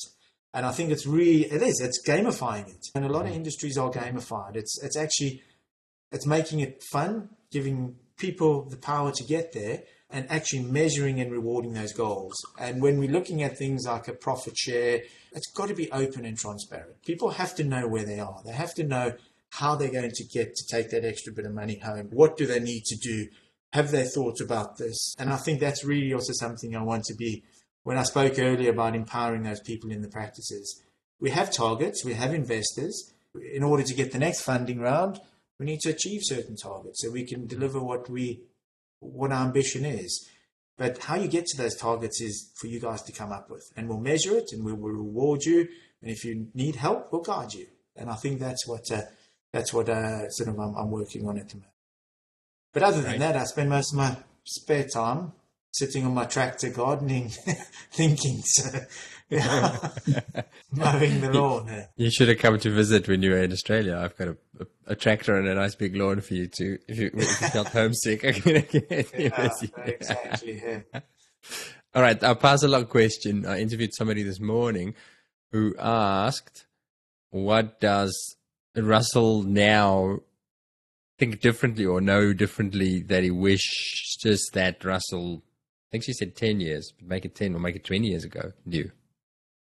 And 0.53 0.65
I 0.65 0.71
think 0.71 0.91
it's 0.91 1.05
really 1.05 1.45
it 1.45 1.61
is 1.61 1.81
it's 1.81 2.01
gamifying 2.07 2.69
it, 2.69 2.87
and 2.95 3.03
a 3.03 3.09
lot 3.09 3.21
of 3.21 3.27
mm-hmm. 3.27 3.37
industries 3.37 3.77
are 3.77 3.91
gamified. 3.91 4.55
It's 4.55 4.81
it's 4.81 4.95
actually 4.95 5.41
it's 6.11 6.25
making 6.25 6.61
it 6.61 6.81
fun, 6.91 7.29
giving 7.51 7.95
people 8.17 8.69
the 8.69 8.77
power 8.77 9.11
to 9.11 9.23
get 9.25 9.51
there, 9.51 9.83
and 10.09 10.31
actually 10.31 10.63
measuring 10.63 11.19
and 11.19 11.29
rewarding 11.29 11.73
those 11.73 11.91
goals. 11.91 12.35
And 12.57 12.81
when 12.81 12.99
we're 12.99 13.11
looking 13.11 13.43
at 13.43 13.57
things 13.57 13.85
like 13.85 14.07
a 14.07 14.13
profit 14.13 14.57
share, 14.57 15.01
it's 15.33 15.51
got 15.51 15.67
to 15.67 15.75
be 15.75 15.91
open 15.91 16.23
and 16.23 16.37
transparent. 16.37 17.03
People 17.05 17.31
have 17.31 17.53
to 17.55 17.65
know 17.65 17.87
where 17.89 18.05
they 18.05 18.19
are. 18.21 18.41
They 18.45 18.53
have 18.53 18.73
to 18.75 18.83
know 18.83 19.13
how 19.49 19.75
they're 19.75 19.91
going 19.91 20.11
to 20.11 20.23
get 20.23 20.55
to 20.55 20.65
take 20.67 20.89
that 20.91 21.03
extra 21.03 21.33
bit 21.33 21.45
of 21.45 21.53
money 21.53 21.79
home. 21.79 22.09
What 22.11 22.37
do 22.37 22.45
they 22.45 22.59
need 22.59 22.83
to 22.85 22.95
do? 22.95 23.27
Have 23.75 23.91
they 23.91 24.05
thought 24.05 24.39
about 24.39 24.77
this? 24.77 25.13
And 25.19 25.29
I 25.29 25.35
think 25.35 25.59
that's 25.59 25.83
really 25.83 26.13
also 26.13 26.31
something 26.31 26.73
I 26.73 26.81
want 26.81 27.03
to 27.05 27.13
be. 27.13 27.43
When 27.83 27.97
I 27.97 28.03
spoke 28.03 28.39
earlier 28.39 28.71
about 28.71 28.95
empowering 28.95 29.43
those 29.43 29.59
people 29.59 29.91
in 29.91 30.01
the 30.01 30.07
practices, 30.07 30.81
we 31.19 31.31
have 31.31 31.51
targets, 31.51 32.05
we 32.05 32.13
have 32.13 32.33
investors. 32.33 33.11
In 33.53 33.63
order 33.63 33.83
to 33.83 33.93
get 33.93 34.13
the 34.13 34.17
next 34.17 34.43
funding 34.43 34.79
round, 34.79 35.19
we 35.59 35.65
need 35.65 35.81
to 35.81 35.89
achieve 35.89 36.21
certain 36.23 36.55
targets 36.55 37.01
so 37.01 37.11
we 37.11 37.25
can 37.25 37.47
deliver 37.47 37.81
what 37.81 38.09
we 38.09 38.43
what 39.01 39.33
our 39.33 39.43
ambition 39.43 39.83
is. 39.83 40.25
But 40.77 40.99
how 40.99 41.15
you 41.15 41.27
get 41.27 41.45
to 41.47 41.57
those 41.57 41.75
targets 41.75 42.21
is 42.21 42.53
for 42.55 42.67
you 42.67 42.79
guys 42.79 43.01
to 43.01 43.11
come 43.11 43.33
up 43.33 43.49
with, 43.49 43.73
and 43.75 43.89
we'll 43.89 43.99
measure 43.99 44.37
it, 44.37 44.53
and 44.53 44.63
we 44.63 44.71
will 44.71 44.91
reward 44.91 45.43
you. 45.43 45.67
And 46.01 46.09
if 46.09 46.23
you 46.23 46.47
need 46.53 46.77
help, 46.77 47.11
we'll 47.11 47.23
guide 47.23 47.53
you. 47.53 47.67
And 47.97 48.09
I 48.09 48.15
think 48.15 48.39
that's 48.39 48.65
what 48.65 48.89
uh, 48.89 49.01
that's 49.51 49.73
what 49.73 49.89
uh, 49.89 50.29
sort 50.29 50.47
of 50.47 50.57
I'm, 50.61 50.75
I'm, 50.75 50.91
working 50.91 51.27
on 51.27 51.37
at 51.37 51.49
the 51.49 51.55
moment. 51.55 51.74
But 52.75 52.83
other 52.83 53.01
than 53.01 53.11
right. 53.11 53.19
that, 53.21 53.37
I 53.37 53.45
spend 53.45 53.69
most 53.69 53.93
of 53.93 53.99
my 53.99 54.17
spare 54.43 54.83
time 54.83 55.31
sitting 55.71 56.05
on 56.05 56.13
my 56.13 56.25
tractor 56.25 56.69
gardening, 56.69 57.29
thinking. 57.93 58.41
So 58.43 58.79
mowing 60.73 61.21
the 61.21 61.31
lawn. 61.31 61.85
You 61.95 62.11
should 62.11 62.27
have 62.27 62.37
come 62.37 62.59
to 62.59 62.69
visit 62.69 63.07
when 63.07 63.21
you 63.21 63.31
were 63.31 63.37
in 63.37 63.53
Australia. 63.53 63.97
I've 63.97 64.17
got 64.17 64.27
a, 64.27 64.37
a, 64.59 64.65
a 64.87 64.95
tractor 64.95 65.37
and 65.37 65.47
a 65.47 65.55
nice 65.55 65.73
big 65.73 65.95
lawn 65.95 66.19
for 66.19 66.33
you 66.33 66.47
to, 66.47 66.77
if 66.89 66.97
you, 66.97 67.11
if 67.13 67.41
you 67.41 67.47
felt 67.47 67.67
homesick. 67.79 68.25
I 68.25 68.33
can 68.33 68.51
get 68.53 69.17
yeah, 69.17 69.49
exactly. 69.85 70.61
Yeah. 70.61 70.99
All 71.93 72.01
right, 72.01 72.21
I'll 72.21 72.35
pass 72.35 72.61
along 72.61 72.87
question. 72.87 73.45
I 73.45 73.61
interviewed 73.61 73.95
somebody 73.95 74.23
this 74.23 74.41
morning 74.41 74.95
who 75.53 75.73
asked, 75.79 76.65
"What 77.29 77.79
does 77.79 78.35
Russel 78.75 79.43
now 79.43 80.19
think 81.17 81.41
differently 81.41 81.85
or 81.85 82.01
know 82.01 82.33
differently 82.33 83.01
that 83.03 83.23
he 83.23 83.31
wishes 83.31 84.49
that 84.53 84.83
Russel?" 84.83 85.43
I 85.43 85.87
think 85.91 86.03
she 86.03 86.13
said 86.13 86.35
ten 86.35 86.59
years, 86.59 86.93
but 86.97 87.07
make 87.07 87.25
it 87.25 87.35
ten 87.35 87.55
or 87.55 87.59
make 87.59 87.75
it 87.75 87.83
twenty 87.83 88.07
years 88.07 88.23
ago. 88.23 88.51
Knew. 88.65 88.91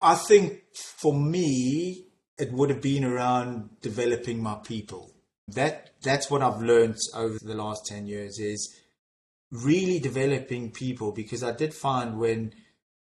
I 0.02 0.16
think 0.16 0.62
for 0.74 1.14
me, 1.14 2.06
it 2.38 2.54
would 2.54 2.70
have 2.70 2.82
been 2.82 3.04
around 3.04 3.82
developing 3.82 4.42
my 4.42 4.56
people. 4.56 5.14
That 5.48 5.92
that's 6.02 6.30
what 6.30 6.42
I've 6.42 6.62
learned 6.62 6.98
over 7.16 7.38
the 7.42 7.56
last 7.56 7.86
ten 7.86 8.08
years 8.08 8.40
is 8.40 8.76
really 9.52 10.00
developing 10.00 10.72
people 10.72 11.12
because 11.12 11.44
I 11.44 11.52
did 11.52 11.74
find 11.74 12.20
when 12.20 12.54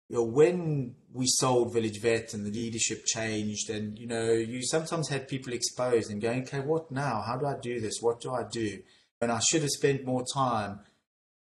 you 0.10 0.18
know 0.18 0.24
when 0.24 0.96
we 1.14 1.26
sold 1.28 1.74
Village 1.74 2.00
Vet 2.02 2.34
and 2.34 2.46
the 2.46 2.52
leadership 2.52 3.06
changed 3.06 3.70
and 3.70 3.98
you 3.98 4.08
know 4.08 4.32
you 4.32 4.62
sometimes 4.64 5.10
had 5.10 5.28
people 5.28 5.54
exposed 5.54 6.12
and 6.12 6.22
going 6.22 6.44
okay 6.44 6.60
what 6.60 6.92
now? 6.92 7.22
How 7.26 7.38
do 7.38 7.46
I 7.46 7.56
do 7.60 7.80
this? 7.80 8.00
What 8.02 8.22
do 8.22 8.32
I 8.32 8.44
do? 8.50 8.80
And 9.20 9.32
I 9.32 9.40
should 9.40 9.62
have 9.62 9.72
spent 9.72 10.06
more 10.06 10.24
time 10.34 10.82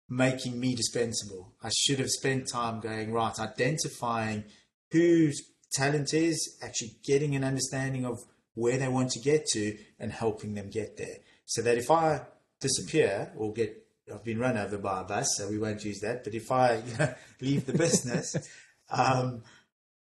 making 0.09 0.59
me 0.59 0.75
dispensable. 0.75 1.53
I 1.63 1.71
should 1.75 1.99
have 1.99 2.11
spent 2.11 2.49
time 2.49 2.81
going 2.81 3.13
right 3.13 3.39
identifying 3.39 4.45
whose 4.91 5.43
talent 5.73 6.15
is, 6.15 6.59
actually 6.63 6.93
getting 7.05 7.37
an 7.37 7.45
understanding 7.45 8.07
of 8.07 8.19
where 8.55 8.79
they 8.79 8.89
want 8.89 9.11
to 9.11 9.21
get 9.21 9.47
to 9.47 9.77
and 10.01 10.13
helping 10.13 10.55
them 10.55 10.71
get 10.71 10.97
there. 10.97 11.19
So 11.45 11.63
that 11.63 11.79
if 11.79 11.91
I 11.91 12.23
disappear 12.61 13.33
or 13.37 13.53
get, 13.53 13.87
I've 14.13 14.25
been 14.25 14.39
run 14.39 14.57
over 14.57 14.79
by 14.79 15.03
a 15.03 15.05
bus, 15.05 15.37
so 15.37 15.49
we 15.49 15.59
won't 15.59 15.85
use 15.85 16.01
that. 16.01 16.25
But 16.25 16.35
if 16.35 16.51
I 16.51 16.77
you 16.77 16.97
know, 16.99 17.15
leave 17.41 17.67
the 17.67 17.73
business, 17.73 18.37
um, 18.91 19.43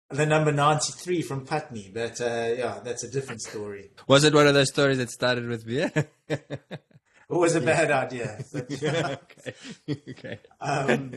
the 0.09 0.25
number 0.25 0.51
93 0.51 1.21
from 1.21 1.45
Putney. 1.45 1.91
But 1.93 2.21
uh, 2.21 2.53
yeah, 2.57 2.79
that's 2.83 3.03
a 3.03 3.11
different 3.11 3.41
story. 3.41 3.91
Was 4.07 4.23
it 4.23 4.33
one 4.33 4.47
of 4.47 4.53
those 4.53 4.69
stories 4.69 4.97
that 4.97 5.09
started 5.09 5.47
with 5.47 5.65
beer? 5.65 5.91
it 6.29 6.49
was 7.29 7.55
a 7.55 7.61
bad 7.61 7.91
idea. 7.91 8.43
But, 8.51 8.71
okay. 8.71 9.55
okay. 10.09 10.39
Um, 10.61 11.13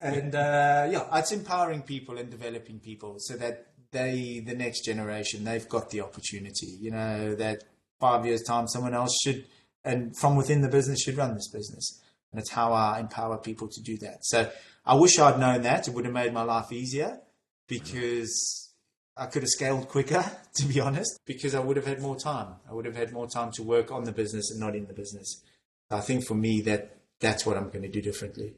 and 0.00 0.34
uh, 0.34 0.88
yeah, 0.90 1.18
it's 1.18 1.32
empowering 1.32 1.82
people 1.82 2.18
and 2.18 2.30
developing 2.30 2.78
people 2.78 3.16
so 3.18 3.36
that 3.36 3.66
they, 3.92 4.42
the 4.44 4.54
next 4.54 4.84
generation, 4.84 5.44
they've 5.44 5.68
got 5.68 5.90
the 5.90 6.00
opportunity. 6.00 6.78
You 6.80 6.92
know 6.92 7.34
that 7.34 7.64
five 7.98 8.24
years 8.24 8.42
time, 8.42 8.66
someone 8.68 8.94
else 8.94 9.16
should, 9.22 9.44
and 9.84 10.16
from 10.16 10.36
within 10.36 10.62
the 10.62 10.68
business, 10.68 11.02
should 11.02 11.16
run 11.16 11.34
this 11.34 11.48
business. 11.48 12.00
And 12.32 12.40
it's 12.40 12.50
how 12.50 12.72
I 12.72 13.00
empower 13.00 13.38
people 13.38 13.68
to 13.68 13.82
do 13.82 13.98
that. 13.98 14.24
So 14.24 14.50
I 14.84 14.94
wish 14.94 15.18
I'd 15.18 15.40
known 15.40 15.62
that; 15.62 15.88
it 15.88 15.94
would 15.94 16.04
have 16.04 16.14
made 16.14 16.32
my 16.32 16.42
life 16.42 16.72
easier 16.72 17.20
because 17.66 18.70
I 19.16 19.26
could 19.26 19.42
have 19.42 19.50
scaled 19.50 19.88
quicker, 19.88 20.24
to 20.54 20.66
be 20.66 20.80
honest, 20.80 21.20
because 21.26 21.54
I 21.54 21.60
would 21.60 21.76
have 21.76 21.86
had 21.86 22.00
more 22.00 22.16
time. 22.16 22.54
I 22.68 22.72
would 22.72 22.84
have 22.84 22.96
had 22.96 23.12
more 23.12 23.28
time 23.28 23.52
to 23.52 23.62
work 23.62 23.90
on 23.90 24.04
the 24.04 24.12
business 24.12 24.50
and 24.50 24.60
not 24.60 24.74
in 24.74 24.86
the 24.86 24.94
business. 24.94 25.42
I 25.90 26.00
think 26.00 26.24
for 26.24 26.34
me 26.34 26.60
that 26.62 26.96
that's 27.18 27.44
what 27.44 27.56
I'm 27.56 27.68
going 27.68 27.82
to 27.82 27.88
do 27.88 28.00
differently. 28.00 28.54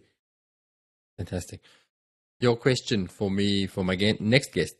Fantastic. 1.16 1.60
Your 2.40 2.56
question 2.56 3.06
for 3.06 3.30
me, 3.30 3.66
for 3.66 3.84
my 3.84 3.94
next 4.20 4.52
guest. 4.52 4.74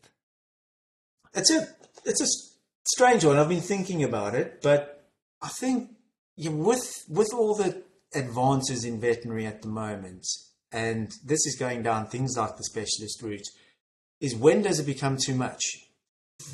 It's 1.33 1.51
a 1.51 1.67
it's 2.05 2.21
a 2.21 2.27
strange 2.85 3.25
one. 3.25 3.37
I've 3.37 3.49
been 3.49 3.61
thinking 3.61 4.03
about 4.03 4.35
it, 4.35 4.61
but 4.61 5.09
I 5.41 5.47
think 5.47 5.89
with 6.37 7.05
with 7.09 7.33
all 7.33 7.55
the 7.55 7.81
advances 8.15 8.85
in 8.85 8.99
veterinary 8.99 9.45
at 9.45 9.61
the 9.61 9.67
moment, 9.67 10.25
and 10.71 11.11
this 11.23 11.45
is 11.45 11.55
going 11.57 11.83
down 11.83 12.07
things 12.07 12.35
like 12.37 12.57
the 12.57 12.63
specialist 12.63 13.21
route, 13.21 13.47
is 14.19 14.35
when 14.35 14.61
does 14.61 14.79
it 14.79 14.85
become 14.85 15.17
too 15.17 15.35
much? 15.35 15.61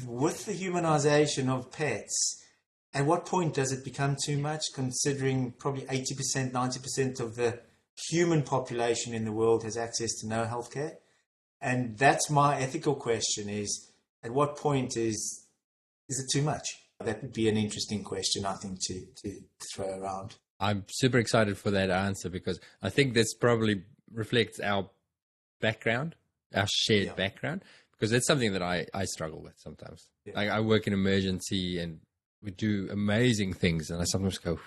With 0.06 0.46
the 0.46 0.54
humanization 0.54 1.50
of 1.50 1.72
pets, 1.72 2.44
at 2.94 3.06
what 3.06 3.26
point 3.26 3.54
does 3.54 3.72
it 3.72 3.84
become 3.84 4.18
too 4.26 4.38
much? 4.38 4.64
Considering 4.74 5.54
probably 5.58 5.86
eighty 5.90 6.16
percent, 6.16 6.54
ninety 6.54 6.80
percent 6.80 7.20
of 7.20 7.36
the 7.36 7.60
human 8.10 8.44
population 8.44 9.14
in 9.14 9.26
the 9.26 9.32
world 9.32 9.64
has 9.64 9.78
access 9.78 10.14
to 10.20 10.28
no 10.28 10.46
healthcare? 10.46 10.94
And 11.62 11.98
that's 11.98 12.30
my 12.30 12.60
ethical 12.60 12.96
question 12.96 13.50
is 13.50 13.92
at 14.24 14.32
what 14.32 14.58
point 14.58 14.98
is 14.98 15.46
is 16.08 16.20
it 16.20 16.30
too 16.32 16.44
much? 16.44 16.66
That 17.00 17.22
would 17.22 17.34
be 17.34 17.48
an 17.48 17.56
interesting 17.56 18.04
question, 18.04 18.46
I 18.46 18.56
think, 18.56 18.80
to, 18.82 19.06
to 19.24 19.40
throw 19.74 20.00
around. 20.00 20.36
I'm 20.60 20.84
super 20.90 21.18
excited 21.18 21.58
for 21.58 21.72
that 21.72 21.90
answer 21.90 22.30
because 22.30 22.60
I 22.82 22.90
think 22.90 23.14
this 23.14 23.34
probably 23.34 23.84
reflects 24.14 24.60
our 24.60 24.90
background, 25.62 26.16
our 26.54 26.68
shared 26.70 27.08
yeah. 27.08 27.14
background, 27.14 27.64
because 27.92 28.12
it's 28.12 28.28
something 28.28 28.54
that 28.54 28.62
I, 28.62 28.88
I 28.94 29.06
struggle 29.06 29.42
with 29.42 29.54
sometimes. 29.58 30.10
Yeah. 30.26 30.34
I, 30.36 30.48
I 30.48 30.60
work 30.60 30.88
in 30.88 30.94
emergency 30.94 31.80
and 31.80 32.00
we 32.42 32.52
do 32.52 32.88
amazing 32.92 33.54
things, 33.54 33.90
and 33.90 34.02
I 34.02 34.06
sometimes 34.06 34.38
go, 34.38 34.60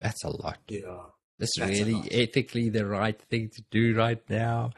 that's 0.00 0.22
a 0.24 0.30
lot. 0.30 0.58
Yeah. 0.68 0.98
This 1.38 1.50
That's 1.56 1.70
really 1.70 2.08
ethically 2.10 2.68
the 2.68 2.86
right 2.86 3.20
thing 3.30 3.50
to 3.54 3.62
do 3.70 3.96
right 3.96 4.22
now. 4.28 4.72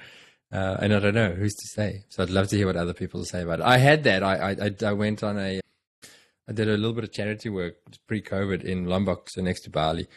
Uh, 0.52 0.76
and 0.80 0.92
I 0.92 0.98
don't 0.98 1.14
know 1.14 1.30
who's 1.32 1.54
to 1.54 1.68
say. 1.68 2.04
So 2.08 2.22
I'd 2.22 2.30
love 2.30 2.48
to 2.48 2.56
hear 2.56 2.66
what 2.66 2.76
other 2.76 2.92
people 2.92 3.24
say 3.24 3.42
about 3.42 3.60
it. 3.60 3.66
I 3.66 3.78
had 3.78 4.04
that. 4.04 4.22
I 4.22 4.56
I, 4.60 4.74
I 4.84 4.92
went 4.92 5.22
on 5.22 5.38
a, 5.38 5.60
I 6.48 6.52
did 6.52 6.68
a 6.68 6.76
little 6.76 6.92
bit 6.92 7.04
of 7.04 7.12
charity 7.12 7.48
work 7.48 7.76
pre-COVID 8.06 8.64
in 8.64 8.86
Lombok, 8.86 9.30
so 9.30 9.42
next 9.42 9.62
to 9.62 9.70
Bali, 9.70 10.08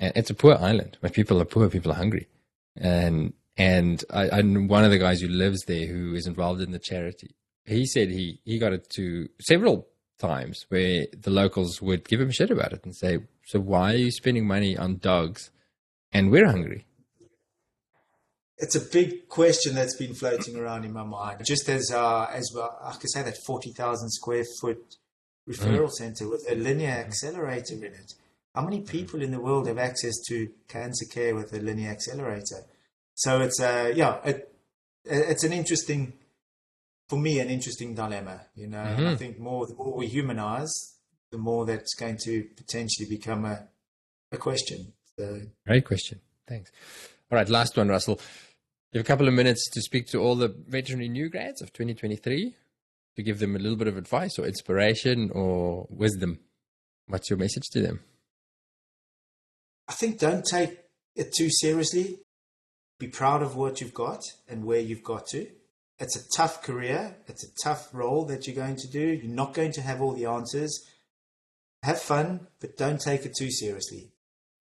it's 0.00 0.30
a 0.30 0.34
poor 0.34 0.54
island. 0.54 0.98
My 1.02 1.08
people 1.08 1.40
are 1.40 1.44
poor. 1.44 1.68
People 1.68 1.92
are 1.92 1.96
hungry, 1.96 2.28
and 2.76 3.32
and 3.56 4.02
I, 4.10 4.26
and 4.26 4.68
one 4.68 4.84
of 4.84 4.90
the 4.90 4.98
guys 4.98 5.20
who 5.20 5.28
lives 5.28 5.64
there 5.66 5.86
who 5.86 6.14
is 6.14 6.26
involved 6.26 6.60
in 6.60 6.72
the 6.72 6.78
charity, 6.78 7.34
he 7.64 7.86
said 7.86 8.08
he 8.08 8.40
he 8.44 8.58
got 8.58 8.72
it 8.72 8.88
to 8.90 9.28
several 9.40 9.88
times 10.18 10.66
where 10.68 11.06
the 11.18 11.30
locals 11.30 11.80
would 11.80 12.08
give 12.08 12.20
him 12.20 12.30
shit 12.30 12.50
about 12.50 12.72
it 12.72 12.84
and 12.84 12.96
say, 12.96 13.18
"So 13.44 13.60
why 13.60 13.94
are 13.94 13.96
you 13.96 14.10
spending 14.10 14.46
money 14.46 14.76
on 14.76 14.96
dogs, 14.96 15.50
and 16.12 16.30
we're 16.30 16.46
hungry?" 16.46 16.86
It's 18.58 18.74
a 18.74 18.80
big 18.80 19.28
question 19.28 19.74
that's 19.74 19.96
been 19.96 20.14
floating 20.14 20.56
around 20.56 20.84
in 20.84 20.92
my 20.92 21.02
mind. 21.02 21.44
Just 21.44 21.68
as 21.68 21.90
uh, 21.90 22.26
as 22.32 22.50
well, 22.54 22.78
I 22.82 22.92
could 22.92 23.10
say 23.10 23.22
that 23.22 23.36
forty 23.46 23.72
thousand 23.72 24.10
square 24.10 24.44
foot 24.60 24.96
referral 25.48 25.88
mm. 25.88 25.92
center 25.92 26.28
with 26.28 26.44
a 26.48 26.54
linear 26.54 26.90
accelerator 26.90 27.74
in 27.74 27.84
it. 27.84 28.14
How 28.54 28.62
many 28.62 28.80
people 28.80 29.22
in 29.22 29.30
the 29.30 29.40
world 29.40 29.68
have 29.68 29.78
access 29.78 30.14
to 30.28 30.48
cancer 30.68 31.06
care 31.06 31.34
with 31.34 31.52
a 31.52 31.60
linear 31.60 31.90
accelerator? 31.90 32.64
So 33.14 33.40
it's 33.40 33.60
uh, 33.60 33.92
yeah, 33.94 34.18
it, 34.24 34.52
it's 35.04 35.44
an 35.44 35.52
interesting 35.52 36.14
for 37.08 37.18
me 37.18 37.38
an 37.38 37.48
interesting 37.48 37.94
dilemma. 37.94 38.42
You 38.54 38.68
know, 38.68 38.78
mm-hmm. 38.78 39.06
I 39.06 39.16
think 39.16 39.38
more 39.38 39.66
the 39.66 39.74
more 39.74 39.96
we 39.96 40.06
humanize, 40.06 40.94
the 41.30 41.38
more 41.38 41.64
that's 41.64 41.94
going 41.94 42.18
to 42.24 42.44
potentially 42.56 43.08
become 43.08 43.44
a 43.44 43.68
a 44.32 44.36
question. 44.36 44.92
So, 45.18 45.40
Great 45.66 45.84
question. 45.84 46.20
Thanks. 46.48 46.70
All 47.30 47.36
right, 47.36 47.48
last 47.48 47.76
one, 47.76 47.88
Russel. 47.88 48.20
You 48.92 48.98
have 48.98 49.06
a 49.06 49.08
couple 49.08 49.28
of 49.28 49.34
minutes 49.34 49.68
to 49.70 49.80
speak 49.80 50.08
to 50.08 50.18
all 50.18 50.34
the 50.34 50.54
veterinary 50.66 51.08
new 51.08 51.28
grads 51.28 51.62
of 51.62 51.72
2023 51.72 52.54
to 53.16 53.22
give 53.22 53.38
them 53.38 53.54
a 53.54 53.58
little 53.58 53.76
bit 53.76 53.86
of 53.86 53.96
advice 53.96 54.38
or 54.38 54.46
inspiration 54.46 55.30
or 55.32 55.86
wisdom. 55.90 56.40
What's 57.06 57.30
your 57.30 57.38
message 57.38 57.68
to 57.72 57.80
them? 57.80 58.00
I 59.90 59.92
think 59.92 60.18
don't 60.18 60.44
take 60.44 60.78
it 61.14 61.34
too 61.36 61.50
seriously. 61.50 62.20
Be 62.98 63.08
proud 63.08 63.42
of 63.42 63.56
what 63.56 63.80
you've 63.80 63.92
got 63.92 64.22
and 64.48 64.64
where 64.64 64.80
you've 64.80 65.02
got 65.02 65.26
to 65.28 65.46
it's 66.00 66.16
a 66.16 66.28
tough 66.34 66.62
career. 66.62 67.14
It's 67.26 67.44
a 67.44 67.54
tough 67.62 67.90
role 67.92 68.24
that 68.24 68.46
you're 68.46 68.56
going 68.56 68.76
to 68.76 68.88
do. 68.88 69.06
You're 69.06 69.34
not 69.34 69.52
going 69.52 69.72
to 69.72 69.82
have 69.82 70.00
all 70.00 70.14
the 70.14 70.24
answers. 70.24 70.80
Have 71.82 72.00
fun, 72.00 72.46
but 72.58 72.78
don't 72.78 73.00
take 73.00 73.26
it 73.26 73.36
too 73.36 73.50
seriously. 73.50 74.10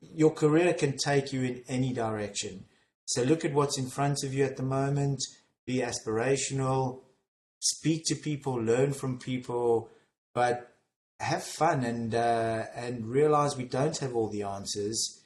Your 0.02 0.32
career 0.32 0.74
can 0.74 0.98
take 0.98 1.32
you 1.32 1.44
in 1.44 1.64
any 1.70 1.94
direction. 1.94 2.66
So 3.06 3.24
look 3.24 3.46
at 3.46 3.54
what's 3.54 3.80
in 3.80 3.90
front 3.90 4.24
of 4.24 4.34
you 4.34 4.44
at 4.44 4.58
the 4.58 4.64
moment. 4.64 5.24
Be 5.66 5.78
aspirational. 5.78 7.02
Speak 7.60 8.04
to 8.08 8.16
people. 8.16 8.62
Learn 8.62 8.92
from 8.92 9.18
people. 9.18 9.90
But 10.34 10.74
have 11.22 11.44
fun 11.44 11.84
and 11.84 12.16
uh, 12.16 12.66
and 12.76 13.08
realize 13.08 13.58
we 13.58 13.66
don't 13.66 13.98
have 13.98 14.16
all 14.16 14.30
the 14.30 14.44
answers. 14.44 15.19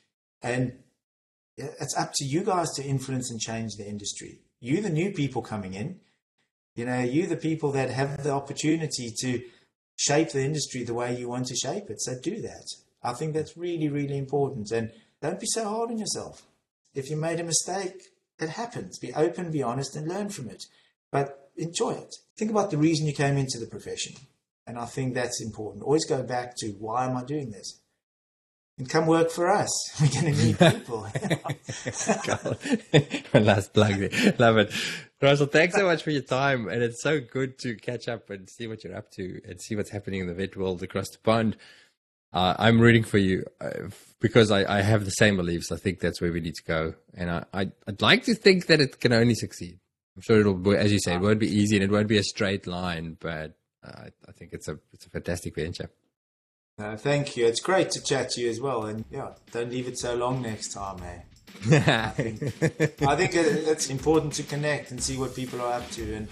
And 0.43 0.73
it's 1.57 1.97
up 1.97 2.11
to 2.15 2.25
you 2.25 2.43
guys 2.43 2.71
to 2.73 2.83
influence 2.83 3.31
and 3.31 3.39
change 3.39 3.77
the 3.77 3.87
industry. 3.87 4.41
You 4.59 4.81
the 4.81 4.89
new 4.89 5.11
people 5.11 5.41
coming 5.41 5.73
in 5.73 5.99
you 6.75 6.85
know 6.85 6.99
you 6.99 7.27
the 7.27 7.37
people 7.37 7.71
that 7.71 7.89
have 7.89 8.23
the 8.23 8.31
opportunity 8.31 9.13
to 9.19 9.41
shape 9.95 10.31
the 10.31 10.43
industry 10.43 10.83
the 10.83 10.93
way 10.93 11.15
you 11.15 11.29
want 11.29 11.47
to 11.47 11.55
shape 11.55 11.89
it. 11.89 12.01
So 12.01 12.19
do 12.19 12.41
that. 12.41 12.65
I 13.03 13.13
think 13.13 13.33
that's 13.33 13.57
really 13.57 13.89
really 13.89 14.17
important. 14.17 14.71
And 14.71 14.91
don't 15.21 15.39
be 15.39 15.47
so 15.47 15.67
hard 15.67 15.91
on 15.91 15.99
yourself. 15.99 16.43
If 16.93 17.09
you 17.09 17.17
made 17.17 17.39
a 17.39 17.43
mistake 17.43 18.01
it 18.39 18.49
happens. 18.49 18.97
Be 18.97 19.13
open 19.13 19.51
be 19.51 19.61
honest 19.61 19.95
and 19.95 20.07
learn 20.07 20.29
from 20.29 20.49
it. 20.49 20.65
But 21.11 21.51
enjoy 21.55 21.91
it. 21.91 22.15
Think 22.35 22.49
about 22.49 22.71
the 22.71 22.77
reason 22.77 23.05
you 23.05 23.13
came 23.13 23.37
into 23.37 23.59
the 23.59 23.67
profession. 23.67 24.15
And 24.65 24.79
i 24.79 24.85
think 24.85 25.13
that's 25.13 25.41
important. 25.41 25.83
Always 25.83 26.05
go 26.05 26.23
back 26.23 26.55
to 26.57 26.69
why 26.79 27.05
am 27.05 27.17
i 27.17 27.23
doing 27.23 27.51
this 27.51 27.79
and 28.77 28.89
come 28.89 29.05
work 29.05 29.29
for 29.29 29.49
us. 29.49 29.69
We're 30.01 30.21
going 30.21 30.35
to 30.35 30.43
need 30.43 30.59
people. 30.59 31.03
My 33.33 33.39
last 33.39 33.73
plug 33.73 33.95
there. 33.95 34.35
Love 34.39 34.57
it. 34.57 34.73
Russel, 35.21 35.47
thanks 35.47 35.75
so 35.75 35.85
much 35.85 36.03
for 36.03 36.11
your 36.11 36.21
time. 36.21 36.67
And 36.67 36.81
it's 36.81 37.01
so 37.01 37.19
good 37.19 37.57
to 37.59 37.75
catch 37.75 38.07
up 38.07 38.29
and 38.29 38.49
see 38.49 38.67
what 38.67 38.83
you're 38.83 38.95
up 38.95 39.11
to 39.11 39.41
and 39.47 39.61
see 39.61 39.75
what's 39.75 39.91
happening 39.91 40.21
in 40.21 40.27
the 40.27 40.33
vet 40.33 40.57
world 40.57 40.83
across 40.83 41.09
the 41.09 41.19
pond. 41.19 41.57
Uh, 42.33 42.55
I'm 42.57 42.79
rooting 42.79 43.03
for 43.03 43.19
you 43.19 43.45
uh, 43.61 43.89
because 44.19 44.49
I, 44.49 44.79
I, 44.79 44.81
have 44.81 45.05
the 45.05 45.11
same 45.11 45.37
beliefs. 45.37 45.71
I 45.71 45.75
think 45.75 45.99
that's 45.99 46.19
where 46.19 46.31
we 46.31 46.39
need 46.39 46.55
to 46.55 46.63
go. 46.63 46.95
And 47.13 47.29
I, 47.29 47.45
I, 47.53 47.71
would 47.85 48.01
like 48.01 48.23
to 48.23 48.33
think 48.33 48.65
that 48.65 48.81
it 48.81 48.99
can 48.99 49.13
only 49.13 49.35
succeed. 49.35 49.77
I'm 50.15 50.23
sure 50.23 50.39
it'll, 50.39 50.75
as 50.75 50.91
you 50.91 50.97
say, 50.99 51.13
it 51.13 51.21
won't 51.21 51.37
be 51.37 51.47
easy 51.47 51.75
and 51.75 51.83
it 51.83 51.91
won't 51.91 52.07
be 52.07 52.17
a 52.17 52.23
straight 52.23 52.65
line, 52.65 53.17
but 53.19 53.55
uh, 53.83 54.05
I 54.27 54.31
think 54.31 54.53
it's 54.53 54.67
a, 54.67 54.79
it's 54.93 55.05
a 55.05 55.11
fantastic 55.11 55.53
venture. 55.53 55.91
Uh, 56.79 56.97
thank 56.97 57.37
you. 57.37 57.45
It's 57.45 57.59
great 57.59 57.91
to 57.91 58.01
chat 58.01 58.31
to 58.31 58.41
you 58.41 58.49
as 58.49 58.59
well. 58.59 58.85
And 58.85 59.05
yeah, 59.11 59.33
don't 59.51 59.69
leave 59.69 59.87
it 59.87 59.99
so 59.99 60.15
long 60.15 60.41
next 60.41 60.73
time, 60.73 61.03
eh? 61.03 61.19
I 61.71 62.09
think, 62.09 62.41
I 63.03 63.15
think 63.15 63.35
it's 63.35 63.91
important 63.91 64.33
to 64.33 64.43
connect 64.43 64.89
and 64.89 65.01
see 65.01 65.15
what 65.15 65.35
people 65.35 65.61
are 65.61 65.73
up 65.73 65.91
to 65.91 66.15
and, 66.15 66.27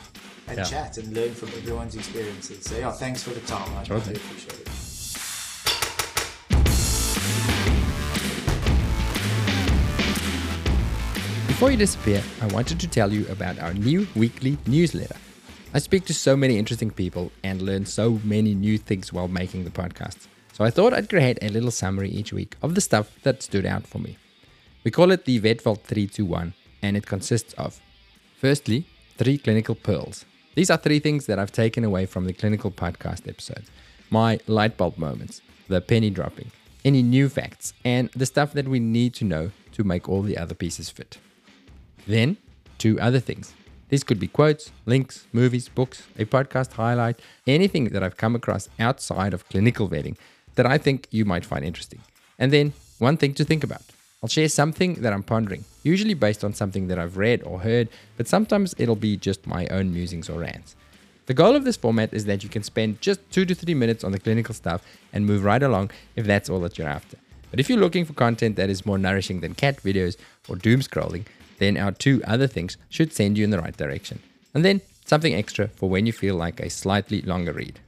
and 0.47 0.57
yeah. 0.57 0.63
chat 0.63 0.97
and 0.97 1.13
learn 1.13 1.35
from 1.35 1.49
everyone's 1.49 1.95
experiences. 1.95 2.65
So, 2.65 2.75
yeah, 2.75 2.91
thanks 2.91 3.21
for 3.21 3.29
the 3.29 3.39
time. 3.41 3.69
I 3.77 3.81
really 3.83 4.15
appreciate 4.15 4.61
it. 4.61 4.65
Before 11.47 11.69
you 11.69 11.77
disappear, 11.77 12.23
I 12.41 12.47
wanted 12.47 12.79
to 12.79 12.87
tell 12.87 13.13
you 13.13 13.27
about 13.27 13.59
our 13.59 13.75
new 13.75 14.07
weekly 14.15 14.57
newsletter. 14.65 15.17
I 15.75 15.77
speak 15.77 16.05
to 16.05 16.15
so 16.15 16.35
many 16.35 16.57
interesting 16.57 16.89
people 16.89 17.31
and 17.43 17.61
learn 17.61 17.85
so 17.85 18.19
many 18.23 18.55
new 18.55 18.79
things 18.79 19.13
while 19.13 19.27
making 19.27 19.65
the 19.65 19.69
podcast. 19.69 20.27
So 20.61 20.65
I 20.65 20.69
thought 20.69 20.93
I'd 20.93 21.09
create 21.09 21.39
a 21.41 21.49
little 21.49 21.71
summary 21.71 22.11
each 22.11 22.31
week 22.31 22.55
of 22.61 22.75
the 22.75 22.81
stuff 22.81 23.15
that 23.23 23.41
stood 23.41 23.65
out 23.65 23.87
for 23.87 23.97
me. 23.97 24.19
We 24.83 24.91
call 24.91 25.09
it 25.09 25.25
the 25.25 25.39
VetVault 25.39 25.81
321, 25.81 26.53
and 26.83 26.95
it 26.95 27.07
consists 27.07 27.53
of 27.53 27.81
firstly, 28.37 28.85
three 29.17 29.39
clinical 29.39 29.73
pearls. 29.73 30.23
These 30.53 30.69
are 30.69 30.77
three 30.77 30.99
things 30.99 31.25
that 31.25 31.39
I've 31.39 31.51
taken 31.51 31.83
away 31.83 32.05
from 32.05 32.25
the 32.25 32.33
clinical 32.33 32.69
podcast 32.69 33.27
episodes 33.27 33.71
my 34.11 34.39
light 34.45 34.77
bulb 34.77 34.99
moments, 34.99 35.41
the 35.67 35.81
penny 35.81 36.11
dropping, 36.11 36.51
any 36.85 37.01
new 37.01 37.27
facts, 37.27 37.73
and 37.83 38.11
the 38.11 38.27
stuff 38.27 38.53
that 38.53 38.67
we 38.67 38.79
need 38.79 39.15
to 39.15 39.25
know 39.25 39.49
to 39.71 39.83
make 39.83 40.07
all 40.07 40.21
the 40.21 40.37
other 40.37 40.53
pieces 40.53 40.91
fit. 40.91 41.17
Then, 42.05 42.37
two 42.77 42.99
other 42.99 43.19
things. 43.19 43.55
These 43.89 44.03
could 44.03 44.19
be 44.19 44.27
quotes, 44.27 44.71
links, 44.85 45.25
movies, 45.33 45.69
books, 45.69 46.03
a 46.19 46.25
podcast 46.25 46.73
highlight, 46.73 47.19
anything 47.47 47.85
that 47.85 48.03
I've 48.03 48.15
come 48.15 48.35
across 48.35 48.69
outside 48.79 49.33
of 49.33 49.49
clinical 49.49 49.89
vetting 49.89 50.17
that 50.55 50.65
I 50.65 50.77
think 50.77 51.07
you 51.11 51.25
might 51.25 51.45
find 51.45 51.65
interesting. 51.65 52.01
And 52.37 52.51
then 52.51 52.73
one 52.99 53.17
thing 53.17 53.33
to 53.35 53.43
think 53.43 53.63
about. 53.63 53.83
I'll 54.23 54.29
share 54.29 54.49
something 54.49 54.95
that 55.01 55.13
I'm 55.13 55.23
pondering, 55.23 55.65
usually 55.81 56.13
based 56.13 56.43
on 56.43 56.53
something 56.53 56.87
that 56.87 56.99
I've 56.99 57.17
read 57.17 57.41
or 57.43 57.61
heard, 57.61 57.89
but 58.17 58.27
sometimes 58.27 58.75
it'll 58.77 58.95
be 58.95 59.17
just 59.17 59.47
my 59.47 59.65
own 59.67 59.91
musings 59.91 60.29
or 60.29 60.39
rants. 60.39 60.75
The 61.25 61.33
goal 61.33 61.55
of 61.55 61.63
this 61.63 61.77
format 61.77 62.13
is 62.13 62.25
that 62.25 62.43
you 62.43 62.49
can 62.49 62.61
spend 62.61 63.01
just 63.01 63.19
two 63.31 63.45
to 63.45 63.55
three 63.55 63.73
minutes 63.73 64.03
on 64.03 64.11
the 64.11 64.19
clinical 64.19 64.53
stuff 64.53 64.83
and 65.11 65.25
move 65.25 65.43
right 65.43 65.63
along 65.63 65.91
if 66.15 66.25
that's 66.25 66.49
all 66.49 66.59
that 66.59 66.77
you're 66.77 66.87
after. 66.87 67.17
But 67.49 67.59
if 67.59 67.69
you're 67.69 67.79
looking 67.79 68.05
for 68.05 68.13
content 68.13 68.55
that 68.57 68.69
is 68.69 68.85
more 68.85 68.97
nourishing 68.97 69.41
than 69.41 69.55
cat 69.55 69.77
videos 69.77 70.17
or 70.47 70.55
doom 70.55 70.81
scrolling, 70.81 71.25
then 71.59 71.77
our 71.77 71.91
two 71.91 72.21
other 72.25 72.47
things 72.47 72.77
should 72.89 73.13
send 73.13 73.37
you 73.37 73.43
in 73.43 73.49
the 73.49 73.59
right 73.59 73.75
direction. 73.75 74.19
And 74.53 74.63
then 74.65 74.81
something 75.05 75.33
extra 75.33 75.67
for 75.67 75.89
when 75.89 76.05
you 76.05 76.13
feel 76.13 76.35
like 76.35 76.59
a 76.59 76.69
slightly 76.69 77.21
longer 77.21 77.53
read. 77.53 77.79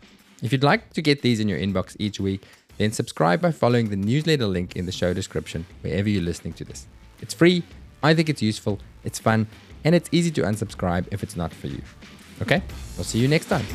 If 0.43 0.51
you'd 0.51 0.61
like 0.61 0.91
to 0.91 1.01
get 1.01 1.21
these 1.21 1.39
in 1.39 1.47
your 1.47 1.57
inbox 1.57 1.95
each 1.99 2.19
week, 2.19 2.43
then 2.77 2.91
subscribe 2.91 3.39
by 3.39 3.51
following 3.51 3.89
the 3.89 3.95
newsletter 3.95 4.45
link 4.45 4.75
in 4.75 4.85
the 4.85 4.91
show 4.91 5.13
description 5.13 5.65
wherever 5.79 6.09
you're 6.09 6.21
listening 6.21 6.51
to 6.55 6.65
this. 6.65 6.85
It's 7.21 7.33
free, 7.33 7.63
I 8.03 8.13
think 8.13 8.27
it's 8.27 8.41
useful, 8.41 8.79
it's 9.05 9.19
fun, 9.19 9.47
and 9.85 9.95
it's 9.95 10.09
easy 10.11 10.31
to 10.31 10.41
unsubscribe 10.41 11.07
if 11.11 11.23
it's 11.23 11.37
not 11.37 11.53
for 11.53 11.67
you. 11.67 11.81
Okay, 12.41 12.61
we'll 12.97 13.05
see 13.05 13.19
you 13.19 13.29
next 13.29 13.45
time. 13.45 13.65